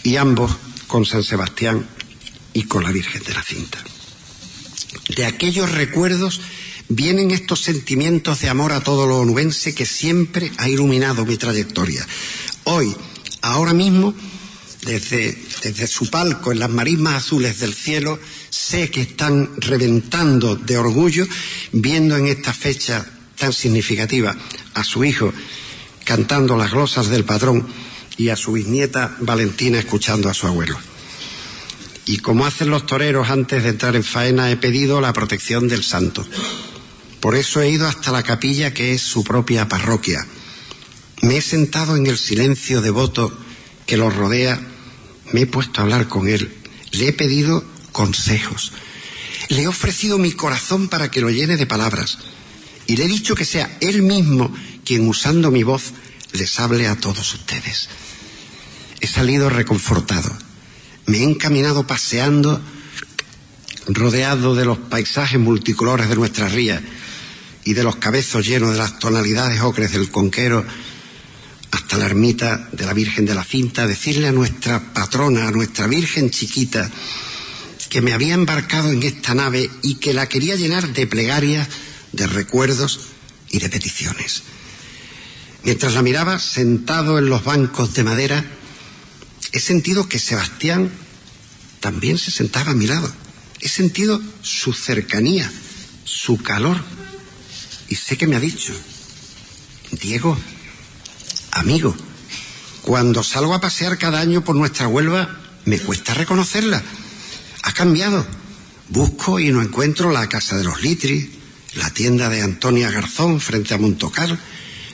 y 0.05 0.17
ambos 0.17 0.51
con 0.87 1.05
San 1.05 1.23
Sebastián 1.23 1.85
y 2.53 2.63
con 2.63 2.83
la 2.83 2.91
Virgen 2.91 3.23
de 3.23 3.33
la 3.33 3.43
Cinta. 3.43 3.83
De 5.15 5.25
aquellos 5.25 5.71
recuerdos 5.71 6.41
vienen 6.87 7.31
estos 7.31 7.61
sentimientos 7.61 8.39
de 8.39 8.49
amor 8.49 8.71
a 8.71 8.81
todo 8.81 9.07
lo 9.07 9.19
onubense 9.19 9.73
que 9.73 9.87
siempre 9.87 10.51
ha 10.57 10.69
iluminado 10.69 11.25
mi 11.25 11.37
trayectoria. 11.37 12.05
Hoy, 12.65 12.95
ahora 13.41 13.73
mismo, 13.73 14.13
desde, 14.83 15.37
desde 15.63 15.87
su 15.87 16.11
palco 16.11 16.51
en 16.51 16.59
las 16.59 16.69
marismas 16.69 17.15
azules 17.15 17.59
del 17.59 17.73
cielo, 17.73 18.19
sé 18.51 18.91
que 18.91 19.01
están 19.01 19.49
reventando 19.57 20.55
de 20.55 20.77
orgullo 20.77 21.27
viendo 21.71 22.15
en 22.15 22.27
esta 22.27 22.53
fecha 22.53 23.05
tan 23.39 23.51
significativa 23.51 24.35
a 24.75 24.83
su 24.83 25.03
hijo 25.03 25.33
cantando 26.03 26.55
las 26.55 26.71
glosas 26.71 27.09
del 27.09 27.25
patrón 27.25 27.65
y 28.17 28.29
a 28.29 28.35
su 28.35 28.53
bisnieta 28.53 29.15
Valentina 29.19 29.79
escuchando 29.79 30.29
a 30.29 30.33
su 30.33 30.47
abuelo. 30.47 30.77
Y 32.05 32.19
como 32.19 32.45
hacen 32.45 32.69
los 32.69 32.85
toreros 32.85 33.29
antes 33.29 33.63
de 33.63 33.69
entrar 33.69 33.95
en 33.95 34.03
faena, 34.03 34.51
he 34.51 34.57
pedido 34.57 35.01
la 35.01 35.13
protección 35.13 35.67
del 35.67 35.83
santo, 35.83 36.25
Por 37.19 37.35
eso 37.35 37.59
he 37.59 37.71
ido 37.71 37.87
hasta 37.87 38.11
la 38.11 38.21
capilla 38.21 38.71
que 38.71 38.93
es 38.93 39.01
su 39.01 39.23
propia 39.23 39.67
parroquia. 39.67 40.27
Me 41.23 41.37
he 41.37 41.41
sentado 41.41 41.95
en 41.95 42.05
el 42.05 42.19
silencio 42.19 42.81
devoto 42.81 43.35
que 43.87 43.97
lo 43.97 44.11
rodea, 44.11 44.61
me 45.31 45.41
he 45.41 45.47
puesto 45.47 45.81
a 45.81 45.85
hablar 45.85 46.07
con 46.07 46.27
él, 46.27 46.53
le 46.91 47.07
he 47.07 47.13
pedido 47.13 47.63
consejos, 47.91 48.73
le 49.49 49.63
he 49.63 49.67
ofrecido 49.67 50.19
mi 50.19 50.33
corazón 50.33 50.87
para 50.87 51.09
que 51.09 51.21
lo 51.21 51.31
llene 51.31 51.57
de 51.57 51.65
palabras 51.65 52.19
y 52.85 52.95
le 52.95 53.05
he 53.05 53.07
dicho 53.07 53.33
que 53.33 53.45
sea 53.45 53.75
él 53.81 54.03
mismo 54.03 54.53
quien 54.83 55.07
usando 55.07 55.49
mi 55.49 55.63
voz 55.63 55.93
les 56.33 56.59
hable 56.59 56.87
a 56.87 56.95
todos 56.95 57.33
ustedes. 57.33 57.89
He 59.01 59.07
salido 59.07 59.49
reconfortado, 59.49 60.31
me 61.05 61.19
he 61.19 61.23
encaminado 61.23 61.85
paseando 61.85 62.61
rodeado 63.87 64.55
de 64.55 64.65
los 64.65 64.77
paisajes 64.77 65.39
multicolores 65.39 66.09
de 66.09 66.15
nuestra 66.15 66.49
ría 66.49 66.81
y 67.63 67.73
de 67.73 67.83
los 67.83 67.97
cabezos 67.97 68.45
llenos 68.45 68.71
de 68.71 68.77
las 68.77 68.99
tonalidades 68.99 69.61
ocres 69.61 69.91
del 69.91 70.09
conquero 70.09 70.65
hasta 71.71 71.97
la 71.97 72.05
ermita 72.05 72.69
de 72.71 72.85
la 72.85 72.93
Virgen 72.93 73.25
de 73.25 73.35
la 73.35 73.43
Cinta, 73.43 73.85
decirle 73.85 74.27
a 74.27 74.31
nuestra 74.31 74.93
patrona, 74.93 75.47
a 75.47 75.51
nuestra 75.51 75.87
Virgen 75.87 76.29
chiquita, 76.29 76.89
que 77.89 78.01
me 78.01 78.13
había 78.13 78.33
embarcado 78.33 78.91
en 78.91 79.03
esta 79.03 79.35
nave 79.35 79.69
y 79.81 79.95
que 79.95 80.13
la 80.13 80.27
quería 80.27 80.55
llenar 80.55 80.93
de 80.93 81.05
plegarias, 81.05 81.67
de 82.11 82.27
recuerdos 82.27 82.99
y 83.49 83.59
de 83.59 83.69
peticiones. 83.69 84.43
Mientras 85.63 85.93
la 85.93 86.01
miraba 86.01 86.39
sentado 86.39 87.19
en 87.19 87.29
los 87.29 87.43
bancos 87.43 87.93
de 87.93 88.03
madera, 88.03 88.45
he 89.55 89.59
sentido 89.61 90.09
que 90.09 90.19
Sebastián 90.19 90.91
también 91.79 92.17
se 92.17 92.29
sentaba 92.29 92.71
a 92.71 92.75
mi 92.75 92.87
lado. 92.87 93.09
He 93.61 93.69
sentido 93.69 94.21
su 94.41 94.73
cercanía, 94.73 95.49
su 96.03 96.37
calor. 96.43 96.77
Y 97.87 97.95
sé 97.95 98.17
que 98.17 98.27
me 98.27 98.35
ha 98.35 98.41
dicho, 98.41 98.73
Diego, 99.91 100.37
amigo, 101.51 101.95
cuando 102.81 103.23
salgo 103.23 103.53
a 103.53 103.61
pasear 103.61 103.97
cada 103.97 104.19
año 104.19 104.43
por 104.43 104.57
nuestra 104.57 104.89
Huelva, 104.89 105.39
me 105.63 105.79
cuesta 105.79 106.13
reconocerla. 106.13 106.83
Ha 107.63 107.71
cambiado. 107.71 108.27
Busco 108.89 109.39
y 109.39 109.51
no 109.51 109.61
encuentro 109.61 110.11
la 110.11 110.27
casa 110.27 110.57
de 110.57 110.65
los 110.65 110.81
Litris, 110.81 111.29
la 111.75 111.89
tienda 111.91 112.27
de 112.27 112.41
Antonia 112.41 112.91
Garzón 112.91 113.39
frente 113.39 113.73
a 113.73 113.77
Montocar, 113.77 114.37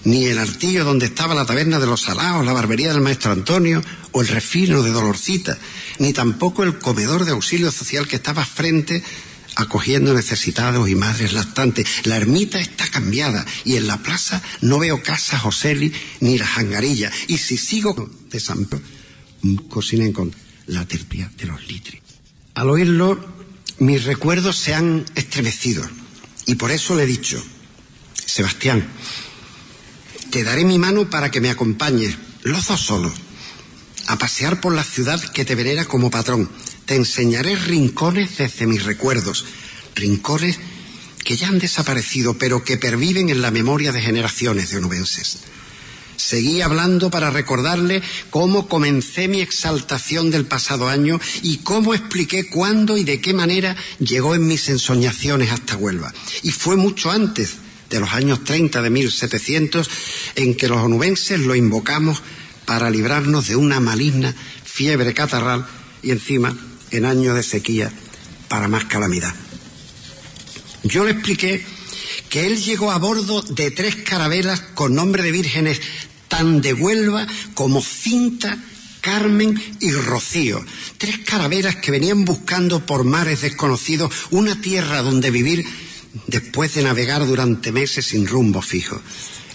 ni 0.04 0.26
el 0.26 0.39
artillo 0.39 0.84
donde 0.84 1.08
estaba 1.08 1.36
la 1.36 1.45
taberna 1.45 1.80
de 1.80 1.86
los 1.86 2.02
Salaos, 2.02 2.45
la 2.45 2.54
barbería 2.54 2.91
del 2.91 3.02
maestro 3.02 3.32
Antonio 3.32 3.82
o 4.12 4.22
el 4.22 4.28
refino 4.28 4.84
de 4.84 4.91
Dolorcita, 4.91 5.58
ni 5.99 6.14
tampoco 6.14 6.64
el 6.64 6.80
comedor 6.80 7.26
de 7.26 7.32
auxilio 7.32 7.72
social 7.72 8.08
que 8.08 8.18
estaba 8.18 8.45
frente 8.45 9.04
acogiendo 9.56 10.14
necesitados 10.14 10.89
y 10.89 10.95
madres 10.95 11.34
lactantes. 11.34 11.88
La 12.04 12.18
ermita 12.18 12.60
está 12.60 12.88
cambiada 12.88 13.45
y 13.66 13.76
en 13.76 13.88
la 13.88 13.97
plaza 13.97 14.41
no 14.62 14.80
veo 14.80 15.04
casa 15.04 15.38
Joseli 15.38 15.93
ni 16.20 16.38
la 16.38 16.47
jangarilla. 16.47 17.12
Y 17.28 17.38
si 17.38 17.58
sigo 17.58 18.10
de 18.30 18.39
San 18.39 18.66
Pedro, 18.66 18.84
busco 19.41 19.82
sin 19.82 20.02
encontrar 20.02 20.41
la 20.68 20.86
terpia 20.86 21.32
de 21.38 21.45
los 21.45 21.68
litri. 21.68 22.02
Al 22.56 22.70
oírlo, 22.70 23.20
mis 23.80 24.04
recuerdos 24.04 24.58
se 24.58 24.74
han 24.74 25.06
estremecido 25.16 25.84
y 26.45 26.56
por 26.56 26.72
eso 26.72 26.95
le 26.95 27.04
he 27.04 27.08
dicho, 27.08 27.43
Sebastián, 28.26 28.88
te 30.32 30.43
daré 30.45 30.63
mi 30.63 30.79
mano 30.79 31.09
para 31.09 31.29
que 31.29 31.41
me 31.41 31.49
acompañes, 31.49 32.15
los 32.43 32.65
dos 32.65 32.79
solos, 32.79 33.13
a 34.07 34.17
pasear 34.17 34.61
por 34.61 34.73
la 34.73 34.84
ciudad 34.84 35.21
que 35.21 35.45
te 35.45 35.55
venera 35.55 35.86
como 35.86 36.09
patrón. 36.09 36.49
Te 36.86 36.95
enseñaré 36.95 37.55
rincones 37.55 38.38
desde 38.38 38.65
mis 38.65 38.84
recuerdos, 38.84 39.45
rincones 39.93 40.57
que 41.23 41.36
ya 41.36 41.49
han 41.49 41.59
desaparecido, 41.59 42.38
pero 42.38 42.63
que 42.63 42.77
perviven 42.77 43.29
en 43.29 43.41
la 43.41 43.51
memoria 43.51 43.91
de 43.91 44.01
generaciones 44.01 44.71
de 44.71 44.77
onubenses. 44.77 45.39
Seguí 46.15 46.61
hablando 46.61 47.09
para 47.09 47.29
recordarle 47.29 48.01
cómo 48.29 48.67
comencé 48.67 49.27
mi 49.27 49.41
exaltación 49.41 50.32
del 50.32 50.45
pasado 50.45 50.88
año 50.88 51.19
y 51.41 51.57
cómo 51.57 51.93
expliqué 51.93 52.49
cuándo 52.49 52.95
y 52.95 53.03
de 53.03 53.19
qué 53.19 53.34
manera 53.34 53.75
llegó 53.99 54.34
en 54.34 54.47
mis 54.47 54.69
ensoñaciones 54.69 55.51
hasta 55.51 55.77
Huelva. 55.77 56.13
Y 56.43 56.51
fue 56.51 56.77
mucho 56.77 57.11
antes 57.11 57.55
de 57.91 57.99
los 57.99 58.11
años 58.13 58.43
30 58.43 58.81
de 58.81 58.89
1700 58.89 59.89
en 60.35 60.55
que 60.55 60.67
los 60.67 60.79
onubenses 60.79 61.39
lo 61.39 61.55
invocamos 61.55 62.21
para 62.65 62.89
librarnos 62.89 63.47
de 63.49 63.57
una 63.57 63.79
maligna 63.79 64.33
fiebre 64.63 65.13
catarral 65.13 65.67
y 66.01 66.11
encima 66.11 66.57
en 66.89 67.05
años 67.05 67.35
de 67.35 67.43
sequía 67.43 67.91
para 68.47 68.67
más 68.67 68.85
calamidad. 68.85 69.35
Yo 70.83 71.03
le 71.03 71.11
expliqué 71.11 71.63
que 72.29 72.47
él 72.47 72.61
llegó 72.61 72.91
a 72.91 72.97
bordo 72.97 73.41
de 73.41 73.71
tres 73.71 73.97
carabelas 73.97 74.61
con 74.73 74.95
nombre 74.95 75.21
de 75.21 75.31
vírgenes 75.31 75.81
tan 76.27 76.61
de 76.61 76.73
Huelva 76.73 77.27
como 77.53 77.81
Cinta, 77.81 78.57
Carmen 79.01 79.61
y 79.81 79.91
Rocío. 79.91 80.63
Tres 80.97 81.19
carabelas 81.19 81.75
que 81.75 81.91
venían 81.91 82.23
buscando 82.23 82.85
por 82.85 83.03
mares 83.03 83.41
desconocidos 83.41 84.13
una 84.31 84.61
tierra 84.61 85.01
donde 85.01 85.29
vivir 85.29 85.65
después 86.28 86.74
de 86.74 86.84
navegar 86.84 87.26
durante 87.26 87.72
meses 87.72 88.05
sin 88.05 88.28
rumbo 88.28 88.62
fijo. 88.62 89.01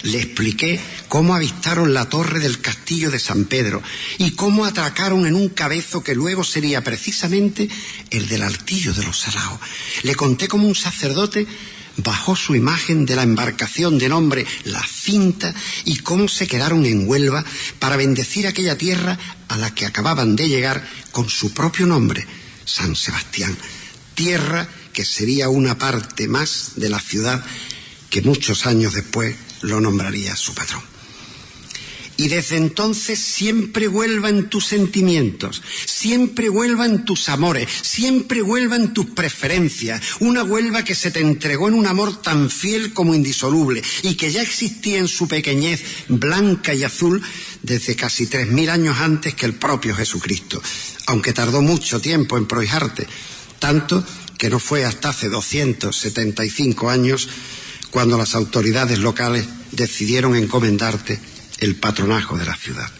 Le 0.03 0.19
expliqué 0.19 0.81
cómo 1.09 1.35
avistaron 1.35 1.93
la 1.93 2.09
torre 2.09 2.39
del 2.39 2.61
castillo 2.61 3.11
de 3.11 3.19
San 3.19 3.45
Pedro 3.47 3.83
y 4.19 4.33
cómo 4.33 4.65
atracaron 4.65 5.27
en 5.27 5.35
un 5.35 5.49
cabezo 5.49 6.05
que 6.05 6.15
luego 6.15 6.45
sería 6.45 6.85
precisamente 6.85 7.69
el 8.11 8.29
del 8.29 8.43
altillo 8.43 8.93
de 8.93 9.03
los 9.03 9.19
Salaos. 9.19 9.59
Le 10.03 10.15
conté 10.15 10.49
cómo 10.49 10.69
un 10.69 10.75
sacerdote 10.75 11.47
bajó 11.97 12.37
su 12.37 12.55
imagen 12.55 13.07
de 13.07 13.17
la 13.17 13.23
embarcación 13.23 13.99
de 13.99 14.09
nombre 14.09 14.47
La 14.65 14.83
Cinta 14.83 15.55
y 15.85 15.99
cómo 15.99 16.29
se 16.29 16.47
quedaron 16.47 16.85
en 16.85 17.09
Huelva 17.09 17.45
para 17.79 17.97
bendecir 17.97 18.47
aquella 18.47 18.77
tierra 18.77 19.19
a 19.49 19.57
la 19.57 19.75
que 19.75 19.87
acababan 19.87 20.37
de 20.37 20.49
llegar 20.49 20.87
con 21.11 21.29
su 21.29 21.53
propio 21.53 21.87
nombre, 21.87 22.27
San 22.65 22.95
Sebastián, 22.95 23.57
tierra 24.15 24.69
que 24.97 25.05
sería 25.05 25.51
una 25.51 25.77
parte 25.77 26.27
más 26.27 26.73
de 26.77 26.89
la 26.89 26.99
ciudad 26.99 27.45
que 28.09 28.23
muchos 28.23 28.65
años 28.65 28.95
después 28.95 29.37
lo 29.61 29.79
nombraría 29.79 30.35
su 30.35 30.55
patrón. 30.55 30.81
Y 32.17 32.29
desde 32.29 32.57
entonces 32.57 33.19
siempre 33.19 33.89
vuelva 33.89 34.31
en 34.31 34.49
tus 34.49 34.65
sentimientos, 34.65 35.63
siempre 35.85 36.49
vuelva 36.49 36.87
en 36.87 37.05
tus 37.05 37.29
amores, 37.29 37.69
siempre 37.83 38.41
vuelva 38.41 38.77
en 38.77 38.95
tus 38.95 39.05
preferencias. 39.11 40.01
Una 40.21 40.43
Huelva 40.43 40.83
que 40.83 40.95
se 40.95 41.11
te 41.11 41.21
entregó 41.21 41.69
en 41.69 41.75
un 41.75 41.87
amor 41.87 42.23
tan 42.23 42.49
fiel 42.49 42.95
como 42.95 43.15
indisoluble 43.15 43.83
y 44.03 44.15
que 44.15 44.33
ya 44.33 44.41
existía 44.41 44.97
en 44.97 45.09
su 45.09 45.29
pequeñez 45.29 45.83
blanca 46.09 46.73
y 46.73 46.85
azul 46.85 47.21
desde 47.63 47.97
casi 47.97 48.29
tres 48.29 48.47
mil 48.49 48.71
años 48.71 48.97
antes 48.99 49.35
que 49.35 49.45
el 49.45 49.57
propio 49.57 49.95
Jesucristo, 49.95 50.63
aunque 51.05 51.35
tardó 51.35 51.61
mucho 51.61 52.01
tiempo 52.01 52.39
en 52.39 52.47
prohijarte, 52.47 53.07
tanto 53.59 54.03
que 54.39 54.51
no 54.51 54.59
fue 54.59 54.85
hasta 54.85 55.11
hace 55.11 55.29
275 55.29 56.91
años 56.91 57.29
cuando 57.91 58.19
las 58.19 58.35
autoridades 58.35 58.99
locales 58.99 59.47
decidieron 59.73 60.37
encomendarte 60.37 61.19
el 61.59 61.77
patronajo 61.77 62.37
de 62.37 62.47
la 62.47 62.57
ciudad. 62.57 62.91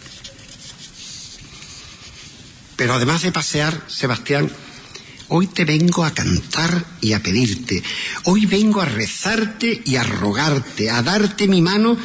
Pero 2.75 2.93
además 2.93 3.23
de 3.23 3.31
pasear, 3.31 3.83
Sebastián, 3.87 4.51
hoy 5.29 5.47
te 5.47 5.65
vengo 5.65 6.05
a 6.05 6.13
cantar 6.13 6.85
y 7.01 7.13
a 7.13 7.21
pedirte, 7.21 7.83
hoy 8.25 8.45
vengo 8.45 8.81
a 8.81 8.85
rezarte 8.85 9.81
y 9.83 9.95
a 9.95 10.03
rogarte, 10.03 10.89
a 10.89 11.01
darte 11.01 11.47
mi 11.47 11.61
mano 11.61 11.97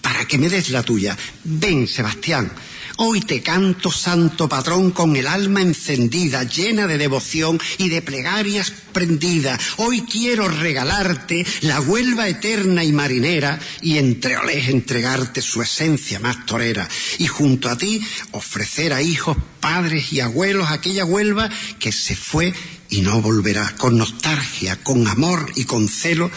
para 0.00 0.24
que 0.26 0.38
me 0.38 0.48
des 0.48 0.70
la 0.70 0.82
tuya. 0.82 1.16
Ven, 1.44 1.88
Sebastián, 1.88 2.52
Hoy 2.98 3.20
te 3.20 3.42
canto, 3.42 3.92
santo 3.92 4.48
patrón, 4.48 4.90
con 4.90 5.16
el 5.16 5.26
alma 5.26 5.60
encendida, 5.60 6.44
llena 6.44 6.86
de 6.86 6.96
devoción 6.96 7.60
y 7.76 7.90
de 7.90 8.00
plegarias 8.00 8.72
prendida. 8.92 9.58
Hoy 9.76 10.00
quiero 10.10 10.48
regalarte 10.48 11.44
la 11.60 11.78
Huelva 11.82 12.26
eterna 12.26 12.84
y 12.84 12.92
marinera 12.92 13.60
y 13.82 13.98
entre 13.98 14.38
olés 14.38 14.70
entregarte 14.70 15.42
su 15.42 15.60
esencia 15.60 16.20
más 16.20 16.46
torera. 16.46 16.88
Y 17.18 17.26
junto 17.26 17.68
a 17.68 17.76
ti 17.76 18.00
ofrecer 18.30 18.94
a 18.94 19.02
hijos, 19.02 19.36
padres 19.60 20.14
y 20.14 20.20
abuelos 20.20 20.70
aquella 20.70 21.04
Huelva 21.04 21.50
que 21.78 21.92
se 21.92 22.16
fue 22.16 22.54
y 22.88 23.02
no 23.02 23.20
volverá, 23.20 23.74
con 23.76 23.98
nostalgia, 23.98 24.82
con 24.82 25.06
amor 25.06 25.52
y 25.54 25.64
con 25.64 25.86
celo, 25.88 26.30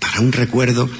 para 0.00 0.20
un 0.20 0.32
recuerdo 0.32 0.90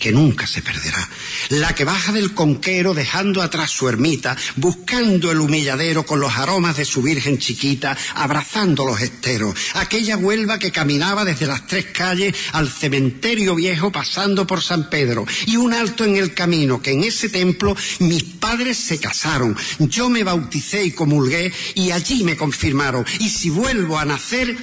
que 0.00 0.10
nunca 0.10 0.46
se 0.46 0.62
perderá. 0.62 1.08
La 1.50 1.74
que 1.74 1.84
baja 1.84 2.10
del 2.10 2.32
conquero 2.32 2.94
dejando 2.94 3.42
atrás 3.42 3.70
su 3.70 3.86
ermita, 3.86 4.34
buscando 4.56 5.30
el 5.30 5.40
humilladero 5.40 6.06
con 6.06 6.18
los 6.18 6.32
aromas 6.36 6.78
de 6.78 6.86
su 6.86 7.02
virgen 7.02 7.38
chiquita, 7.38 7.96
abrazando 8.14 8.86
los 8.86 9.00
esteros. 9.00 9.54
Aquella 9.74 10.16
Huelva 10.16 10.58
que 10.58 10.72
caminaba 10.72 11.26
desde 11.26 11.46
las 11.46 11.66
tres 11.66 11.84
calles 11.92 12.34
al 12.52 12.70
cementerio 12.70 13.54
viejo 13.54 13.92
pasando 13.92 14.46
por 14.46 14.62
San 14.62 14.88
Pedro. 14.88 15.26
Y 15.46 15.56
un 15.56 15.74
alto 15.74 16.04
en 16.04 16.16
el 16.16 16.32
camino, 16.32 16.80
que 16.80 16.92
en 16.92 17.04
ese 17.04 17.28
templo 17.28 17.76
mis 17.98 18.24
padres 18.24 18.78
se 18.78 18.98
casaron. 18.98 19.54
Yo 19.78 20.08
me 20.08 20.24
bauticé 20.24 20.82
y 20.82 20.92
comulgué 20.92 21.52
y 21.74 21.90
allí 21.90 22.24
me 22.24 22.38
confirmaron. 22.38 23.04
Y 23.18 23.28
si 23.28 23.50
vuelvo 23.50 23.98
a 23.98 24.06
nacer, 24.06 24.56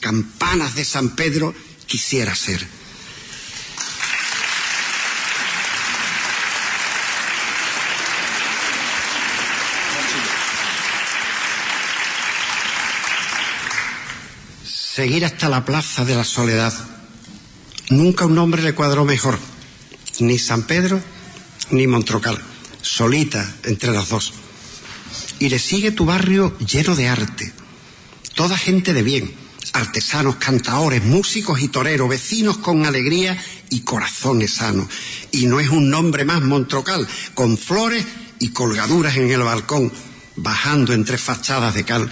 campanas 0.00 0.76
de 0.76 0.84
San 0.84 1.16
Pedro 1.16 1.52
quisiera 1.88 2.36
ser 2.36 2.77
seguir 14.98 15.24
hasta 15.24 15.48
la 15.48 15.64
plaza 15.64 16.04
de 16.04 16.16
la 16.16 16.24
soledad. 16.24 16.74
Nunca 17.90 18.26
un 18.26 18.36
hombre 18.36 18.64
le 18.64 18.74
cuadró 18.74 19.04
mejor, 19.04 19.38
ni 20.18 20.40
San 20.40 20.64
Pedro 20.64 21.00
ni 21.70 21.86
Montrocal, 21.86 22.36
solita 22.82 23.48
entre 23.62 23.92
las 23.92 24.08
dos. 24.08 24.32
Y 25.38 25.50
le 25.50 25.60
sigue 25.60 25.92
tu 25.92 26.04
barrio 26.04 26.58
lleno 26.58 26.96
de 26.96 27.06
arte, 27.06 27.52
toda 28.34 28.58
gente 28.58 28.92
de 28.92 29.04
bien, 29.04 29.32
artesanos, 29.72 30.34
cantaores, 30.34 31.04
músicos 31.04 31.60
y 31.60 31.68
toreros, 31.68 32.08
vecinos 32.08 32.58
con 32.58 32.84
alegría 32.84 33.40
y 33.70 33.82
corazones 33.82 34.54
sanos. 34.54 34.88
Y 35.30 35.46
no 35.46 35.60
es 35.60 35.68
un 35.68 35.90
nombre 35.90 36.24
más 36.24 36.42
Montrocal, 36.42 37.06
con 37.34 37.56
flores 37.56 38.04
y 38.40 38.48
colgaduras 38.48 39.16
en 39.16 39.30
el 39.30 39.44
balcón, 39.44 39.92
bajando 40.34 40.92
entre 40.92 41.18
fachadas 41.18 41.74
de 41.74 41.84
cal, 41.84 42.10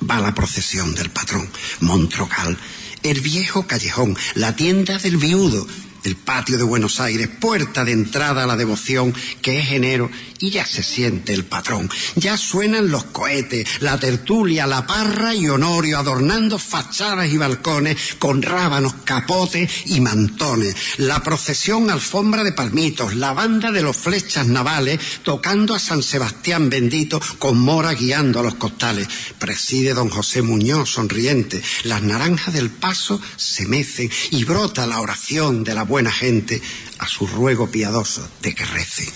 va 0.00 0.20
la 0.20 0.34
procesión 0.34 0.94
del 0.94 1.10
patrón, 1.10 1.48
Montrocal, 1.80 2.58
el 3.02 3.20
viejo 3.20 3.66
callejón, 3.66 4.16
la 4.34 4.56
tienda 4.56 4.98
del 4.98 5.16
viudo, 5.16 5.66
el 6.04 6.16
patio 6.16 6.58
de 6.58 6.64
Buenos 6.64 7.00
Aires, 7.00 7.28
puerta 7.28 7.84
de 7.84 7.92
entrada 7.92 8.44
a 8.44 8.46
la 8.46 8.56
devoción, 8.56 9.14
que 9.40 9.58
es 9.58 9.70
enero, 9.72 10.10
y 10.38 10.50
ya 10.50 10.66
se 10.66 10.82
siente 10.82 11.32
el 11.32 11.44
patrón. 11.44 11.88
Ya 12.16 12.36
suenan 12.36 12.90
los 12.90 13.04
cohetes, 13.04 13.80
la 13.80 13.98
tertulia, 13.98 14.66
la 14.66 14.86
parra 14.86 15.34
y 15.34 15.48
honorio, 15.48 15.98
adornando 15.98 16.58
fachadas 16.58 17.32
y 17.32 17.38
balcones 17.38 17.96
con 18.18 18.42
rábanos, 18.42 18.94
capotes 19.04 19.70
y 19.86 20.00
mantones. 20.00 20.76
La 20.98 21.22
procesión 21.22 21.90
alfombra 21.90 22.44
de 22.44 22.52
palmitos, 22.52 23.14
la 23.14 23.32
banda 23.32 23.72
de 23.72 23.82
los 23.82 23.96
flechas 23.96 24.46
navales, 24.46 25.00
tocando 25.22 25.74
a 25.74 25.78
San 25.78 26.02
Sebastián 26.02 26.68
bendito, 26.68 27.20
con 27.38 27.58
mora 27.58 27.94
guiando 27.94 28.40
a 28.40 28.42
los 28.42 28.56
costales. 28.56 29.08
Preside 29.38 29.94
don 29.94 30.10
José 30.10 30.42
Muñoz, 30.42 30.90
sonriente. 30.90 31.62
Las 31.84 32.02
naranjas 32.02 32.52
del 32.52 32.68
paso 32.68 33.20
se 33.36 33.66
mecen 33.66 34.10
y 34.30 34.44
brota 34.44 34.86
la 34.86 35.00
oración 35.00 35.64
de 35.64 35.74
la 35.74 35.84
buena 35.94 36.10
gente 36.10 36.60
a 36.98 37.06
su 37.06 37.24
ruego 37.24 37.70
piadoso 37.70 38.28
de 38.42 38.52
que 38.52 38.64
rece. 38.64 39.08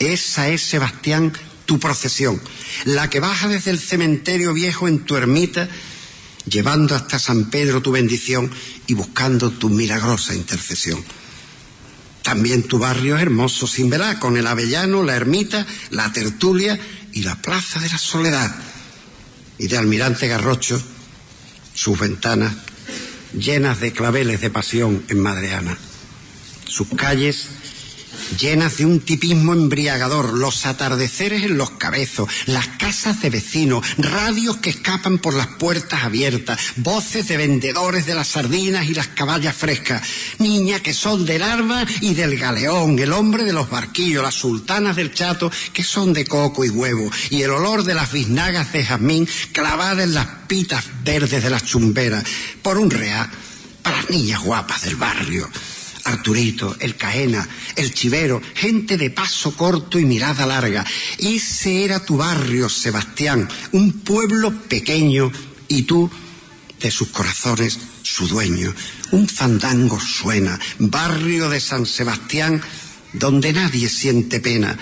Esa 0.00 0.48
es, 0.48 0.60
Sebastián, 0.60 1.32
tu 1.66 1.78
procesión, 1.78 2.42
la 2.84 3.08
que 3.08 3.20
baja 3.20 3.46
desde 3.46 3.70
el 3.70 3.78
cementerio 3.78 4.52
viejo 4.52 4.88
en 4.88 5.04
tu 5.04 5.14
ermita, 5.16 5.68
llevando 6.46 6.96
hasta 6.96 7.20
San 7.20 7.48
Pedro 7.48 7.80
tu 7.80 7.92
bendición 7.92 8.50
y 8.88 8.94
buscando 8.94 9.52
tu 9.52 9.68
milagrosa 9.68 10.34
intercesión. 10.34 11.00
También 12.24 12.64
tu 12.64 12.80
barrio 12.80 13.16
hermoso 13.16 13.68
sin 13.68 13.88
verá, 13.88 14.18
con 14.18 14.36
el 14.36 14.48
avellano, 14.48 15.04
la 15.04 15.14
ermita, 15.14 15.64
la 15.90 16.12
tertulia 16.12 16.76
y 17.12 17.22
la 17.22 17.40
plaza 17.40 17.78
de 17.78 17.88
la 17.88 17.98
soledad. 17.98 18.52
Y 19.58 19.68
de 19.68 19.78
Almirante 19.78 20.26
Garrocho, 20.26 20.82
sus 21.72 21.96
ventanas 21.96 22.52
llenas 23.32 23.78
de 23.78 23.92
claveles 23.92 24.40
de 24.40 24.50
pasión 24.50 25.04
en 25.08 25.20
Madreana 25.20 25.78
sus 26.70 26.88
calles 26.96 27.48
llenas 28.38 28.78
de 28.78 28.86
un 28.86 29.00
tipismo 29.00 29.52
embriagador, 29.52 30.34
los 30.34 30.66
atardeceres 30.66 31.42
en 31.42 31.56
los 31.56 31.70
cabezos, 31.70 32.28
las 32.46 32.68
casas 32.68 33.20
de 33.22 33.30
vecinos, 33.30 33.84
radios 33.98 34.58
que 34.58 34.70
escapan 34.70 35.18
por 35.18 35.34
las 35.34 35.46
puertas 35.46 36.04
abiertas, 36.04 36.58
voces 36.76 37.28
de 37.28 37.36
vendedores 37.36 38.06
de 38.06 38.14
las 38.14 38.28
sardinas 38.28 38.86
y 38.86 38.94
las 38.94 39.08
caballas 39.08 39.56
frescas, 39.56 40.02
niñas 40.38 40.80
que 40.80 40.94
son 40.94 41.24
del 41.26 41.42
arma 41.42 41.84
y 42.00 42.14
del 42.14 42.38
galeón, 42.38 42.98
el 42.98 43.12
hombre 43.12 43.44
de 43.44 43.52
los 43.52 43.70
barquillos, 43.70 44.22
las 44.22 44.34
sultanas 44.34 44.96
del 44.96 45.12
chato 45.12 45.50
que 45.72 45.82
son 45.82 46.12
de 46.12 46.24
coco 46.24 46.64
y 46.64 46.70
huevo, 46.70 47.10
y 47.30 47.42
el 47.42 47.50
olor 47.50 47.84
de 47.84 47.94
las 47.94 48.12
biznagas 48.12 48.72
de 48.72 48.84
jazmín 48.84 49.28
clavadas 49.52 50.04
en 50.04 50.14
las 50.14 50.26
pitas 50.46 50.84
verdes 51.04 51.42
de 51.42 51.50
las 51.50 51.64
chumberas, 51.64 52.24
por 52.62 52.78
un 52.78 52.90
real, 52.90 53.28
para 53.82 53.96
las 53.96 54.10
niñas 54.10 54.42
guapas 54.42 54.82
del 54.82 54.96
barrio. 54.96 55.48
Arturito, 56.04 56.76
el 56.80 56.96
Caena, 56.96 57.48
el 57.76 57.92
Chivero, 57.92 58.40
gente 58.54 58.96
de 58.96 59.10
paso 59.10 59.56
corto 59.56 59.98
y 59.98 60.04
mirada 60.04 60.46
larga. 60.46 60.84
Ese 61.18 61.84
era 61.84 62.04
tu 62.04 62.16
barrio, 62.16 62.68
Sebastián, 62.68 63.48
un 63.72 64.00
pueblo 64.00 64.52
pequeño 64.62 65.30
y 65.68 65.82
tú, 65.82 66.10
de 66.80 66.90
sus 66.90 67.08
corazones, 67.08 67.78
su 68.02 68.26
dueño. 68.26 68.74
Un 69.12 69.28
fandango 69.28 70.00
suena, 70.00 70.58
barrio 70.78 71.48
de 71.50 71.60
San 71.60 71.86
Sebastián, 71.86 72.62
donde 73.12 73.52
nadie 73.52 73.88
siente 73.88 74.40
pena. 74.40 74.76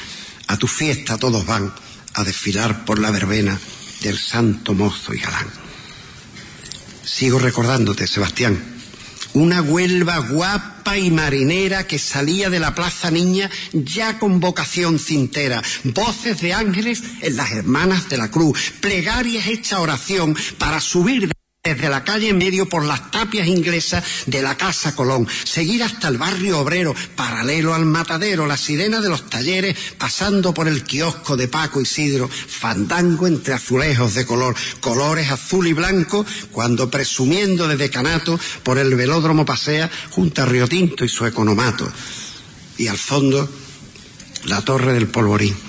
A 0.46 0.56
tu 0.56 0.66
fiesta 0.66 1.18
todos 1.18 1.44
van 1.44 1.72
a 2.14 2.24
desfilar 2.24 2.84
por 2.84 2.98
la 2.98 3.10
verbena 3.10 3.58
del 4.02 4.18
santo 4.18 4.74
mozo 4.74 5.14
y 5.14 5.18
galán. 5.18 5.48
Sigo 7.04 7.38
recordándote, 7.38 8.06
Sebastián, 8.06 8.77
una 9.34 9.62
Huelva 9.62 10.18
guapa 10.18 10.98
y 10.98 11.10
marinera 11.10 11.86
que 11.86 11.98
salía 11.98 12.50
de 12.50 12.60
la 12.60 12.74
Plaza 12.74 13.10
Niña 13.10 13.50
ya 13.72 14.18
con 14.18 14.40
vocación 14.40 14.98
cintera, 14.98 15.62
voces 15.84 16.40
de 16.40 16.54
ángeles 16.54 17.02
en 17.20 17.36
las 17.36 17.52
hermanas 17.52 18.08
de 18.08 18.18
la 18.18 18.30
cruz, 18.30 18.72
plegarias 18.80 19.46
hecha 19.46 19.80
oración 19.80 20.36
para 20.58 20.80
subir 20.80 21.30
desde 21.74 21.88
la 21.88 22.04
calle 22.04 22.30
en 22.30 22.38
medio 22.38 22.68
por 22.68 22.84
las 22.84 23.10
tapias 23.10 23.46
inglesas 23.46 24.04
de 24.26 24.42
la 24.42 24.56
Casa 24.56 24.94
Colón, 24.94 25.28
seguir 25.44 25.82
hasta 25.82 26.08
el 26.08 26.16
barrio 26.18 26.60
obrero, 26.60 26.94
paralelo 27.14 27.74
al 27.74 27.84
matadero, 27.84 28.46
la 28.46 28.56
sirena 28.56 29.00
de 29.00 29.08
los 29.08 29.28
talleres, 29.28 29.76
pasando 29.98 30.54
por 30.54 30.66
el 30.66 30.82
kiosco 30.82 31.36
de 31.36 31.48
Paco 31.48 31.80
Isidro, 31.80 32.28
fandango 32.28 33.26
entre 33.26 33.54
azulejos 33.54 34.14
de 34.14 34.24
color, 34.24 34.56
colores 34.80 35.30
azul 35.30 35.66
y 35.66 35.72
blanco, 35.72 36.24
cuando 36.52 36.90
presumiendo 36.90 37.68
de 37.68 37.76
decanato 37.76 38.38
por 38.62 38.78
el 38.78 38.94
velódromo 38.94 39.44
pasea 39.44 39.90
junto 40.10 40.42
a 40.42 40.46
Río 40.46 40.66
Tinto 40.68 41.04
y 41.04 41.08
su 41.08 41.26
economato. 41.26 41.90
Y 42.78 42.86
al 42.86 42.98
fondo, 42.98 43.48
la 44.44 44.62
torre 44.62 44.94
del 44.94 45.08
polvorín 45.08 45.68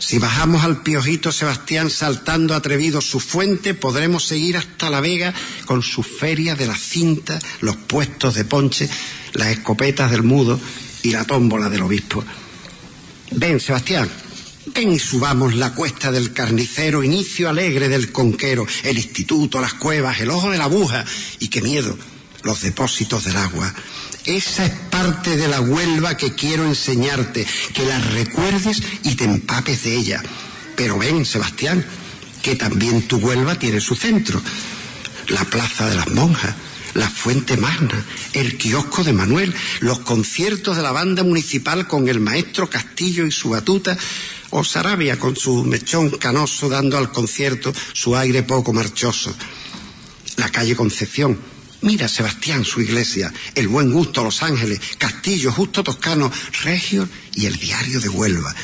si 0.00 0.18
bajamos 0.18 0.64
al 0.64 0.82
Piojito 0.82 1.30
Sebastián 1.30 1.90
saltando 1.90 2.54
atrevido 2.54 3.02
su 3.02 3.20
fuente, 3.20 3.74
podremos 3.74 4.24
seguir 4.24 4.56
hasta 4.56 4.88
La 4.88 5.02
Vega 5.02 5.34
con 5.66 5.82
sus 5.82 6.06
ferias 6.06 6.58
de 6.58 6.66
la 6.66 6.76
cinta, 6.76 7.38
los 7.60 7.76
puestos 7.76 8.34
de 8.34 8.46
ponche, 8.46 8.88
las 9.34 9.48
escopetas 9.48 10.10
del 10.10 10.22
mudo 10.22 10.58
y 11.02 11.10
la 11.10 11.24
tómbola 11.26 11.68
del 11.68 11.82
obispo. 11.82 12.24
Ven, 13.32 13.60
Sebastián, 13.60 14.10
ven 14.74 14.90
y 14.90 14.98
subamos 14.98 15.54
la 15.54 15.74
cuesta 15.74 16.10
del 16.10 16.32
carnicero, 16.32 17.04
inicio 17.04 17.50
alegre 17.50 17.88
del 17.88 18.10
conquero, 18.10 18.66
el 18.84 18.96
instituto, 18.96 19.60
las 19.60 19.74
cuevas, 19.74 20.20
el 20.20 20.30
ojo 20.30 20.50
de 20.50 20.58
la 20.58 20.64
aguja 20.64 21.04
y 21.40 21.48
qué 21.48 21.60
miedo, 21.60 21.96
los 22.42 22.62
depósitos 22.62 23.24
del 23.24 23.36
agua. 23.36 23.72
Esa 24.24 24.66
es 24.66 24.72
parte 24.90 25.36
de 25.36 25.48
la 25.48 25.60
Huelva 25.60 26.16
que 26.16 26.34
quiero 26.34 26.64
enseñarte, 26.64 27.46
que 27.72 27.86
la 27.86 27.98
recuerdes 27.98 28.82
y 29.02 29.14
te 29.14 29.24
empapes 29.24 29.84
de 29.84 29.96
ella. 29.96 30.22
Pero 30.76 30.98
ven, 30.98 31.24
Sebastián, 31.24 31.84
que 32.42 32.56
también 32.56 33.08
tu 33.08 33.16
Huelva 33.16 33.58
tiene 33.58 33.80
su 33.80 33.94
centro. 33.94 34.40
La 35.28 35.44
Plaza 35.44 35.88
de 35.88 35.96
las 35.96 36.08
Monjas, 36.10 36.54
la 36.94 37.08
Fuente 37.08 37.56
Magna, 37.56 38.04
el 38.34 38.58
kiosco 38.58 39.04
de 39.04 39.12
Manuel, 39.12 39.54
los 39.80 40.00
conciertos 40.00 40.76
de 40.76 40.82
la 40.82 40.92
banda 40.92 41.22
municipal 41.22 41.86
con 41.86 42.08
el 42.08 42.20
maestro 42.20 42.68
Castillo 42.68 43.26
y 43.26 43.32
su 43.32 43.50
batuta, 43.50 43.96
o 44.50 44.64
Sarabia 44.64 45.18
con 45.18 45.36
su 45.36 45.64
mechón 45.64 46.10
canoso 46.10 46.68
dando 46.68 46.98
al 46.98 47.12
concierto 47.12 47.72
su 47.92 48.16
aire 48.16 48.42
poco 48.42 48.72
marchoso. 48.72 49.34
La 50.36 50.48
calle 50.48 50.74
Concepción, 50.74 51.38
Mira, 51.82 52.08
Sebastián, 52.08 52.64
su 52.64 52.82
iglesia, 52.82 53.32
el 53.54 53.68
buen 53.68 53.90
gusto, 53.90 54.22
Los 54.22 54.42
Ángeles, 54.42 54.80
Castillo, 54.98 55.50
Justo 55.50 55.82
Toscano, 55.82 56.30
Regio 56.62 57.08
y 57.34 57.46
el 57.46 57.56
diario 57.56 58.00
de 58.00 58.08
Huelva. 58.10 58.54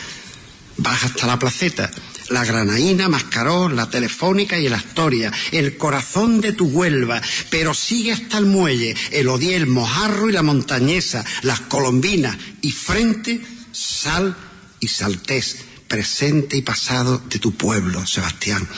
Baja 0.77 1.07
hasta 1.07 1.27
la 1.27 1.39
placeta, 1.39 1.91
la 2.29 2.45
Granaína, 2.45 3.09
Mascaró, 3.09 3.71
la 3.71 3.89
Telefónica 3.89 4.59
y 4.59 4.67
el 4.67 4.75
Astoria, 4.75 5.33
el 5.51 5.79
corazón 5.79 6.43
de 6.43 6.53
tu 6.53 6.67
Huelva, 6.67 7.23
pero 7.49 7.73
sigue 7.73 8.13
hasta 8.13 8.37
el 8.37 8.45
muelle, 8.45 8.95
el 9.13 9.29
Odiel, 9.29 9.67
Mojarro 9.67 10.29
y 10.29 10.33
la 10.33 10.43
Montañesa, 10.43 11.25
las 11.43 11.61
Colombinas 11.61 12.37
y 12.61 12.73
frente, 12.73 13.41
Sal 13.73 14.37
y 14.79 14.89
Saltés, 14.89 15.57
presente 15.89 16.59
y 16.59 16.63
pasado 16.63 17.23
de 17.31 17.39
tu 17.39 17.53
pueblo, 17.53 18.07
Sebastián. 18.07 18.69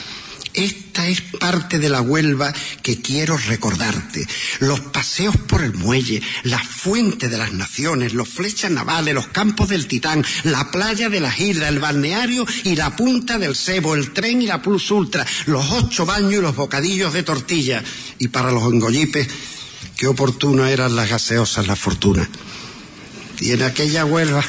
Esta 0.53 1.07
es 1.07 1.21
parte 1.21 1.77
de 1.77 1.89
la 1.89 2.01
Huelva 2.01 2.51
que 2.81 3.01
quiero 3.01 3.37
recordarte. 3.37 4.25
Los 4.59 4.79
paseos 4.79 5.37
por 5.37 5.63
el 5.63 5.73
muelle, 5.73 6.21
la 6.43 6.59
fuente 6.59 7.29
de 7.29 7.37
las 7.37 7.53
naciones, 7.53 8.13
los 8.13 8.27
flechas 8.27 8.71
navales, 8.71 9.13
los 9.13 9.27
campos 9.27 9.69
del 9.69 9.87
Titán, 9.87 10.25
la 10.43 10.71
playa 10.71 11.09
de 11.09 11.19
las 11.19 11.39
islas, 11.39 11.69
el 11.69 11.79
balneario 11.79 12.45
y 12.63 12.75
la 12.75 12.95
punta 12.95 13.37
del 13.37 13.55
cebo, 13.55 13.95
el 13.95 14.11
tren 14.11 14.41
y 14.41 14.47
la 14.47 14.61
Plus 14.61 14.89
Ultra, 14.91 15.25
los 15.45 15.69
ocho 15.71 16.05
baños 16.05 16.33
y 16.33 16.41
los 16.41 16.55
bocadillos 16.55 17.13
de 17.13 17.23
tortilla. 17.23 17.83
Y 18.17 18.29
para 18.29 18.51
los 18.51 18.63
engollipes, 18.63 19.27
qué 19.95 20.07
oportuno 20.07 20.65
eran 20.65 20.95
las 20.95 21.09
gaseosas, 21.09 21.67
la 21.67 21.75
fortuna. 21.75 22.27
Y 23.39 23.51
en 23.51 23.63
aquella 23.63 24.05
Huelva... 24.05 24.43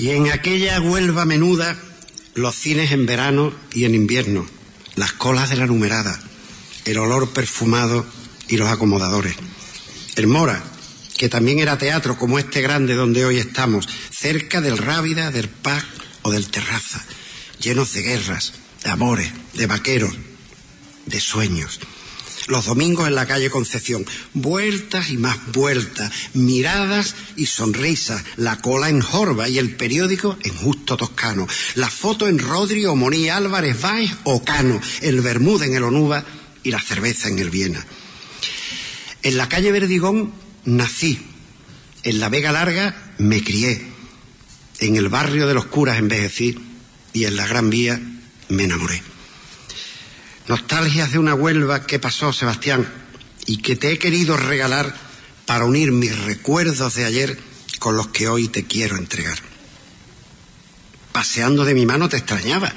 Y 0.00 0.12
en 0.12 0.30
aquella 0.30 0.80
Huelva 0.80 1.26
menuda, 1.26 1.76
los 2.32 2.54
cines 2.54 2.90
en 2.90 3.04
verano 3.04 3.52
y 3.74 3.84
en 3.84 3.94
invierno, 3.94 4.46
las 4.96 5.12
colas 5.12 5.50
de 5.50 5.56
la 5.56 5.66
numerada, 5.66 6.18
el 6.86 6.96
olor 6.96 7.34
perfumado 7.34 8.06
y 8.48 8.56
los 8.56 8.70
acomodadores. 8.70 9.36
El 10.16 10.26
Mora, 10.26 10.64
que 11.18 11.28
también 11.28 11.58
era 11.58 11.76
teatro 11.76 12.16
como 12.16 12.38
este 12.38 12.62
grande 12.62 12.94
donde 12.94 13.26
hoy 13.26 13.36
estamos, 13.36 13.90
cerca 14.10 14.62
del 14.62 14.78
Rábida, 14.78 15.30
del 15.30 15.50
Pac 15.50 15.84
o 16.22 16.32
del 16.32 16.48
Terraza, 16.48 17.04
llenos 17.60 17.92
de 17.92 18.00
guerras, 18.00 18.54
de 18.82 18.88
amores, 18.88 19.30
de 19.52 19.66
vaqueros, 19.66 20.16
de 21.04 21.20
sueños. 21.20 21.78
Los 22.50 22.66
domingos 22.66 23.06
en 23.06 23.14
la 23.14 23.26
calle 23.26 23.48
Concepción, 23.48 24.04
vueltas 24.34 25.10
y 25.10 25.16
más 25.16 25.38
vueltas, 25.52 26.10
miradas 26.34 27.14
y 27.36 27.46
sonrisas, 27.46 28.24
la 28.36 28.60
cola 28.60 28.88
en 28.88 29.00
Jorba 29.00 29.48
y 29.48 29.58
el 29.58 29.76
periódico 29.76 30.36
en 30.42 30.56
Justo 30.56 30.96
Toscano, 30.96 31.46
la 31.76 31.88
foto 31.88 32.26
en 32.26 32.40
Rodri 32.40 32.86
o 32.86 32.96
Moní 32.96 33.28
Álvarez 33.28 33.80
Báez 33.80 34.10
o 34.24 34.42
Cano, 34.42 34.80
el 35.00 35.20
Bermuda 35.20 35.64
en 35.64 35.74
el 35.76 35.84
Onuba 35.84 36.24
y 36.64 36.72
la 36.72 36.80
cerveza 36.80 37.28
en 37.28 37.38
el 37.38 37.50
Viena. 37.50 37.86
En 39.22 39.36
la 39.36 39.48
calle 39.48 39.70
Verdigón 39.70 40.32
nací, 40.64 41.20
en 42.02 42.18
la 42.18 42.30
Vega 42.30 42.50
Larga 42.50 43.14
me 43.18 43.44
crié, 43.44 43.80
en 44.80 44.96
el 44.96 45.08
barrio 45.08 45.46
de 45.46 45.54
los 45.54 45.66
curas 45.66 45.98
envejecí 45.98 46.58
y 47.12 47.26
en 47.26 47.36
la 47.36 47.46
Gran 47.46 47.70
Vía 47.70 48.00
me 48.48 48.64
enamoré. 48.64 49.00
Nostalgias 50.50 51.12
de 51.12 51.18
una 51.20 51.32
Huelva 51.32 51.86
que 51.86 52.00
pasó, 52.00 52.32
Sebastián, 52.32 52.84
y 53.46 53.58
que 53.58 53.76
te 53.76 53.92
he 53.92 54.00
querido 54.00 54.36
regalar 54.36 54.92
para 55.46 55.64
unir 55.64 55.92
mis 55.92 56.18
recuerdos 56.24 56.96
de 56.96 57.04
ayer 57.04 57.38
con 57.78 57.96
los 57.96 58.08
que 58.08 58.26
hoy 58.26 58.48
te 58.48 58.64
quiero 58.64 58.96
entregar. 58.96 59.38
Paseando 61.12 61.64
de 61.64 61.74
mi 61.74 61.86
mano 61.86 62.08
te 62.08 62.16
extrañaba. 62.16 62.72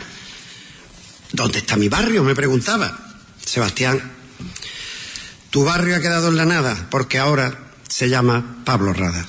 ¿Dónde 1.31 1.57
está 1.57 1.75
mi 1.75 1.89
barrio? 1.89 2.23
me 2.23 2.35
preguntaba. 2.35 2.95
Sebastián, 3.43 3.99
tu 5.49 5.63
barrio 5.63 5.95
ha 5.95 5.99
quedado 5.99 6.27
en 6.27 6.35
la 6.35 6.45
nada 6.45 6.89
porque 6.91 7.17
ahora 7.17 7.71
se 7.89 8.07
llama 8.07 8.61
Pablo 8.65 8.93
Rada. 8.93 9.25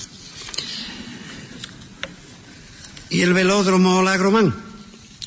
¿Y 3.09 3.21
el 3.21 3.33
velódromo 3.33 3.97
o 3.97 4.03
la 4.03 4.13
agromán? 4.13 4.64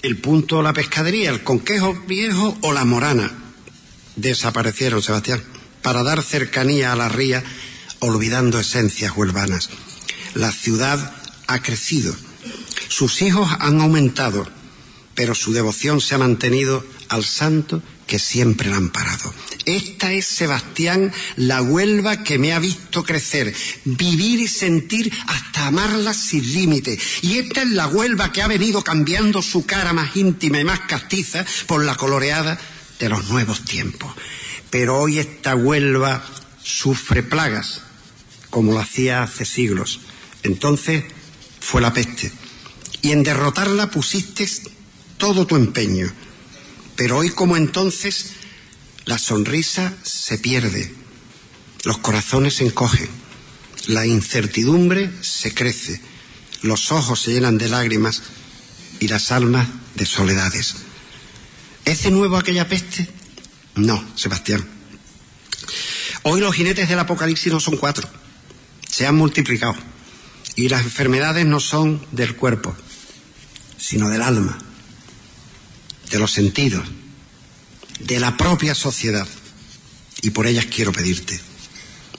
El 0.02 0.18
punto 0.18 0.62
la 0.62 0.72
pescadería, 0.72 1.30
el 1.30 1.42
conquejo 1.42 1.94
viejo 2.06 2.56
o 2.62 2.72
la 2.72 2.84
morana. 2.84 3.32
Desaparecieron, 4.16 5.02
Sebastián, 5.02 5.42
para 5.82 6.02
dar 6.02 6.22
cercanía 6.22 6.92
a 6.92 6.96
la 6.96 7.08
ría, 7.08 7.42
olvidando 8.00 8.60
esencias 8.60 9.16
huelvanas. 9.16 9.70
La 10.34 10.52
ciudad 10.52 11.14
ha 11.46 11.62
crecido, 11.62 12.14
sus 12.88 13.22
hijos 13.22 13.50
han 13.58 13.80
aumentado, 13.80 14.46
pero 15.14 15.34
su 15.34 15.52
devoción 15.52 16.00
se 16.00 16.14
ha 16.14 16.18
mantenido 16.18 16.84
al 17.08 17.24
santo 17.24 17.82
que 18.08 18.18
siempre 18.18 18.70
la 18.70 18.76
han 18.78 18.88
parado. 18.88 19.32
Esta 19.66 20.12
es, 20.12 20.26
Sebastián, 20.26 21.12
la 21.36 21.60
Huelva 21.62 22.24
que 22.24 22.38
me 22.38 22.54
ha 22.54 22.58
visto 22.58 23.04
crecer, 23.04 23.54
vivir 23.84 24.40
y 24.40 24.48
sentir 24.48 25.12
hasta 25.26 25.66
amarla 25.66 26.14
sin 26.14 26.42
límite. 26.52 26.98
Y 27.20 27.38
esta 27.38 27.62
es 27.62 27.70
la 27.70 27.86
Huelva 27.86 28.32
que 28.32 28.42
ha 28.42 28.48
venido 28.48 28.82
cambiando 28.82 29.42
su 29.42 29.66
cara 29.66 29.92
más 29.92 30.16
íntima 30.16 30.58
y 30.58 30.64
más 30.64 30.80
castiza 30.80 31.44
por 31.66 31.84
la 31.84 31.96
coloreada 31.96 32.58
de 32.98 33.08
los 33.10 33.28
nuevos 33.28 33.64
tiempos. 33.64 34.12
Pero 34.70 34.98
hoy 34.98 35.18
esta 35.18 35.54
Huelva 35.54 36.24
sufre 36.62 37.22
plagas, 37.22 37.82
como 38.48 38.72
lo 38.72 38.80
hacía 38.80 39.22
hace 39.22 39.44
siglos. 39.44 40.00
Entonces 40.42 41.04
fue 41.60 41.82
la 41.82 41.92
peste. 41.92 42.32
Y 43.02 43.12
en 43.12 43.22
derrotarla 43.22 43.90
pusiste 43.90 44.48
todo 45.18 45.46
tu 45.46 45.56
empeño. 45.56 46.10
Pero 46.98 47.18
hoy 47.18 47.30
como 47.30 47.56
entonces 47.56 48.32
la 49.04 49.18
sonrisa 49.18 49.94
se 50.02 50.36
pierde, 50.36 50.92
los 51.84 51.98
corazones 51.98 52.54
se 52.54 52.66
encogen, 52.66 53.08
la 53.86 54.04
incertidumbre 54.04 55.08
se 55.20 55.54
crece, 55.54 56.00
los 56.62 56.90
ojos 56.90 57.20
se 57.20 57.30
llenan 57.30 57.56
de 57.56 57.68
lágrimas 57.68 58.22
y 58.98 59.06
las 59.06 59.30
almas 59.30 59.68
de 59.94 60.06
soledades. 60.06 60.74
¿Es 61.84 62.02
de 62.02 62.10
nuevo 62.10 62.36
aquella 62.36 62.68
peste? 62.68 63.08
No, 63.76 64.04
Sebastián. 64.16 64.66
Hoy 66.24 66.40
los 66.40 66.52
jinetes 66.52 66.88
del 66.88 66.98
Apocalipsis 66.98 67.52
no 67.52 67.60
son 67.60 67.76
cuatro, 67.76 68.08
se 68.88 69.06
han 69.06 69.14
multiplicado. 69.14 69.76
Y 70.56 70.68
las 70.68 70.82
enfermedades 70.82 71.46
no 71.46 71.60
son 71.60 72.04
del 72.10 72.34
cuerpo, 72.34 72.76
sino 73.76 74.08
del 74.08 74.22
alma, 74.22 74.58
de 76.10 76.18
los 76.18 76.32
sentidos, 76.32 76.86
de 78.00 78.20
la 78.20 78.36
propia 78.36 78.74
sociedad. 78.74 79.26
Y 80.20 80.30
por 80.30 80.46
ellas 80.46 80.66
quiero 80.66 80.92
pedirte. 80.92 81.40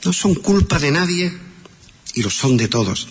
No 0.06 0.14
son 0.14 0.36
culpa 0.36 0.80
de 0.80 0.91
nadie 0.91 1.38
y 2.14 2.24
lo 2.24 2.30
son 2.30 2.57
de 2.57 2.68
todos. 2.68 3.10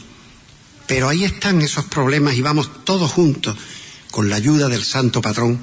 Pero 0.86 1.08
ahí 1.08 1.24
están 1.24 1.60
esos 1.60 1.84
problemas 1.84 2.34
y 2.34 2.40
vamos 2.40 2.84
todos 2.84 3.10
juntos, 3.10 3.56
con 4.10 4.30
la 4.30 4.36
ayuda 4.36 4.68
del 4.68 4.84
Santo 4.84 5.20
Patrón, 5.20 5.58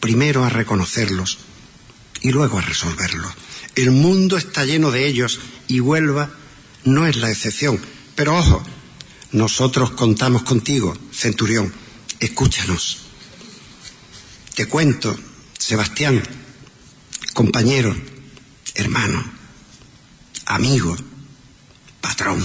primero 0.00 0.44
a 0.44 0.50
reconocerlos 0.50 1.38
y 2.20 2.30
luego 2.30 2.58
a 2.58 2.62
resolverlos. 2.62 3.32
El 3.74 3.90
mundo 3.90 4.36
está 4.36 4.64
lleno 4.64 4.90
de 4.90 5.06
ellos 5.06 5.40
y 5.68 5.80
Huelva 5.80 6.30
no 6.84 7.06
es 7.06 7.16
la 7.16 7.30
excepción. 7.30 7.80
Pero 8.14 8.36
ojo, 8.36 8.62
nosotros 9.32 9.92
contamos 9.92 10.42
contigo, 10.42 10.94
Centurión. 11.12 11.72
Escúchanos. 12.18 13.09
Te 14.60 14.68
cuento 14.68 15.18
Sebastián, 15.56 16.22
compañero, 17.32 17.96
hermano, 18.74 19.24
amigo, 20.44 20.94
patrón. 22.02 22.44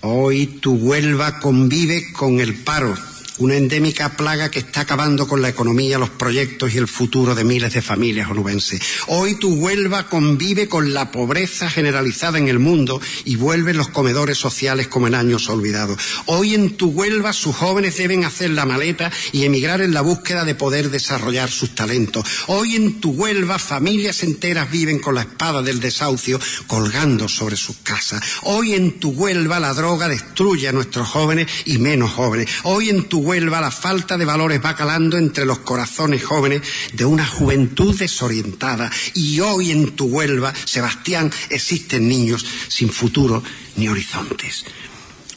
Hoy 0.00 0.58
tu 0.60 0.72
Huelva 0.72 1.38
convive 1.38 2.12
con 2.12 2.40
el 2.40 2.56
paro 2.64 2.98
una 3.38 3.56
endémica 3.56 4.16
plaga 4.16 4.50
que 4.50 4.58
está 4.58 4.82
acabando 4.82 5.26
con 5.26 5.42
la 5.42 5.48
economía, 5.48 5.98
los 5.98 6.10
proyectos 6.10 6.74
y 6.74 6.78
el 6.78 6.88
futuro 6.88 7.34
de 7.34 7.44
miles 7.44 7.72
de 7.72 7.82
familias 7.82 8.30
onubenses. 8.30 8.80
Hoy 9.06 9.36
tu 9.36 9.54
Huelva 9.54 10.08
convive 10.08 10.68
con 10.68 10.92
la 10.92 11.10
pobreza 11.10 11.70
generalizada 11.70 12.38
en 12.38 12.48
el 12.48 12.58
mundo 12.58 13.00
y 13.24 13.36
vuelven 13.36 13.76
los 13.76 13.88
comedores 13.88 14.38
sociales 14.38 14.88
como 14.88 15.06
en 15.06 15.14
años 15.14 15.48
olvidados. 15.48 15.98
Hoy 16.26 16.54
en 16.54 16.76
tu 16.76 16.90
Huelva 16.90 17.32
sus 17.32 17.56
jóvenes 17.56 17.96
deben 17.96 18.24
hacer 18.24 18.50
la 18.50 18.66
maleta 18.66 19.10
y 19.32 19.44
emigrar 19.44 19.80
en 19.80 19.94
la 19.94 20.02
búsqueda 20.02 20.44
de 20.44 20.54
poder 20.54 20.90
desarrollar 20.90 21.50
sus 21.50 21.74
talentos. 21.74 22.24
Hoy 22.48 22.76
en 22.76 23.00
tu 23.00 23.10
Huelva 23.12 23.58
familias 23.58 24.22
enteras 24.22 24.70
viven 24.70 24.98
con 24.98 25.14
la 25.14 25.22
espada 25.22 25.62
del 25.62 25.80
desahucio 25.80 26.38
colgando 26.66 27.28
sobre 27.28 27.56
sus 27.56 27.76
casas. 27.78 28.22
Hoy 28.42 28.74
en 28.74 29.00
tu 29.00 29.10
Huelva 29.10 29.60
la 29.60 29.74
droga 29.74 30.08
destruye 30.08 30.68
a 30.68 30.72
nuestros 30.72 31.08
jóvenes 31.08 31.48
y 31.64 31.78
menos 31.78 32.10
jóvenes. 32.10 32.48
Hoy 32.64 32.90
en 32.90 33.04
tu 33.04 33.21
Huelva 33.22 33.60
la 33.60 33.70
falta 33.70 34.18
de 34.18 34.24
valores 34.24 34.60
va 34.62 34.76
calando 34.76 35.16
entre 35.16 35.44
los 35.44 35.60
corazones 35.60 36.22
jóvenes 36.22 36.62
de 36.92 37.04
una 37.04 37.26
juventud 37.26 37.96
desorientada. 37.98 38.90
Y 39.14 39.40
hoy 39.40 39.70
en 39.70 39.92
tu 39.92 40.06
Huelva, 40.06 40.52
Sebastián, 40.64 41.32
existen 41.50 42.08
niños 42.08 42.44
sin 42.68 42.90
futuro 42.90 43.42
ni 43.76 43.88
horizontes. 43.88 44.64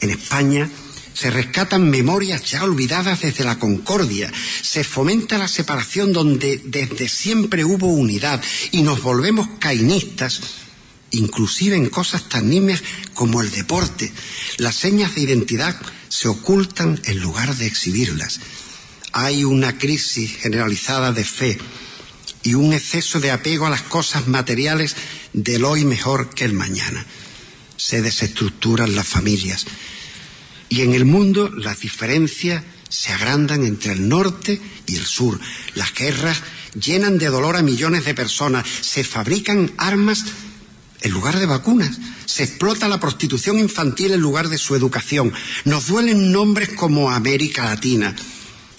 En 0.00 0.10
España 0.10 0.68
se 1.14 1.30
rescatan 1.30 1.88
memorias 1.88 2.42
ya 2.50 2.62
olvidadas 2.62 3.22
desde 3.22 3.44
la 3.44 3.58
concordia, 3.58 4.30
se 4.60 4.84
fomenta 4.84 5.38
la 5.38 5.48
separación 5.48 6.12
donde 6.12 6.60
desde 6.62 7.08
siempre 7.08 7.64
hubo 7.64 7.86
unidad 7.86 8.42
y 8.70 8.82
nos 8.82 9.00
volvemos 9.00 9.48
cainistas 9.58 10.42
inclusive 11.12 11.76
en 11.76 11.88
cosas 11.88 12.28
tan 12.28 12.50
nimias 12.50 12.82
como 13.14 13.40
el 13.40 13.50
deporte. 13.50 14.12
Las 14.58 14.76
señas 14.76 15.14
de 15.14 15.22
identidad 15.22 15.76
se 16.16 16.28
ocultan 16.28 16.98
en 17.04 17.20
lugar 17.20 17.56
de 17.56 17.66
exhibirlas. 17.66 18.40
Hay 19.12 19.44
una 19.44 19.76
crisis 19.76 20.34
generalizada 20.36 21.12
de 21.12 21.24
fe 21.24 21.58
y 22.42 22.54
un 22.54 22.72
exceso 22.72 23.20
de 23.20 23.30
apego 23.30 23.66
a 23.66 23.70
las 23.70 23.82
cosas 23.82 24.26
materiales 24.26 24.96
del 25.34 25.66
hoy 25.66 25.84
mejor 25.84 26.30
que 26.30 26.46
el 26.46 26.54
mañana. 26.54 27.04
Se 27.76 28.00
desestructuran 28.00 28.96
las 28.96 29.06
familias 29.06 29.66
y 30.70 30.80
en 30.80 30.94
el 30.94 31.04
mundo 31.04 31.50
las 31.50 31.80
diferencias 31.80 32.64
se 32.88 33.12
agrandan 33.12 33.66
entre 33.66 33.92
el 33.92 34.08
norte 34.08 34.58
y 34.86 34.96
el 34.96 35.04
sur. 35.04 35.38
Las 35.74 35.92
guerras 35.92 36.40
llenan 36.80 37.18
de 37.18 37.26
dolor 37.26 37.56
a 37.56 37.62
millones 37.62 38.06
de 38.06 38.14
personas. 38.14 38.66
Se 38.80 39.04
fabrican 39.04 39.70
armas 39.76 40.24
en 41.00 41.10
lugar 41.12 41.38
de 41.38 41.46
vacunas. 41.46 41.98
Se 42.24 42.44
explota 42.44 42.88
la 42.88 43.00
prostitución 43.00 43.58
infantil 43.58 44.12
en 44.12 44.20
lugar 44.20 44.48
de 44.48 44.58
su 44.58 44.74
educación. 44.74 45.32
Nos 45.64 45.86
duelen 45.86 46.32
nombres 46.32 46.70
como 46.70 47.10
América 47.10 47.64
Latina, 47.64 48.14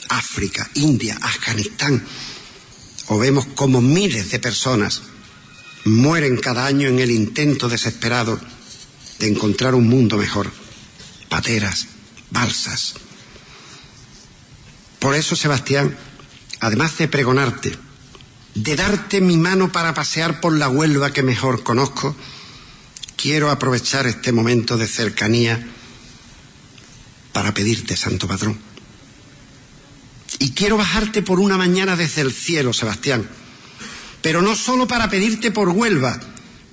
África, 0.10 0.69
India, 0.76 1.18
Afganistán. 1.22 2.06
O 3.07 3.18
vemos 3.18 3.45
como 3.56 3.81
miles 3.81 4.31
de 4.31 4.39
personas 4.39 5.02
mueren 5.85 6.38
cada 6.38 6.65
año 6.65 6.89
en 6.89 6.99
el 6.99 7.11
intento 7.11 7.69
desesperado 7.69 8.39
de 9.19 9.27
encontrar 9.27 9.73
un 9.73 9.88
mundo 9.88 10.18
mejor. 10.18 10.52
Pateras, 11.30 11.88
balsas, 12.30 12.95
Por 14.99 15.15
eso, 15.15 15.35
Sebastián, 15.35 15.95
además 16.60 16.98
de 16.98 17.07
pregonarte, 17.07 17.77
de 18.58 18.76
darte 18.76 19.22
mi 19.22 19.38
mano 19.38 19.72
para 19.72 19.94
pasear 19.94 20.42
por 20.42 20.58
la 20.58 20.68
Huelva 20.68 21.14
que 21.14 21.22
mejor 21.22 21.62
conozco, 21.62 22.16
quiero 23.16 23.52
aprovechar 23.52 24.08
este 24.08 24.32
momento 24.32 24.78
de 24.78 24.88
cercanía 24.88 25.68
para 27.34 27.54
pedirte, 27.54 27.96
Santo 27.96 28.28
Patrón. 28.28 28.58
Y 30.40 30.52
quiero 30.52 30.76
bajarte 30.76 31.22
por 31.22 31.40
una 31.40 31.56
mañana 31.56 31.96
desde 31.96 32.22
el 32.22 32.34
cielo, 32.34 32.74
Sebastián, 32.74 33.30
pero 34.24 34.42
no 34.42 34.56
solo 34.56 34.88
para 34.88 35.08
pedirte 35.08 35.52
por 35.52 35.70
Huelva, 35.70 36.20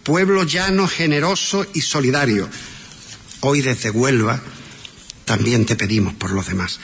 pueblo 0.05 0.45
llano, 0.45 0.89
generoso 0.89 1.67
y 1.75 1.83
solidario. 1.83 2.49
Hoy 3.41 3.61
desde 3.61 3.91
Huelva 3.91 4.41
también 5.25 5.67
te 5.67 5.77
pedimos 5.77 6.15
por 6.15 6.31
los 6.31 6.47
demás. 6.47 6.81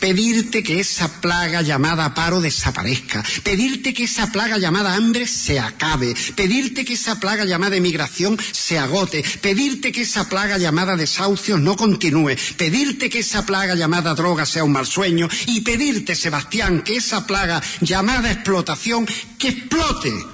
Pedirte 0.00 0.62
que 0.62 0.80
esa 0.80 1.20
plaga 1.20 1.62
llamada 1.62 2.14
paro 2.14 2.40
desaparezca. 2.40 3.24
Pedirte 3.42 3.94
que 3.94 4.04
esa 4.04 4.30
plaga 4.32 4.58
llamada 4.58 4.94
hambre 4.94 5.26
se 5.26 5.58
acabe. 5.58 6.14
Pedirte 6.34 6.84
que 6.84 6.94
esa 6.94 7.20
plaga 7.20 7.44
llamada 7.44 7.76
emigración 7.76 8.38
se 8.52 8.78
agote. 8.78 9.24
Pedirte 9.40 9.92
que 9.92 10.02
esa 10.02 10.28
plaga 10.28 10.58
llamada 10.58 10.96
desahucios 10.96 11.60
no 11.60 11.76
continúe. 11.76 12.36
Pedirte 12.56 13.08
que 13.08 13.20
esa 13.20 13.46
plaga 13.46 13.74
llamada 13.74 14.14
droga 14.14 14.46
sea 14.46 14.64
un 14.64 14.72
mal 14.72 14.86
sueño. 14.86 15.28
Y 15.46 15.60
pedirte, 15.60 16.14
Sebastián, 16.14 16.82
que 16.82 16.96
esa 16.96 17.26
plaga 17.26 17.62
llamada 17.80 18.30
explotación 18.30 19.06
que 19.38 19.48
explote 19.48 20.33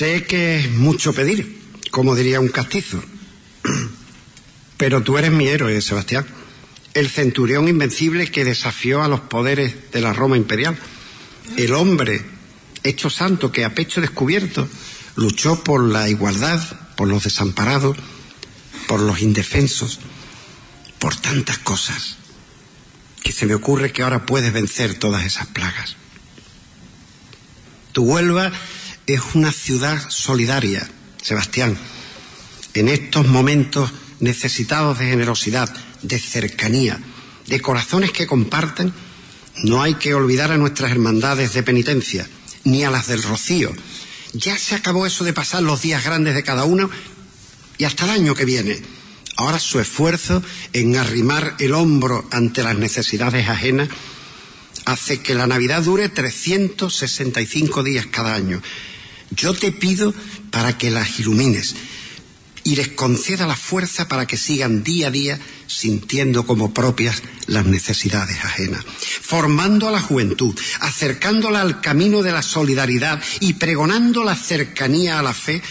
Sé 0.00 0.24
que 0.24 0.58
es 0.58 0.70
mucho 0.70 1.12
pedir, 1.12 1.60
como 1.90 2.14
diría 2.14 2.40
un 2.40 2.48
castizo, 2.48 3.04
pero 4.78 5.02
tú 5.02 5.18
eres 5.18 5.30
mi 5.30 5.46
héroe, 5.46 5.78
Sebastián, 5.82 6.24
el 6.94 7.10
centurión 7.10 7.68
invencible 7.68 8.30
que 8.30 8.46
desafió 8.46 9.02
a 9.02 9.08
los 9.08 9.20
poderes 9.20 9.74
de 9.92 10.00
la 10.00 10.14
Roma 10.14 10.38
imperial, 10.38 10.78
el 11.58 11.74
hombre 11.74 12.24
hecho 12.82 13.10
santo 13.10 13.52
que 13.52 13.66
a 13.66 13.74
pecho 13.74 14.00
descubierto 14.00 14.66
luchó 15.16 15.62
por 15.62 15.84
la 15.84 16.08
igualdad, 16.08 16.62
por 16.96 17.06
los 17.06 17.24
desamparados, 17.24 17.98
por 18.88 19.00
los 19.00 19.20
indefensos, 19.20 20.00
por 20.98 21.14
tantas 21.14 21.58
cosas, 21.58 22.16
que 23.22 23.32
se 23.32 23.44
me 23.44 23.54
ocurre 23.54 23.92
que 23.92 24.02
ahora 24.02 24.24
puedes 24.24 24.50
vencer 24.50 24.94
todas 24.94 25.26
esas 25.26 25.48
plagas. 25.48 25.96
Tu 27.92 28.02
Huelva 28.02 28.50
es 29.14 29.22
una 29.34 29.52
ciudad 29.52 30.08
solidaria, 30.08 30.88
Sebastián. 31.22 31.76
En 32.74 32.88
estos 32.88 33.26
momentos 33.26 33.90
necesitados 34.20 34.98
de 34.98 35.08
generosidad, 35.08 35.72
de 36.02 36.18
cercanía, 36.18 37.00
de 37.46 37.60
corazones 37.60 38.12
que 38.12 38.26
comparten, 38.26 38.92
no 39.64 39.82
hay 39.82 39.94
que 39.94 40.14
olvidar 40.14 40.52
a 40.52 40.58
nuestras 40.58 40.90
hermandades 40.90 41.52
de 41.52 41.62
penitencia, 41.62 42.28
ni 42.64 42.84
a 42.84 42.90
las 42.90 43.08
del 43.08 43.22
rocío. 43.22 43.72
Ya 44.32 44.56
se 44.56 44.74
acabó 44.74 45.06
eso 45.06 45.24
de 45.24 45.32
pasar 45.32 45.62
los 45.62 45.82
días 45.82 46.04
grandes 46.04 46.34
de 46.34 46.44
cada 46.44 46.64
uno 46.64 46.88
y 47.78 47.84
hasta 47.84 48.04
el 48.04 48.10
año 48.10 48.34
que 48.34 48.44
viene. 48.44 48.80
Ahora 49.36 49.58
su 49.58 49.80
esfuerzo 49.80 50.42
en 50.72 50.96
arrimar 50.96 51.56
el 51.58 51.74
hombro 51.74 52.28
ante 52.30 52.62
las 52.62 52.76
necesidades 52.76 53.48
ajenas 53.48 53.88
hace 54.84 55.20
que 55.20 55.34
la 55.34 55.46
Navidad 55.46 55.82
dure 55.82 56.08
365 56.08 57.82
días 57.82 58.06
cada 58.06 58.34
año. 58.34 58.62
Yo 59.30 59.54
te 59.54 59.72
pido 59.72 60.12
para 60.50 60.76
que 60.76 60.90
las 60.90 61.20
ilumines 61.20 61.74
y 62.64 62.76
les 62.76 62.88
conceda 62.88 63.46
la 63.46 63.56
fuerza 63.56 64.08
para 64.08 64.26
que 64.26 64.36
sigan 64.36 64.82
día 64.82 65.08
a 65.08 65.10
día 65.10 65.40
sintiendo 65.66 66.46
como 66.46 66.74
propias 66.74 67.22
las 67.46 67.64
necesidades 67.64 68.44
ajenas, 68.44 68.84
formando 69.22 69.88
a 69.88 69.92
la 69.92 70.00
juventud, 70.00 70.58
acercándola 70.80 71.62
al 71.62 71.80
camino 71.80 72.22
de 72.22 72.32
la 72.32 72.42
solidaridad 72.42 73.22
y 73.40 73.54
pregonando 73.54 74.24
la 74.24 74.36
cercanía 74.36 75.18
a 75.18 75.22
la 75.22 75.32
fe 75.32 75.62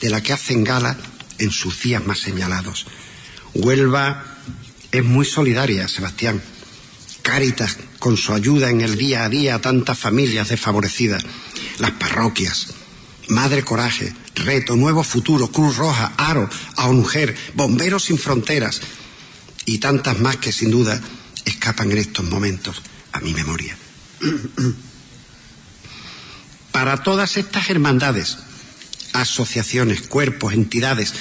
de 0.00 0.10
la 0.10 0.22
que 0.22 0.32
hacen 0.32 0.64
gala 0.64 0.96
en 1.38 1.50
sus 1.50 1.82
días 1.82 2.06
más 2.06 2.20
señalados. 2.20 2.86
Huelva 3.54 4.24
es 4.90 5.04
muy 5.04 5.26
solidaria, 5.26 5.88
Sebastián. 5.88 6.40
Cáritas, 7.22 7.76
con 7.98 8.16
su 8.16 8.32
ayuda 8.32 8.70
en 8.70 8.80
el 8.80 8.96
día 8.96 9.24
a 9.24 9.28
día 9.28 9.56
a 9.56 9.60
tantas 9.60 9.98
familias 9.98 10.48
desfavorecidas. 10.48 11.24
Las 11.78 11.90
parroquias, 11.92 12.68
Madre 13.28 13.62
Coraje, 13.62 14.14
Reto, 14.34 14.76
Nuevo 14.76 15.02
Futuro, 15.04 15.48
Cruz 15.48 15.76
Roja, 15.76 16.12
Aro, 16.16 16.48
A 16.76 16.90
Mujer, 16.92 17.36
Bomberos 17.54 18.04
sin 18.04 18.18
Fronteras 18.18 18.80
y 19.64 19.78
tantas 19.78 20.18
más 20.18 20.36
que 20.36 20.52
sin 20.52 20.70
duda 20.70 21.00
escapan 21.44 21.92
en 21.92 21.98
estos 21.98 22.24
momentos 22.24 22.82
a 23.12 23.20
mi 23.20 23.34
memoria. 23.34 23.76
Para 26.72 27.02
todas 27.02 27.36
estas 27.36 27.70
hermandades, 27.70 28.38
asociaciones, 29.12 30.02
cuerpos, 30.02 30.54
entidades, 30.54 31.12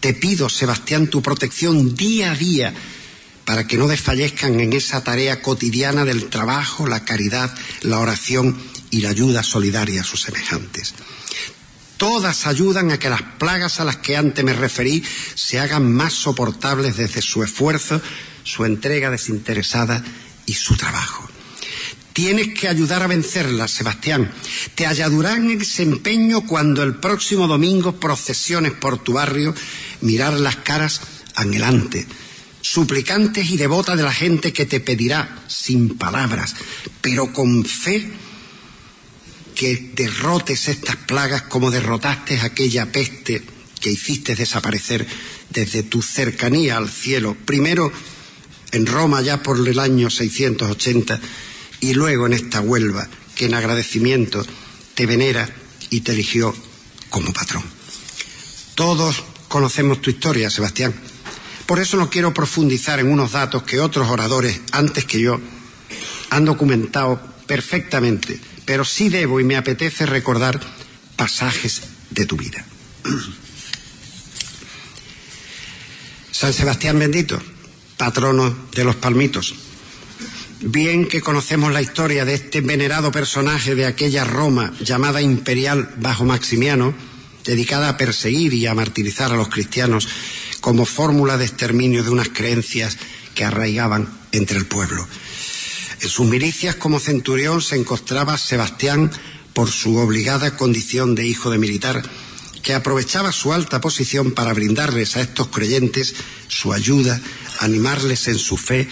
te 0.00 0.14
pido, 0.14 0.48
Sebastián, 0.48 1.08
tu 1.08 1.22
protección 1.22 1.94
día 1.94 2.32
a 2.32 2.34
día 2.34 2.74
para 3.44 3.66
que 3.66 3.78
no 3.78 3.88
desfallezcan 3.88 4.60
en 4.60 4.74
esa 4.74 5.02
tarea 5.02 5.40
cotidiana 5.40 6.04
del 6.04 6.28
trabajo, 6.28 6.86
la 6.86 7.06
caridad, 7.06 7.50
la 7.80 7.98
oración 7.98 8.60
y 8.90 9.00
la 9.00 9.08
ayuda 9.08 9.42
solidaria 9.42 10.02
a 10.02 10.04
sus 10.04 10.20
semejantes. 10.20 10.94
Todas 11.98 12.46
ayudan 12.46 12.92
a 12.92 12.98
que 12.98 13.10
las 13.10 13.22
plagas 13.22 13.80
a 13.80 13.84
las 13.84 13.96
que 13.96 14.16
antes 14.16 14.44
me 14.44 14.52
referí 14.52 15.04
se 15.34 15.58
hagan 15.58 15.92
más 15.92 16.14
soportables 16.14 16.96
desde 16.96 17.20
su 17.20 17.42
esfuerzo, 17.42 18.00
su 18.44 18.64
entrega 18.64 19.10
desinteresada 19.10 20.02
y 20.46 20.54
su 20.54 20.76
trabajo. 20.76 21.28
Tienes 22.12 22.54
que 22.54 22.68
ayudar 22.68 23.02
a 23.02 23.08
vencerlas, 23.08 23.72
Sebastián. 23.72 24.30
Te 24.74 24.86
ayudarán 24.86 25.50
en 25.50 25.60
ese 25.60 25.82
empeño 25.82 26.46
cuando 26.46 26.82
el 26.82 26.96
próximo 26.96 27.46
domingo 27.46 27.98
procesiones 27.98 28.72
por 28.72 28.98
tu 28.98 29.12
barrio, 29.12 29.54
mirar 30.00 30.32
las 30.34 30.56
caras 30.56 31.00
anhelantes, 31.34 32.06
suplicantes 32.60 33.50
y 33.50 33.56
devotas 33.56 33.96
de 33.96 34.02
la 34.04 34.12
gente 34.12 34.52
que 34.52 34.66
te 34.66 34.80
pedirá, 34.80 35.42
sin 35.48 35.96
palabras, 35.96 36.54
pero 37.00 37.32
con 37.32 37.64
fe, 37.64 38.10
que 39.58 39.90
derrotes 39.92 40.68
estas 40.68 40.94
plagas 40.94 41.42
como 41.42 41.72
derrotaste 41.72 42.38
aquella 42.38 42.92
peste 42.92 43.42
que 43.80 43.90
hiciste 43.90 44.36
desaparecer 44.36 45.04
desde 45.50 45.82
tu 45.82 46.00
cercanía 46.00 46.76
al 46.76 46.88
cielo, 46.88 47.36
primero 47.44 47.90
en 48.70 48.86
Roma 48.86 49.20
ya 49.20 49.42
por 49.42 49.58
el 49.66 49.80
año 49.80 50.10
680 50.10 51.20
y 51.80 51.92
luego 51.92 52.26
en 52.26 52.34
esta 52.34 52.60
Huelva 52.60 53.08
que 53.34 53.46
en 53.46 53.54
agradecimiento 53.54 54.46
te 54.94 55.06
venera 55.06 55.50
y 55.90 56.02
te 56.02 56.12
eligió 56.12 56.54
como 57.10 57.32
patrón. 57.32 57.64
Todos 58.76 59.24
conocemos 59.48 60.00
tu 60.00 60.10
historia, 60.10 60.50
Sebastián. 60.50 60.94
Por 61.66 61.80
eso 61.80 61.96
no 61.96 62.08
quiero 62.08 62.32
profundizar 62.32 63.00
en 63.00 63.10
unos 63.10 63.32
datos 63.32 63.64
que 63.64 63.80
otros 63.80 64.08
oradores 64.08 64.60
antes 64.70 65.04
que 65.04 65.18
yo 65.20 65.40
han 66.30 66.44
documentado 66.44 67.20
perfectamente 67.48 68.38
pero 68.68 68.84
sí 68.84 69.08
debo 69.08 69.40
y 69.40 69.44
me 69.44 69.56
apetece 69.56 70.04
recordar 70.04 70.60
pasajes 71.16 71.80
de 72.10 72.26
tu 72.26 72.36
vida. 72.36 72.62
San 76.30 76.52
Sebastián 76.52 76.98
bendito, 76.98 77.40
patrono 77.96 78.68
de 78.74 78.84
los 78.84 78.96
palmitos. 78.96 79.54
Bien 80.60 81.08
que 81.08 81.22
conocemos 81.22 81.72
la 81.72 81.80
historia 81.80 82.26
de 82.26 82.34
este 82.34 82.60
venerado 82.60 83.10
personaje 83.10 83.74
de 83.74 83.86
aquella 83.86 84.24
Roma 84.24 84.74
llamada 84.80 85.22
imperial 85.22 85.94
bajo 85.96 86.26
Maximiano, 86.26 86.92
dedicada 87.46 87.88
a 87.88 87.96
perseguir 87.96 88.52
y 88.52 88.66
a 88.66 88.74
martirizar 88.74 89.32
a 89.32 89.36
los 89.36 89.48
cristianos 89.48 90.06
como 90.60 90.84
fórmula 90.84 91.38
de 91.38 91.46
exterminio 91.46 92.04
de 92.04 92.10
unas 92.10 92.28
creencias 92.28 92.98
que 93.34 93.46
arraigaban 93.46 94.10
entre 94.32 94.58
el 94.58 94.66
pueblo. 94.66 95.08
En 96.00 96.08
sus 96.08 96.26
milicias 96.26 96.76
como 96.76 97.00
centurión 97.00 97.60
se 97.60 97.76
encontraba 97.76 98.38
Sebastián 98.38 99.10
por 99.52 99.70
su 99.70 99.96
obligada 99.96 100.56
condición 100.56 101.14
de 101.14 101.26
hijo 101.26 101.50
de 101.50 101.58
militar, 101.58 102.02
que 102.62 102.74
aprovechaba 102.74 103.32
su 103.32 103.52
alta 103.52 103.80
posición 103.80 104.32
para 104.32 104.52
brindarles 104.52 105.16
a 105.16 105.20
estos 105.20 105.48
creyentes 105.48 106.14
su 106.48 106.72
ayuda, 106.72 107.20
animarles 107.60 108.28
en 108.28 108.38
su 108.38 108.56
fe 108.56 108.88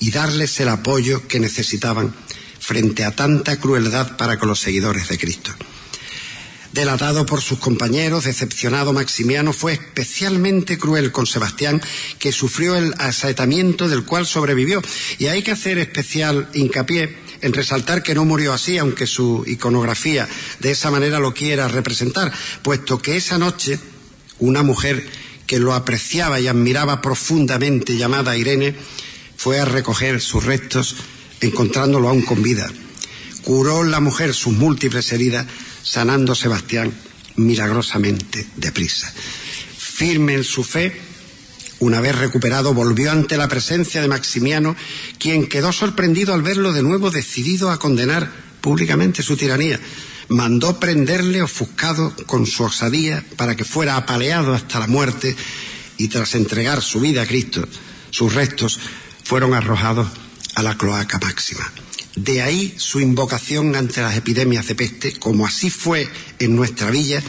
y 0.00 0.10
darles 0.10 0.58
el 0.60 0.68
apoyo 0.68 1.26
que 1.28 1.40
necesitaban 1.40 2.14
frente 2.58 3.04
a 3.04 3.14
tanta 3.14 3.58
crueldad 3.58 4.16
para 4.16 4.38
con 4.38 4.48
los 4.48 4.60
seguidores 4.60 5.08
de 5.08 5.18
Cristo. 5.18 5.52
Delatado 6.78 7.26
por 7.26 7.42
sus 7.42 7.58
compañeros, 7.58 8.22
decepcionado 8.22 8.92
Maximiano 8.92 9.52
fue 9.52 9.72
especialmente 9.72 10.78
cruel 10.78 11.10
con 11.10 11.26
Sebastián, 11.26 11.82
que 12.20 12.30
sufrió 12.30 12.76
el 12.76 12.94
asaetamiento 12.98 13.88
del 13.88 14.04
cual 14.04 14.26
sobrevivió. 14.26 14.80
Y 15.18 15.26
hay 15.26 15.42
que 15.42 15.50
hacer 15.50 15.78
especial 15.78 16.48
hincapié 16.54 17.16
en 17.40 17.52
resaltar 17.52 18.04
que 18.04 18.14
no 18.14 18.24
murió 18.24 18.52
así, 18.52 18.78
aunque 18.78 19.08
su 19.08 19.42
iconografía 19.48 20.28
de 20.60 20.70
esa 20.70 20.92
manera 20.92 21.18
lo 21.18 21.34
quiera 21.34 21.66
representar, 21.66 22.32
puesto 22.62 23.02
que 23.02 23.16
esa 23.16 23.38
noche 23.38 23.80
una 24.38 24.62
mujer 24.62 25.04
que 25.48 25.58
lo 25.58 25.74
apreciaba 25.74 26.38
y 26.38 26.46
admiraba 26.46 27.02
profundamente, 27.02 27.96
llamada 27.96 28.36
Irene, 28.36 28.76
fue 29.36 29.58
a 29.58 29.64
recoger 29.64 30.20
sus 30.20 30.44
restos, 30.44 30.94
encontrándolo 31.40 32.08
aún 32.08 32.22
con 32.22 32.40
vida. 32.40 32.70
Curó 33.42 33.82
la 33.82 33.98
mujer 33.98 34.32
sus 34.32 34.52
múltiples 34.52 35.10
heridas, 35.12 35.46
sanando 35.88 36.34
Sebastián 36.34 36.92
milagrosamente 37.36 38.46
deprisa. 38.56 39.10
Firme 39.78 40.34
en 40.34 40.44
su 40.44 40.62
fe, 40.62 41.00
una 41.80 42.00
vez 42.00 42.16
recuperado, 42.16 42.74
volvió 42.74 43.10
ante 43.10 43.36
la 43.36 43.48
presencia 43.48 44.02
de 44.02 44.08
Maximiano, 44.08 44.76
quien 45.18 45.46
quedó 45.46 45.72
sorprendido 45.72 46.34
al 46.34 46.42
verlo 46.42 46.72
de 46.72 46.82
nuevo 46.82 47.10
decidido 47.10 47.70
a 47.70 47.78
condenar 47.78 48.30
públicamente 48.60 49.22
su 49.22 49.36
tiranía. 49.36 49.80
Mandó 50.28 50.78
prenderle 50.78 51.40
ofuscado 51.40 52.14
con 52.26 52.44
su 52.46 52.64
osadía 52.64 53.24
para 53.36 53.56
que 53.56 53.64
fuera 53.64 53.96
apaleado 53.96 54.52
hasta 54.52 54.80
la 54.80 54.86
muerte 54.86 55.34
y 55.96 56.08
tras 56.08 56.34
entregar 56.34 56.82
su 56.82 57.00
vida 57.00 57.22
a 57.22 57.26
Cristo, 57.26 57.66
sus 58.10 58.34
restos 58.34 58.78
fueron 59.24 59.54
arrojados 59.54 60.08
a 60.54 60.62
la 60.62 60.76
cloaca 60.76 61.18
máxima. 61.18 61.72
De 62.18 62.42
ahí 62.42 62.74
su 62.76 62.98
invocación 62.98 63.76
ante 63.76 64.02
las 64.02 64.16
epidemias 64.16 64.66
de 64.66 64.74
peste, 64.74 65.12
como 65.20 65.46
así 65.46 65.70
fue 65.70 66.08
en 66.40 66.56
nuestra 66.56 66.90
villa 66.90 67.22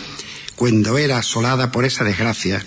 cuando 0.55 0.97
era 0.97 1.19
asolada 1.19 1.71
por 1.71 1.85
esa 1.85 2.03
desgracia 2.03 2.65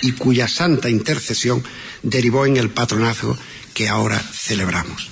y 0.00 0.10
cuya 0.12 0.48
santa 0.48 0.90
intercesión 0.90 1.62
derivó 2.02 2.46
en 2.46 2.56
el 2.56 2.70
patronazgo 2.70 3.38
que 3.74 3.88
ahora 3.88 4.18
celebramos. 4.18 5.08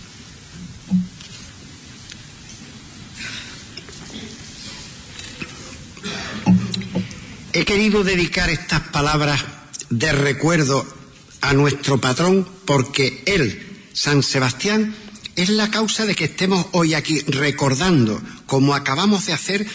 He 7.53 7.65
querido 7.65 8.03
dedicar 8.03 8.51
estas 8.51 8.81
palabras 8.89 9.45
de 9.89 10.11
recuerdo 10.11 10.85
a 11.43 11.53
nuestro 11.53 12.01
patrón 12.01 12.49
porque 12.65 13.23
él, 13.27 13.87
San 13.93 14.25
Sebastián, 14.25 14.97
es 15.37 15.49
la 15.49 15.71
causa 15.71 16.07
de 16.07 16.15
que 16.15 16.25
estemos 16.25 16.67
hoy 16.73 16.95
aquí 16.95 17.21
recordando, 17.21 18.21
como 18.47 18.75
acabamos 18.75 19.27
de 19.27 19.33
hacer, 19.33 19.67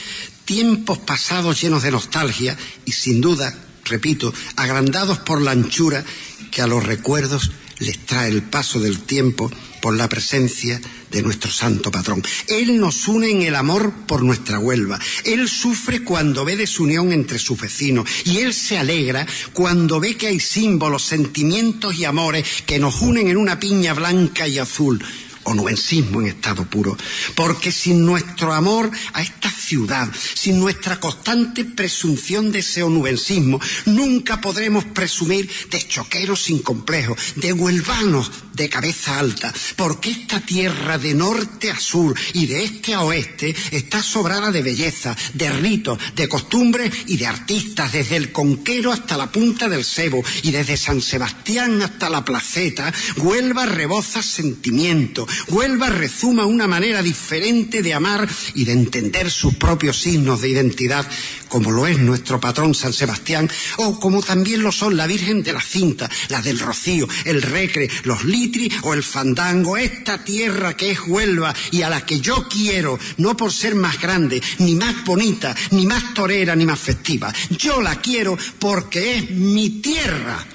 tiempos 0.45 0.99
pasados 0.99 1.61
llenos 1.61 1.83
de 1.83 1.91
nostalgia 1.91 2.57
y 2.85 2.91
sin 2.91 3.21
duda 3.21 3.55
repito, 3.85 4.33
agrandados 4.55 5.19
por 5.19 5.41
la 5.41 5.51
anchura 5.51 6.03
que 6.51 6.61
a 6.61 6.67
los 6.67 6.83
recuerdos 6.83 7.51
les 7.79 8.05
trae 8.05 8.29
el 8.29 8.41
paso 8.41 8.79
del 8.79 8.99
tiempo 8.99 9.51
por 9.81 9.95
la 9.95 10.09
presencia 10.09 10.79
de 11.11 11.21
nuestro 11.21 11.51
santo 11.51 11.91
patrón. 11.91 12.23
Él 12.47 12.79
nos 12.79 13.07
une 13.07 13.29
en 13.29 13.41
el 13.43 13.55
amor 13.55 13.93
por 14.07 14.23
nuestra 14.23 14.59
Huelva. 14.59 14.99
Él 15.23 15.47
sufre 15.47 16.03
cuando 16.03 16.45
ve 16.45 16.55
desunión 16.55 17.11
entre 17.11 17.37
sus 17.37 17.59
vecinos 17.59 18.09
y 18.23 18.37
él 18.37 18.53
se 18.53 18.77
alegra 18.77 19.27
cuando 19.53 19.99
ve 19.99 20.15
que 20.15 20.27
hay 20.27 20.39
símbolos, 20.39 21.03
sentimientos 21.03 21.95
y 21.97 22.05
amores 22.05 22.63
que 22.65 22.79
nos 22.79 23.01
unen 23.01 23.27
en 23.27 23.37
una 23.37 23.59
piña 23.59 23.93
blanca 23.93 24.47
y 24.47 24.57
azul 24.57 25.03
onuensismo 25.45 26.21
en 26.21 26.27
estado 26.27 26.65
puro. 26.65 26.97
Porque 27.35 27.71
sin 27.71 28.05
nuestro 28.05 28.53
amor 28.53 28.91
a 29.13 29.21
esta 29.21 29.49
ciudad, 29.49 30.09
sin 30.33 30.59
nuestra 30.59 30.99
constante 30.99 31.65
presunción 31.65 32.51
de 32.51 32.59
ese 32.59 32.83
onuensismo, 32.83 33.59
nunca 33.85 34.41
podremos 34.41 34.85
presumir 34.85 35.49
de 35.71 35.87
choqueros 35.87 36.43
sin 36.43 36.59
complejo, 36.59 37.15
de 37.35 37.53
huelvanos 37.53 38.31
de 38.53 38.69
cabeza 38.69 39.19
alta, 39.19 39.53
porque 39.75 40.11
esta 40.11 40.39
tierra 40.39 40.97
de 40.97 41.13
norte 41.13 41.71
a 41.71 41.79
sur 41.79 42.17
y 42.33 42.45
de 42.45 42.63
este 42.63 42.93
a 42.93 43.01
oeste 43.01 43.53
está 43.71 44.01
sobrada 44.01 44.51
de 44.51 44.61
belleza, 44.61 45.15
de 45.33 45.49
ritos, 45.51 45.99
de 46.15 46.29
costumbres 46.29 46.91
y 47.07 47.17
de 47.17 47.27
artistas, 47.27 47.91
desde 47.91 48.15
el 48.15 48.31
Conquero 48.31 48.91
hasta 48.91 49.17
la 49.17 49.31
punta 49.31 49.67
del 49.67 49.83
Cebo 49.83 50.23
y 50.43 50.51
desde 50.51 50.77
San 50.77 51.01
Sebastián 51.01 51.81
hasta 51.81 52.09
la 52.09 52.23
Placeta, 52.23 52.93
Huelva 53.17 53.65
reboza 53.65 54.21
sentimiento, 54.23 55.27
Huelva 55.47 55.89
rezuma 55.89 56.45
una 56.45 56.67
manera 56.67 57.01
diferente 57.01 57.81
de 57.81 57.93
amar 57.93 58.27
y 58.53 58.65
de 58.65 58.71
entender 58.71 59.29
sus 59.29 59.55
propios 59.55 59.99
signos 60.01 60.41
de 60.41 60.49
identidad, 60.49 61.07
como 61.47 61.71
lo 61.71 61.87
es 61.87 61.97
nuestro 61.99 62.39
patrón 62.39 62.73
San 62.73 62.93
Sebastián, 62.93 63.49
o 63.77 63.99
como 63.99 64.21
también 64.21 64.61
lo 64.61 64.71
son 64.71 64.97
la 64.97 65.07
Virgen 65.07 65.43
de 65.43 65.53
la 65.53 65.61
Cinta, 65.61 66.09
la 66.29 66.41
del 66.41 66.59
Rocío, 66.59 67.07
el 67.25 67.41
Recre, 67.41 67.89
los 68.03 68.23
Litri 68.25 68.71
o 68.83 68.93
el 68.93 69.03
Fandango, 69.03 69.77
esta 69.77 70.23
tierra 70.23 70.75
que 70.75 70.91
es 70.91 70.99
Huelva 71.07 71.53
y 71.71 71.81
a 71.81 71.89
la 71.89 72.05
que 72.05 72.19
yo 72.19 72.47
quiero, 72.49 72.99
no 73.17 73.37
por 73.37 73.51
ser 73.51 73.75
más 73.75 73.99
grande, 73.99 74.41
ni 74.59 74.75
más 74.75 75.03
bonita, 75.05 75.55
ni 75.71 75.85
más 75.85 76.13
torera, 76.13 76.55
ni 76.55 76.65
más 76.65 76.79
festiva. 76.79 77.33
Yo 77.49 77.81
la 77.81 77.95
quiero 78.01 78.37
porque 78.59 79.17
es 79.17 79.31
mi 79.31 79.81
tierra. 79.81 80.54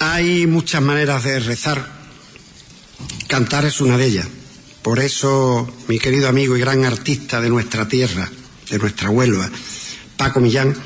Hay 0.00 0.46
muchas 0.46 0.80
maneras 0.80 1.24
de 1.24 1.40
rezar. 1.40 1.84
Cantar 3.26 3.64
es 3.64 3.80
una 3.80 3.98
de 3.98 4.06
ellas. 4.06 4.28
Por 4.82 5.00
eso, 5.00 5.68
mi 5.88 5.98
querido 5.98 6.28
amigo 6.28 6.56
y 6.56 6.60
gran 6.60 6.84
artista 6.84 7.40
de 7.40 7.50
nuestra 7.50 7.88
tierra, 7.88 8.30
de 8.70 8.78
nuestra 8.78 9.10
Huelva, 9.10 9.50
Paco 10.16 10.38
Millán, 10.38 10.76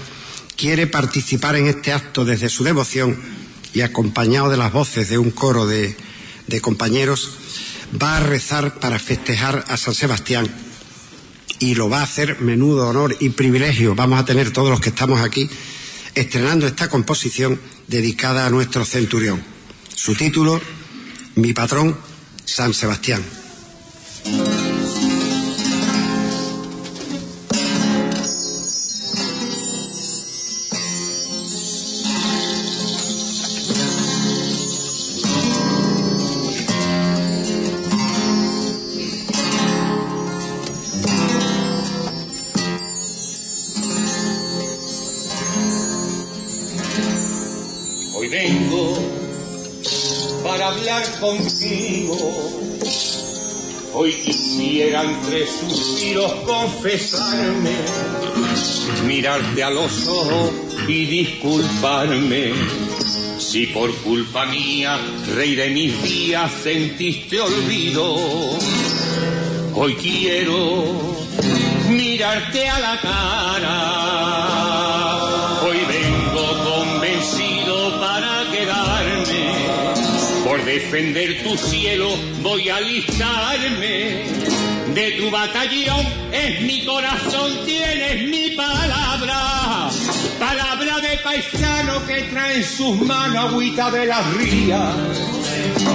quiere 0.57 0.87
participar 0.87 1.57
en 1.57 1.67
este 1.67 1.93
acto 1.93 2.25
desde 2.25 2.49
su 2.49 2.65
devoción 2.65 3.21
y 3.75 3.83
acompañado 3.83 4.49
de 4.49 4.57
las 4.57 4.73
voces 4.73 5.11
de 5.11 5.19
un 5.19 5.31
coro 5.31 5.67
de, 5.67 5.95
de 6.47 6.61
compañeros, 6.63 7.33
va 8.03 8.17
a 8.17 8.21
rezar 8.21 8.81
para 8.81 8.99
festejar 8.99 9.63
a 9.69 9.77
San 9.77 9.95
Sebastián 9.95 10.49
y 11.59 11.75
lo 11.75 11.91
va 11.91 12.01
a 12.01 12.05
hacer 12.05 12.41
menudo 12.41 12.89
honor 12.89 13.15
y 13.21 13.29
privilegio. 13.29 13.95
Vamos 13.95 14.19
a 14.19 14.25
tener 14.25 14.53
todos 14.53 14.71
los 14.71 14.81
que 14.81 14.89
estamos 14.89 15.21
aquí 15.21 15.51
estrenando 16.15 16.67
esta 16.67 16.89
composición 16.89 17.61
dedicada 17.89 18.47
a 18.47 18.51
nuestro 18.51 18.85
centurión. 18.85 19.43
Su 19.95 20.15
título, 20.15 20.61
Mi 21.35 21.53
patrón, 21.53 21.97
San 22.45 22.75
Sebastián. 22.75 23.23
Para 50.53 50.69
hablar 50.69 51.03
contigo. 51.19 52.15
Hoy 53.95 54.13
quisiera 54.13 55.03
entre 55.03 55.47
suspiros 55.47 56.31
confesarme, 56.45 57.71
mirarte 59.07 59.63
a 59.63 59.71
los 59.71 60.07
ojos 60.09 60.51
y 60.87 61.07
disculparme. 61.07 62.53
Si 63.39 63.69
por 63.69 63.95
culpa 64.03 64.45
mía, 64.45 64.99
rey 65.35 65.55
de 65.55 65.71
mis 65.71 66.03
días, 66.03 66.53
sentiste 66.63 67.41
olvido, 67.41 68.15
hoy 69.75 69.95
quiero 69.95 71.17
mirarte 71.89 72.69
a 72.69 72.79
la 72.79 73.01
cara. 73.01 74.02
Defender 80.83 81.43
tu 81.43 81.57
cielo 81.57 82.09
voy 82.43 82.69
a 82.69 82.77
alistarme. 82.77 84.25
De 84.95 85.13
tu 85.13 85.31
batallón 85.31 86.07
es 86.33 86.61
mi 86.63 86.85
corazón, 86.85 87.65
tienes 87.65 88.29
mi 88.29 88.51
palabra. 88.51 89.91
Palabra 90.39 90.92
paisano 91.19 92.07
que 92.07 92.23
trae 92.23 92.57
en 92.57 92.65
sus 92.65 93.01
manos 93.01 93.51
agüita 93.53 93.91
de 93.91 94.07
las 94.07 94.35
rías. 94.35 94.95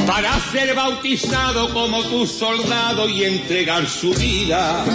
para 0.05 0.39
ser 0.51 0.73
bautizado 0.75 1.73
como 1.73 2.03
tu 2.03 2.25
soldado 2.25 3.09
y 3.09 3.23
entregar 3.23 3.87
su 3.87 4.11
vida. 4.13 4.85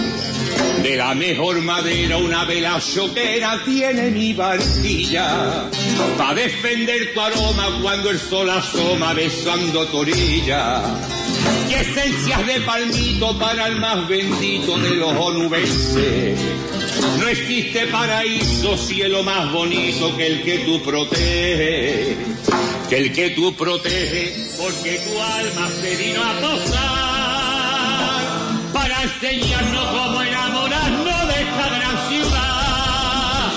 De 0.81 0.95
la 0.97 1.15
mejor 1.15 1.61
madera 1.61 2.17
una 2.17 2.45
vela 2.45 2.79
choquera 2.79 3.61
tiene 3.63 4.11
mi 4.11 4.33
barquilla, 4.33 5.69
para 6.17 6.33
defender 6.35 7.13
tu 7.13 7.21
aroma 7.21 7.79
cuando 7.81 8.09
el 8.09 8.19
sol 8.19 8.49
asoma 8.49 9.13
besando 9.13 9.85
tu 9.87 9.97
orilla. 9.97 10.81
Y 11.69 11.73
esencias 11.73 12.47
de 12.47 12.61
palmito 12.61 13.37
para 13.39 13.67
el 13.67 13.79
más 13.79 14.07
bendito 14.07 14.77
de 14.77 14.91
los 14.91 15.13
onubenses. 15.13 16.39
No 17.19 17.27
existe 17.27 17.87
paraíso, 17.87 18.77
cielo 18.77 19.23
más 19.23 19.51
bonito 19.51 20.15
que 20.15 20.27
el 20.27 20.43
que 20.43 20.59
tú 20.59 20.81
proteges, 20.83 22.17
que 22.89 22.97
el 22.97 23.13
que 23.13 23.31
tú 23.31 23.53
proteges, 23.55 24.57
porque 24.61 24.99
tu 24.99 25.21
alma 25.21 25.69
se 25.81 25.95
vino 25.95 26.21
a 26.21 26.33
posar 26.39 27.53
para 28.73 29.03
enseñarnos 29.03 29.85
cómo 29.85 30.21
enamorarnos 30.21 31.27
de 31.27 31.41
esta 31.41 31.69
gran 31.69 32.09
ciudad. 32.09 33.51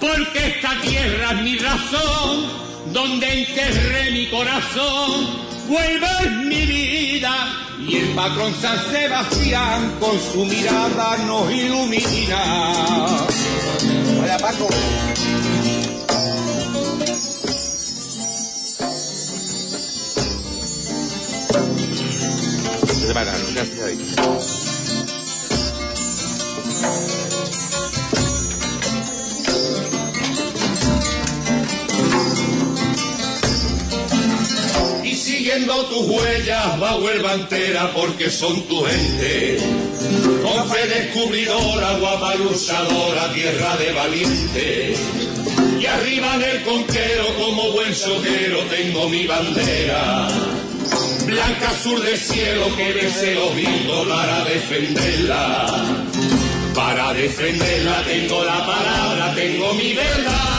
Porque 0.00 0.46
esta 0.46 0.80
tierra 0.80 1.32
es 1.32 1.42
mi 1.42 1.58
razón, 1.58 2.46
donde 2.92 3.40
enterré 3.40 4.10
mi 4.12 4.26
corazón, 4.28 5.26
vuelve 5.68 6.30
mi 6.46 6.66
vida 6.66 7.32
y 7.78 7.96
el 7.96 8.08
patrón 8.14 8.52
San 8.60 8.78
Sebastián 8.90 9.96
con 10.00 10.18
su 10.18 10.44
mirada 10.44 11.16
nos 11.26 11.52
ilumina. 11.52 12.42
Vaya 14.20 14.38
Paco. 14.38 14.68
Y 23.00 23.06
siguiendo 35.44 35.84
tus 35.86 36.06
huellas 36.06 36.82
va 36.82 36.96
Huelva 36.96 37.34
entera 37.34 37.92
porque 37.92 38.30
son 38.30 38.62
tu 38.62 38.82
gente. 38.82 39.58
Con 40.42 40.70
fe 40.70 40.86
descubridora, 40.88 41.98
guapa 41.98 42.34
luchadora, 42.36 43.30
tierra 43.34 43.76
de 43.76 43.92
valiente. 43.92 44.96
Y 45.78 45.84
arriba 45.84 46.36
en 46.36 46.42
el 46.44 46.62
conquero, 46.62 47.26
como 47.38 47.72
buen 47.72 47.94
soquero, 47.94 48.60
tengo 48.70 49.08
mi 49.10 49.26
bandera. 49.26 50.28
Blanca 51.26 51.68
azul 51.68 52.02
de 52.02 52.16
cielo 52.16 52.74
que 52.76 52.92
bese 52.94 53.34
los 53.34 53.54
vientos 53.54 54.08
para 54.08 54.44
defenderla. 54.44 55.66
Para 56.74 57.12
defenderla 57.12 58.02
tengo 58.04 58.44
la 58.44 58.64
palabra, 58.64 59.34
tengo 59.34 59.74
mi 59.74 59.92
verdad. 59.92 60.53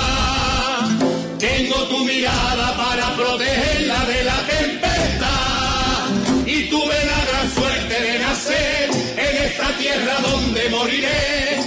Tengo 1.57 1.88
tu 1.88 2.03
mirada 2.03 2.76
para 2.76 3.15
protegerla 3.15 4.06
de 4.07 4.23
la 4.26 4.40
tempestad. 4.45 6.03
Y 6.45 6.64
tuve 6.64 6.98
la 7.06 7.26
gran 7.30 7.56
suerte 7.56 7.95
de 8.07 8.19
nacer 8.19 8.90
en 9.15 9.44
esta 9.48 9.68
tierra 9.77 10.15
donde 10.19 10.69
moriré, 10.69 11.61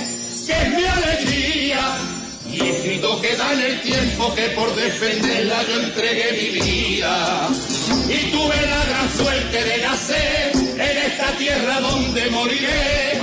que 0.46 0.52
es 0.52 0.68
mi 0.76 0.84
alegría. 0.84 1.80
Y 2.52 2.68
escrito 2.68 3.18
queda 3.22 3.50
en 3.54 3.60
el 3.60 3.80
tiempo 3.80 4.34
que 4.34 4.48
por 4.50 4.76
defenderla 4.76 5.62
yo 5.66 5.80
entregué 5.80 6.32
mi 6.32 6.60
vida. 6.60 7.48
Y 8.10 8.30
tuve 8.30 8.56
la 8.56 8.84
gran 8.90 9.16
suerte 9.16 9.64
de 9.64 9.78
nacer 9.78 10.52
en 10.54 10.98
esta 10.98 11.32
tierra 11.38 11.80
donde 11.80 12.30
moriré, 12.30 13.22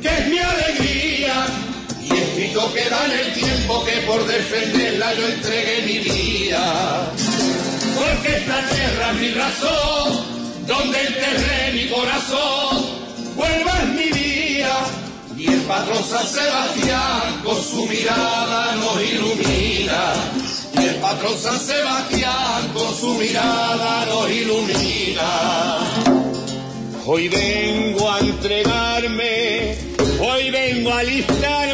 que 0.00 0.08
es 0.08 0.28
mi 0.28 0.38
alegría. 0.38 1.63
Y 2.04 2.12
escrito 2.12 2.72
queda 2.72 3.04
en 3.06 3.12
el 3.12 3.34
tiempo 3.34 3.84
que 3.84 3.92
por 4.06 4.26
defenderla 4.26 5.14
yo 5.14 5.26
entregué 5.26 5.82
mi 5.86 5.98
vida. 5.98 7.12
Porque 7.94 8.36
esta 8.36 8.68
tierra 8.68 9.10
es 9.12 9.20
mi 9.20 9.30
razón, 9.30 10.24
donde 10.66 11.00
enterré 11.00 11.72
mi 11.72 11.88
corazón, 11.88 12.86
vuelva 13.36 13.72
es 13.82 13.88
mi 13.88 14.10
vida. 14.18 14.76
Y 15.36 15.46
el 15.46 15.60
patrón 15.62 16.02
San 16.04 16.26
Sebastián 16.26 17.42
con 17.44 17.62
su 17.62 17.86
mirada 17.86 18.74
nos 18.76 19.02
ilumina. 19.02 20.12
Y 20.74 20.84
el 20.84 20.94
patrón 20.96 21.38
San 21.38 21.58
Sebastián 21.58 22.68
con 22.72 22.94
su 22.96 23.14
mirada 23.14 24.06
nos 24.06 24.30
ilumina. 24.30 25.80
Hoy 27.06 27.28
vengo 27.28 28.10
a 28.10 28.18
entregarme, 28.20 29.76
hoy 30.20 30.50
vengo 30.50 30.90
a 30.90 31.00
alistarme. 31.00 31.73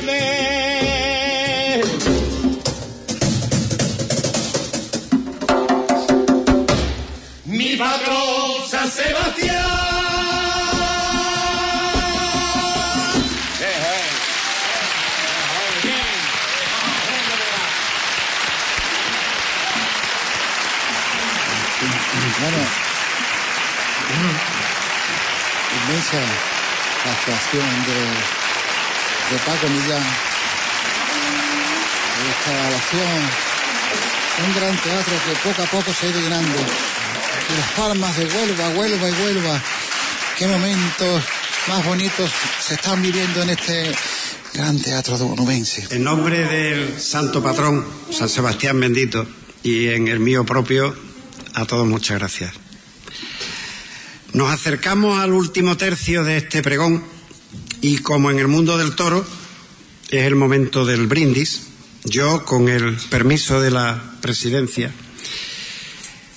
Patrón 7.80 8.68
San 8.68 8.90
Sebastián. 8.90 9.80
Bueno, 22.40 22.62
inmensa 25.76 26.16
la 27.04 27.12
actuación 27.12 27.84
de, 27.86 29.38
Paco 29.46 29.68
Millán. 29.68 30.02
Esta 32.30 32.52
grabación, 32.52 33.20
un 34.44 34.54
gran 34.54 34.76
teatro 34.82 35.14
que 35.24 35.48
poco 35.48 35.62
a 35.62 35.66
poco 35.66 35.92
se 35.94 36.06
ha 36.06 36.10
ido 36.10 36.20
llenando. 36.20 36.89
Las 37.56 37.72
palmas 37.76 38.16
de 38.16 38.24
Huelva, 38.26 38.68
Huelva 38.70 39.08
y 39.08 39.12
Huelva. 39.12 39.62
Qué 40.38 40.46
momentos 40.46 41.22
más 41.68 41.84
bonitos 41.84 42.30
se 42.66 42.74
están 42.74 43.02
viviendo 43.02 43.42
en 43.42 43.50
este 43.50 43.92
gran 44.54 44.78
teatro 44.78 45.18
de 45.18 45.24
Bonubense. 45.24 45.86
En 45.90 46.04
nombre 46.04 46.44
del 46.44 47.00
santo 47.00 47.42
patrón, 47.42 47.84
San 48.10 48.28
Sebastián 48.28 48.78
bendito, 48.78 49.26
y 49.62 49.88
en 49.88 50.08
el 50.08 50.20
mío 50.20 50.46
propio, 50.46 50.94
a 51.54 51.64
todos 51.66 51.86
muchas 51.86 52.18
gracias. 52.18 52.54
Nos 54.32 54.52
acercamos 54.52 55.20
al 55.20 55.32
último 55.32 55.76
tercio 55.76 56.22
de 56.22 56.36
este 56.36 56.62
pregón 56.62 57.02
y 57.80 57.98
como 57.98 58.30
en 58.30 58.38
el 58.38 58.46
mundo 58.46 58.78
del 58.78 58.94
toro 58.94 59.26
es 60.10 60.24
el 60.24 60.36
momento 60.36 60.84
del 60.84 61.08
brindis, 61.08 61.62
yo 62.04 62.44
con 62.44 62.68
el 62.68 62.96
permiso 63.10 63.60
de 63.60 63.72
la 63.72 64.14
presidencia 64.20 64.92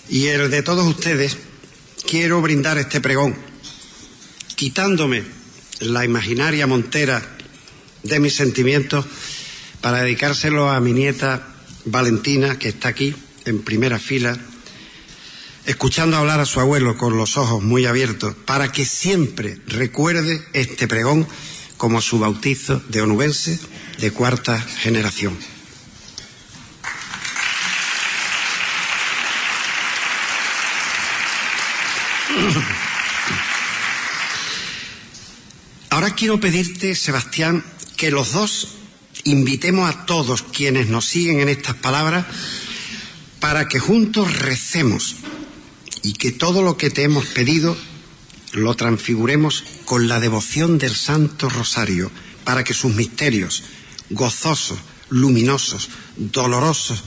y 0.09 0.27
el 0.27 0.49
de 0.49 0.63
todos 0.63 0.85
ustedes 0.87 1.37
quiero 2.07 2.41
brindar 2.41 2.77
este 2.77 3.01
pregón 3.01 3.35
quitándome 4.55 5.23
la 5.79 6.05
imaginaria 6.05 6.67
montera 6.67 7.21
de 8.03 8.19
mis 8.19 8.35
sentimientos 8.35 9.05
para 9.81 10.03
dedicárselo 10.03 10.69
a 10.69 10.79
mi 10.79 10.93
nieta 10.93 11.47
Valentina 11.85 12.57
que 12.59 12.69
está 12.69 12.89
aquí 12.89 13.15
en 13.45 13.63
primera 13.63 13.99
fila 13.99 14.37
escuchando 15.65 16.17
hablar 16.17 16.39
a 16.39 16.45
su 16.45 16.59
abuelo 16.59 16.97
con 16.97 17.17
los 17.17 17.37
ojos 17.37 17.63
muy 17.63 17.85
abiertos, 17.85 18.35
para 18.45 18.71
que 18.71 18.85
siempre 18.85 19.59
recuerde 19.67 20.43
este 20.53 20.87
pregón 20.87 21.27
como 21.77 22.01
su 22.01 22.19
bautizo 22.19 22.81
de 22.89 23.01
onubense 23.01 23.59
de 23.99 24.11
cuarta 24.11 24.59
generación. 24.59 25.37
Ahora 35.93 36.15
quiero 36.15 36.39
pedirte, 36.39 36.95
Sebastián, 36.95 37.63
que 37.97 38.09
los 38.09 38.31
dos 38.31 38.77
invitemos 39.25 39.87
a 39.87 40.07
todos 40.07 40.41
quienes 40.41 40.87
nos 40.87 41.05
siguen 41.05 41.39
en 41.39 41.49
estas 41.49 41.75
palabras 41.75 42.25
para 43.39 43.67
que 43.67 43.77
juntos 43.77 44.39
recemos 44.39 45.17
y 46.01 46.13
que 46.13 46.31
todo 46.31 46.63
lo 46.63 46.77
que 46.77 46.89
te 46.89 47.03
hemos 47.03 47.27
pedido 47.27 47.77
lo 48.53 48.73
transfiguremos 48.73 49.65
con 49.85 50.07
la 50.07 50.19
devoción 50.19 50.79
del 50.79 50.95
Santo 50.95 51.47
Rosario, 51.47 52.09
para 52.43 52.63
que 52.63 52.73
sus 52.73 52.95
misterios, 52.95 53.61
gozosos, 54.09 54.79
luminosos, 55.11 55.89
dolorosos 56.17 57.03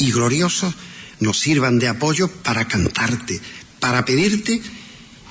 y 0.00 0.10
gloriosos, 0.10 0.74
nos 1.20 1.38
sirvan 1.38 1.78
de 1.78 1.86
apoyo 1.86 2.26
para 2.28 2.66
cantarte, 2.66 3.40
para 3.78 4.04
pedirte 4.04 4.60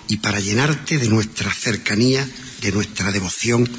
y 0.07 0.15
para 0.15 0.39
llenarte 0.39 0.97
de 0.97 1.09
nuestra 1.09 1.53
cercanía, 1.53 2.25
de 2.61 2.71
nuestra 2.71 3.11
devoción 3.11 3.69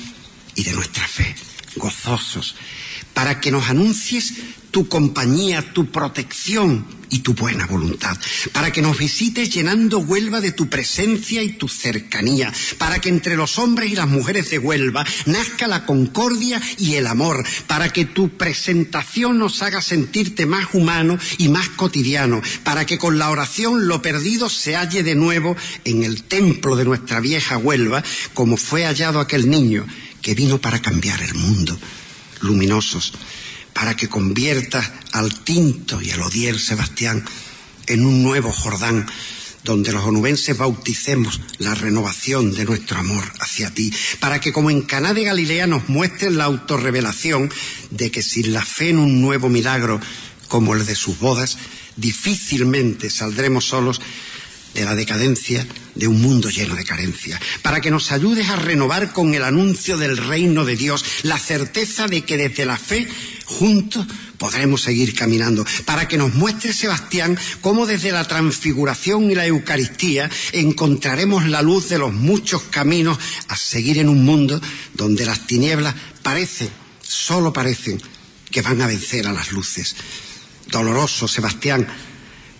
y 0.55 0.65
de 0.65 0.73
nuestra 0.73 1.07
fe. 1.07 1.35
Gozosos, 1.77 2.57
para 3.13 3.41
que 3.41 3.51
nos 3.51 3.69
anuncies 3.69 4.35
tu 4.77 4.89
compañía, 4.89 5.73
tu 5.73 5.91
protección 5.91 6.85
y 7.09 7.21
tu 7.21 7.33
buena 7.33 7.65
voluntad, 7.65 8.15
para 8.53 8.71
que 8.71 8.83
nos 8.83 8.99
visites 8.99 9.49
llenando 9.49 10.01
Huelva 10.01 10.43
de 10.43 10.53
tu 10.53 10.69
presencia 10.69 11.43
y 11.43 11.55
tu 11.55 11.67
cercanía, 11.67 12.53
para 12.77 13.01
que 13.01 13.09
entre 13.09 13.37
los 13.37 13.59
hombres 13.59 13.91
y 13.91 13.97
las 13.97 14.07
mujeres 14.07 14.51
de 14.51 14.59
Huelva 14.59 15.07
nazca 15.25 15.67
la 15.67 15.87
concordia 15.87 16.61
y 16.77 16.97
el 16.97 17.07
amor, 17.07 17.43
para 17.67 17.89
que 17.89 18.05
tu 18.05 18.37
presentación 18.37 19.39
nos 19.39 19.63
haga 19.63 19.81
sentirte 19.81 20.45
más 20.45 20.67
humano 20.75 21.19
y 21.39 21.49
más 21.49 21.71
cotidiano, 21.71 22.43
para 22.63 22.85
que 22.85 22.99
con 22.99 23.19
la 23.19 23.31
oración 23.31 23.89
lo 23.89 24.03
perdido 24.03 24.51
se 24.51 24.77
halle 24.77 25.03
de 25.03 25.15
nuevo 25.15 25.57
en 25.87 26.05
el 26.05 26.25
templo 26.25 26.77
de 26.77 26.85
nuestra 26.85 27.21
vieja 27.21 27.57
Huelva, 27.57 28.05
como 28.35 28.59
fue 28.59 28.85
hallado 28.85 29.21
aquel 29.21 29.49
niño 29.49 29.87
que 30.21 30.35
vino 30.35 30.59
para 30.59 30.83
cambiar 30.83 31.23
el 31.23 31.33
mundo, 31.33 31.79
luminosos 32.43 33.15
para 33.77 33.95
que 33.95 34.09
conviertas 34.09 34.91
al 35.13 35.45
Tinto 35.45 36.01
y 36.01 36.11
al 36.11 36.23
Odier 36.23 36.59
Sebastián 36.59 37.23
en 37.87 38.07
un 38.07 38.23
nuevo 38.23 38.51
Jordán, 38.51 39.07
donde 39.65 39.93
los 39.93 40.03
onubenses 40.03 40.57
bauticemos 40.57 41.43
la 41.59 41.75
renovación 41.75 42.55
de 42.55 42.65
nuestro 42.65 42.99
amor 42.99 43.31
hacia 43.39 43.75
ti, 43.75 43.93
para 44.19 44.41
que 44.41 44.51
como 44.51 44.71
en 44.71 44.81
Caná 44.81 45.13
de 45.13 45.25
Galilea 45.25 45.67
nos 45.67 45.91
muestres 45.91 46.33
la 46.33 46.45
autorrevelación 46.45 47.53
de 47.91 48.11
que 48.11 48.23
sin 48.23 48.55
la 48.55 48.65
fe 48.65 48.89
en 48.89 48.99
un 48.99 49.21
nuevo 49.21 49.51
milagro 49.51 50.01
como 50.49 50.75
el 50.75 50.87
de 50.87 50.95
sus 50.95 51.19
bodas, 51.19 51.59
difícilmente 51.97 53.11
saldremos 53.11 53.67
solos 53.67 54.01
de 54.73 54.87
la 54.87 54.95
decadencia 54.95 55.67
de 55.95 56.09
un 56.09 56.23
mundo 56.23 56.49
lleno 56.49 56.77
de 56.77 56.85
carencia, 56.85 57.39
para 57.61 57.83
que 57.83 57.91
nos 57.91 58.11
ayudes 58.11 58.49
a 58.49 58.57
renovar 58.57 59.13
con 59.13 59.35
el 59.35 59.45
anuncio 59.45 59.99
del 59.99 60.17
reino 60.17 60.65
de 60.65 60.77
Dios 60.77 61.05
la 61.25 61.39
certeza 61.39 62.07
de 62.07 62.25
que 62.25 62.39
desde 62.39 62.65
la 62.65 62.79
fe 62.79 63.09
juntos 63.47 64.07
podremos 64.39 64.83
seguir 64.83 65.15
caminando, 65.15 65.65
para 65.85 66.07
que 66.07 66.19
nos 66.19 66.35
muestre 66.35 66.73
Sebastián 66.73 67.39
cómo 67.61 67.87
desde 67.87 68.13
la 68.13 68.27
transfiguración 68.27 69.31
y 69.31 69.35
la 69.35 69.47
Eucaristía 69.47 70.31
encontraremos 70.53 71.47
la 71.47 71.63
luz 71.63 71.89
de 71.89 71.99
los 71.99 72.13
muchos 72.13 72.63
caminos 72.63 73.19
a 73.49 73.57
seguir 73.57 73.99
en 73.99 74.09
un 74.09 74.25
mundo 74.25 74.61
donde 74.95 75.25
las 75.25 75.47
tinieblas 75.47 75.95
parecen, 76.23 76.69
solo 77.01 77.53
parecen, 77.53 78.01
que 78.51 78.63
van 78.63 78.83
a 78.83 78.87
vencer 78.87 79.27
a 79.27 79.33
las 79.33 79.53
luces. 79.53 79.97
Doloroso, 80.71 81.29
Sebastián, 81.29 81.87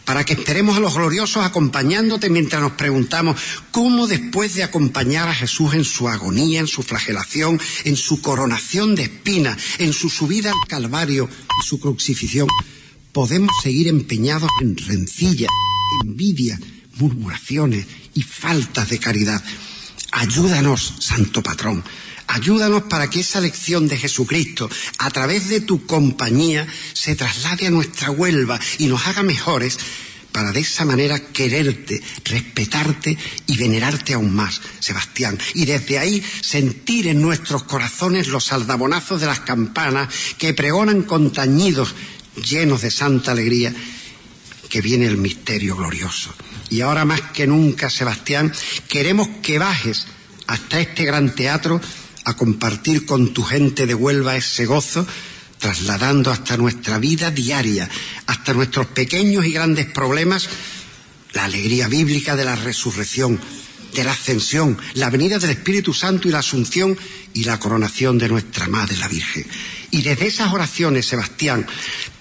para 0.07 0.25
que 0.25 0.35
esperemos 0.35 0.77
a 0.77 0.81
los 0.81 0.95
gloriosos 0.95 1.45
acompañándote 1.45 2.31
mientras 2.31 2.63
nos 2.63 2.73
preguntamos 2.73 3.39
cómo 3.73 4.07
después 4.07 4.55
de 4.55 4.63
acompañar 4.63 5.29
a 5.29 5.35
Jesús 5.35 5.75
en 5.75 5.85
su 5.85 6.09
agonía, 6.09 6.61
en 6.61 6.69
su 6.69 6.83
flagelación, 6.83 7.61
en 7.85 7.97
su 7.97 8.23
coronación 8.23 8.95
de 8.95 9.03
espinas, 9.03 9.59
en 9.79 9.93
su 9.93 10.09
subida 10.09 10.51
al 10.51 10.69
Calvario 10.69 11.29
y 11.29 11.67
su 11.67 11.81
crucifixión, 11.81 12.47
podemos 13.13 13.51
seguir 13.63 13.89
empeñados 13.89 14.49
en 14.63 14.77
rencilla, 14.77 15.49
envidia, 16.05 16.59
murmuraciones 16.99 17.87
y 18.15 18.23
faltas 18.23 18.89
de 18.89 18.99
caridad. 18.99 19.43
Ayúdanos, 20.13 20.95
Santo 21.01 21.43
Patrón, 21.43 21.83
Ayúdanos 22.27 22.85
para 22.85 23.09
que 23.09 23.21
esa 23.21 23.41
lección 23.41 23.89
de 23.89 23.97
Jesucristo, 23.97 24.69
a 24.99 25.11
través 25.11 25.49
de 25.49 25.61
tu 25.61 25.87
compañía, 25.87 26.67
se 26.93 27.15
traslade 27.15 27.67
a 27.67 27.71
nuestra 27.71 28.11
Huelva 28.11 28.59
y 28.79 28.87
nos 28.87 29.07
haga 29.07 29.23
mejores 29.23 29.79
para 30.37 30.53
de 30.53 30.61
esa 30.61 30.85
manera 30.85 31.19
quererte, 31.19 32.03
respetarte 32.25 33.17
y 33.47 33.57
venerarte 33.57 34.13
aún 34.13 34.35
más, 34.35 34.61
Sebastián. 34.81 35.39
Y 35.55 35.65
desde 35.65 35.99
ahí 35.99 36.23
sentir 36.43 37.07
en 37.07 37.23
nuestros 37.23 37.63
corazones 37.63 38.29
los 38.29 38.53
aldabonazos 38.53 39.23
de 39.23 39.29
las 39.29 39.41
campanas 39.41 40.13
que 40.37 40.53
pregonan 40.53 41.05
con 41.05 41.33
tañidos 41.33 41.95
llenos 42.37 42.83
de 42.83 42.91
santa 42.91 43.33
alegría 43.33 43.73
que 44.69 44.83
viene 44.83 45.07
el 45.07 45.17
misterio 45.17 45.75
glorioso. 45.75 46.35
Y 46.69 46.83
ahora 46.83 47.07
más 47.07 47.23
que 47.33 47.47
nunca, 47.47 47.89
Sebastián, 47.89 48.53
queremos 48.89 49.29
que 49.43 49.59
bajes 49.59 50.07
hasta 50.47 50.81
este 50.81 51.07
gran 51.07 51.35
teatro 51.35 51.81
a 52.27 52.35
compartir 52.35 53.07
con 53.07 53.33
tu 53.33 53.45
gente 53.45 53.87
de 53.87 53.95
Huelva 53.95 54.37
ese 54.37 54.67
gozo, 54.67 55.07
trasladando 55.59 56.33
hasta 56.33 56.57
nuestra 56.57 56.99
vida 56.99 57.31
diaria, 57.31 57.89
hasta 58.27 58.53
nuestros 58.53 58.89
pequeños 58.89 59.47
y 59.47 59.53
grandes 59.53 59.87
problemas, 59.87 60.49
la 61.35 61.45
alegría 61.45 61.87
bíblica 61.87 62.35
de 62.35 62.45
la 62.45 62.57
resurrección, 62.57 63.41
de 63.95 64.03
la 64.03 64.11
ascensión, 64.11 64.77
la 64.95 65.09
venida 65.09 65.39
del 65.39 65.51
Espíritu 65.51 65.95
Santo 65.95 66.27
y 66.27 66.33
la 66.33 66.41
asunción 66.41 66.99
y 67.33 67.45
la 67.45 67.61
coronación 67.61 68.19
de 68.19 68.29
nuestra 68.29 68.67
Madre 68.67 68.97
la 68.97 69.07
Virgen. 69.07 69.47
Y 69.93 70.03
desde 70.03 70.27
esas 70.27 70.53
oraciones, 70.53 71.07
Sebastián, 71.07 71.65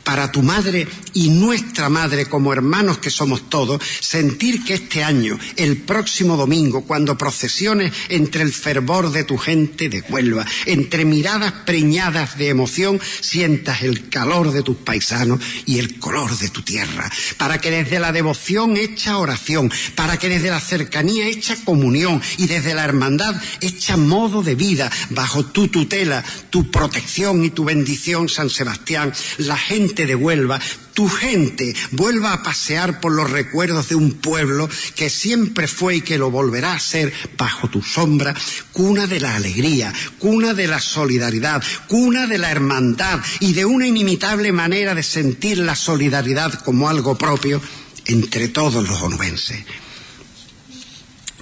para 0.06 0.32
tu 0.32 0.44
madre 0.44 0.88
y 1.14 1.30
nuestra 1.30 1.90
madre 1.90 2.28
como 2.28 2.54
hermanos 2.54 3.00
que 3.00 3.10
somos 3.10 3.50
todos, 3.50 3.82
sentir 4.00 4.64
que 4.64 4.76
este 4.76 5.04
año, 5.04 5.38
el 5.58 5.78
próximo 5.78 6.38
domingo, 6.38 6.86
cuando 6.86 7.18
procesiones 7.18 7.92
entre 8.08 8.44
el 8.44 8.54
fervor 8.54 9.12
de 9.12 9.24
tu 9.24 9.38
gente 9.38 9.90
de 9.90 10.02
Huelva, 10.08 10.46
entre 10.68 11.04
miradas 11.04 11.52
preñadas 11.66 12.38
de 12.38 12.50
emoción, 12.50 13.02
sientas 13.20 13.82
el 13.82 14.08
calor 14.10 14.52
de 14.52 14.62
tus 14.62 14.78
paisanos 14.78 15.40
y 15.66 15.80
el 15.80 16.00
color 16.00 16.38
de 16.38 16.50
tu 16.50 16.62
tierra, 16.62 17.12
para 17.38 17.60
que 17.60 17.72
desde 17.72 18.00
la 18.00 18.12
devoción 18.12 18.78
hecha 18.78 19.18
oración, 19.18 19.72
para 19.96 20.18
que 20.18 20.30
desde 20.30 20.52
la 20.52 20.60
cercanía 20.60 21.28
hecha 21.28 21.58
comunión 21.66 22.22
y 22.38 22.46
desde 22.46 22.76
la 22.76 22.84
hermandad 22.84 23.36
hecha 23.60 23.98
modo 23.98 24.44
de 24.44 24.54
vida, 24.54 24.92
bajo 25.10 25.46
tu 25.46 25.68
tutela, 25.68 26.24
tu 26.52 26.70
protección 26.70 27.44
y 27.44 27.50
tu 27.50 27.66
bendición, 27.66 28.30
San 28.30 28.52
Sebastián, 28.52 29.12
la 29.40 29.58
gente 29.58 29.95
de 30.04 30.16
Huelva, 30.16 30.60
tu 30.94 31.08
gente 31.08 31.74
vuelva 31.92 32.34
a 32.34 32.44
pasear 32.44 33.00
por 33.00 33.14
los 33.14 33.32
recuerdos 33.32 33.90
de 33.90 33.96
un 33.96 34.14
pueblo 34.14 34.70
que 34.96 35.10
siempre 35.10 35.68
fue 35.68 35.98
y 35.98 36.02
que 36.02 36.18
lo 36.18 36.32
volverá 36.32 36.74
a 36.74 36.80
ser 36.80 37.14
bajo 37.38 37.70
tu 37.70 37.82
sombra, 37.82 38.36
cuna 38.72 39.08
de 39.08 39.20
la 39.22 39.36
alegría, 39.36 39.94
cuna 40.20 40.54
de 40.54 40.68
la 40.68 40.80
solidaridad, 40.80 41.64
cuna 41.88 42.28
de 42.28 42.38
la 42.38 42.52
hermandad 42.52 43.22
y 43.40 43.54
de 43.54 43.66
una 43.66 43.88
inimitable 43.88 44.52
manera 44.52 44.94
de 44.94 45.04
sentir 45.04 45.60
la 45.60 45.76
solidaridad 45.76 46.54
como 46.66 46.90
algo 46.90 47.18
propio 47.18 47.62
entre 48.06 48.50
todos 48.50 48.88
los 48.88 49.02
onubenses. 49.02 49.64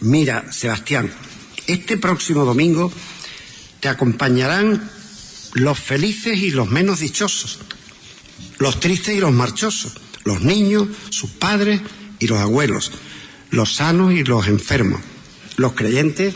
Mira, 0.02 0.52
Sebastián, 0.52 1.12
este 1.68 1.98
próximo 1.98 2.46
domingo 2.46 2.92
te 3.80 3.88
acompañarán 3.88 4.90
los 5.54 5.80
felices 5.80 6.40
y 6.40 6.52
los 6.52 6.70
menos 6.70 7.00
dichosos 7.00 7.60
los 8.58 8.80
tristes 8.80 9.16
y 9.16 9.20
los 9.20 9.32
marchosos, 9.32 9.94
los 10.24 10.42
niños, 10.42 10.88
sus 11.10 11.32
padres 11.32 11.82
y 12.20 12.28
los 12.28 12.40
abuelos, 12.40 12.92
los 13.50 13.76
sanos 13.76 14.14
y 14.14 14.24
los 14.24 14.48
enfermos, 14.48 15.02
los 15.58 15.74
creyentes 15.74 16.36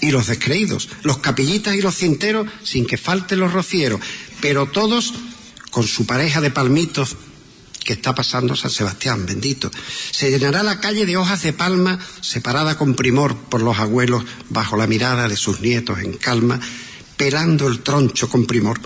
y 0.00 0.10
los 0.10 0.26
descreídos, 0.26 0.88
los 1.02 1.18
capillitas 1.18 1.74
y 1.74 1.82
los 1.82 1.96
cinteros 1.96 2.48
sin 2.62 2.86
que 2.86 2.96
falten 2.96 3.40
los 3.40 3.52
rocieros, 3.52 4.00
pero 4.40 4.66
todos 4.66 5.14
con 5.70 5.86
su 5.86 6.06
pareja 6.06 6.40
de 6.40 6.50
palmitos 6.50 7.16
que 7.84 7.94
está 7.94 8.14
pasando 8.14 8.54
San 8.54 8.70
Sebastián, 8.70 9.26
bendito. 9.26 9.70
Se 10.10 10.30
llenará 10.30 10.62
la 10.62 10.80
calle 10.80 11.06
de 11.06 11.16
hojas 11.16 11.42
de 11.42 11.52
palma 11.52 11.98
separada 12.20 12.78
con 12.78 12.94
primor 12.94 13.36
por 13.36 13.62
los 13.62 13.78
abuelos 13.78 14.24
bajo 14.50 14.76
la 14.76 14.86
mirada 14.86 15.28
de 15.28 15.36
sus 15.36 15.60
nietos 15.60 15.98
en 15.98 16.14
calma, 16.14 16.60
pelando 17.16 17.66
el 17.66 17.80
troncho 17.80 18.28
con 18.28 18.46
primor 18.46 18.80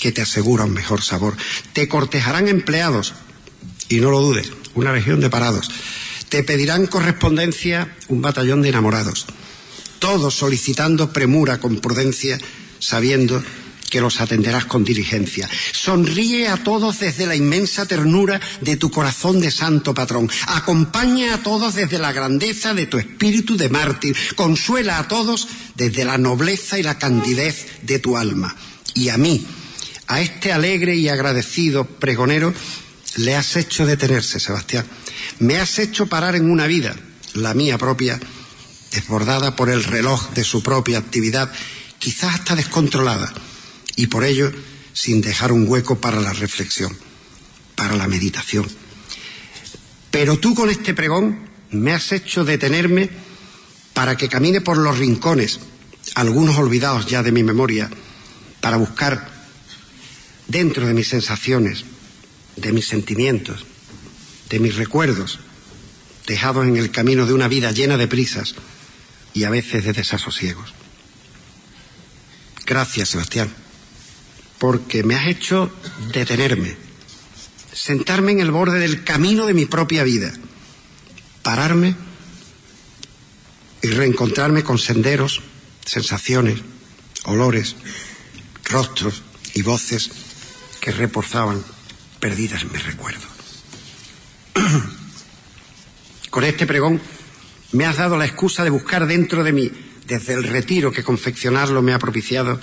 que 0.00 0.12
te 0.12 0.22
asegura 0.22 0.64
un 0.64 0.72
mejor 0.72 1.02
sabor. 1.02 1.36
Te 1.72 1.88
cortejarán 1.88 2.48
empleados, 2.48 3.14
y 3.88 4.00
no 4.00 4.10
lo 4.10 4.20
dudes, 4.20 4.50
una 4.74 4.92
legión 4.92 5.20
de 5.20 5.30
parados. 5.30 5.70
Te 6.28 6.42
pedirán 6.42 6.86
correspondencia 6.86 7.96
un 8.08 8.20
batallón 8.20 8.62
de 8.62 8.70
enamorados. 8.70 9.26
Todos 9.98 10.34
solicitando 10.34 11.12
premura 11.12 11.58
con 11.58 11.80
prudencia, 11.80 12.38
sabiendo 12.78 13.42
que 13.90 14.00
los 14.00 14.20
atenderás 14.20 14.64
con 14.64 14.84
diligencia. 14.84 15.48
Sonríe 15.72 16.48
a 16.48 16.56
todos 16.56 16.98
desde 16.98 17.26
la 17.26 17.36
inmensa 17.36 17.86
ternura 17.86 18.40
de 18.60 18.76
tu 18.76 18.90
corazón 18.90 19.40
de 19.40 19.50
santo 19.50 19.94
patrón. 19.94 20.30
Acompaña 20.48 21.34
a 21.34 21.42
todos 21.42 21.74
desde 21.74 21.98
la 21.98 22.12
grandeza 22.12 22.74
de 22.74 22.86
tu 22.86 22.98
espíritu 22.98 23.56
de 23.56 23.68
mártir. 23.68 24.16
Consuela 24.34 24.98
a 24.98 25.08
todos 25.08 25.48
desde 25.76 26.04
la 26.04 26.18
nobleza 26.18 26.78
y 26.78 26.82
la 26.82 26.98
candidez 26.98 27.66
de 27.82 27.98
tu 27.98 28.16
alma. 28.16 28.54
Y 28.94 29.08
a 29.10 29.18
mí, 29.18 29.46
a 30.06 30.20
este 30.20 30.52
alegre 30.52 30.96
y 30.96 31.08
agradecido 31.08 31.84
pregonero 31.84 32.52
le 33.16 33.34
has 33.34 33.56
hecho 33.56 33.86
detenerse, 33.86 34.40
Sebastián. 34.40 34.86
Me 35.38 35.58
has 35.58 35.78
hecho 35.78 36.06
parar 36.06 36.36
en 36.36 36.50
una 36.50 36.66
vida, 36.66 36.94
la 37.34 37.54
mía 37.54 37.78
propia, 37.78 38.20
desbordada 38.92 39.56
por 39.56 39.70
el 39.70 39.84
reloj 39.84 40.30
de 40.30 40.44
su 40.44 40.62
propia 40.62 40.98
actividad, 40.98 41.50
quizás 41.98 42.34
hasta 42.34 42.54
descontrolada, 42.54 43.32
y 43.96 44.06
por 44.06 44.24
ello 44.24 44.52
sin 44.92 45.20
dejar 45.20 45.52
un 45.52 45.66
hueco 45.68 46.00
para 46.00 46.20
la 46.20 46.32
reflexión, 46.32 46.96
para 47.74 47.96
la 47.96 48.06
meditación. 48.06 48.66
Pero 50.10 50.38
tú 50.38 50.54
con 50.54 50.70
este 50.70 50.94
pregón 50.94 51.40
me 51.70 51.92
has 51.92 52.12
hecho 52.12 52.44
detenerme 52.44 53.10
para 53.92 54.16
que 54.16 54.28
camine 54.28 54.60
por 54.60 54.78
los 54.78 54.98
rincones, 54.98 55.60
algunos 56.14 56.56
olvidados 56.56 57.06
ya 57.06 57.22
de 57.22 57.32
mi 57.32 57.42
memoria, 57.42 57.90
para 58.60 58.76
buscar 58.76 59.35
dentro 60.48 60.86
de 60.86 60.94
mis 60.94 61.08
sensaciones, 61.08 61.84
de 62.56 62.72
mis 62.72 62.86
sentimientos, 62.86 63.64
de 64.48 64.60
mis 64.60 64.76
recuerdos, 64.76 65.40
dejados 66.26 66.66
en 66.66 66.76
el 66.76 66.90
camino 66.90 67.26
de 67.26 67.32
una 67.32 67.48
vida 67.48 67.72
llena 67.72 67.96
de 67.96 68.08
prisas 68.08 68.54
y 69.34 69.44
a 69.44 69.50
veces 69.50 69.84
de 69.84 69.92
desasosiegos. 69.92 70.72
Gracias, 72.64 73.10
Sebastián, 73.10 73.48
porque 74.58 75.02
me 75.02 75.14
has 75.14 75.28
hecho 75.28 75.70
detenerme, 76.12 76.76
sentarme 77.72 78.32
en 78.32 78.40
el 78.40 78.50
borde 78.50 78.78
del 78.78 79.04
camino 79.04 79.46
de 79.46 79.54
mi 79.54 79.66
propia 79.66 80.02
vida, 80.02 80.32
pararme 81.42 81.94
y 83.82 83.88
reencontrarme 83.88 84.64
con 84.64 84.78
senderos, 84.78 85.42
sensaciones, 85.84 86.60
olores, 87.24 87.76
rostros 88.64 89.22
y 89.54 89.62
voces 89.62 90.10
que 90.80 90.92
reposaban 90.92 91.62
perdidas 92.20 92.62
en 92.62 92.72
mi 92.72 92.78
recuerdo. 92.78 93.26
Con 96.30 96.44
este 96.44 96.66
pregón 96.66 97.00
me 97.72 97.84
has 97.84 97.96
dado 97.96 98.16
la 98.16 98.26
excusa 98.26 98.64
de 98.64 98.70
buscar 98.70 99.06
dentro 99.06 99.44
de 99.44 99.52
mí, 99.52 99.70
desde 100.06 100.34
el 100.34 100.44
retiro 100.44 100.92
que 100.92 101.02
confeccionarlo 101.02 101.82
me 101.82 101.92
ha 101.92 101.98
propiciado, 101.98 102.60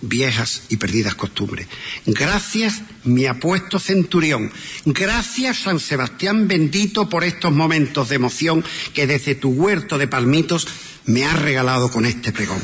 viejas 0.00 0.64
y 0.68 0.76
perdidas 0.76 1.14
costumbres. 1.14 1.68
Gracias, 2.06 2.82
mi 3.04 3.26
apuesto 3.26 3.78
centurión. 3.78 4.52
Gracias, 4.84 5.58
San 5.58 5.80
Sebastián 5.80 6.48
bendito, 6.48 7.08
por 7.08 7.24
estos 7.24 7.52
momentos 7.52 8.08
de 8.08 8.16
emoción 8.16 8.64
que 8.94 9.06
desde 9.06 9.34
tu 9.34 9.50
huerto 9.50 9.98
de 9.98 10.08
palmitos 10.08 10.66
me 11.06 11.24
has 11.24 11.40
regalado 11.40 11.90
con 11.90 12.04
este 12.04 12.32
pregón. 12.32 12.62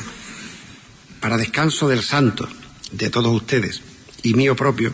Para 1.21 1.37
descanso 1.37 1.89
del 1.89 2.03
santo, 2.03 2.49
de 2.93 3.11
todos 3.11 3.35
ustedes 3.35 3.83
y 4.23 4.35
mío 4.35 4.57
propio, 4.57 4.93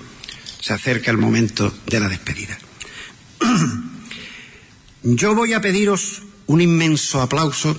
se 0.60 0.72
acerca 0.72 1.10
el 1.10 1.18
momento 1.18 1.72
de 1.86 2.00
la 2.00 2.08
despedida. 2.08 2.58
Yo 5.02 5.34
voy 5.34 5.52
a 5.52 5.60
pediros 5.60 6.22
un 6.46 6.60
inmenso 6.60 7.20
aplauso 7.20 7.76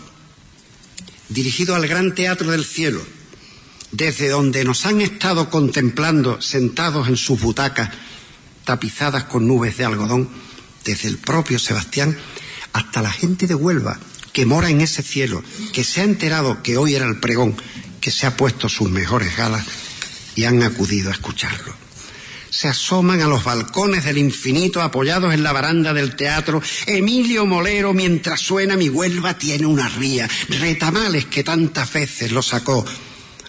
dirigido 1.29 1.75
al 1.75 1.87
gran 1.87 2.13
teatro 2.13 2.51
del 2.51 2.65
cielo, 2.65 3.01
desde 3.91 4.29
donde 4.29 4.63
nos 4.63 4.85
han 4.85 5.01
estado 5.01 5.49
contemplando 5.49 6.41
sentados 6.41 7.07
en 7.07 7.17
sus 7.17 7.41
butacas, 7.41 7.89
tapizadas 8.63 9.23
con 9.25 9.47
nubes 9.47 9.77
de 9.77 9.85
algodón, 9.85 10.29
desde 10.83 11.07
el 11.07 11.17
propio 11.17 11.57
Sebastián 11.57 12.15
hasta 12.73 13.01
la 13.01 13.11
gente 13.11 13.47
de 13.47 13.55
Huelva, 13.55 13.99
que 14.33 14.45
mora 14.45 14.69
en 14.69 14.81
ese 14.81 15.01
cielo, 15.01 15.43
que 15.71 15.83
se 15.83 16.01
ha 16.01 16.03
enterado 16.03 16.61
que 16.61 16.77
hoy 16.77 16.93
era 16.93 17.07
el 17.07 17.19
pregón, 17.19 17.55
que 18.01 18.11
se 18.11 18.27
ha 18.27 18.37
puesto 18.37 18.69
sus 18.69 18.89
mejores 18.91 19.35
galas 19.35 19.65
y 20.35 20.43
han 20.43 20.61
acudido 20.63 21.09
a 21.09 21.13
escucharlo 21.13 21.85
se 22.55 22.69
asoman 22.69 23.21
a 23.21 23.27
los 23.27 23.43
balcones 23.43 24.05
del 24.05 24.17
infinito 24.17 24.81
apoyados 24.81 25.33
en 25.33 25.43
la 25.43 25.51
baranda 25.51 25.93
del 25.93 26.15
teatro. 26.15 26.61
Emilio 26.85 27.45
Molero, 27.45 27.93
mientras 27.93 28.39
suena 28.39 28.77
mi 28.77 28.87
Huelva, 28.87 29.37
tiene 29.37 29.65
una 29.65 29.89
ría. 29.89 30.29
Retamales 30.47 31.25
que 31.25 31.43
tantas 31.43 31.91
veces 31.91 32.31
lo 32.31 32.41
sacó 32.41 32.85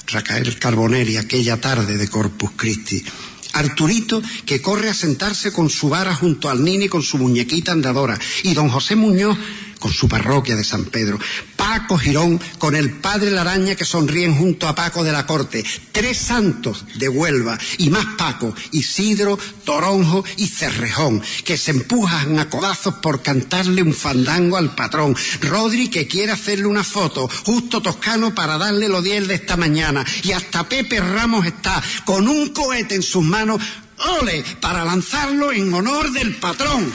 Racael 0.08 0.58
Carboneri 0.58 1.18
aquella 1.18 1.60
tarde 1.60 1.96
de 1.96 2.08
Corpus 2.08 2.50
Christi. 2.56 3.04
Arturito, 3.52 4.20
que 4.44 4.60
corre 4.60 4.90
a 4.90 4.94
sentarse 4.94 5.52
con 5.52 5.70
su 5.70 5.88
vara 5.88 6.14
junto 6.14 6.50
al 6.50 6.64
nini 6.64 6.88
con 6.88 7.04
su 7.04 7.16
muñequita 7.16 7.70
andadora. 7.70 8.18
Y 8.42 8.54
don 8.54 8.68
José 8.68 8.96
Muñoz, 8.96 9.38
con 9.78 9.92
su 9.92 10.08
parroquia 10.08 10.56
de 10.56 10.64
San 10.64 10.84
Pedro. 10.84 11.18
Paco 11.56 11.98
Girón 11.98 12.40
con 12.58 12.74
el 12.74 12.92
padre 12.92 13.30
Laraña 13.30 13.74
que 13.74 13.84
sonríen 13.84 14.34
junto 14.34 14.68
a 14.68 14.74
Paco 14.74 15.04
de 15.04 15.12
la 15.12 15.26
Corte. 15.26 15.64
Tres 15.92 16.18
santos 16.18 16.84
de 16.94 17.08
Huelva 17.08 17.58
y 17.78 17.90
más 17.90 18.06
Paco, 18.16 18.54
Isidro, 18.72 19.38
Toronjo 19.64 20.24
y 20.36 20.48
Cerrejón, 20.48 21.22
que 21.44 21.56
se 21.56 21.72
empujan 21.72 22.38
a 22.38 22.48
codazos 22.48 22.94
por 22.96 23.22
cantarle 23.22 23.82
un 23.82 23.94
fandango 23.94 24.56
al 24.56 24.74
patrón. 24.74 25.16
Rodri 25.40 25.88
que 25.88 26.06
quiere 26.06 26.32
hacerle 26.32 26.66
una 26.66 26.84
foto, 26.84 27.28
justo 27.44 27.82
toscano 27.82 28.34
para 28.34 28.58
darle 28.58 28.88
lo 28.88 29.02
diez 29.02 29.26
de 29.28 29.34
esta 29.34 29.56
mañana. 29.56 30.04
Y 30.22 30.32
hasta 30.32 30.68
Pepe 30.68 31.00
Ramos 31.00 31.46
está 31.46 31.82
con 32.04 32.28
un 32.28 32.50
cohete 32.50 32.94
en 32.94 33.02
sus 33.02 33.24
manos, 33.24 33.60
ole, 34.20 34.44
para 34.60 34.84
lanzarlo 34.84 35.52
en 35.52 35.72
honor 35.72 36.12
del 36.12 36.36
patrón. 36.36 36.92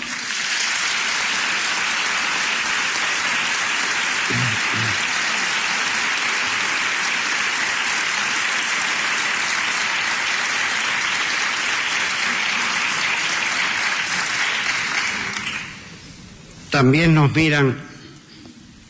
También 16.82 17.14
nos 17.14 17.32
miran 17.36 17.80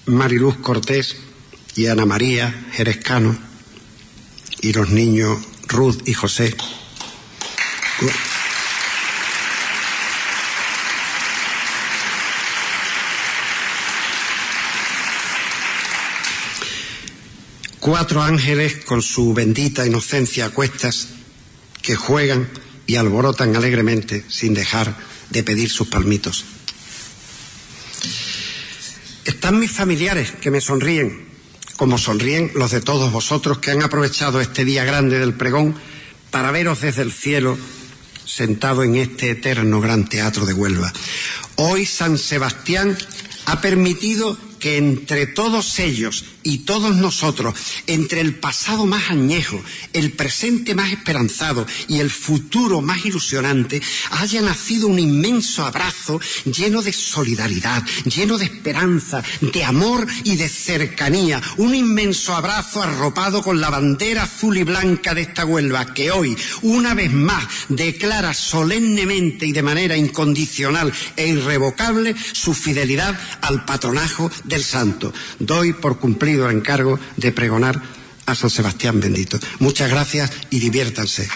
Mariluz 0.06 0.56
Cortés 0.60 1.18
y 1.76 1.88
Ana 1.88 2.06
María 2.06 2.68
Jerezcano 2.72 3.38
y 4.62 4.72
los 4.72 4.92
niños 4.92 5.40
Ruth 5.68 6.02
y 6.06 6.14
José. 6.14 6.56
Cuatro 17.82 18.24
ángeles 18.24 18.86
con 18.86 19.02
su 19.02 19.34
bendita 19.34 19.86
inocencia 19.86 20.46
a 20.46 20.50
cuestas 20.52 21.10
que 21.82 21.98
juegan 21.98 22.48
y 22.88 22.96
alborotan 22.96 23.54
alegremente 23.58 24.24
sin 24.30 24.54
dejar 24.54 24.96
de 25.30 25.44
pedir 25.44 25.70
sus 25.70 25.90
palmitos. 25.90 26.46
Están 29.26 29.60
mis 29.60 29.72
familiares 29.72 30.32
que 30.32 30.50
me 30.50 30.62
sonríen, 30.62 31.28
como 31.78 31.98
sonríen 31.98 32.52
los 32.56 32.72
de 32.72 32.82
todos 32.82 33.12
vosotros 33.12 33.60
que 33.60 33.72
han 33.72 33.84
aprovechado 33.84 34.42
este 34.42 34.66
día 34.66 34.84
grande 34.84 35.20
del 35.20 35.34
pregón 35.34 35.76
para 36.32 36.52
veros 36.52 36.82
desde 36.82 37.04
el 37.04 37.12
cielo 37.12 37.58
sentado 38.26 38.84
en 38.84 38.96
este 38.96 39.32
eterno 39.32 39.80
gran 39.80 40.08
teatro 40.08 40.46
de 40.46 40.54
Huelva. 40.54 40.92
Hoy 41.56 41.86
San 41.86 42.18
Sebastián 42.18 42.98
ha 43.46 43.62
permitido 43.62 44.38
que 44.60 44.78
entre 44.78 45.28
todos 45.28 45.78
ellos 45.80 46.26
y 46.44 46.60
todos 46.60 46.96
nosotros, 46.96 47.54
entre 47.88 48.22
el 48.22 48.36
pasado 48.36 48.86
más 48.86 49.10
añejo, 49.10 49.62
el 49.94 50.14
presente 50.14 50.76
más 50.76 50.92
esperanzado 50.92 51.66
y 51.88 52.00
el 52.00 52.10
futuro 52.10 52.82
más 52.82 53.06
ilusionante, 53.06 53.82
haya 54.12 54.42
nacido 54.42 54.88
un 54.88 55.00
inmenso 55.00 55.66
abrazo 55.66 56.20
lleno 56.46 56.82
de 56.82 56.94
solidaridad, 56.94 57.84
lleno 58.06 58.38
de 58.38 58.46
esperanza, 58.46 59.24
de 59.42 59.64
amor 59.64 60.08
y 60.24 60.36
de 60.36 60.50
cercanía, 60.50 61.42
un 61.58 61.76
inmenso 61.76 62.36
abrazo 62.36 62.82
arropado 62.82 63.42
con 63.42 63.62
la 63.62 63.70
bandera 63.70 64.24
azul 64.24 64.58
y 64.58 64.64
blanca 64.64 65.14
de 65.14 65.22
esta 65.22 65.46
Huelva 65.46 65.94
que 65.94 66.12
hoy, 66.12 66.38
una 66.62 66.94
vez 66.94 67.12
más, 67.12 67.46
declara 67.70 68.34
solemnemente 68.34 69.46
y 69.46 69.52
de 69.52 69.64
manera 69.64 69.98
incondicional 69.98 70.92
e 71.16 71.28
irrevocable 71.28 72.16
su 72.34 72.54
fidelidad 72.54 73.18
al 73.42 73.66
patronajo 73.66 74.32
del 74.44 74.64
santo. 74.64 75.14
Doy 75.40 75.74
por 75.74 76.00
cumplido 76.32 76.50
el 76.50 76.58
encargo 76.58 77.00
de 77.18 77.32
pregonar 77.34 77.82
a 78.26 78.36
San 78.36 78.50
Sebastián 78.50 79.02
bendito. 79.02 79.38
Muchas 79.60 79.90
gracias 79.90 80.32
y 80.50 80.60
diviértanse. 80.60 81.28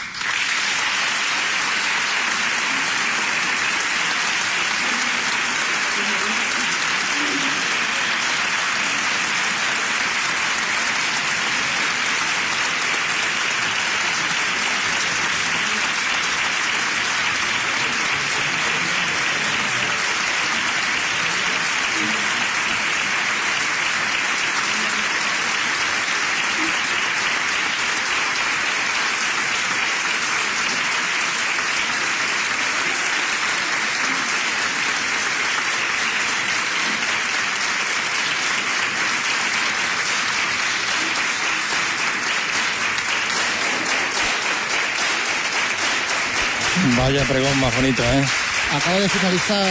Pregón 47.27 47.59
más 47.59 47.75
bonito, 47.75 48.03
¿eh? 48.03 48.25
Acaba 48.73 48.99
de 48.99 49.09
finalizar 49.09 49.67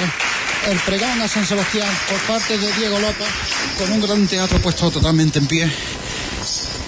el 0.70 0.78
pregón 0.80 1.20
a 1.20 1.28
San 1.28 1.46
Sebastián 1.46 1.88
por 2.08 2.18
parte 2.20 2.58
de 2.58 2.72
Diego 2.72 2.98
López 2.98 3.28
con 3.78 3.92
un 3.92 4.00
gran 4.00 4.26
teatro 4.26 4.58
puesto 4.60 4.90
totalmente 4.90 5.38
en 5.38 5.46
pie. 5.46 5.72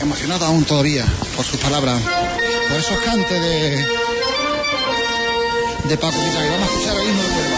Emocionado 0.01 0.47
aún 0.47 0.65
todavía 0.65 1.05
por 1.35 1.45
sus 1.45 1.59
palabras, 1.61 2.01
por 2.69 2.79
esos 2.79 2.99
cantes 3.01 3.41
de 3.41 3.87
de 5.85 5.97
Paco. 5.97 6.19
Vamos 6.19 6.37
a 6.37 6.65
escuchar 6.65 6.97
el 6.97 7.56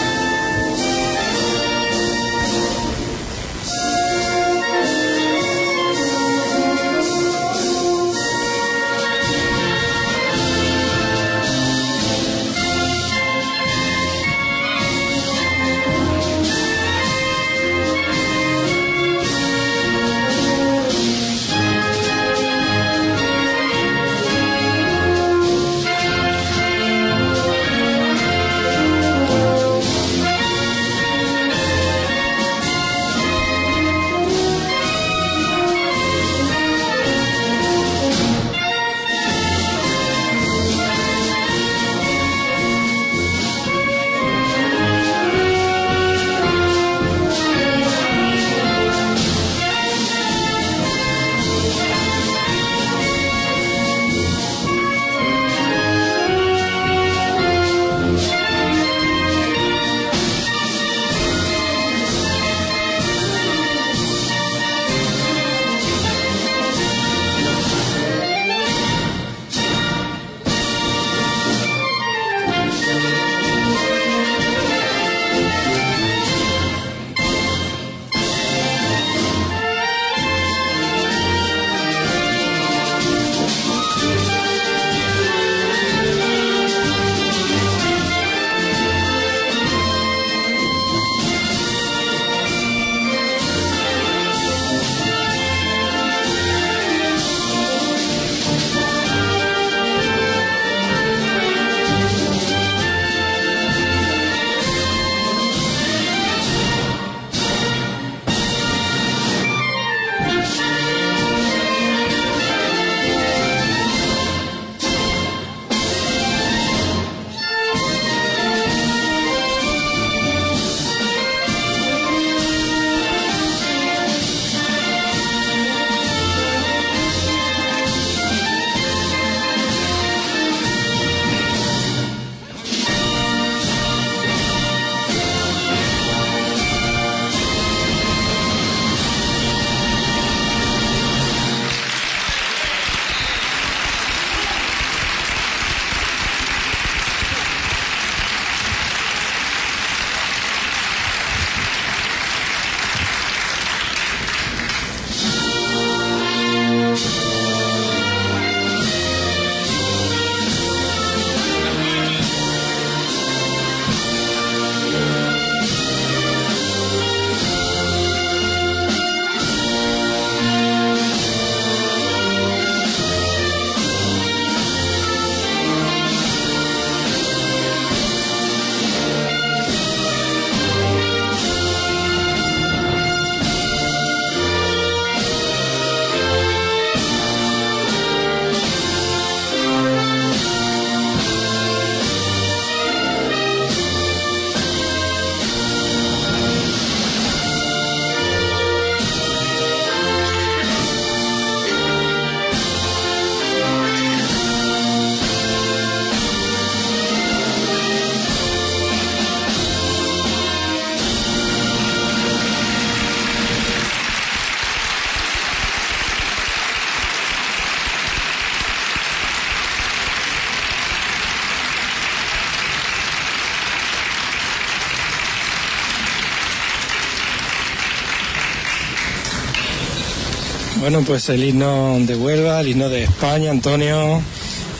Bueno, 230.91 231.05
pues 231.05 231.29
el 231.29 231.43
himno 231.43 231.99
de 231.99 232.15
Huelva, 232.15 232.61
el 232.61 232.69
himno 232.69 232.89
de 232.89 233.03
España, 233.03 233.51
Antonio, 233.51 234.23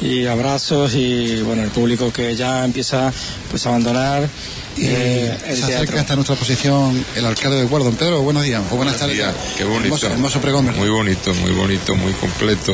y 0.02 0.26
abrazos 0.26 0.96
y 0.96 1.40
bueno, 1.44 1.62
el 1.62 1.70
público 1.70 2.12
que 2.12 2.36
ya 2.36 2.66
empieza 2.66 3.14
pues 3.52 3.64
a 3.68 3.70
abandonar 3.70 4.28
eh, 4.80 5.38
el 5.46 5.56
se 5.56 5.68
teatro. 5.68 5.76
acerca 5.76 6.02
hasta 6.02 6.16
nuestra 6.16 6.36
posición 6.36 7.06
el 7.16 7.26
alcalde 7.28 7.58
de. 7.58 7.68
Don 7.68 7.96
Pedro, 7.96 8.24
buenos 8.24 8.42
días 8.42 8.64
o 8.72 8.76
buenas 8.76 8.98
tardes. 8.98 9.18
días, 9.18 9.36
Qué 9.56 9.66
bonito. 9.66 9.84
Hermoso, 9.86 10.08
hermoso 10.08 10.42
pregón. 10.42 10.76
Muy 10.76 10.90
bonito, 10.90 11.32
muy 11.36 11.52
bonito, 11.52 11.96
muy 11.96 12.14
completo 12.14 12.74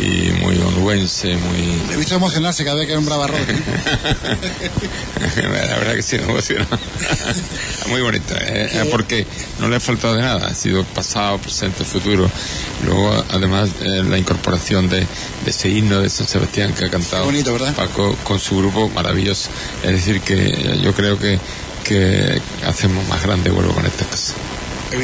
y 0.00 0.32
muy 0.40 0.56
onubense, 0.58 1.36
muy... 1.36 1.92
He 1.92 1.96
visto 1.96 2.14
emocionarse 2.14 2.64
cada 2.64 2.76
vez 2.76 2.86
que 2.86 2.94
nombraba 2.94 3.24
a 3.24 3.28
Roque. 3.28 3.54
La 5.36 5.76
verdad 5.78 5.94
que 5.94 6.02
sí, 6.02 6.16
me 6.18 6.24
emociona. 6.24 6.66
muy 7.88 8.00
bonito, 8.00 8.34
eh, 8.34 8.68
eh, 8.72 8.88
porque 8.90 9.26
no 9.58 9.68
le 9.68 9.76
ha 9.76 9.80
faltado 9.80 10.14
de 10.14 10.22
nada, 10.22 10.46
ha 10.46 10.54
sido 10.54 10.84
pasado, 10.84 11.38
presente, 11.38 11.84
futuro. 11.84 12.30
Luego, 12.84 13.24
además, 13.30 13.70
eh, 13.80 14.02
la 14.08 14.18
incorporación 14.18 14.88
de, 14.88 15.00
de 15.00 15.50
ese 15.50 15.68
himno 15.68 16.00
de 16.00 16.10
San 16.10 16.26
Sebastián 16.26 16.72
que 16.74 16.84
ha 16.84 16.90
cantado. 16.90 17.26
Paco 17.74 18.16
con 18.24 18.38
su 18.38 18.58
grupo 18.58 18.88
maravilloso. 18.90 19.50
Es 19.82 19.92
decir, 19.92 20.20
que 20.20 20.34
eh, 20.34 20.80
yo 20.82 20.94
creo 20.94 21.18
que, 21.18 21.38
que 21.84 22.40
hacemos 22.66 23.06
más 23.08 23.22
grande 23.22 23.50
vuelvo 23.50 23.72
con 23.72 23.86
estas 23.86 24.06
cosas. 24.06 24.34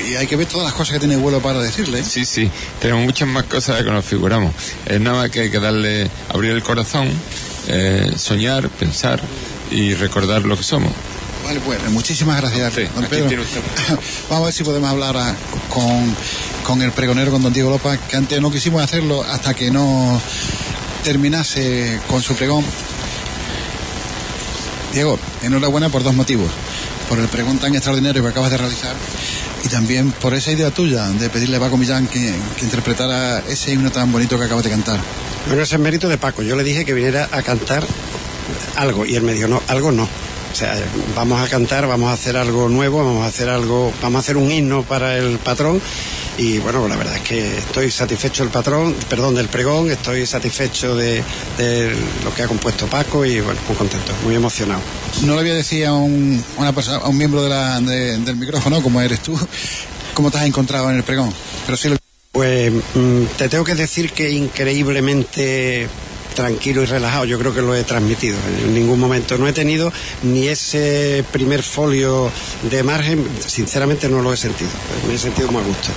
Y 0.09 0.17
hay 0.17 0.27
que 0.27 0.37
ver 0.37 0.47
todas 0.47 0.65
las 0.67 0.75
cosas 0.75 0.95
que 0.95 0.99
tiene 1.01 1.17
vuelo 1.17 1.41
para 1.41 1.61
decirle. 1.61 2.01
¿eh? 2.01 2.05
Sí, 2.05 2.25
sí, 2.25 2.51
tenemos 2.81 3.05
muchas 3.05 3.29
más 3.29 3.45
cosas 3.45 3.83
que 3.85 3.91
nos 3.91 4.05
figuramos. 4.05 4.53
Es 4.87 5.01
nada 5.01 5.19
más 5.23 5.31
que 5.31 5.41
hay 5.43 5.51
que 5.51 5.61
darle, 5.61 6.11
abrir 6.31 6.53
el 6.53 6.63
corazón, 6.63 7.09
eh, 7.69 8.13
soñar, 8.17 8.69
pensar 8.71 9.21
y 9.71 9.95
recordar 9.95 10.43
lo 10.43 10.57
que 10.57 10.63
somos. 10.63 10.93
Vale, 11.45 11.61
pues 11.61 11.79
muchísimas 11.91 12.41
gracias, 12.41 12.73
Sí, 12.73 12.83
don 12.95 13.05
Pedro. 13.05 13.29
Vamos 14.31 14.43
a 14.43 14.45
ver 14.47 14.55
si 14.55 14.65
podemos 14.65 14.89
hablar 14.91 15.17
a- 15.19 15.35
con, 15.69 16.17
con 16.65 16.81
el 16.81 16.91
pregonero, 16.93 17.31
con 17.31 17.43
don 17.43 17.53
Diego 17.53 17.69
López, 17.69 18.01
que 18.09 18.17
antes 18.17 18.41
no 18.41 18.51
quisimos 18.51 18.83
hacerlo 18.83 19.23
hasta 19.23 19.53
que 19.53 19.71
no 19.71 20.19
terminase 21.03 22.01
con 22.09 22.23
su 22.23 22.35
pregón. 22.35 22.65
Diego, 24.95 25.19
enhorabuena 25.43 25.89
por 25.91 26.03
dos 26.03 26.15
motivos. 26.15 26.51
Por 27.09 27.19
el 27.19 27.29
pregón 27.29 27.59
tan 27.59 27.75
extraordinario 27.75 28.23
que 28.23 28.29
acabas 28.31 28.51
de 28.51 28.57
realizar 28.57 28.95
y 29.65 29.69
también 29.69 30.13
por 30.13 30.35
esa 30.35 30.53
idea 30.53 30.71
tuya 30.71 31.09
de 31.09 31.31
pedirle 31.31 31.57
a 31.57 31.61
Paco 31.61 31.77
Millán 31.77 32.07
que, 32.07 32.35
que 32.57 32.65
interpretara 32.65 33.43
ese 33.49 33.73
himno 33.73 33.91
tan 33.91 34.13
bonito 34.13 34.39
que 34.39 34.45
acabas 34.45 34.65
de 34.65 34.71
cantar. 34.71 35.01
Bueno, 35.47 35.63
ese 35.63 35.77
es 35.77 35.81
mérito 35.81 36.09
de 36.09 36.19
Paco. 36.19 36.43
Yo 36.43 36.57
le 36.57 36.65
dije 36.65 36.85
que 36.85 36.93
viniera 36.93 37.29
a 37.33 37.43
cantar 37.43 37.85
algo 38.77 39.07
y 39.07 39.15
él 39.15 39.23
me 39.23 39.33
dijo, 39.33 39.49
no, 39.49 39.63
algo 39.69 39.91
no. 39.91 40.05
O 40.05 40.57
sea, 40.57 40.77
vamos 41.17 41.41
a 41.41 41.49
cantar, 41.49 41.87
vamos 41.87 42.11
a 42.11 42.13
hacer 42.13 42.37
algo 42.37 42.69
nuevo, 42.69 43.05
vamos 43.05 43.25
a 43.25 43.27
hacer 43.27 43.49
algo, 43.49 43.93
vamos 44.01 44.19
a 44.19 44.21
hacer 44.21 44.37
un 44.37 44.53
himno 44.53 44.85
para 44.85 45.17
el 45.19 45.39
patrón 45.39 45.81
y 46.39 46.59
bueno, 46.59 46.87
la 46.89 46.97
verdad 46.97 47.17
es 47.17 47.23
que 47.23 47.59
estoy 47.59 47.91
satisfecho 47.91 48.43
del 48.43 48.51
patrón, 48.53 48.95
perdón, 49.09 49.35
del 49.35 49.49
pregón, 49.49 49.91
estoy 49.91 50.27
satisfecho 50.27 50.97
de, 50.97 51.23
de 51.59 51.95
lo 52.25 52.35
que 52.35 52.43
ha 52.43 52.49
compuesto 52.49 52.87
Paco 52.87 53.25
y 53.25 53.41
bueno, 53.41 53.61
muy 53.69 53.77
contento, 53.77 54.13
muy 54.25 54.35
emocionado. 54.35 54.81
No 55.25 55.37
le 55.37 55.43
voy 55.43 55.51
a 55.51 55.55
decir 55.55 55.87
a 55.87 55.93
un, 55.93 56.43
a 56.57 56.61
una 56.63 56.73
persona, 56.73 56.99
a 56.99 57.09
un 57.09 57.17
miembro 57.19 57.43
de 57.43 57.49
la- 57.51 57.81
de- 57.81 58.19
del 58.19 58.37
micrófono, 58.37 58.83
como 58.83 59.01
eres 59.01 59.21
tú, 59.21 59.39
cómo 60.15 60.31
te 60.31 60.39
has 60.39 60.47
encontrado 60.47 60.91
en 60.91 60.97
el 60.97 61.03
pregón, 61.05 61.33
pero 61.67 61.77
sí 61.77 61.89
lo... 61.89 61.97
Pues 62.33 62.73
mm, 62.73 63.25
te 63.39 63.49
tengo 63.49 63.63
que 63.63 63.77
decir 63.77 64.11
que 64.11 64.29
increíblemente 64.33 65.89
tranquilo 66.35 66.83
y 66.83 66.87
relajado, 66.87 67.25
yo 67.25 67.39
creo 67.39 67.55
que 67.55 67.63
lo 67.63 67.75
he 67.75 67.85
transmitido. 67.85 68.37
En 68.65 68.75
ningún 68.75 68.99
momento 69.01 69.39
no 69.39 69.47
he 69.49 69.53
tenido 69.53 69.93
ni 70.23 70.49
ese 70.49 71.25
primer 71.33 71.63
folio 71.63 72.31
de 72.71 72.83
margen, 72.83 73.27
sinceramente 73.47 74.09
no 74.09 74.21
lo 74.21 74.33
he 74.33 74.37
sentido. 74.37 74.71
Me 75.07 75.15
he 75.15 75.19
sentido 75.19 75.51
muy 75.51 75.63
a 75.63 75.65
gusto. 75.65 75.89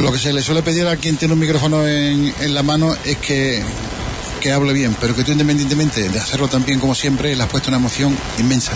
Lo 0.00 0.12
que 0.12 0.18
se 0.18 0.32
le 0.32 0.42
suele 0.42 0.62
pedir 0.62 0.86
a 0.86 0.96
quien 0.96 1.16
tiene 1.16 1.34
un 1.34 1.40
micrófono 1.40 1.86
en, 1.86 2.32
en 2.40 2.54
la 2.54 2.62
mano 2.62 2.96
es 3.04 3.16
que, 3.18 3.62
que 4.40 4.52
hable 4.52 4.72
bien, 4.72 4.96
pero 5.00 5.14
que 5.14 5.22
tú 5.22 5.32
independientemente 5.32 6.08
de 6.08 6.18
hacerlo 6.18 6.48
tan 6.48 6.64
bien 6.64 6.80
como 6.80 6.94
siempre, 6.94 7.34
le 7.36 7.42
has 7.42 7.48
puesto 7.48 7.68
una 7.70 7.78
emoción 7.78 8.16
inmensa. 8.38 8.72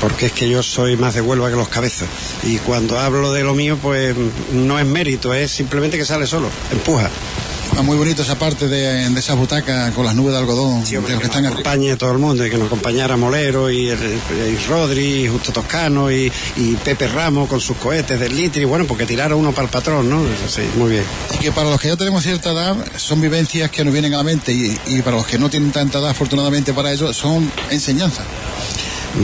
Porque 0.00 0.26
es 0.26 0.32
que 0.32 0.48
yo 0.48 0.62
soy 0.62 0.96
más 0.96 1.12
de 1.14 1.20
Huelva 1.20 1.50
que 1.50 1.56
los 1.56 1.68
cabezas. 1.68 2.08
Y 2.44 2.56
cuando 2.58 2.98
hablo 2.98 3.32
de 3.32 3.44
lo 3.44 3.54
mío, 3.54 3.78
pues 3.80 4.16
no 4.52 4.78
es 4.78 4.86
mérito, 4.86 5.34
es 5.34 5.50
simplemente 5.50 5.98
que 5.98 6.06
sale 6.06 6.26
solo, 6.26 6.48
empuja. 6.72 7.10
Ah, 7.76 7.82
muy 7.82 7.96
bonito 7.96 8.22
esa 8.22 8.38
parte 8.38 8.68
de, 8.68 9.08
de 9.08 9.20
esa 9.20 9.34
butaca 9.34 9.90
con 9.92 10.04
las 10.04 10.14
nubes 10.14 10.32
de 10.34 10.38
algodón, 10.40 10.84
que 10.84 10.96
están 10.96 11.46
arriba. 11.46 11.48
acompañe 11.48 11.96
todo 11.96 12.12
el 12.12 12.18
mundo 12.18 12.44
y 12.44 12.50
que 12.50 12.58
nos 12.58 12.66
acompañara 12.66 13.16
Molero 13.16 13.70
y, 13.70 13.88
el, 13.88 13.98
y 13.98 14.56
Rodri 14.68 15.24
y 15.24 15.28
Justo 15.28 15.52
Toscano 15.52 16.10
y, 16.10 16.30
y 16.56 16.74
Pepe 16.76 17.08
Ramos 17.08 17.48
con 17.48 17.60
sus 17.60 17.76
cohetes 17.78 18.20
del 18.20 18.36
litri, 18.36 18.64
bueno, 18.64 18.86
porque 18.86 19.06
tiraron 19.06 19.38
uno 19.38 19.52
para 19.52 19.64
el 19.66 19.70
patrón, 19.70 20.10
¿no? 20.10 20.22
Sí, 20.48 20.62
muy 20.76 20.90
bien. 20.90 21.04
Y 21.34 21.38
que 21.38 21.52
para 21.52 21.70
los 21.70 21.80
que 21.80 21.88
ya 21.88 21.96
tenemos 21.96 22.22
cierta 22.22 22.50
edad 22.50 22.76
son 22.96 23.20
vivencias 23.20 23.70
que 23.70 23.84
nos 23.84 23.92
vienen 23.92 24.12
a 24.14 24.18
la 24.18 24.24
mente 24.24 24.52
y, 24.52 24.78
y 24.86 25.02
para 25.02 25.16
los 25.16 25.26
que 25.26 25.38
no 25.38 25.48
tienen 25.48 25.70
tanta 25.70 26.00
edad, 26.00 26.10
afortunadamente 26.10 26.74
para 26.74 26.92
ellos, 26.92 27.16
son 27.16 27.50
enseñanzas. 27.70 28.26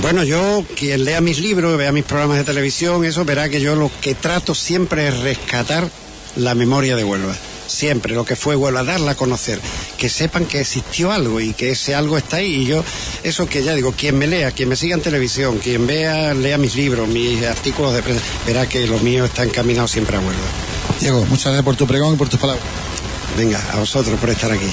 Bueno, 0.00 0.24
yo, 0.24 0.64
quien 0.76 1.04
lea 1.04 1.20
mis 1.20 1.40
libros, 1.40 1.76
vea 1.76 1.92
mis 1.92 2.04
programas 2.04 2.38
de 2.38 2.44
televisión, 2.44 3.04
eso 3.04 3.24
verá 3.24 3.48
que 3.48 3.60
yo 3.60 3.76
lo 3.76 3.90
que 4.00 4.14
trato 4.14 4.54
siempre 4.54 5.08
es 5.08 5.18
rescatar 5.20 5.88
la 6.36 6.54
memoria 6.54 6.96
de 6.96 7.04
Huelva. 7.04 7.34
Siempre, 7.66 8.14
lo 8.14 8.24
que 8.24 8.36
fue 8.36 8.56
Huelva, 8.56 8.84
darla 8.84 9.12
a 9.12 9.14
conocer. 9.14 9.60
Que 9.98 10.08
sepan 10.08 10.46
que 10.46 10.60
existió 10.60 11.12
algo 11.12 11.40
y 11.40 11.52
que 11.52 11.70
ese 11.70 11.94
algo 11.94 12.16
está 12.18 12.36
ahí. 12.38 12.62
Y 12.62 12.66
yo, 12.66 12.84
eso 13.22 13.46
que 13.46 13.62
ya 13.62 13.74
digo, 13.74 13.92
quien 13.92 14.18
me 14.18 14.26
lea, 14.26 14.52
quien 14.52 14.68
me 14.68 14.76
siga 14.76 14.94
en 14.94 15.02
televisión, 15.02 15.58
quien 15.58 15.86
vea, 15.86 16.34
lea 16.34 16.58
mis 16.58 16.76
libros, 16.76 17.08
mis 17.08 17.44
artículos 17.44 17.94
de 17.94 18.02
prensa, 18.02 18.22
verá 18.46 18.68
que 18.68 18.86
lo 18.86 18.98
mío 19.00 19.24
está 19.24 19.44
encaminado 19.44 19.88
siempre 19.88 20.16
a 20.16 20.20
Huelva. 20.20 20.46
Diego, 21.00 21.24
muchas 21.26 21.46
gracias 21.46 21.64
por 21.64 21.76
tu 21.76 21.86
pregón 21.86 22.14
y 22.14 22.16
por 22.16 22.28
tus 22.28 22.40
palabras. 22.40 22.64
Venga, 23.36 23.60
a 23.72 23.76
vosotros 23.78 24.18
por 24.18 24.30
estar 24.30 24.50
aquí. 24.50 24.66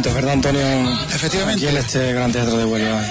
Momentos, 0.00 0.14
¿verdad, 0.14 0.32
Antonio? 0.32 0.98
Efectivamente. 1.14 1.66
Aquí 1.66 1.76
en 1.76 1.82
este 1.84 2.12
Gran 2.14 2.32
Teatro 2.32 2.56
de 2.56 2.64
Huelva. 2.64 3.02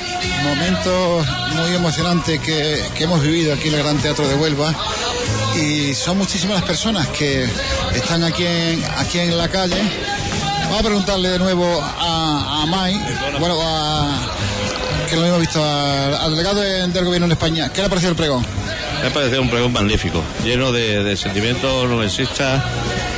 Momentos 0.43 1.27
muy 1.55 1.75
emocionantes 1.75 2.39
que, 2.39 2.81
que 2.95 3.03
hemos 3.03 3.21
vivido 3.21 3.53
aquí 3.53 3.67
en 3.67 3.75
el 3.75 3.83
Gran 3.83 3.97
Teatro 3.97 4.27
de 4.27 4.33
Huelva 4.35 4.73
y 5.55 5.93
son 5.93 6.17
muchísimas 6.17 6.55
las 6.61 6.63
personas 6.65 7.07
que 7.09 7.47
están 7.93 8.23
aquí 8.23 8.43
en, 8.43 8.83
aquí 8.97 9.19
en 9.19 9.37
la 9.37 9.47
calle. 9.49 9.75
Vamos 10.63 10.79
a 10.79 10.83
preguntarle 10.83 11.29
de 11.29 11.37
nuevo 11.39 11.79
a, 11.79 12.63
a 12.63 12.65
Mai, 12.65 12.99
bueno, 13.39 13.55
a, 13.61 14.17
que 15.07 15.15
lo 15.15 15.25
hemos 15.27 15.39
visto, 15.41 15.63
al, 15.63 16.15
al 16.15 16.31
delegado 16.31 16.59
de- 16.61 16.87
del 16.87 17.05
gobierno 17.05 17.25
en 17.27 17.33
España. 17.33 17.69
¿Qué 17.71 17.81
le 17.81 17.85
ha 17.87 17.89
parecido 17.89 18.11
el 18.11 18.17
pregón? 18.17 18.43
Me 19.01 19.09
ha 19.09 19.13
parecido 19.13 19.41
un 19.43 19.49
pregón 19.51 19.73
magnífico, 19.73 20.23
lleno 20.43 20.71
de, 20.71 21.03
de 21.03 21.15
sentimientos 21.17 21.87
nubesistas, 21.87 22.63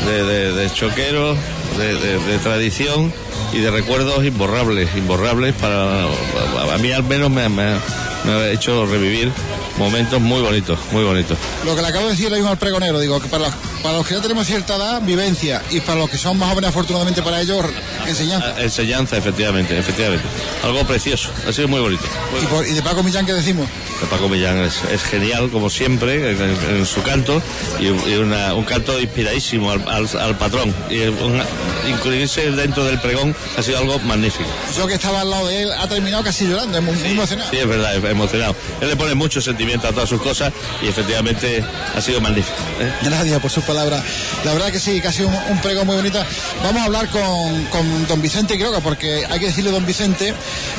de, 0.06 0.24
de, 0.26 0.52
de 0.54 0.74
choqueros, 0.74 1.38
de, 1.78 1.96
de- 1.96 2.20
de 2.20 2.38
tradición 2.40 3.14
y 3.54 3.60
de 3.60 3.72
recuerdos 3.72 4.24
imborrables, 4.26 4.90
imborrables 4.96 5.54
para, 5.56 6.04
a, 6.04 6.78
mí 6.80 6.92
al 6.92 7.04
menos 7.04 7.30
me, 7.30 7.48
me- 7.50 7.76
me 8.24 8.32
ha 8.34 8.50
hecho 8.52 8.86
revivir 8.86 9.32
momentos 9.78 10.22
muy 10.22 10.42
bonitos, 10.42 10.78
muy 10.92 11.04
bonitos. 11.04 11.38
Lo 11.66 11.76
que 11.76 11.82
le 11.82 11.88
acabo 11.88 12.06
de 12.06 12.12
decir 12.12 12.28
ahí 12.28 12.36
mismo 12.36 12.52
al 12.52 12.58
pregonero, 12.58 13.00
digo 13.00 13.20
que 13.20 13.28
para 13.28 13.46
los, 13.48 13.54
para 13.82 13.98
los 13.98 14.08
que 14.08 14.14
ya 14.14 14.22
tenemos 14.22 14.46
cierta 14.46 14.76
edad, 14.76 15.02
vivencia, 15.02 15.62
y 15.72 15.80
para 15.80 16.00
los 16.00 16.10
que 16.10 16.18
son 16.18 16.38
más 16.38 16.50
jóvenes, 16.50 16.70
afortunadamente 16.70 17.22
para 17.24 17.42
ellos, 17.42 17.66
enseñanza. 18.08 18.54
Ah, 18.58 18.62
Enseñanza, 18.62 19.18
efectivamente, 19.18 19.78
efectivamente. 19.78 20.26
Algo 20.64 20.86
precioso, 20.86 21.30
ha 21.48 21.52
sido 21.52 21.68
muy 21.68 21.80
bonito. 21.82 22.04
Y, 22.42 22.46
por- 22.46 22.68
y 22.68 22.74
de 22.74 22.82
Paco 22.84 23.02
Millán, 23.02 23.26
¿qué 23.26 23.34
decimos? 23.34 23.68
De 24.02 24.08
Paco 24.08 24.28
Millán 24.30 24.58
es, 24.60 24.82
es 24.92 25.04
genial, 25.04 25.50
como 25.52 25.70
siempre, 25.70 26.32
en, 26.32 26.86
su 26.88 27.04
canto, 27.04 27.40
y, 27.80 27.86
y 28.10 28.16
una- 28.16 28.56
un 28.56 28.64
canto 28.64 29.00
inspiradísimo 29.00 29.70
al, 29.72 29.88
al- 29.88 30.10
al 30.20 30.38
patrón. 30.38 30.74
Y 30.90 31.02
una- 31.04 31.46
incluirse 31.88 32.50
dentro 32.52 32.84
del 32.84 33.00
pregón 33.00 33.36
ha 33.58 33.62
sido 33.62 33.78
algo 33.78 34.00
magnífico. 34.00 34.50
Yo 34.76 34.88
que 34.88 34.96
estaba 34.96 35.22
al 35.22 35.30
lado 35.30 35.48
de 35.48 35.64
él, 35.64 35.72
ha 35.72 35.88
terminado 35.88 36.24
casi 36.24 36.48
llorando, 36.48 36.78
es 36.80 36.84
muy, 36.84 36.96
emocionado. 37.12 37.50
Sí, 37.52 37.58
es 37.58 37.68
verdad, 37.68 37.96
es 37.96 38.04
emocionado. 38.04 38.56
Él 38.82 38.88
le 38.90 38.96
pone 38.96 39.14
mucho 39.14 39.40
sentimiento 39.42 39.88
a 39.88 39.92
todas 39.92 40.10
sus 40.10 40.22
cosas 40.22 40.52
y 40.82 40.88
efectivamente 40.88 41.64
ha 41.96 42.02
sido 42.02 42.20
magnífico. 42.22 42.56
¿eh? 42.80 42.92
Gracias 43.04 43.40
por 43.40 43.52
sus 43.52 43.64
palabras. 43.64 44.04
La 44.44 44.54
verdad 44.54 44.72
que 44.72 44.80
sí, 44.80 45.00
que 45.00 45.08
ha 45.08 45.12
sido 45.12 45.28
un, 45.28 45.36
un 45.50 45.62
pregón 45.62 45.86
muy 45.86 45.96
bonito. 45.96 46.20
Vamos 46.64 46.82
a 46.82 46.86
hablar 46.86 47.08
con, 47.10 47.66
con 47.66 48.08
don 48.08 48.22
Vicente 48.22 48.58
Quiroga, 48.58 48.80
porque 48.80 49.26
hay 49.30 49.40
que 49.40 49.46
decirle 49.48 49.70
don 49.72 49.86
Vicente, 49.86 50.34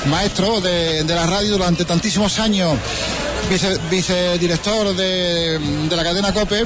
maestro 0.07 0.61
de, 0.61 1.05
de 1.05 1.15
la 1.15 1.27
radio 1.27 1.53
durante 1.53 1.85
tantísimos 1.85 2.39
años, 2.39 2.77
vice- 3.51 3.79
vicedirector 3.91 4.95
de, 4.95 5.59
de 5.59 5.97
la 5.97 6.03
cadena 6.05 6.33
COPE 6.33 6.65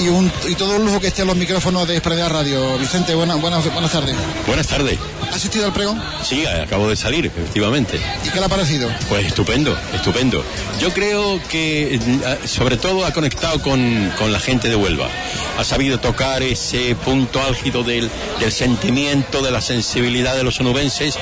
y, 0.00 0.08
un, 0.08 0.30
y 0.48 0.54
todo 0.54 0.76
un 0.76 0.84
lujo 0.86 1.00
que 1.00 1.08
esté 1.08 1.22
en 1.22 1.28
los 1.28 1.36
micrófonos 1.36 1.86
de 1.86 1.96
Esprendida 1.96 2.28
Radio. 2.28 2.78
Vicente, 2.78 3.14
buenas, 3.14 3.40
buenas, 3.40 3.70
buenas 3.72 3.92
tardes. 3.92 4.14
Buenas 4.46 4.66
tardes. 4.66 4.98
¿Ha 5.30 5.34
asistido 5.36 5.64
al 5.66 5.72
pregón? 5.72 6.02
Sí, 6.22 6.44
acabo 6.46 6.88
de 6.90 6.96
salir, 6.96 7.26
efectivamente. 7.26 7.98
¿Y 8.24 8.28
qué 8.30 8.38
le 8.38 8.46
ha 8.46 8.48
parecido? 8.48 8.90
Pues 9.08 9.26
estupendo, 9.26 9.76
estupendo. 9.94 10.44
Yo 10.80 10.90
creo 10.92 11.40
que 11.48 11.94
eh, 11.94 12.00
sobre 12.46 12.76
todo 12.76 13.04
ha 13.06 13.12
conectado 13.12 13.60
con, 13.62 14.12
con 14.18 14.30
la 14.32 14.40
gente 14.40 14.68
de 14.68 14.76
Huelva. 14.76 15.08
Ha 15.58 15.64
sabido 15.64 15.98
tocar 16.00 16.42
ese 16.42 16.94
punto 16.96 17.42
álgido 17.42 17.82
del, 17.82 18.10
del 18.40 18.52
sentimiento, 18.52 19.42
de 19.42 19.50
la 19.50 19.60
sensibilidad 19.60 20.34
de 20.36 20.42
los 20.42 20.60
onubenses, 20.60 21.14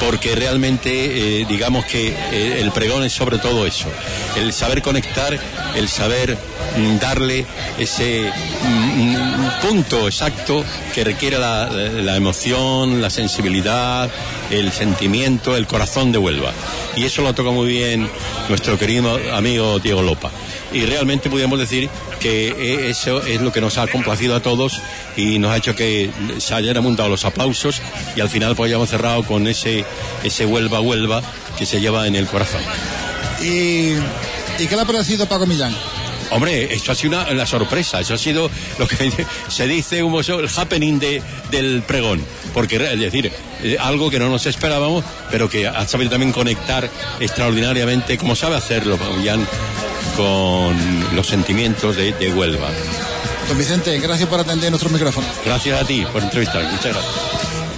porque 0.00 0.34
realmente 0.34 1.40
eh, 1.40 1.46
digamos 1.48 1.84
que 1.84 2.08
eh, 2.08 2.60
el 2.60 2.70
pregón 2.72 3.04
es 3.04 3.12
sobre 3.12 3.38
todo 3.38 3.66
eso. 3.66 3.88
El 4.36 4.52
saber 4.52 4.82
conectar, 4.82 5.38
el 5.74 5.88
saber 5.88 6.36
mm, 6.76 6.98
darle 6.98 7.46
ese 7.78 8.30
mm, 8.62 9.16
mm, 9.16 9.60
punto 9.62 10.06
exacto 10.06 10.64
que 10.94 11.04
requiere 11.04 11.38
la, 11.38 11.66
la 11.68 12.16
emoción, 12.16 13.00
la 13.00 13.10
sensibilidad, 13.10 14.10
el 14.50 14.72
sentimiento, 14.72 15.56
el 15.56 15.66
corazón 15.66 16.12
de 16.12 16.18
Huelva. 16.18 16.52
Y 16.96 17.04
eso 17.04 17.22
lo 17.22 17.34
toca 17.34 17.50
muy 17.50 17.68
bien 17.68 18.08
nuestro 18.48 18.78
querido 18.78 19.18
amigo 19.32 19.78
Diego 19.78 20.02
Lopa. 20.02 20.30
Y 20.72 20.84
realmente 20.84 21.30
podríamos 21.30 21.58
decir 21.58 21.88
que 22.20 22.48
eh, 22.48 22.90
eso 22.90 23.22
es 23.22 23.40
lo 23.40 23.52
que 23.52 23.60
nos 23.60 23.78
ha 23.78 23.86
complacido 23.86 24.36
a 24.36 24.40
todos 24.40 24.80
y 25.16 25.38
nos 25.38 25.50
ha 25.52 25.56
hecho 25.56 25.74
que 25.74 26.10
se 26.38 26.54
hayan 26.54 26.76
amuntado 26.76 27.08
los 27.08 27.24
aplausos 27.24 27.80
y 28.16 28.20
al 28.20 28.28
final 28.28 28.54
pues 28.54 28.68
hayamos 28.68 28.90
cerrado 28.90 29.24
con 29.24 29.46
ese, 29.46 29.84
ese 30.22 30.44
Huelva 30.44 30.80
Huelva 30.80 31.22
que 31.56 31.64
se 31.64 31.80
lleva 31.80 32.06
en 32.06 32.16
el 32.16 32.26
corazón. 32.26 32.60
¿Y, 33.40 33.92
¿y 34.58 34.66
qué 34.68 34.76
le 34.76 34.82
ha 34.82 34.84
parecido 34.84 35.26
Paco 35.26 35.46
Millán? 35.46 35.74
Hombre, 36.30 36.74
esto 36.74 36.92
ha 36.92 36.94
sido 36.94 37.24
una, 37.30 37.46
sorpresa, 37.46 38.00
eso 38.00 38.14
ha 38.14 38.18
sido 38.18 38.50
lo 38.78 38.86
que 38.86 39.10
se 39.48 39.66
dice 39.66 40.02
eso, 40.20 40.40
el 40.40 40.48
happening 40.54 40.98
de, 40.98 41.22
del 41.50 41.82
pregón, 41.82 42.22
porque 42.52 42.76
es 42.76 43.00
decir, 43.00 43.32
eh, 43.62 43.76
algo 43.80 44.10
que 44.10 44.18
no 44.18 44.28
nos 44.28 44.44
esperábamos, 44.46 45.04
pero 45.30 45.48
que 45.48 45.66
ha 45.66 45.86
sabido 45.88 46.10
también 46.10 46.32
conectar 46.32 46.90
extraordinariamente, 47.18 48.18
como 48.18 48.36
sabe 48.36 48.56
hacerlo 48.56 48.98
Millán, 49.16 49.46
con 50.18 50.76
los 51.14 51.28
sentimientos 51.28 51.94
de, 51.94 52.12
de 52.12 52.32
Huelva. 52.32 52.68
Don 53.48 53.56
Vicente, 53.56 53.96
gracias 54.00 54.28
por 54.28 54.40
atender 54.40 54.70
nuestros 54.70 54.92
micrófonos. 54.92 55.30
Gracias 55.44 55.80
a 55.80 55.86
ti 55.86 56.04
por 56.12 56.22
entrevistar, 56.22 56.64
muchas 56.64 56.92
gracias. 56.92 57.14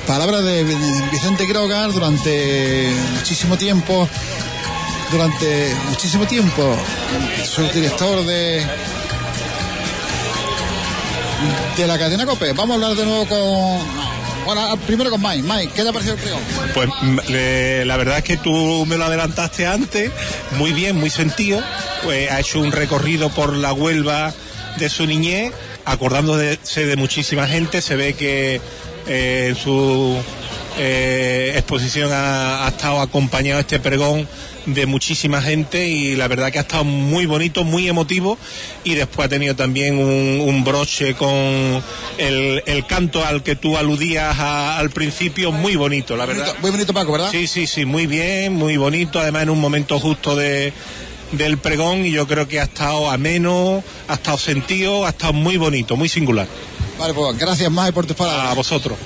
Palabras 0.07 0.43
de 0.43 0.65
Vicente 1.13 1.47
Quiroga 1.47 1.87
durante 1.89 2.91
muchísimo 3.15 3.59
tiempo 3.59 4.09
durante 5.13 5.75
muchísimo 5.89 6.25
tiempo, 6.27 6.77
subdirector 7.45 8.25
de 8.25 8.67
de 11.77 11.87
la 11.87 11.99
cadena 11.99 12.25
COPE. 12.25 12.53
Vamos 12.55 12.71
a 12.71 12.75
hablar 12.75 12.95
de 12.97 13.05
nuevo 13.05 13.27
con... 13.27 14.10
Bueno, 14.55 14.77
primero 14.87 15.11
con 15.11 15.23
Mike. 15.23 15.43
Mike, 15.43 15.73
¿qué 15.77 15.83
te 15.83 15.89
ha 15.89 15.93
parecido 15.93 16.15
el 16.17 16.21
pregón? 16.21 16.41
Pues 16.75 16.89
mm, 17.03 17.19
le- 17.31 17.85
la 17.85 17.97
verdad 17.97 18.19
es 18.19 18.25
que 18.25 18.37
tú 18.37 18.85
me 18.87 18.97
lo 18.97 19.05
adelantaste 19.05 19.67
antes, 19.67 20.11
muy 20.59 20.73
bien, 20.73 20.97
muy 20.97 21.09
sentido. 21.11 21.63
Pues 22.03 22.31
ha 22.31 22.41
hecho 22.41 22.59
un 22.59 22.73
recorrido 22.73 23.29
por 23.29 23.55
la 23.55 23.73
Huelva 23.73 24.33
de 24.77 24.89
su 24.89 25.07
niñez, 25.07 25.53
acordándose 25.85 26.87
de 26.87 26.97
muchísima 26.97 27.47
gente. 27.47 27.81
Se 27.81 27.95
ve 27.95 28.15
que 28.15 28.61
eh, 29.07 29.47
en 29.51 29.57
su 29.57 30.17
eh, 30.79 31.53
exposición 31.57 32.11
ha, 32.13 32.67
ha 32.67 32.69
estado 32.71 33.01
acompañado 33.01 33.61
este 33.61 33.79
pregón 33.79 34.27
de 34.75 34.87
muchísima 34.87 35.41
gente 35.43 35.89
y 35.89 36.17
la 36.17 36.29
verdad 36.29 36.51
que 36.53 36.59
ha 36.59 36.63
estado 36.63 36.85
muy 36.85 37.27
bonito, 37.27 37.65
muy 37.65 37.89
emotivo 37.89 38.39
y 38.85 38.95
después 38.95 39.27
ha 39.27 39.29
tenido 39.29 39.57
también 39.57 39.99
un, 39.99 40.41
un 40.47 40.65
broche 40.65 41.15
con 41.15 41.29
el, 42.19 42.63
el 42.67 42.87
canto 42.87 43.25
al 43.25 43.43
que 43.43 43.57
tú 43.57 43.77
aludías 43.77 44.39
a- 44.39 44.79
al 44.79 44.91
principio, 44.91 45.53
muy 45.53 45.77
bonito, 45.77 46.17
la 46.17 46.27
verdad. 46.27 46.55
Muy 46.61 46.71
bonito, 46.71 46.93
Paco, 46.95 47.13
¿verdad? 47.13 47.31
Sí, 47.31 47.47
sí, 47.47 47.67
sí, 47.67 47.85
muy 47.85 48.07
bien, 48.07 48.55
muy 48.55 48.77
bonito, 48.77 49.19
además 49.21 49.43
en 49.45 49.51
un 49.51 49.61
momento 49.61 49.99
justo 49.99 50.37
de 50.37 50.73
del 51.33 51.59
pregón 51.59 52.05
y 52.05 52.11
yo 52.11 52.27
creo 52.27 52.49
que 52.49 52.59
ha 52.59 52.65
estado 52.65 53.09
ameno, 53.09 53.85
ha 54.09 54.15
estado 54.15 54.37
sentido, 54.37 55.07
ha 55.07 55.11
estado 55.11 55.33
muy 55.33 55.57
bonito, 55.59 55.97
muy 55.97 56.09
singular. 56.09 56.49
Vale, 56.99 57.15
pues 57.15 57.39
gracias, 57.39 57.71
Mike, 57.71 57.93
por 57.93 58.05
tus 58.05 58.17
palabras. 58.17 58.47
A 58.51 58.55
vosotros. 58.55 58.99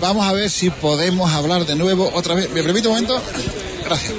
Vamos 0.00 0.24
a 0.24 0.32
ver 0.32 0.48
si 0.48 0.70
podemos 0.70 1.30
hablar 1.32 1.66
de 1.66 1.74
nuevo 1.74 2.10
otra 2.14 2.34
vez. 2.34 2.48
¿Me 2.50 2.62
permite 2.62 2.86
un 2.86 2.94
momento? 2.94 3.20
Gracias. 3.84 4.12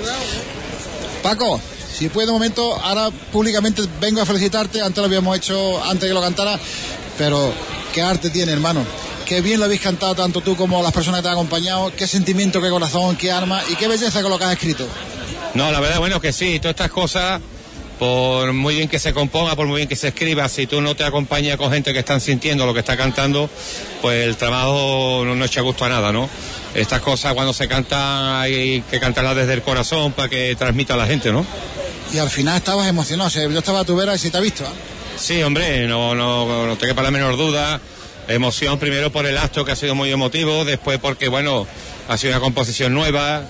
Paco, 1.23 1.59
si 1.97 2.09
puede 2.09 2.27
un 2.27 2.33
momento, 2.33 2.75
ahora 2.75 3.09
públicamente 3.31 3.81
vengo 4.01 4.21
a 4.21 4.25
felicitarte, 4.25 4.81
antes 4.81 4.97
lo 4.97 5.05
habíamos 5.05 5.37
hecho 5.37 5.81
antes 5.83 6.07
que 6.07 6.13
lo 6.13 6.21
cantara, 6.21 6.59
pero 7.17 7.53
qué 7.93 8.01
arte 8.01 8.29
tiene, 8.29 8.51
hermano. 8.51 8.85
Qué 9.25 9.41
bien 9.41 9.59
lo 9.59 9.65
habéis 9.65 9.79
cantado 9.79 10.13
tanto 10.15 10.41
tú 10.41 10.57
como 10.57 10.83
las 10.83 10.91
personas 10.91 11.21
que 11.21 11.23
te 11.23 11.27
han 11.29 11.35
acompañado, 11.35 11.93
qué 11.95 12.07
sentimiento, 12.07 12.61
qué 12.61 12.69
corazón, 12.69 13.15
qué 13.15 13.31
arma 13.31 13.61
y 13.69 13.75
qué 13.75 13.87
belleza 13.87 14.21
con 14.21 14.31
lo 14.31 14.37
que 14.37 14.43
has 14.43 14.51
escrito. 14.51 14.85
No, 15.53 15.71
la 15.71 15.79
verdad, 15.79 15.99
bueno, 15.99 16.19
que 16.19 16.33
sí, 16.33 16.59
todas 16.59 16.73
estas 16.73 16.91
cosas, 16.91 17.41
por 18.03 18.51
muy 18.51 18.75
bien 18.75 18.89
que 18.89 18.99
se 18.99 19.13
componga, 19.13 19.55
por 19.55 19.65
muy 19.65 19.77
bien 19.77 19.87
que 19.87 19.95
se 19.95 20.09
escriba, 20.09 20.49
si 20.49 20.67
tú 20.67 20.81
no 20.81 20.93
te 20.93 21.05
acompañas 21.05 21.55
con 21.55 21.71
gente 21.71 21.93
que 21.93 21.99
están 21.99 22.19
sintiendo 22.19 22.65
lo 22.65 22.73
que 22.73 22.81
está 22.81 22.97
cantando, 22.97 23.49
pues 24.01 24.27
el 24.27 24.35
trabajo 24.35 25.23
no, 25.25 25.35
no 25.35 25.45
echa 25.45 25.61
gusto 25.61 25.85
a 25.85 25.89
nada, 25.89 26.11
¿no? 26.11 26.29
Estas 26.75 26.99
cosas 26.99 27.33
cuando 27.33 27.53
se 27.53 27.69
cantan 27.69 28.41
hay 28.41 28.83
que 28.91 28.99
cantarlas 28.99 29.37
desde 29.37 29.53
el 29.53 29.61
corazón 29.61 30.11
para 30.11 30.27
que 30.27 30.53
transmita 30.57 30.95
a 30.95 30.97
la 30.97 31.07
gente, 31.07 31.31
¿no? 31.31 31.45
Y 32.13 32.17
al 32.17 32.29
final 32.29 32.57
estabas 32.57 32.89
emocionado, 32.89 33.29
o 33.29 33.31
sea, 33.31 33.47
yo 33.47 33.57
estaba 33.57 33.79
a 33.79 33.85
tu 33.85 33.95
vera 33.95 34.13
y 34.13 34.17
si 34.17 34.29
te 34.29 34.35
ha 34.35 34.41
visto. 34.41 34.65
¿eh? 34.65 35.15
Sí, 35.17 35.41
hombre, 35.41 35.87
no, 35.87 36.13
no, 36.13 36.67
no 36.67 36.75
te 36.75 36.87
quepa 36.87 37.03
la 37.03 37.11
menor 37.11 37.37
duda. 37.37 37.79
Emoción 38.27 38.79
primero 38.79 39.13
por 39.13 39.25
el 39.25 39.37
acto 39.37 39.63
que 39.63 39.71
ha 39.71 39.77
sido 39.77 39.95
muy 39.95 40.11
emotivo, 40.11 40.65
después 40.65 40.99
porque, 40.99 41.29
bueno, 41.29 41.65
ha 42.09 42.17
sido 42.17 42.33
una 42.33 42.41
composición 42.41 42.93
nueva. 42.93 43.43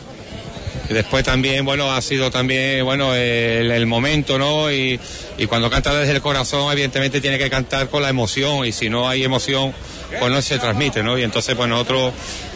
Después 0.94 1.24
también, 1.24 1.65
bueno, 1.65 1.91
ha 1.91 2.02
sido 2.02 2.32
también, 2.32 2.86
bueno, 2.86 3.14
el, 3.14 3.72
el 3.72 3.86
momento, 3.86 4.38
¿no? 4.38 4.72
Y, 4.72 4.99
y 5.38 5.45
cuando 5.48 5.70
canta 5.70 5.94
desde 5.94 6.14
el 6.14 6.22
corazón, 6.22 6.72
evidentemente 6.72 7.20
tiene 7.20 7.38
que 7.38 7.49
cantar 7.49 7.90
con 7.90 8.02
la 8.02 8.10
emoción. 8.10 8.65
Y 8.65 8.72
si 8.72 8.90
no 8.90 9.10
hay 9.10 9.24
emoción, 9.24 9.74
pues 10.20 10.32
no 10.32 10.41
se 10.41 10.60
transmite, 10.60 11.03
¿no? 11.03 11.18
Y 11.18 11.24
entonces, 11.24 11.56
pues 11.56 11.68
nosotros, 11.68 12.14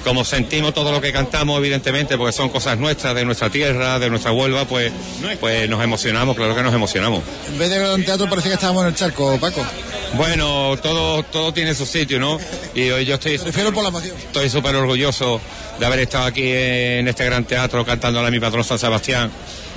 como 0.07 0.23
sentimos 0.23 0.73
todo 0.73 0.93
lo 0.93 1.01
que 1.01 1.11
cantamos, 1.11 1.59
evidentemente, 1.59 2.17
porque 2.17 2.31
son 2.31 2.47
cosas 2.47 2.77
nuestras, 2.77 3.13
de 3.13 3.25
nuestra 3.25 3.49
tierra, 3.49 3.99
de 3.99 4.09
nuestra 4.09 4.31
Huelva, 4.31 4.63
pues, 4.63 4.89
pues 5.37 5.69
nos 5.69 5.83
emocionamos, 5.83 6.33
claro 6.33 6.55
que 6.55 6.63
nos 6.63 6.73
emocionamos. 6.73 7.23
En 7.49 7.59
vez 7.59 7.69
de 7.69 7.77
gran 7.77 8.01
teatro 8.05 8.29
parecía 8.29 8.51
que 8.51 8.55
estábamos 8.55 8.83
en 8.83 8.89
el 8.89 8.95
charco, 8.95 9.37
Paco. 9.37 9.65
Bueno, 10.13 10.77
todo, 10.81 11.23
todo 11.23 11.53
tiene 11.53 11.75
su 11.75 11.85
sitio, 11.85 12.21
¿no? 12.21 12.39
Y 12.73 12.89
hoy 12.89 13.03
yo 13.03 13.15
estoy... 13.15 13.37
Prefiero 13.37 13.73
por 13.73 13.83
la 13.83 13.89
emoción. 13.89 14.15
Estoy 14.17 14.49
súper 14.49 14.77
orgulloso 14.77 15.41
de 15.77 15.85
haber 15.85 15.99
estado 15.99 16.23
aquí 16.23 16.49
en 16.49 17.05
este 17.09 17.25
gran 17.25 17.43
teatro 17.43 17.85
cantando 17.85 18.25
a 18.25 18.31
mi 18.31 18.39
patrón 18.39 18.63
San 18.63 18.79
Sebastián. 18.79 19.29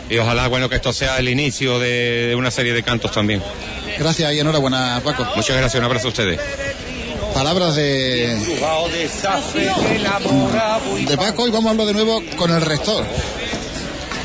Y 0.09 0.17
ojalá, 0.19 0.47
bueno, 0.47 0.69
que 0.69 0.77
esto 0.77 0.93
sea 0.93 1.19
el 1.19 1.29
inicio 1.29 1.81
de, 1.81 2.29
de 2.29 2.37
una 2.37 2.53
serie 2.53 2.73
de 2.73 2.85
cantos 2.85 3.11
también. 3.11 3.43
Gracias 3.99 4.33
y 4.33 4.39
enhorabuena, 4.39 5.01
Paco. 5.05 5.27
Muchas 5.35 5.57
gracias, 5.57 5.75
un 5.75 5.85
abrazo 5.85 6.07
a 6.07 6.11
ustedes. 6.11 6.41
Palabras 7.35 7.77
de, 7.77 8.37
de 11.07 11.17
Paco 11.17 11.47
y 11.47 11.51
vamos 11.51 11.67
a 11.67 11.71
hablar 11.71 11.87
de 11.87 11.95
nuevo 11.95 12.23
con 12.37 12.51
el 12.51 12.61
rector. 12.61 13.05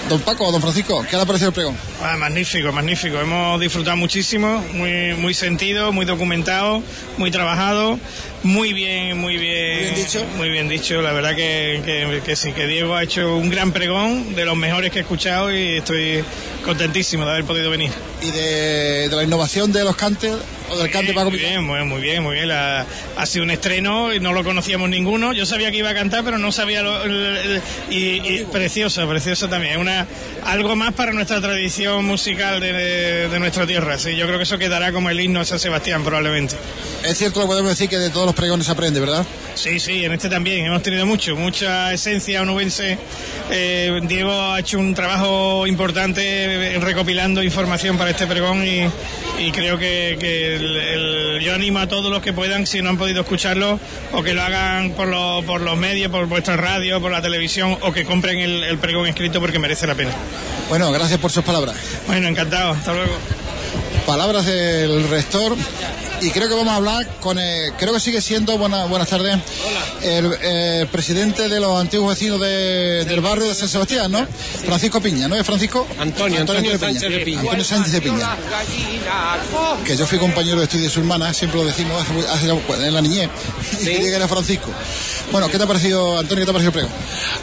Don 0.10 0.22
Paco, 0.22 0.52
don 0.52 0.62
Francisco, 0.62 1.04
¿qué 1.10 1.16
le 1.16 1.24
ha 1.24 1.26
parecido 1.26 1.50
el 1.50 1.54
pregón? 1.56 1.76
Ah, 2.04 2.16
magnífico, 2.16 2.72
magnífico. 2.72 3.20
Hemos 3.20 3.60
disfrutado 3.60 3.98
muchísimo, 3.98 4.64
muy, 4.74 5.16
muy 5.16 5.34
sentido, 5.34 5.92
muy 5.92 6.06
documentado, 6.06 6.84
muy 7.18 7.32
trabajado, 7.32 8.00
muy 8.46 8.74
bien, 8.74 9.18
muy 9.18 9.38
bien. 9.38 9.80
bien 9.82 9.96
dicho. 9.96 10.26
Muy 10.38 10.50
bien 10.50 10.70
dicho. 10.70 11.02
La 11.02 11.12
verdad 11.12 11.36
que, 11.36 11.82
que- 11.86 12.22
que 12.24 12.36
sí, 12.36 12.52
que 12.54 12.68
Diego 12.68 12.96
ha 12.96 13.04
hecho 13.04 13.36
un 13.36 13.50
gran 13.50 13.72
pregón, 13.72 14.36
de 14.36 14.46
los 14.46 14.56
mejores 14.56 14.92
que 14.92 15.00
he 15.00 15.02
escuchado 15.02 15.54
y 15.56 15.78
estoy 15.78 16.24
contentísimo 16.64 17.26
de 17.26 17.32
haber 17.32 17.46
podido 17.46 17.70
venir. 17.70 17.92
Y 18.22 18.32
de, 18.32 19.10
de 19.10 19.16
la 19.16 19.24
innovación 19.24 19.72
de 19.72 19.84
los 19.84 19.96
cantes 19.96 20.34
o 20.72 20.78
del 20.78 20.90
cante 20.90 21.14
Paco 21.14 21.30
Muy 21.30 21.38
bien, 21.40 21.64
muy, 21.64 21.84
muy 21.84 22.02
bien, 22.02 22.24
muy 22.24 22.36
bien. 22.36 22.48
La- 22.48 22.86
ha 23.18 23.26
sido 23.26 23.44
un 23.44 23.52
estreno 23.52 24.14
y 24.14 24.20
no 24.20 24.34
lo 24.34 24.44
conocíamos 24.44 24.90
ninguno. 24.90 25.32
Yo 25.34 25.46
sabía 25.46 25.70
que 25.72 25.78
iba 25.78 25.90
a 25.90 25.94
cantar, 25.94 26.24
pero 26.24 26.38
no 26.38 26.52
sabía 26.52 26.82
lo, 26.82 27.04
el- 27.04 27.12
el- 27.38 27.62
y, 27.90 28.40
y 28.40 28.46
precioso, 28.52 29.08
precioso 29.08 29.48
también. 29.48 29.80
Una 29.80 30.08
algo 30.44 30.76
más 30.76 30.94
para 30.94 31.12
nuestra 31.14 31.40
tradición 31.42 32.06
musical 32.06 32.60
de, 32.60 32.74
de- 32.74 33.30
de 33.30 33.40
nuestra 33.40 33.68
tierra. 33.68 33.98
Sí, 34.00 34.16
yo 34.16 34.26
creo 34.26 34.38
que 34.38 34.44
eso 34.44 34.58
quedará 34.58 34.92
como 34.92 35.10
el 35.10 35.20
himno 35.20 35.40
a 35.42 35.46
San 35.46 35.60
Sebastián 35.60 36.04
probablemente. 36.04 36.56
Es 37.04 37.18
cierto, 37.20 37.42
lo 37.42 37.46
podemos 37.48 37.70
decir 37.70 37.88
que 37.88 37.98
de 38.00 38.10
todos 38.10 38.26
los 38.26 38.35
pregones 38.36 38.66
se 38.66 38.72
aprende, 38.72 39.00
¿verdad? 39.00 39.26
Sí, 39.56 39.80
sí, 39.80 40.04
en 40.06 40.12
este 40.12 40.30
también 40.30 40.66
hemos 40.66 40.84
tenido 40.84 41.06
mucho, 41.06 41.36
mucha 41.36 41.94
esencia 41.94 42.42
onubense. 42.42 42.98
Eh, 43.50 44.00
Diego 44.04 44.32
ha 44.52 44.60
hecho 44.60 44.78
un 44.80 44.94
trabajo 44.94 45.66
importante 45.68 46.22
eh, 46.76 46.80
recopilando 46.80 47.42
información 47.42 47.98
para 47.98 48.12
este 48.12 48.28
pregón 48.28 48.66
y, 48.68 48.82
y 49.40 49.52
creo 49.52 49.78
que, 49.78 50.18
que 50.20 50.56
el- 50.56 50.76
el- 50.78 51.40
yo 51.42 51.54
animo 51.56 51.80
a 51.80 51.88
todos 51.88 52.12
los 52.12 52.22
que 52.22 52.34
puedan, 52.34 52.66
si 52.68 52.82
no 52.82 52.90
han 52.90 52.98
podido 52.98 53.22
escucharlo, 53.22 53.80
o 54.12 54.24
que 54.24 54.34
lo 54.34 54.42
hagan 54.44 54.92
por, 54.92 55.08
los- 55.08 55.44
por 55.46 55.62
los 55.62 55.78
medios, 55.78 56.12
por 56.12 56.26
vuestra 56.28 56.58
radio, 56.58 57.00
por 57.00 57.12
la 57.12 57.22
televisión, 57.22 57.78
o 57.82 57.92
que 57.94 58.04
compren 58.06 58.40
el, 58.40 58.64
el 58.64 58.78
pregón 58.78 59.08
escrito 59.08 59.40
porque 59.40 59.60
merece 59.60 59.88
la 59.88 59.96
pena. 59.96 60.12
Bueno, 60.70 60.92
gracias 60.92 61.20
por 61.20 61.32
sus 61.32 61.44
palabras. 61.44 61.76
Bueno, 62.08 62.28
encantado, 62.28 62.72
hasta 62.72 62.94
luego. 62.94 63.14
Palabras 64.06 64.46
del 64.46 65.08
rector. 65.10 65.56
Y 66.22 66.30
creo 66.32 66.48
que 66.48 66.56
vamos 66.56 66.74
a 66.74 66.78
hablar 66.78 67.08
con, 67.20 67.38
el- 67.38 67.74
creo 67.74 67.94
que 67.94 68.00
sigue 68.00 68.22
siendo, 68.22 68.58
buena- 68.58 68.86
buenas 68.86 69.10
tardes, 69.10 69.38
el 70.02 70.32
eh, 70.42 70.88
presidente 70.92 71.48
de 71.50 71.60
los 71.60 71.80
antiguos 71.80 72.10
vecinos 72.10 72.40
de- 72.40 73.06
del 73.06 73.22
barrio 73.22 73.48
de 73.48 73.54
San 73.54 73.68
Sebastián, 73.70 74.12
¿no? 74.12 74.26
Francisco 74.66 75.02
Piña, 75.02 75.28
¿no 75.28 75.36
es 75.36 75.46
Francisco? 75.46 75.86
Antonio, 76.00 76.40
Antonio 76.42 76.78
Sánchez 76.80 77.02
de 77.12 77.20
Piña. 77.20 77.42
Antonio 77.42 77.64
Sánchez 77.64 77.92
de 77.92 78.02
Piña. 78.02 78.36
Que 79.86 79.96
yo 79.98 80.08
fui 80.08 80.18
compañero 80.18 80.58
de 80.58 80.64
estudios 80.64 80.92
su 80.94 81.00
hermana, 81.02 81.34
siempre 81.34 81.60
lo 81.60 81.66
decimos 81.68 82.02
hace, 82.02 82.50
hace- 82.50 82.88
en 82.88 82.94
la 82.94 83.02
niñez. 83.02 83.30
Y 83.82 83.84
creía 83.84 84.00
que 84.10 84.16
era 84.16 84.28
Francisco. 84.28 84.72
Bueno, 85.32 85.50
¿qué 85.50 85.58
te 85.58 85.64
ha 85.64 85.68
parecido, 85.68 86.18
Antonio, 86.20 86.46
qué 86.46 86.52
te 86.52 86.58
ha 86.58 86.62
parecido 86.62 86.70
el 86.70 86.74
pregón? 86.74 86.92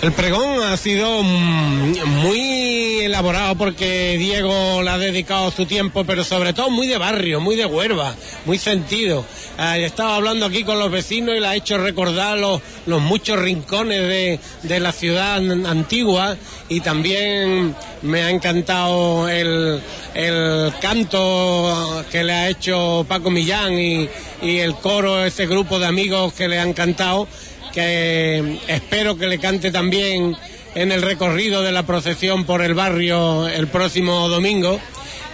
El 0.02 0.12
pregón 0.12 0.62
ha 0.62 0.76
sido 0.76 1.22
mm, 1.22 2.04
muy 2.22 3.00
elaborado 3.02 3.56
porque 3.56 4.16
Diego 4.18 4.82
le 4.82 4.90
ha 4.90 4.98
dedicado 4.98 5.50
su 5.50 5.66
tiempo, 5.66 6.04
pero 6.04 6.24
sobre 6.24 6.52
todo 6.52 6.70
muy 6.70 6.86
de 6.86 6.96
barrio, 6.96 7.40
muy 7.40 7.56
de 7.56 7.66
huerva, 7.66 8.14
muy 8.46 8.58
sentido. 8.62 9.24
He 9.58 9.84
estado 9.84 10.14
hablando 10.14 10.46
aquí 10.46 10.64
con 10.64 10.78
los 10.78 10.90
vecinos 10.90 11.36
y 11.36 11.40
le 11.40 11.46
ha 11.46 11.54
hecho 11.56 11.76
recordar 11.78 12.38
los, 12.38 12.60
muchos 13.02 13.38
rincones 13.38 14.38
de, 14.62 14.80
la 14.80 14.92
ciudad 14.92 15.36
an- 15.36 15.66
antigua 15.66 16.36
y 16.68 16.80
también 16.80 17.74
me 18.02 18.22
ha 18.22 18.30
encantado 18.30 19.28
el, 19.28 19.80
el 20.14 20.72
canto 20.80 22.04
que 22.10 22.24
le 22.24 22.32
ha 22.32 22.48
hecho 22.48 23.04
Paco 23.08 23.30
Millán 23.30 23.78
y, 23.78 24.08
y 24.42 24.58
el 24.58 24.74
coro, 24.76 25.24
ese 25.24 25.46
grupo 25.46 25.78
de 25.78 25.86
amigos 25.86 26.32
que 26.32 26.48
le 26.48 26.58
han 26.58 26.72
cantado 26.72 27.28
que 27.72 28.58
espero 28.68 29.16
que 29.16 29.26
le 29.26 29.38
cante 29.38 29.70
también 29.70 30.36
en 30.74 30.92
el 30.92 31.02
recorrido 31.02 31.62
de 31.62 31.72
la 31.72 31.84
procesión 31.84 32.44
por 32.44 32.62
el 32.62 32.74
barrio 32.74 33.48
el 33.48 33.66
próximo 33.68 34.28
domingo. 34.28 34.78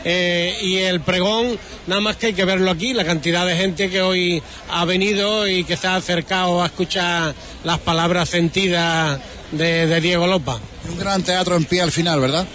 Eh, 0.04 0.56
y 0.62 0.76
el 0.78 1.00
pregón, 1.00 1.58
nada 1.86 2.00
más 2.00 2.16
que 2.16 2.26
hay 2.26 2.34
que 2.34 2.44
verlo 2.44 2.70
aquí, 2.70 2.94
la 2.94 3.04
cantidad 3.04 3.46
de 3.46 3.56
gente 3.56 3.90
que 3.90 4.00
hoy 4.00 4.42
ha 4.70 4.84
venido 4.84 5.48
y 5.48 5.64
que 5.64 5.76
se 5.76 5.86
ha 5.86 5.96
acercado 5.96 6.62
a 6.62 6.66
escuchar 6.66 7.34
las 7.64 7.78
palabras 7.78 8.28
sentidas 8.28 9.20
de, 9.52 9.86
de 9.86 10.00
Diego 10.00 10.26
Lopa. 10.26 10.58
Un 10.88 10.98
gran 10.98 11.22
teatro 11.22 11.56
en 11.56 11.64
pie 11.64 11.82
al 11.82 11.92
final, 11.92 12.20
¿verdad? 12.20 12.46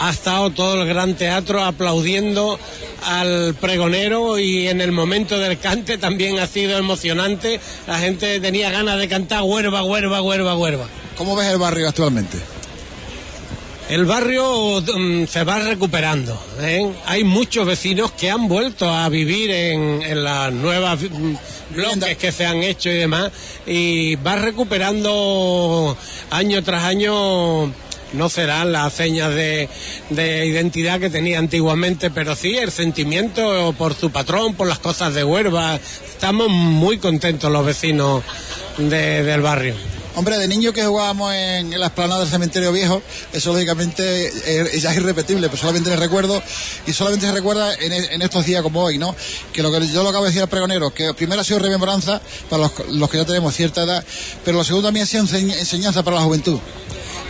Ha 0.00 0.10
estado 0.10 0.50
todo 0.50 0.82
el 0.82 0.88
gran 0.88 1.14
teatro 1.14 1.62
aplaudiendo 1.62 2.58
al 3.04 3.54
pregonero 3.60 4.38
y 4.38 4.68
en 4.68 4.80
el 4.80 4.92
momento 4.92 5.38
del 5.38 5.58
cante 5.58 5.98
también 5.98 6.38
ha 6.38 6.46
sido 6.46 6.78
emocionante. 6.78 7.60
La 7.86 7.98
gente 7.98 8.38
tenía 8.40 8.70
ganas 8.70 8.98
de 8.98 9.08
cantar 9.08 9.42
huerva, 9.42 9.82
huerva, 9.82 10.22
huerva, 10.22 10.56
huerva. 10.56 10.86
¿Cómo 11.16 11.36
ves 11.36 11.48
el 11.48 11.58
barrio 11.58 11.88
actualmente? 11.88 12.38
El 13.88 14.06
barrio 14.06 14.80
mm, 14.80 15.26
se 15.26 15.44
va 15.44 15.58
recuperando. 15.58 16.38
¿eh? 16.60 16.90
Hay 17.06 17.24
muchos 17.24 17.66
vecinos 17.66 18.12
que 18.12 18.30
han 18.30 18.48
vuelto 18.48 18.88
a 18.90 19.08
vivir 19.08 19.50
en, 19.50 20.00
en 20.02 20.24
las 20.24 20.52
nuevas 20.52 20.98
mm, 21.02 21.34
bloques 21.74 22.16
que 22.16 22.32
se 22.32 22.46
han 22.46 22.62
hecho 22.62 22.88
y 22.88 22.94
demás. 22.94 23.30
Y 23.66 24.14
va 24.16 24.36
recuperando 24.36 25.96
año 26.30 26.62
tras 26.62 26.84
año. 26.84 27.72
No 28.14 28.28
serán 28.28 28.72
las 28.72 28.92
señas 28.92 29.34
de, 29.34 29.70
de 30.10 30.44
identidad 30.46 31.00
que 31.00 31.08
tenía 31.08 31.38
antiguamente, 31.38 32.10
pero 32.10 32.36
sí 32.36 32.58
el 32.58 32.70
sentimiento 32.70 33.74
por 33.78 33.94
su 33.94 34.10
patrón, 34.10 34.52
por 34.54 34.66
las 34.68 34.78
cosas 34.78 35.14
de 35.14 35.24
Huelva. 35.24 35.76
Estamos 35.76 36.48
muy 36.50 36.98
contentos 36.98 37.50
los 37.50 37.64
vecinos 37.64 38.22
de- 38.76 39.22
del 39.22 39.40
barrio. 39.40 39.74
Hombre, 40.14 40.36
de 40.36 40.46
niño 40.46 40.74
que 40.74 40.84
jugábamos 40.84 41.32
en, 41.34 41.72
en 41.72 41.80
la 41.80 41.86
esplanada 41.86 42.20
del 42.20 42.28
cementerio 42.28 42.70
viejo, 42.70 43.00
eso 43.32 43.52
lógicamente 43.54 44.30
eh, 44.44 44.78
ya 44.78 44.90
es 44.90 44.96
irrepetible, 44.98 45.48
pero 45.48 45.58
solamente 45.58 45.88
le 45.88 45.96
recuerdo, 45.96 46.42
y 46.86 46.92
solamente 46.92 47.26
se 47.26 47.32
recuerda 47.32 47.74
en, 47.74 47.92
e- 47.92 48.14
en 48.14 48.20
estos 48.20 48.44
días 48.44 48.62
como 48.62 48.82
hoy, 48.82 48.98
¿no? 48.98 49.16
Que 49.54 49.62
lo 49.62 49.72
que 49.72 49.86
yo 49.88 50.02
lo 50.02 50.10
acabo 50.10 50.24
de 50.24 50.30
decir 50.30 50.42
al 50.42 50.48
pregonero, 50.50 50.92
que 50.92 51.14
primero 51.14 51.40
ha 51.40 51.44
sido 51.44 51.60
remembranza 51.60 52.20
para 52.50 52.64
los, 52.64 52.72
los 52.90 53.08
que 53.08 53.16
ya 53.16 53.24
tenemos 53.24 53.54
cierta 53.54 53.84
edad, 53.84 54.04
pero 54.44 54.58
lo 54.58 54.64
segundo 54.64 54.88
también 54.88 55.04
ha 55.04 55.06
sido 55.06 55.24
enseñ- 55.24 55.56
enseñanza 55.58 56.02
para 56.02 56.16
la 56.16 56.22
juventud. 56.24 56.58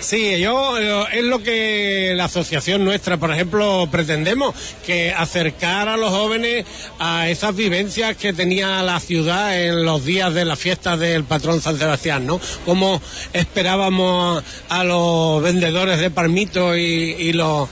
Sí, 0.03 0.41
yo 0.41 0.79
eh, 0.79 1.05
es 1.12 1.23
lo 1.23 1.45
que 1.45 2.12
la 2.16 2.24
asociación 2.24 2.85
nuestra, 2.85 3.19
por 3.19 3.33
ejemplo, 3.33 3.89
pretendemos, 3.91 4.53
que 4.85 5.12
acercar 5.12 5.89
a 5.89 5.97
los 5.97 6.11
jóvenes 6.11 6.66
a 6.99 7.29
esas 7.29 7.55
vivencias 7.55 8.16
que 8.16 8.33
tenía 8.33 8.83
la 8.83 8.99
ciudad 8.99 9.57
en 9.57 9.85
los 9.85 10.05
días 10.05 10.35
de 10.35 10.45
la 10.45 10.57
fiesta 10.57 10.97
del 10.97 11.23
patrón 11.23 11.61
San 11.61 11.79
Sebastián, 11.79 12.27
¿no? 12.27 12.41
Como 12.65 13.01
esperábamos 13.33 14.43
a 14.69 14.83
los 14.83 15.41
vendedores 15.41 16.01
de 16.01 16.11
palmitos 16.11 16.77
y, 16.77 17.33
los, 17.33 17.69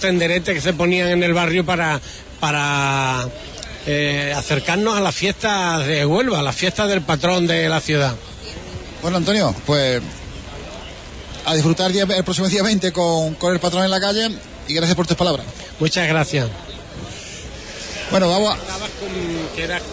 tenderetes 0.00 0.54
que 0.54 0.60
se 0.62 0.72
ponían 0.72 1.08
en 1.08 1.22
el 1.22 1.34
barrio 1.34 1.66
para, 1.66 2.00
para 2.40 3.28
eh, 3.86 4.32
acercarnos 4.34 4.96
a 4.96 5.02
las 5.02 5.14
fiestas 5.14 5.86
de 5.86 6.06
Huelva, 6.06 6.38
a 6.38 6.42
las 6.42 6.56
fiestas 6.56 6.88
del 6.88 7.02
patrón 7.02 7.46
de 7.46 7.68
la 7.68 7.80
ciudad. 7.80 8.16
Bueno, 9.02 9.18
Antonio, 9.18 9.54
pues 9.66 10.00
a 11.46 11.54
disfrutar 11.54 11.88
el, 11.88 11.92
día- 11.92 12.16
el 12.16 12.24
próximo 12.24 12.48
día 12.48 12.62
20 12.62 12.92
con, 12.92 13.34
con 13.34 13.52
el 13.52 13.60
patrón 13.60 13.84
en 13.84 13.90
la 13.90 14.00
calle 14.00 14.30
y 14.68 14.74
gracias 14.74 14.96
por 14.96 15.06
tus 15.06 15.16
palabras. 15.16 15.46
Muchas 15.78 16.06
gracias. 16.08 16.48
Bueno, 18.10 18.30
vamos 18.30 18.54
a... 18.54 18.58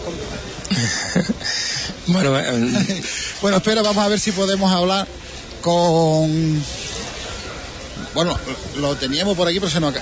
Bueno, 2.06 2.38
eh, 2.38 3.02
bueno, 3.42 3.58
espera, 3.58 3.82
vamos 3.82 4.04
a 4.04 4.08
ver 4.08 4.18
si 4.18 4.32
podemos 4.32 4.72
hablar 4.72 5.06
con... 5.60 6.64
Bueno, 8.14 8.38
lo 8.76 8.96
teníamos 8.96 9.36
por 9.36 9.46
aquí, 9.48 9.60
pero 9.60 9.70
se 9.70 9.80
nos... 9.80 9.94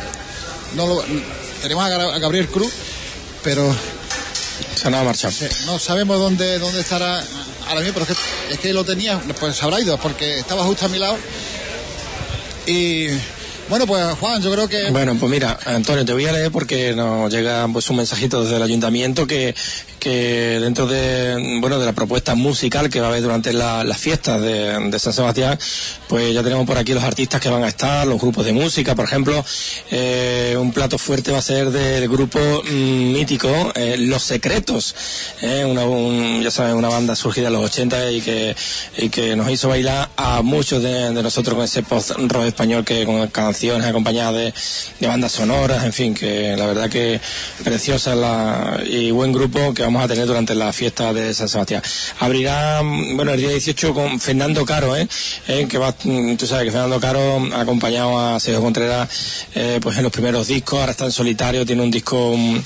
No 0.75 0.87
lo... 0.87 1.05
Tenemos 1.63 1.85
a 1.85 2.19
Gabriel 2.19 2.49
Cruz, 2.49 2.73
pero... 3.45 3.75
Se 4.77 4.91
nos 4.91 5.01
ha 5.01 5.05
marchado. 5.05 5.35
No 5.67 5.79
sabemos 5.79 6.19
dónde, 6.19 6.59
dónde 6.59 6.81
estará 6.81 7.23
ahora 7.71 7.81
mismo, 7.81 7.95
pero 7.95 8.13
es 8.13 8.19
que, 8.19 8.55
es 8.55 8.61
que 8.61 8.73
lo 8.73 8.85
tenía, 8.85 9.19
pues 9.39 9.63
habrá 9.63 9.81
ido, 9.81 9.97
porque 9.99 10.39
estaba 10.39 10.65
justo 10.65 10.87
a 10.87 10.89
mi 10.89 10.99
lado. 10.99 11.17
Y 12.67 13.07
bueno, 13.69 13.87
pues 13.87 14.05
Juan, 14.19 14.43
yo 14.43 14.51
creo 14.53 14.69
que... 14.69 14.91
Bueno, 14.91 15.17
pues 15.19 15.31
mira, 15.31 15.59
Antonio, 15.65 16.05
te 16.05 16.13
voy 16.13 16.27
a 16.27 16.33
leer 16.33 16.51
porque 16.51 16.93
nos 16.93 17.33
llega 17.33 17.69
pues, 17.73 17.89
un 17.89 17.97
mensajito 17.97 18.43
desde 18.43 18.57
el 18.57 18.63
ayuntamiento 18.63 19.27
que, 19.27 19.55
que 20.01 20.59
dentro 20.61 20.87
de 20.87 21.59
bueno 21.61 21.79
de 21.79 21.87
la 21.87 21.93
propuesta 21.93 22.35
musical 22.35 22.91
que 22.91 22.99
va 23.01 23.07
a 23.07 23.11
haber 23.11 23.23
durante 23.23 23.53
la- 23.53 23.85
las 23.85 23.99
fiestas 23.99 24.41
de, 24.43 24.99
San 24.99 25.13
Sebastián, 25.13 25.59
pues 26.09 26.35
ya 26.35 26.43
tenemos 26.43 26.67
por 26.67 26.77
aquí 26.79 26.93
los 26.95 27.05
artistas 27.05 27.41
que 27.41 27.49
van 27.49 27.63
a 27.63 27.69
estar, 27.69 28.07
los 28.07 28.21
grupos 28.21 28.45
de 28.45 28.53
música, 28.53 28.95
por 28.97 29.05
ejemplo, 29.05 29.45
eh, 29.91 30.57
un 30.59 30.73
plato 30.73 30.99
fuerte 30.99 31.31
va 31.33 31.39
a 31.39 31.43
ser 31.43 31.71
del 31.71 32.09
grupo 32.09 32.39
mm, 32.39 33.13
mítico 33.13 33.73
eh, 33.75 33.97
Los 33.99 34.23
Secretos, 34.25 34.95
eh, 35.43 35.65
una, 35.65 35.85
un- 35.85 36.43
ya 36.43 36.51
saben, 36.51 36.75
una 36.75 36.89
banda 36.89 37.15
surgida 37.15 37.47
en 37.49 37.53
los 37.53 37.65
80 37.65 38.11
y 38.11 38.21
que, 38.23 38.57
y 38.99 39.09
que 39.11 39.37
nos 39.37 39.51
hizo 39.51 39.69
bailar 39.69 40.09
a 40.17 40.43
muchos 40.43 40.83
de, 40.83 41.13
de 41.13 41.23
nosotros 41.23 41.55
con 41.55 41.65
ese 41.65 41.83
post-rock 41.83 42.45
español 42.47 42.85
que 42.85 43.05
con 43.05 43.27
canciones 43.29 43.87
acompañadas 43.87 44.35
de, 44.35 44.55
de 45.01 45.07
bandas 45.07 45.33
sonoras, 45.33 45.85
en 45.85 45.93
fin, 45.93 46.15
que 46.15 46.57
la 46.57 46.67
verdad 46.67 46.89
que 46.89 47.21
preciosa 47.63 48.15
la, 48.15 48.81
y 48.87 49.11
buen 49.11 49.33
grupo 49.33 49.75
que 49.75 49.83
vamos 49.91 50.05
a 50.05 50.09
tener 50.09 50.25
durante 50.25 50.55
la 50.55 50.73
fiesta 50.73 51.13
de 51.13 51.35
San 51.35 51.49
Sebastián. 51.49 51.83
Abrirá, 52.21 52.81
mm, 52.81 53.17
bueno, 53.17 53.33
el 53.33 53.41
día 53.41 53.51
18 53.51 53.93
con 53.93 54.21
Fernando 54.21 54.65
Caro, 54.65 54.97
¿eh? 54.97 55.09
Eh, 55.49 55.67
que 55.69 55.79
va, 55.79 55.93
mm, 56.05 56.37
tú 56.37 56.47
sabes 56.47 56.67
que 56.67 56.71
Fernando 56.71 57.01
Caro 57.01 57.43
ha 57.53 57.61
acompañado 57.61 58.17
a 58.17 58.39
Sergio 58.39 58.63
Contreras 58.63 59.09
eh, 59.55 59.81
pues 59.83 59.97
en 59.97 60.05
los 60.05 60.13
primeros 60.13 60.47
discos, 60.47 60.79
ahora 60.79 60.93
está 60.93 61.07
en 61.07 61.13
solitario, 61.13 61.67
tiene 61.67 61.83
un 61.83 61.91
disco 61.91 62.37
mm, 62.37 62.59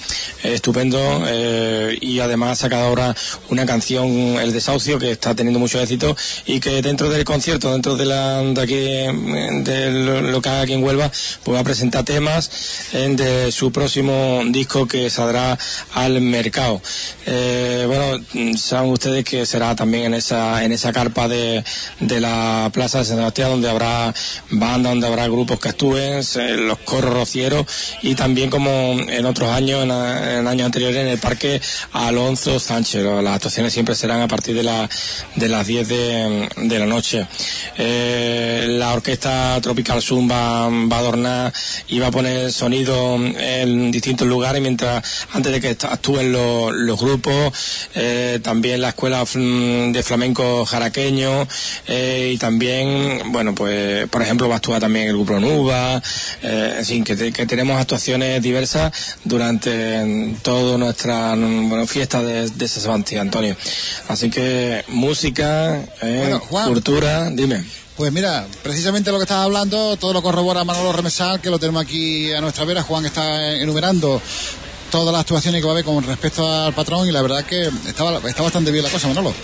estupendo 0.43 0.99
eh, 1.27 1.97
y 1.99 2.21
además 2.21 2.51
ha 2.53 2.57
sacado 2.65 2.89
ahora 2.89 3.17
una 3.49 3.65
canción, 3.65 4.07
El 4.39 4.53
Desahucio, 4.53 4.99
que 4.99 5.13
está 5.13 5.35
teniendo 5.35 5.59
mucho 5.59 5.81
éxito 5.81 6.15
y 6.45 6.61
que 6.61 6.83
dentro 6.83 7.09
del 7.09 7.25
concierto, 7.25 7.73
dentro 7.73 7.97
de 7.97 8.05
la 8.05 8.43
de 8.43 8.61
aquí 8.61 9.95
lo, 10.05 10.21
lo 10.21 10.43
que 10.43 10.49
haga 10.51 10.61
aquí 10.61 10.75
en 10.75 10.85
Huelva, 10.85 11.11
pues 11.43 11.57
va 11.57 11.61
a 11.61 11.65
presentar 11.65 12.05
temas 12.05 12.51
eh, 12.93 13.09
de 13.17 13.51
su 13.51 13.73
próximo 13.73 14.43
disco 14.47 14.87
que 14.87 15.09
saldrá 15.09 15.59
al 15.95 16.21
mercado. 16.21 16.83
Eh, 17.27 17.85
bueno, 17.87 18.57
saben 18.57 18.91
ustedes 18.91 19.25
que 19.25 19.47
será 19.47 19.75
también 19.75 20.05
en 20.05 20.15
esa 20.15 20.63
en 20.65 20.73
esa 20.73 20.93
carpa 20.93 21.29
de, 21.29 21.65
de 22.01 22.21
la 22.21 22.71
Plaza 22.73 22.99
de 22.99 23.05
San 23.05 23.17
Sebastián 23.17 23.51
donde 23.51 23.71
habrá 23.71 24.15
bandas, 24.51 24.93
donde 24.93 25.07
habrá 25.07 25.27
grupos 25.27 25.59
que 25.59 25.71
actúen, 25.71 26.23
los 26.67 26.79
coros 26.79 27.13
rocieros 27.13 27.67
y 28.03 28.15
también 28.15 28.51
como 28.51 28.71
en 28.71 29.25
otros 29.27 29.51
años, 29.51 29.83
en, 29.83 29.91
en 29.91 30.47
años 30.47 30.67
anteriores 30.67 31.01
en 31.01 31.09
el 31.09 31.19
Parque 31.19 31.61
Alonso 31.93 32.59
Sánchez. 32.59 33.05
Las 33.05 33.35
actuaciones 33.35 33.73
siempre 33.73 33.95
serán 33.95 34.21
a 34.21 34.29
partir 34.29 34.55
de, 34.55 34.63
la, 34.63 34.89
de 35.37 35.49
las 35.49 35.67
10 35.67 35.89
de, 35.89 36.79
la 36.79 36.87
noche. 36.87 37.27
Eh, 37.77 38.67
la 38.69 38.93
orquesta 38.93 39.59
Tropical 39.61 40.03
Zoom 40.03 40.31
va, 40.31 40.65
a 40.65 40.99
adornar 40.99 41.53
y 41.89 41.99
va 41.99 42.09
a 42.09 42.11
poner 42.11 42.53
sonido 42.53 43.17
en 43.17 43.91
distintos 43.91 44.27
lugares 44.27 44.61
mientras 44.61 45.27
antes 45.33 45.53
de 45.53 45.61
que 45.61 45.87
actúen 45.87 46.33
los 46.33 47.01
grupos, 47.05 47.53
eh, 47.95 48.41
también 48.43 48.81
la 48.81 48.89
escuela 48.91 49.23
mm, 49.25 49.93
de 49.93 50.03
flamenco 50.03 50.65
jaraqueño 50.65 51.47
eh, 51.87 52.33
y 52.35 52.39
también, 52.39 53.33
bueno, 53.33 53.55
pues 53.55 54.09
por 54.09 54.23
ejemplo 54.23 54.49
va 54.49 54.55
a 54.55 54.59
actuar 54.59 54.81
también 54.81 55.07
el 55.09 55.15
grupo 55.15 55.39
Nuba, 55.39 56.03
eh, 56.43 56.75
en 56.79 56.85
fin, 56.85 57.05
que, 57.05 57.15
te- 57.17 57.33
que 57.33 57.47
tenemos 57.47 57.81
actuaciones 57.81 58.43
diversas 58.43 58.93
durante 59.25 60.35
toda 60.43 60.79
nuestra 60.79 61.35
mm, 61.37 61.69
bueno, 61.69 61.87
fiesta 61.87 62.23
de, 62.23 62.49
de 62.51 62.69
Sebastián, 62.69 63.23
Antonio. 63.27 63.57
Así 64.09 64.31
que 64.31 64.85
música, 64.89 65.77
eh, 66.03 66.19
Bueno, 66.23 66.41
Juan. 66.41 66.69
cultura, 66.69 67.31
dime. 67.31 67.65
Pues 67.97 68.13
mira, 68.13 68.45
precisamente 68.65 69.13
lo 69.13 69.19
que 69.19 69.23
estaba 69.23 69.45
hablando, 69.45 69.97
todo 69.97 70.13
lo 70.13 70.21
corrobora 70.21 70.65
Manolo 70.65 70.93
Remesal, 70.93 71.41
que 71.41 71.49
lo 71.49 71.61
tenemos 71.61 71.81
aquí 71.85 72.33
a 72.33 72.41
nuestra 72.41 72.65
vera. 72.65 72.83
Juan 72.83 73.07
está 73.07 73.53
enumerando 73.55 74.21
todas 75.01 75.13
las 75.13 75.23
actuaciones 75.23 75.61
que 75.61 75.65
va 75.67 75.73
a 75.73 75.75
haber 75.75 75.85
con 75.85 76.05
respecto 76.05 76.49
al 76.49 76.73
patrón 76.73 77.09
y 77.09 77.11
la 77.11 77.21
verdad 77.21 77.45
que 77.45 77.69
estaba, 77.87 78.19
está 78.29 78.43
bastante 78.43 78.71
bien 78.71 78.85
la 78.85 78.91
cosa, 78.91 79.09
Manolo. 79.09 79.35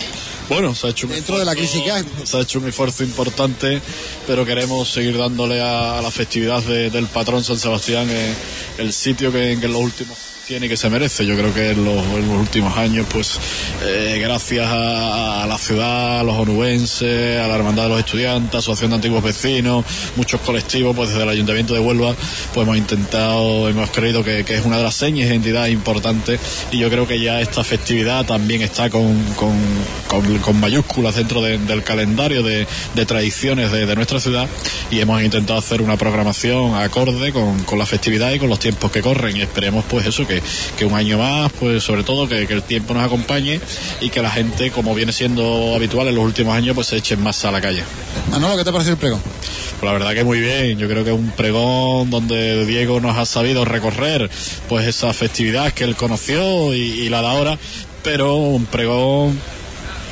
Bueno, 0.47 0.73
se 0.73 0.87
ha 0.87 0.89
hecho 0.91 1.07
un 1.07 1.13
Dentro 1.13 1.37
de 1.37 1.43
la 1.45 1.53
crisis 1.55 1.81
que 1.81 1.91
hay. 1.91 2.03
se 2.23 2.37
ha 2.37 2.41
hecho 2.41 2.59
un 2.59 2.67
esfuerzo 2.69 3.03
importante, 3.03 3.81
pero 4.27 4.45
queremos 4.45 4.87
seguir 4.89 5.17
dándole 5.17 5.61
a, 5.61 5.97
a 5.99 6.01
la 6.01 6.09
festividad 6.11 6.61
de- 6.63 6.89
del 6.89 7.05
patrón 7.07 7.43
San 7.43 7.57
Sebastián 7.59 8.07
eh, 8.09 8.33
el 8.77 8.93
sitio 8.93 9.31
que, 9.31 9.57
que 9.59 9.65
en 9.65 9.71
los 9.73 9.81
últimos 9.81 10.17
tiene 10.47 10.67
que 10.67 10.75
se 10.77 10.89
merece. 10.89 11.25
Yo 11.25 11.35
creo 11.37 11.53
que 11.53 11.69
en 11.71 11.85
los, 11.85 12.03
últimos 12.39 12.77
años, 12.77 13.05
pues 13.11 13.39
eh, 13.83 14.19
gracias 14.21 14.67
a, 14.69 15.45
la 15.47 15.57
ciudad, 15.57 16.19
a 16.19 16.23
los 16.23 16.35
onubenses, 16.35 17.39
a 17.39 17.47
la 17.47 17.55
Hermandad 17.55 17.83
de 17.83 17.89
los 17.89 17.99
Estudiantes, 17.99 18.55
Asociación 18.59 18.91
de 18.91 18.95
Antiguos 18.95 19.23
Vecinos, 19.23 19.85
muchos 20.15 20.41
colectivos, 20.41 20.95
pues 20.95 21.09
desde 21.09 21.23
el 21.23 21.29
Ayuntamiento 21.29 21.73
de 21.73 21.79
Huelva, 21.79 22.15
pues 22.53 22.65
hemos 22.65 22.77
intentado, 22.77 23.69
hemos 23.69 23.89
creído 23.91 24.23
que, 24.23 24.43
que 24.43 24.55
es 24.55 24.65
una 24.65 24.77
de 24.77 24.83
las 24.83 24.95
señas 24.95 25.27
de 25.29 25.35
identidad 25.35 25.67
importantes 25.67 26.39
y 26.71 26.79
yo 26.79 26.89
creo 26.89 27.07
que 27.07 27.19
ya 27.19 27.39
esta 27.41 27.63
festividad 27.63 28.25
también 28.25 28.61
está 28.61 28.89
con, 28.89 29.23
con, 29.35 29.53
con- 30.07 30.37
con 30.39 30.59
mayúsculas 30.59 31.15
dentro 31.15 31.41
de- 31.41 31.57
del 31.59 31.83
calendario 31.83 32.43
de, 32.43 32.67
tradiciones 33.05 33.71
de, 33.71 33.85
de 33.85 33.95
nuestra 33.95 34.19
ciudad 34.19 34.47
y 34.91 34.99
hemos 34.99 35.21
intentado 35.23 35.57
hacer 35.59 35.81
una 35.81 35.97
programación 35.97 36.75
acorde 36.75 37.31
con, 37.33 37.63
con 37.63 37.79
la 37.79 37.85
festividad 37.85 38.31
y 38.31 38.39
con 38.39 38.47
los 38.49 38.59
tiempos 38.59 38.91
que 38.91 39.01
corren 39.01 39.35
y 39.37 39.41
esperemos 39.41 39.83
pues 39.89 40.05
eso 40.05 40.25
que, 40.27 40.30
que 40.77 40.85
un 40.85 40.93
año 40.93 41.17
más 41.17 41.51
pues 41.59 41.83
sobre 41.83 42.03
todo 42.03 42.27
que, 42.27 42.47
que 42.47 42.53
el 42.53 42.63
tiempo 42.63 42.93
nos 42.93 43.03
acompañe 43.03 43.59
y 43.99 44.09
que 44.09 44.21
la 44.21 44.29
gente 44.29 44.71
como 44.71 44.93
viene 44.93 45.11
siendo 45.11 45.73
habitual 45.75 46.07
en 46.07 46.15
los 46.15 46.23
últimos 46.23 46.55
años 46.55 46.75
pues 46.75 46.87
se 46.87 46.97
echen 46.97 47.21
más 47.21 47.43
a 47.45 47.51
la 47.51 47.59
calle 47.59 47.83
Manolo, 48.29 48.57
¿qué 48.57 48.63
te 48.63 48.71
parece 48.71 48.91
el 48.91 48.97
pregón? 48.97 49.21
pues 49.21 49.91
la 49.91 49.93
verdad 49.93 50.13
que 50.13 50.23
muy 50.23 50.39
bien, 50.39 50.77
yo 50.77 50.87
creo 50.87 51.03
que 51.03 51.09
es 51.09 51.17
un 51.17 51.31
pregón 51.31 52.11
donde 52.11 52.65
Diego 52.65 53.01
nos 53.01 53.17
ha 53.17 53.25
sabido 53.25 53.65
recorrer 53.65 54.29
pues 54.69 54.87
esa 54.87 55.11
festividad 55.11 55.73
que 55.73 55.83
él 55.83 55.95
conoció 55.95 56.73
y, 56.75 56.81
y 56.81 57.09
la 57.09 57.21
de 57.21 57.27
ahora, 57.27 57.57
pero 58.03 58.35
un 58.35 58.67
pregón 58.67 59.39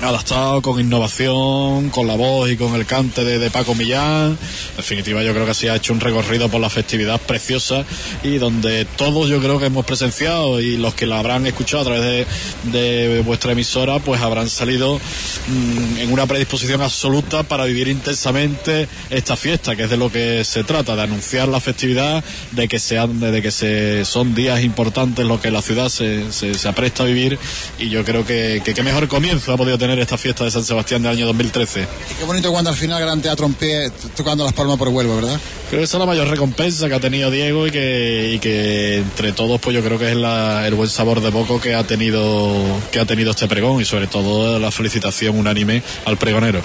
adaptado 0.01 0.61
con 0.61 0.79
innovación, 0.79 1.89
con 1.89 2.07
la 2.07 2.15
voz 2.15 2.49
y 2.49 2.57
con 2.57 2.75
el 2.75 2.85
cante 2.85 3.23
de, 3.23 3.49
Paco 3.51 3.75
Millán. 3.75 4.37
En 4.71 4.77
definitiva, 4.77 5.23
yo 5.23 5.33
creo 5.33 5.45
que 5.45 5.53
se 5.53 5.69
ha 5.69 5.75
hecho 5.75 5.93
un 5.93 5.99
recorrido 5.99 6.49
por 6.49 6.61
la 6.61 6.69
festividad 6.69 7.19
preciosa 7.19 7.83
y 8.23 8.37
donde 8.37 8.85
todos 8.85 9.29
yo 9.29 9.39
creo 9.39 9.59
que 9.59 9.65
hemos 9.65 9.85
presenciado 9.85 10.61
y 10.61 10.77
los 10.77 10.93
que 10.93 11.05
la 11.05 11.19
habrán 11.19 11.45
escuchado 11.47 11.81
a 11.81 11.85
través 11.85 12.27
de, 12.63 13.23
vuestra 13.25 13.51
emisora, 13.51 13.99
pues 13.99 14.21
habrán 14.21 14.49
salido 14.49 14.99
mmm, 15.47 15.97
en 15.97 16.13
una 16.13 16.25
predisposición 16.27 16.81
absoluta 16.81 17.43
para 17.43 17.65
vivir 17.65 17.87
intensamente 17.87 18.87
esta 19.09 19.35
fiesta, 19.35 19.75
que 19.75 19.83
es 19.83 19.89
de 19.89 19.97
lo 19.97 20.11
que 20.11 20.43
se 20.45 20.63
trata, 20.63 20.95
de 20.95 21.01
anunciar 21.01 21.47
la 21.47 21.59
festividad, 21.59 22.23
de 22.51 22.67
que 22.67 22.79
sean, 22.79 23.19
de, 23.19 23.41
que 23.41 23.51
se 23.51 24.05
son 24.05 24.33
días 24.35 24.63
importantes 24.63 25.25
lo 25.25 25.41
que 25.41 25.51
la 25.51 25.61
ciudad 25.61 25.89
se, 25.89 26.31
se, 26.31 26.53
se 26.53 26.67
apresta 26.67 27.03
a 27.03 27.05
vivir 27.07 27.37
y 27.77 27.89
yo 27.89 28.05
creo 28.05 28.25
que 28.25 28.61
qué 28.63 28.83
mejor 28.83 29.07
comienzo 29.07 29.53
ha 29.53 29.57
podido 29.57 29.77
tener 29.77 29.88
esta 29.97 30.17
fiesta 30.17 30.43
de 30.43 30.51
San 30.51 30.63
Sebastián 30.63 31.01
del 31.01 31.13
año 31.13 31.25
2013. 31.25 31.81
Y 31.81 32.13
qué 32.19 32.25
bonito 32.25 32.51
cuando 32.51 32.69
al 32.69 32.75
final 32.75 33.01
Gran 33.01 33.21
Teatro 33.21 33.47
en 33.47 33.53
pie 33.55 33.91
tocando 34.15 34.43
las 34.43 34.53
palmas 34.53 34.77
por 34.77 34.89
Huelva, 34.89 35.15
¿verdad? 35.15 35.39
Creo 35.69 35.79
que 35.79 35.85
esa 35.85 35.97
es 35.97 35.99
la 35.99 36.05
mayor 36.05 36.27
recompensa 36.27 36.87
que 36.87 36.93
ha 36.93 36.99
tenido 36.99 37.31
Diego 37.31 37.65
y 37.65 37.71
que, 37.71 38.31
y 38.35 38.39
que 38.39 38.97
entre 38.97 39.31
todos 39.31 39.59
pues 39.59 39.75
yo 39.75 39.83
creo 39.83 39.97
que 39.97 40.11
es 40.11 40.15
la, 40.17 40.67
el 40.67 40.75
buen 40.75 40.89
sabor 40.89 41.21
de 41.21 41.31
poco 41.31 41.59
que 41.59 41.73
ha 41.73 41.83
tenido 41.83 42.55
que 42.91 42.99
ha 42.99 43.05
tenido 43.05 43.31
este 43.31 43.47
pregón 43.47 43.81
y 43.81 43.85
sobre 43.85 44.07
todo 44.07 44.59
la 44.59 44.71
felicitación 44.71 45.37
unánime 45.39 45.81
al 46.05 46.17
pregonero. 46.17 46.61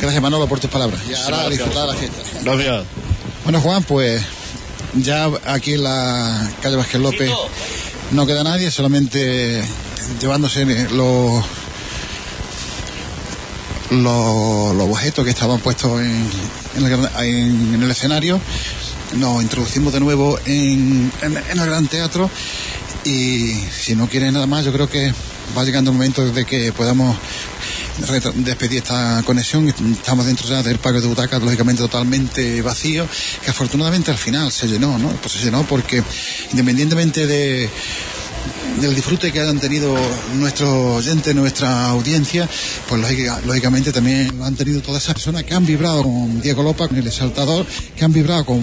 Gracias 0.00 0.22
Manolo 0.22 0.46
por 0.46 0.60
tus 0.60 0.70
palabras. 0.70 1.00
Y 1.08 1.14
ahora 1.14 1.42
a 1.42 1.48
disfrutar 1.48 1.88
la 1.88 1.94
fiesta. 1.94 2.20
Gracias. 2.42 2.84
Bueno 3.44 3.60
Juan, 3.60 3.82
pues 3.82 4.22
ya 4.94 5.30
aquí 5.46 5.74
en 5.74 5.84
la 5.84 6.50
calle 6.62 6.76
Vázquez 6.76 7.00
López 7.00 7.30
no 8.10 8.26
queda 8.26 8.44
nadie, 8.44 8.70
solamente 8.70 9.62
llevándose 10.20 10.64
los 10.90 11.44
los, 14.02 14.88
objetos 14.88 15.24
que 15.24 15.30
estaban 15.30 15.60
puestos 15.60 16.00
en, 16.00 16.30
el, 16.76 17.74
en, 17.74 17.90
escenario. 17.90 18.40
Nos 19.14 19.42
introducimos 19.42 19.92
de 19.92 20.00
nuevo 20.00 20.38
en, 20.44 21.12
en, 21.22 21.36
el 21.36 21.66
Gran 21.66 21.86
Teatro 21.86 22.30
y 23.04 23.54
si 23.70 23.94
no 23.94 24.08
quieren 24.08 24.34
nada 24.34 24.46
más, 24.46 24.64
yo 24.64 24.72
creo 24.72 24.88
que 24.88 25.12
va 25.56 25.64
llegando 25.64 25.90
el 25.90 25.96
momento 25.96 26.24
de 26.26 26.44
que 26.44 26.72
podamos 26.72 27.16
despedir 28.36 28.78
esta 28.78 29.22
conexión. 29.24 29.68
Estamos 29.68 30.26
dentro 30.26 30.48
ya 30.48 30.62
del 30.62 30.78
parque 30.78 31.00
de 31.00 31.06
butacas, 31.06 31.42
lógicamente 31.42 31.82
totalmente 31.82 32.62
vacío, 32.62 33.06
que 33.42 33.50
afortunadamente 33.50 34.10
al 34.10 34.18
final 34.18 34.50
se 34.50 34.66
llenó, 34.66 34.98
¿no? 34.98 35.08
Pues 35.10 35.34
se 35.34 35.44
llenó 35.44 35.64
porque 35.64 36.02
independientemente 36.50 37.26
de 37.26 37.70
del 38.80 38.94
disfrute 38.94 39.32
que 39.32 39.40
hayan 39.40 39.58
tenido 39.58 39.94
nuestros 40.34 40.68
oyentes, 40.68 41.34
nuestra 41.34 41.88
audiencia, 41.88 42.48
pues 42.88 43.00
lógica, 43.00 43.40
lógicamente 43.46 43.92
también 43.92 44.36
lo 44.36 44.44
han 44.44 44.56
tenido 44.56 44.80
todas 44.80 45.02
esas 45.02 45.14
personas 45.14 45.44
que 45.44 45.54
han 45.54 45.64
vibrado 45.64 46.02
con 46.02 46.40
Diego 46.40 46.62
Lopa, 46.62 46.88
con 46.88 46.96
el 46.96 47.06
exaltador, 47.06 47.66
que 47.96 48.04
han 48.04 48.12
vibrado 48.12 48.44
con 48.44 48.62